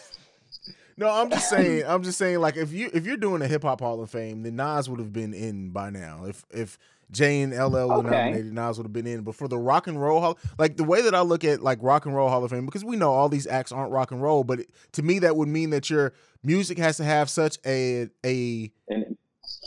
No, 0.97 1.09
I'm 1.09 1.31
just 1.31 1.49
saying. 1.49 1.85
I'm 1.87 2.03
just 2.03 2.19
saying. 2.19 2.39
Like, 2.39 2.57
if 2.57 2.71
you 2.71 2.91
if 2.93 3.07
you're 3.07 3.17
doing 3.17 3.41
a 3.41 3.47
Hip 3.47 3.63
Hop 3.63 3.79
Hall 3.79 4.01
of 4.03 4.09
Fame, 4.11 4.43
then 4.43 4.57
Nas 4.57 4.87
would 4.87 4.99
have 4.99 5.11
been 5.11 5.33
in 5.33 5.71
by 5.71 5.89
now. 5.89 6.25
If 6.25 6.45
if 6.51 6.77
Jay 7.09 7.41
and 7.41 7.53
LL 7.53 7.87
were 7.87 7.99
Okay. 8.01 8.09
nominated, 8.09 8.53
Nas 8.53 8.77
would 8.77 8.83
have 8.85 8.93
been 8.93 9.07
in. 9.07 9.21
But 9.21 9.33
for 9.33 9.47
the 9.47 9.57
Rock 9.57 9.87
and 9.87 9.99
Roll 9.99 10.19
Hall, 10.19 10.37
like 10.59 10.77
the 10.77 10.83
way 10.83 11.01
that 11.01 11.15
I 11.15 11.21
look 11.21 11.43
at 11.43 11.63
like 11.63 11.79
Rock 11.81 12.05
and 12.05 12.13
Roll 12.13 12.29
Hall 12.29 12.43
of 12.43 12.51
Fame, 12.51 12.65
because 12.67 12.83
we 12.85 12.97
know 12.97 13.11
all 13.11 13.29
these 13.29 13.47
acts 13.47 13.71
aren't 13.71 13.91
rock 13.91 14.11
and 14.11 14.21
roll, 14.21 14.43
but 14.43 14.59
it, 14.59 14.69
to 14.91 15.01
me 15.01 15.17
that 15.19 15.35
would 15.35 15.47
mean 15.47 15.71
that 15.71 15.89
your 15.89 16.13
music 16.43 16.77
has 16.77 16.97
to 16.97 17.03
have 17.03 17.31
such 17.31 17.57
a 17.65 18.09
a 18.23 18.69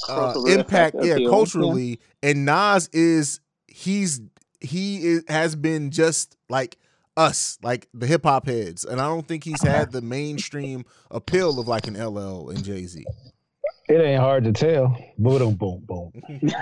uh, 0.08 0.34
impact, 0.46 0.96
yeah, 1.00 1.14
appeal, 1.14 1.30
culturally. 1.30 2.00
And 2.22 2.44
Nas 2.44 2.88
is 2.92 3.40
he's 3.66 4.20
he 4.60 5.04
is, 5.04 5.24
has 5.28 5.56
been 5.56 5.90
just 5.90 6.36
like 6.48 6.78
us, 7.16 7.58
like 7.62 7.88
the 7.94 8.06
hip 8.06 8.24
hop 8.24 8.46
heads, 8.46 8.84
and 8.84 9.00
I 9.00 9.06
don't 9.06 9.26
think 9.26 9.44
he's 9.44 9.62
had 9.62 9.92
the 9.92 10.02
mainstream 10.02 10.84
appeal 11.10 11.58
of 11.60 11.68
like 11.68 11.86
an 11.86 11.94
LL 11.94 12.50
and 12.50 12.64
Jay 12.64 12.86
Z. 12.86 13.04
It 13.88 14.00
ain't 14.00 14.20
hard 14.20 14.44
to 14.44 14.52
tell. 14.52 14.96
Boom, 15.18 15.54
boom, 15.56 15.84
boom. 15.86 16.12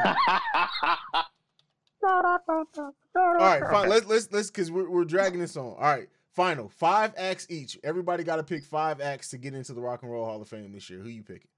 All 2.04 3.34
right, 3.34 3.62
fine. 3.70 3.88
Let's 3.88 4.06
let's 4.06 4.28
let's 4.32 4.50
because 4.50 4.70
we're 4.70 4.90
we're 4.90 5.04
dragging 5.04 5.38
this 5.38 5.56
on. 5.56 5.66
All 5.66 5.78
right, 5.78 6.08
final 6.34 6.68
five 6.68 7.12
acts 7.16 7.46
each. 7.50 7.78
Everybody 7.84 8.24
got 8.24 8.36
to 8.36 8.42
pick 8.42 8.64
five 8.64 9.00
acts 9.00 9.30
to 9.30 9.38
get 9.38 9.54
into 9.54 9.72
the 9.72 9.80
Rock 9.80 10.02
and 10.02 10.10
Roll 10.10 10.24
Hall 10.24 10.40
of 10.40 10.48
Fame 10.48 10.72
this 10.72 10.88
year. 10.88 11.00
Who 11.00 11.08
you 11.08 11.22
picking? 11.22 11.48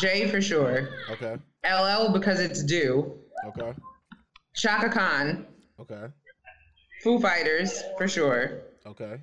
Jay 0.00 0.28
for 0.28 0.40
sure. 0.40 0.88
Okay. 1.10 1.36
LL 1.64 2.12
because 2.12 2.40
it's 2.40 2.62
due. 2.62 3.18
Okay. 3.46 3.72
Chaka 4.54 4.88
Khan. 4.88 5.46
Okay. 5.80 6.06
Foo 7.02 7.18
Fighters 7.18 7.82
for 7.98 8.08
sure. 8.08 8.62
Okay. 8.86 9.18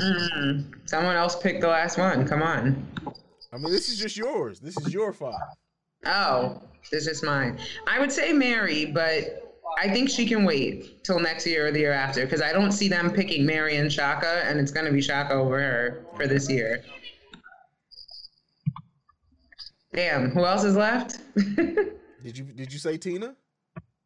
Mm, 0.00 0.72
someone 0.84 1.16
else 1.16 1.40
picked 1.40 1.60
the 1.60 1.68
last 1.68 1.98
one. 1.98 2.26
Come 2.26 2.42
on. 2.42 2.86
I 3.52 3.58
mean, 3.58 3.70
this 3.72 3.88
is 3.88 3.98
just 3.98 4.16
yours. 4.16 4.60
This 4.60 4.76
is 4.78 4.92
your 4.92 5.12
five. 5.12 5.34
Oh, 6.06 6.62
this 6.90 7.06
is 7.06 7.22
mine. 7.22 7.58
I 7.86 8.00
would 8.00 8.10
say 8.10 8.32
Mary, 8.32 8.86
but 8.86 9.51
I 9.82 9.88
think 9.88 10.08
she 10.08 10.26
can 10.26 10.44
wait 10.44 11.02
till 11.02 11.18
next 11.18 11.44
year 11.44 11.66
or 11.66 11.72
the 11.72 11.80
year 11.80 11.92
after 11.92 12.24
because 12.24 12.40
I 12.40 12.52
don't 12.52 12.70
see 12.70 12.86
them 12.86 13.10
picking 13.10 13.44
Mary 13.44 13.78
and 13.78 13.90
Chaka, 13.90 14.44
and 14.44 14.60
it's 14.60 14.70
going 14.70 14.86
to 14.86 14.92
be 14.92 15.02
Chaka 15.02 15.34
over 15.34 15.58
her 15.58 16.06
for 16.14 16.28
this 16.28 16.48
year. 16.48 16.84
Damn, 19.92 20.30
who 20.30 20.44
else 20.44 20.62
is 20.62 20.76
left? 20.76 21.18
Did 21.34 22.38
you 22.38 22.44
did 22.44 22.72
you 22.72 22.78
say 22.78 22.96
Tina? 22.96 23.34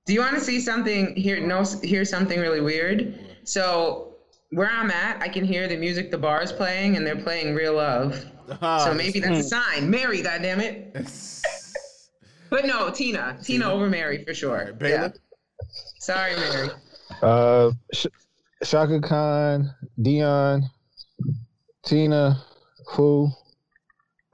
Do 0.06 0.14
you 0.14 0.20
want 0.20 0.36
to 0.36 0.40
see 0.40 0.58
something 0.58 1.14
here? 1.14 1.38
No, 1.38 1.62
hear 1.82 2.02
something 2.06 2.40
really 2.40 2.62
weird. 2.62 3.14
So 3.44 4.14
where 4.52 4.70
I'm 4.70 4.90
at, 4.90 5.20
I 5.20 5.28
can 5.28 5.44
hear 5.44 5.68
the 5.68 5.76
music 5.76 6.10
the 6.10 6.16
bar 6.16 6.42
is 6.42 6.50
playing, 6.50 6.96
and 6.96 7.06
they're 7.06 7.22
playing 7.22 7.54
"Real 7.54 7.74
Love." 7.74 8.24
Ah, 8.62 8.86
so 8.86 8.94
maybe 8.94 9.20
that's 9.20 9.40
a 9.40 9.42
sign. 9.42 9.90
Mary, 9.90 10.22
goddammit. 10.22 11.42
But 12.48 12.64
no, 12.64 12.90
Tina. 12.90 13.36
Tina 13.42 13.70
over 13.70 13.90
Mary 13.90 14.24
for 14.24 14.32
sure. 14.32 14.72
Baylor? 14.72 15.12
Sorry, 16.00 16.36
Mary. 16.36 16.68
Uh, 17.22 17.70
Sh- 17.92 18.06
Chaka 18.64 19.00
Khan, 19.00 19.74
Dionne, 19.98 20.62
Tina, 21.84 22.42
Foo, 22.94 23.28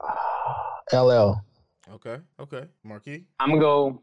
LL. 0.93 1.41
Okay. 1.93 2.17
Okay. 2.39 2.63
Marquis. 2.83 3.25
I'm 3.39 3.49
gonna 3.49 3.61
go 3.61 4.01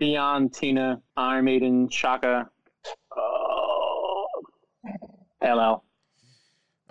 Dionne, 0.00 0.52
Tina, 0.52 1.00
Iron 1.16 1.44
Maiden, 1.44 1.88
Chaka, 1.88 2.48
uh, 3.16 3.20
LL. 5.42 5.58
All 5.60 5.84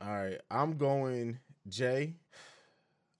right. 0.01 0.39
I'm 0.49 0.77
going 0.77 1.39
Jay, 1.67 2.15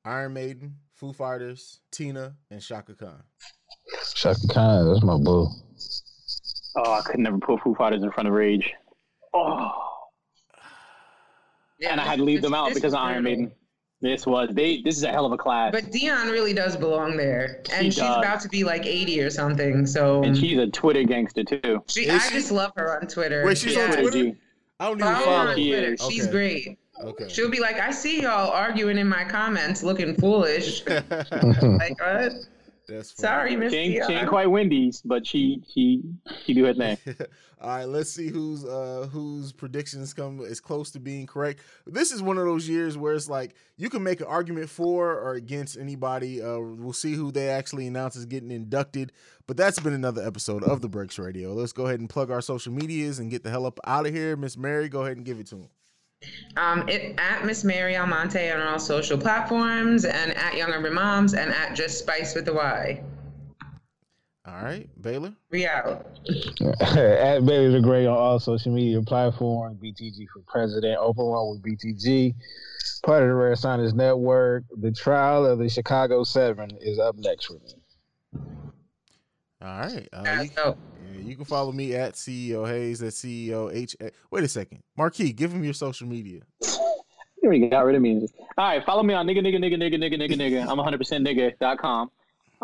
Iron 0.04 0.34
Maiden, 0.34 0.76
Foo 0.94 1.14
Fighters, 1.14 1.82
Tina, 1.92 2.36
and 2.50 2.62
Chaka 2.62 2.96
Khan. 2.96 3.24
Chaka 4.16 4.48
Khan, 4.50 4.88
that's 4.88 5.04
my 5.04 5.18
boo. 5.18 5.48
Oh, 6.76 6.94
I 6.94 7.02
could 7.02 7.20
never 7.20 7.38
put 7.38 7.62
Foo 7.62 7.76
Fighters 7.76 8.04
in 8.04 8.12
front 8.12 8.28
of 8.28 8.34
Rage. 8.34 8.72
Oh, 9.34 9.72
Yeah, 11.80 11.90
and 11.92 12.00
I 12.02 12.06
had 12.06 12.18
to 12.20 12.24
leave 12.24 12.42
them 12.42 12.54
out 12.54 12.74
because 12.74 12.94
of 12.94 13.00
Iron. 13.00 13.24
Maiden. 13.24 13.52
This 14.02 14.26
was 14.26 14.50
they. 14.54 14.82
This 14.82 14.98
is 14.98 15.04
a 15.04 15.10
hell 15.12 15.26
of 15.28 15.32
a 15.32 15.38
class, 15.38 15.72
But 15.74 15.86
Dionne 15.92 16.32
really 16.32 16.54
does 16.54 16.76
belong 16.76 17.18
there, 17.18 17.62
and 17.72 17.86
She 17.86 17.92
she's 17.92 17.96
does. 18.00 18.18
about 18.18 18.42
to 18.42 18.50
be 18.50 18.64
like 18.64 18.86
80 18.86 19.22
or 19.22 19.30
something. 19.30 19.86
So 19.86 20.24
and 20.24 20.36
she's 20.36 20.58
a 20.58 20.66
Twitter 20.68 21.04
gangster 21.04 21.44
too. 21.44 21.84
she, 21.88 22.08
Is 22.08 22.10
I 22.24 22.28
she? 22.30 22.34
just 22.34 22.52
love 22.52 22.72
her 22.78 23.00
on 23.00 23.08
Twitter. 23.08 23.46
Wait, 23.46 23.60
she's 23.60 23.78
on 23.78 23.92
Twitter? 23.92 24.10
G. 24.12 24.36
I 24.80 24.86
don't 24.88 25.00
even 25.00 25.14
Follow 25.14 25.26
her 25.44 25.50
on 25.52 25.56
She 25.56 25.70
Twitter. 25.70 25.94
is. 25.94 26.02
She's 26.10 26.28
great. 26.28 26.80
Okay. 27.04 27.30
She'll 27.30 27.52
be 27.52 27.60
like, 27.60 27.80
I 27.80 27.92
see 27.92 28.24
y'all 28.24 28.50
arguing 28.50 28.98
in 28.98 29.08
my 29.08 29.24
comments, 29.24 29.84
looking 29.84 30.16
foolish. 30.16 30.84
like 30.88 32.00
what? 32.00 32.34
That's 32.92 33.12
funny. 33.12 33.28
Sorry, 33.28 33.56
Miss 33.56 33.74
She 33.74 33.80
ain't, 33.80 34.06
she 34.06 34.14
ain't 34.14 34.30
quite 34.30 34.48
Wendy's, 34.48 35.02
but 35.02 35.26
she 35.26 35.64
she 35.74 36.04
she 36.46 36.54
do 36.54 36.66
her 36.66 36.74
thing. 36.74 36.98
All 37.62 37.70
right, 37.70 37.86
let's 37.86 38.12
see 38.12 38.28
whose 38.28 38.66
uh 38.66 39.08
whose 39.12 39.54
predictions 39.54 40.14
come 40.14 40.42
as 40.42 40.60
close 40.60 40.92
to 40.92 41.00
being 41.00 41.28
correct. 41.28 41.62
This 41.86 42.12
is 42.12 42.22
one 42.22 42.38
of 42.38 42.46
those 42.46 42.68
years 42.68 42.98
where 42.98 43.14
it's 43.14 43.30
like 43.30 43.56
you 43.78 43.90
can 43.90 44.04
make 44.04 44.20
an 44.20 44.28
argument 44.28 44.70
for 44.70 45.12
or 45.20 45.34
against 45.34 45.78
anybody. 45.78 46.42
Uh 46.42 46.60
we'll 46.60 46.94
see 46.94 47.14
who 47.14 47.32
they 47.32 47.50
actually 47.50 47.88
announce 47.88 48.16
is 48.16 48.26
getting 48.26 48.52
inducted. 48.52 49.12
But 49.48 49.58
that's 49.58 49.80
been 49.80 49.94
another 49.94 50.26
episode 50.26 50.64
of 50.64 50.82
the 50.82 50.90
Breaks 50.90 51.20
Radio. 51.20 51.54
Let's 51.54 51.74
go 51.74 51.86
ahead 51.86 52.00
and 52.00 52.10
plug 52.10 52.32
our 52.32 52.42
social 52.42 52.74
medias 52.74 53.20
and 53.20 53.30
get 53.30 53.44
the 53.44 53.50
hell 53.50 53.66
up 53.66 53.80
out 53.86 54.06
of 54.06 54.14
here. 54.14 54.36
Miss 54.36 54.58
Mary, 54.58 54.90
go 54.90 55.04
ahead 55.04 55.18
and 55.18 55.26
give 55.26 55.40
it 55.40 55.48
to 55.48 55.56
him. 55.58 55.70
Um, 56.58 56.88
it, 56.88 57.16
at 57.18 57.46
Miss 57.46 57.64
Mary 57.64 57.96
Almonte 57.96 58.52
on 58.52 58.62
all 58.62 58.80
social 58.80 59.18
platforms, 59.18 60.06
and 60.06 60.36
at 60.36 60.56
Young 60.56 60.72
Urban 60.72 60.94
Moms, 60.94 61.34
and 61.34 61.52
at 61.52 61.76
Just 61.76 62.00
Spice 62.00 62.36
with 62.36 62.46
the 62.46 62.54
Y. 62.54 63.04
All 64.46 64.64
right, 64.64 64.90
Baylor. 65.02 65.34
We 65.52 65.68
out. 65.68 66.08
At 66.82 67.46
Baylor 67.46 67.72
the 67.72 67.80
Great 67.80 68.08
on 68.08 68.18
all 68.18 68.40
social 68.40 68.74
media 68.74 69.00
platforms. 69.02 69.78
BTG 69.80 70.26
for 70.34 70.42
president. 70.48 70.98
Open 71.00 71.26
one 71.26 71.52
with 71.52 71.62
BTG. 71.62 72.34
Part 73.06 73.22
of 73.22 73.30
the 73.30 73.36
Rare 73.36 73.56
Science 73.56 73.94
Network. 73.94 74.64
The 74.82 74.92
trial 74.92 75.46
of 75.46 75.60
the 75.60 75.70
Chicago 75.70 76.24
Seven 76.24 76.72
is 76.82 76.98
up 76.98 77.16
next 77.18 77.46
for 77.46 77.54
me. 77.54 77.76
All 79.62 79.80
right. 79.80 80.10
Uh, 80.12 80.44
you, 80.44 80.78
you 81.20 81.36
can 81.36 81.46
follow 81.46 81.72
me 81.72 81.96
at 81.96 82.14
CEO 82.14 82.68
Haize. 82.68 83.02
at 83.02 83.14
CEO 83.14 83.74
H. 83.74 83.96
Wait 84.30 84.44
a 84.44 84.48
second, 84.48 84.82
Marquis. 84.98 85.34
Give 85.34 85.52
him 85.52 85.64
your 85.64 85.74
social 85.74 86.08
media. 86.08 86.42
You 87.44 87.70
got 87.70 87.86
rid 87.86 87.96
of 87.96 88.02
me. 88.02 88.28
All 88.58 88.68
right, 88.68 88.86
follow 88.86 89.04
me 89.04 89.14
on 89.14 89.26
nigga 89.26 89.40
nigga 89.40 89.58
nigga 89.58 89.76
nigga 89.76 89.96
nigga 89.96 90.16
nigga 90.16 90.36
nigga. 90.36 90.62
I'm 90.62 90.78
100 90.78 90.98
percent 90.98 91.26
nigga. 91.26 91.54
nigga.com. 91.60 92.12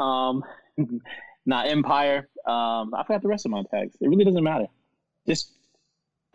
Um, 0.01 0.43
not 1.45 1.67
Empire. 1.67 2.29
Um, 2.45 2.93
I 2.93 3.03
forgot 3.05 3.21
the 3.21 3.27
rest 3.27 3.45
of 3.45 3.51
my 3.51 3.63
tags. 3.71 3.95
It 3.99 4.07
really 4.07 4.23
doesn't 4.23 4.43
matter. 4.43 4.67
Just 5.25 5.53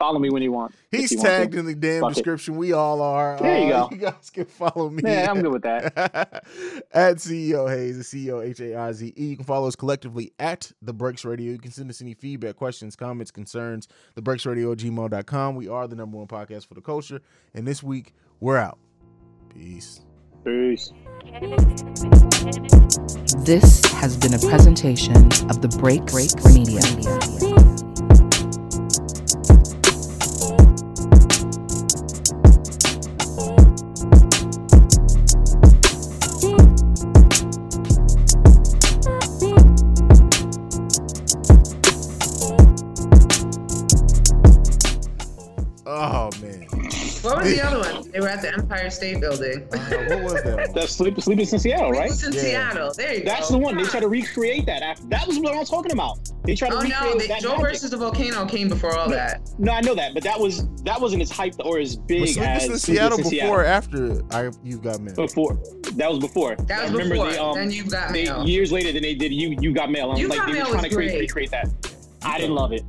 follow 0.03 0.18
me 0.18 0.30
when 0.30 0.42
you 0.42 0.50
want. 0.50 0.74
He's 0.90 1.12
you 1.12 1.18
want 1.18 1.28
tagged 1.28 1.55
in 1.55 1.64
the 1.64 1.76
damn 1.76 2.00
Fuck 2.00 2.11
it. 2.11 2.14
description. 2.14 2.57
We 2.57 2.72
all 2.72 3.00
are. 3.00 3.38
There 3.38 3.59
you 3.68 3.72
Uh, 3.72 3.86
go. 3.88 3.90
You 3.94 3.98
guys 3.98 4.30
can 4.30 4.46
follow 4.46 4.90
me. 4.90 5.03
Yeah, 5.05 5.30
I'm 5.30 5.40
good 5.42 5.53
with 5.53 5.62
that. 5.62 5.96
at 6.92 7.16
CEO 7.18 7.68
Haize, 7.70 7.96
the 7.98 8.05
CEO 8.26 8.44
H 8.44 8.59
A 8.61 8.74
I 8.76 8.90
Z 8.92 9.12
E. 9.16 9.24
You 9.26 9.36
can 9.36 9.44
follow 9.44 9.68
us 9.68 9.76
collectively 9.76 10.32
at 10.40 10.72
The 10.82 10.92
Breaks 10.92 11.24
Radio. 11.24 11.53
You 11.53 11.59
can 11.59 11.70
send 11.70 11.88
us 11.88 12.03
any 12.03 12.14
feedback, 12.14 12.57
questions, 12.57 12.96
comments, 12.96 13.30
concerns. 13.30 13.86
The 14.16 14.22
Breaks 14.22 14.44
Radio 14.44 14.72
at 14.72 14.78
gmail.com. 14.78 15.55
We 15.55 15.68
are 15.68 15.86
the 15.86 15.94
number 15.96 16.16
one 16.18 16.26
podcast 16.26 16.66
for 16.66 16.74
the 16.74 16.80
culture. 16.80 17.20
And 17.55 17.64
this 17.66 17.80
week, 17.82 18.12
we're 18.40 18.59
out. 18.59 18.78
Peace. 19.55 20.00
Peace. 20.44 20.92
This 23.44 23.84
has 23.92 24.16
been 24.16 24.34
a 24.34 24.38
presentation 24.50 25.14
of 25.48 25.62
the 25.62 25.68
Break 25.78 26.05
Break 26.07 26.34
Media. 26.53 27.72
They 48.12 48.20
were 48.20 48.28
at 48.28 48.42
the 48.42 48.52
Empire 48.52 48.90
State 48.90 49.20
Building. 49.20 49.62
Uh, 49.72 49.78
what 50.10 50.22
was 50.22 50.42
that? 50.42 50.56
one? 50.56 50.72
That's 50.74 50.92
Sleep, 50.92 51.18
Sleepers 51.20 51.52
in 51.52 51.58
Seattle, 51.58 51.92
right? 51.92 52.06
It 52.06 52.10
was 52.10 52.24
in 52.24 52.32
Yeah. 52.34 52.40
Seattle. 52.40 52.92
There 52.94 53.14
you 53.14 53.20
go. 53.20 53.30
That's 53.30 53.48
go. 53.48 53.56
the 53.56 53.58
one. 53.58 53.76
They 53.78 53.84
tried 53.84 54.00
to 54.00 54.08
recreate 54.08 54.66
that. 54.66 54.82
After, 54.82 55.06
that 55.06 55.26
was 55.26 55.38
what 55.38 55.54
I 55.54 55.58
was 55.58 55.70
talking 55.70 55.92
about. 55.92 56.18
They 56.44 56.54
tried 56.54 56.70
to 56.70 56.76
Oh 56.76 56.80
recreate 56.82 57.00
no, 57.14 57.18
they, 57.18 57.26
that 57.28 57.40
Joe 57.40 57.50
magic. 57.52 57.64
versus 57.64 57.90
the 57.90 57.96
volcano 57.96 58.44
came 58.44 58.68
before 58.68 58.94
all 58.98 59.08
that. 59.08 59.40
No, 59.58 59.72
I 59.72 59.80
know 59.80 59.94
that, 59.94 60.12
but 60.12 60.22
that 60.24 60.38
was 60.38 60.66
that 60.82 61.00
wasn't 61.00 61.22
as 61.22 61.30
hyped 61.32 61.64
or 61.64 61.78
as 61.78 61.96
big 61.96 62.20
Was 62.22 62.34
Sleepless 62.34 62.64
as 62.64 62.68
in 62.70 62.78
Seattle 62.78 63.18
in 63.18 63.30
before 63.30 63.62
or 63.62 63.64
after 63.64 64.20
I 64.34 64.50
You've 64.62 64.82
Got 64.82 65.00
Mail? 65.00 65.14
Before 65.14 65.54
that 65.94 66.10
was 66.10 66.18
before. 66.18 66.56
That 66.56 66.80
I 66.80 66.82
was 66.84 66.92
remember 66.92 67.14
before. 67.14 67.30
They, 67.32 67.38
um, 67.38 67.54
then 67.54 67.70
you've 67.70 67.90
got 67.90 68.12
they, 68.12 68.24
mail. 68.24 68.46
years 68.46 68.70
later 68.72 68.92
than 68.92 69.02
they 69.02 69.14
did 69.14 69.32
you 69.32 69.56
you 69.60 69.72
got 69.72 69.90
mail. 69.90 70.10
I'm 70.10 70.18
You 70.18 70.28
like 70.28 70.38
Got 70.40 70.46
they 70.48 70.52
Mail 70.54 70.64
were 70.64 70.70
trying 70.72 70.82
was 70.82 70.90
to 70.90 70.94
create, 70.96 71.10
great. 71.12 71.20
recreate 71.20 71.50
that. 71.52 71.68
I 72.24 72.38
didn't 72.38 72.54
love 72.54 72.72
it. 72.72 72.82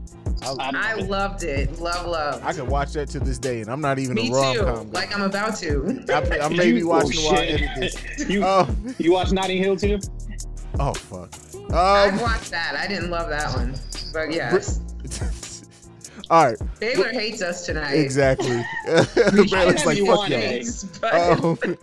I, 0.44 0.56
I, 0.60 0.92
I 0.92 0.94
loved 0.96 1.44
it. 1.44 1.80
Love, 1.80 2.06
love. 2.08 2.44
I 2.44 2.54
can 2.54 2.68
watch 2.68 2.94
that 2.94 3.10
to 3.10 3.20
this 3.20 3.38
day, 3.38 3.62
and 3.62 3.70
I'm 3.70 3.82
not 3.82 4.00
even 4.00 4.16
Me 4.16 4.30
a 4.30 4.34
rom 4.34 4.58
com. 4.58 4.92
Like 4.92 5.16
I'm 5.16 5.22
about 5.24 5.56
to. 5.58 6.04
I, 6.10 6.40
I 6.46 6.50
may 6.50 6.72
be 6.72 6.84
watching 6.84 7.20
oh, 7.20 7.32
while 7.32 7.42
I 7.42 7.46
edit 7.46 7.70
this. 8.18 8.30
you 8.30 8.44
Oh, 8.44 8.68
you 8.98 9.12
watch 9.14 9.32
Notting 9.32 9.58
Hill 9.62 9.76
too? 9.76 10.00
oh 10.80 10.94
fuck. 10.94 11.30
I've 11.74 12.14
Um, 12.16 12.22
watched 12.22 12.52
that. 12.52 12.76
I 12.76 12.88
didn't 12.88 13.10
love 13.10 13.30
that 13.30 13.54
one, 13.56 13.76
but 14.14 14.32
yes. 14.34 14.80
all 16.30 16.46
right, 16.46 16.58
Baylor 16.80 17.10
hates 17.10 17.42
us 17.42 17.66
tonight. 17.66 17.94
exactly. 17.94 18.64
Baylor's 19.50 19.86
like 19.86 19.98
you 19.98 20.06
fuck 20.06 20.20
on 20.20 20.32
y'all. 20.32 20.40
it. 20.42 20.66
Thanks, 20.66 20.84
but- 21.00 21.14
Um, 21.44 21.78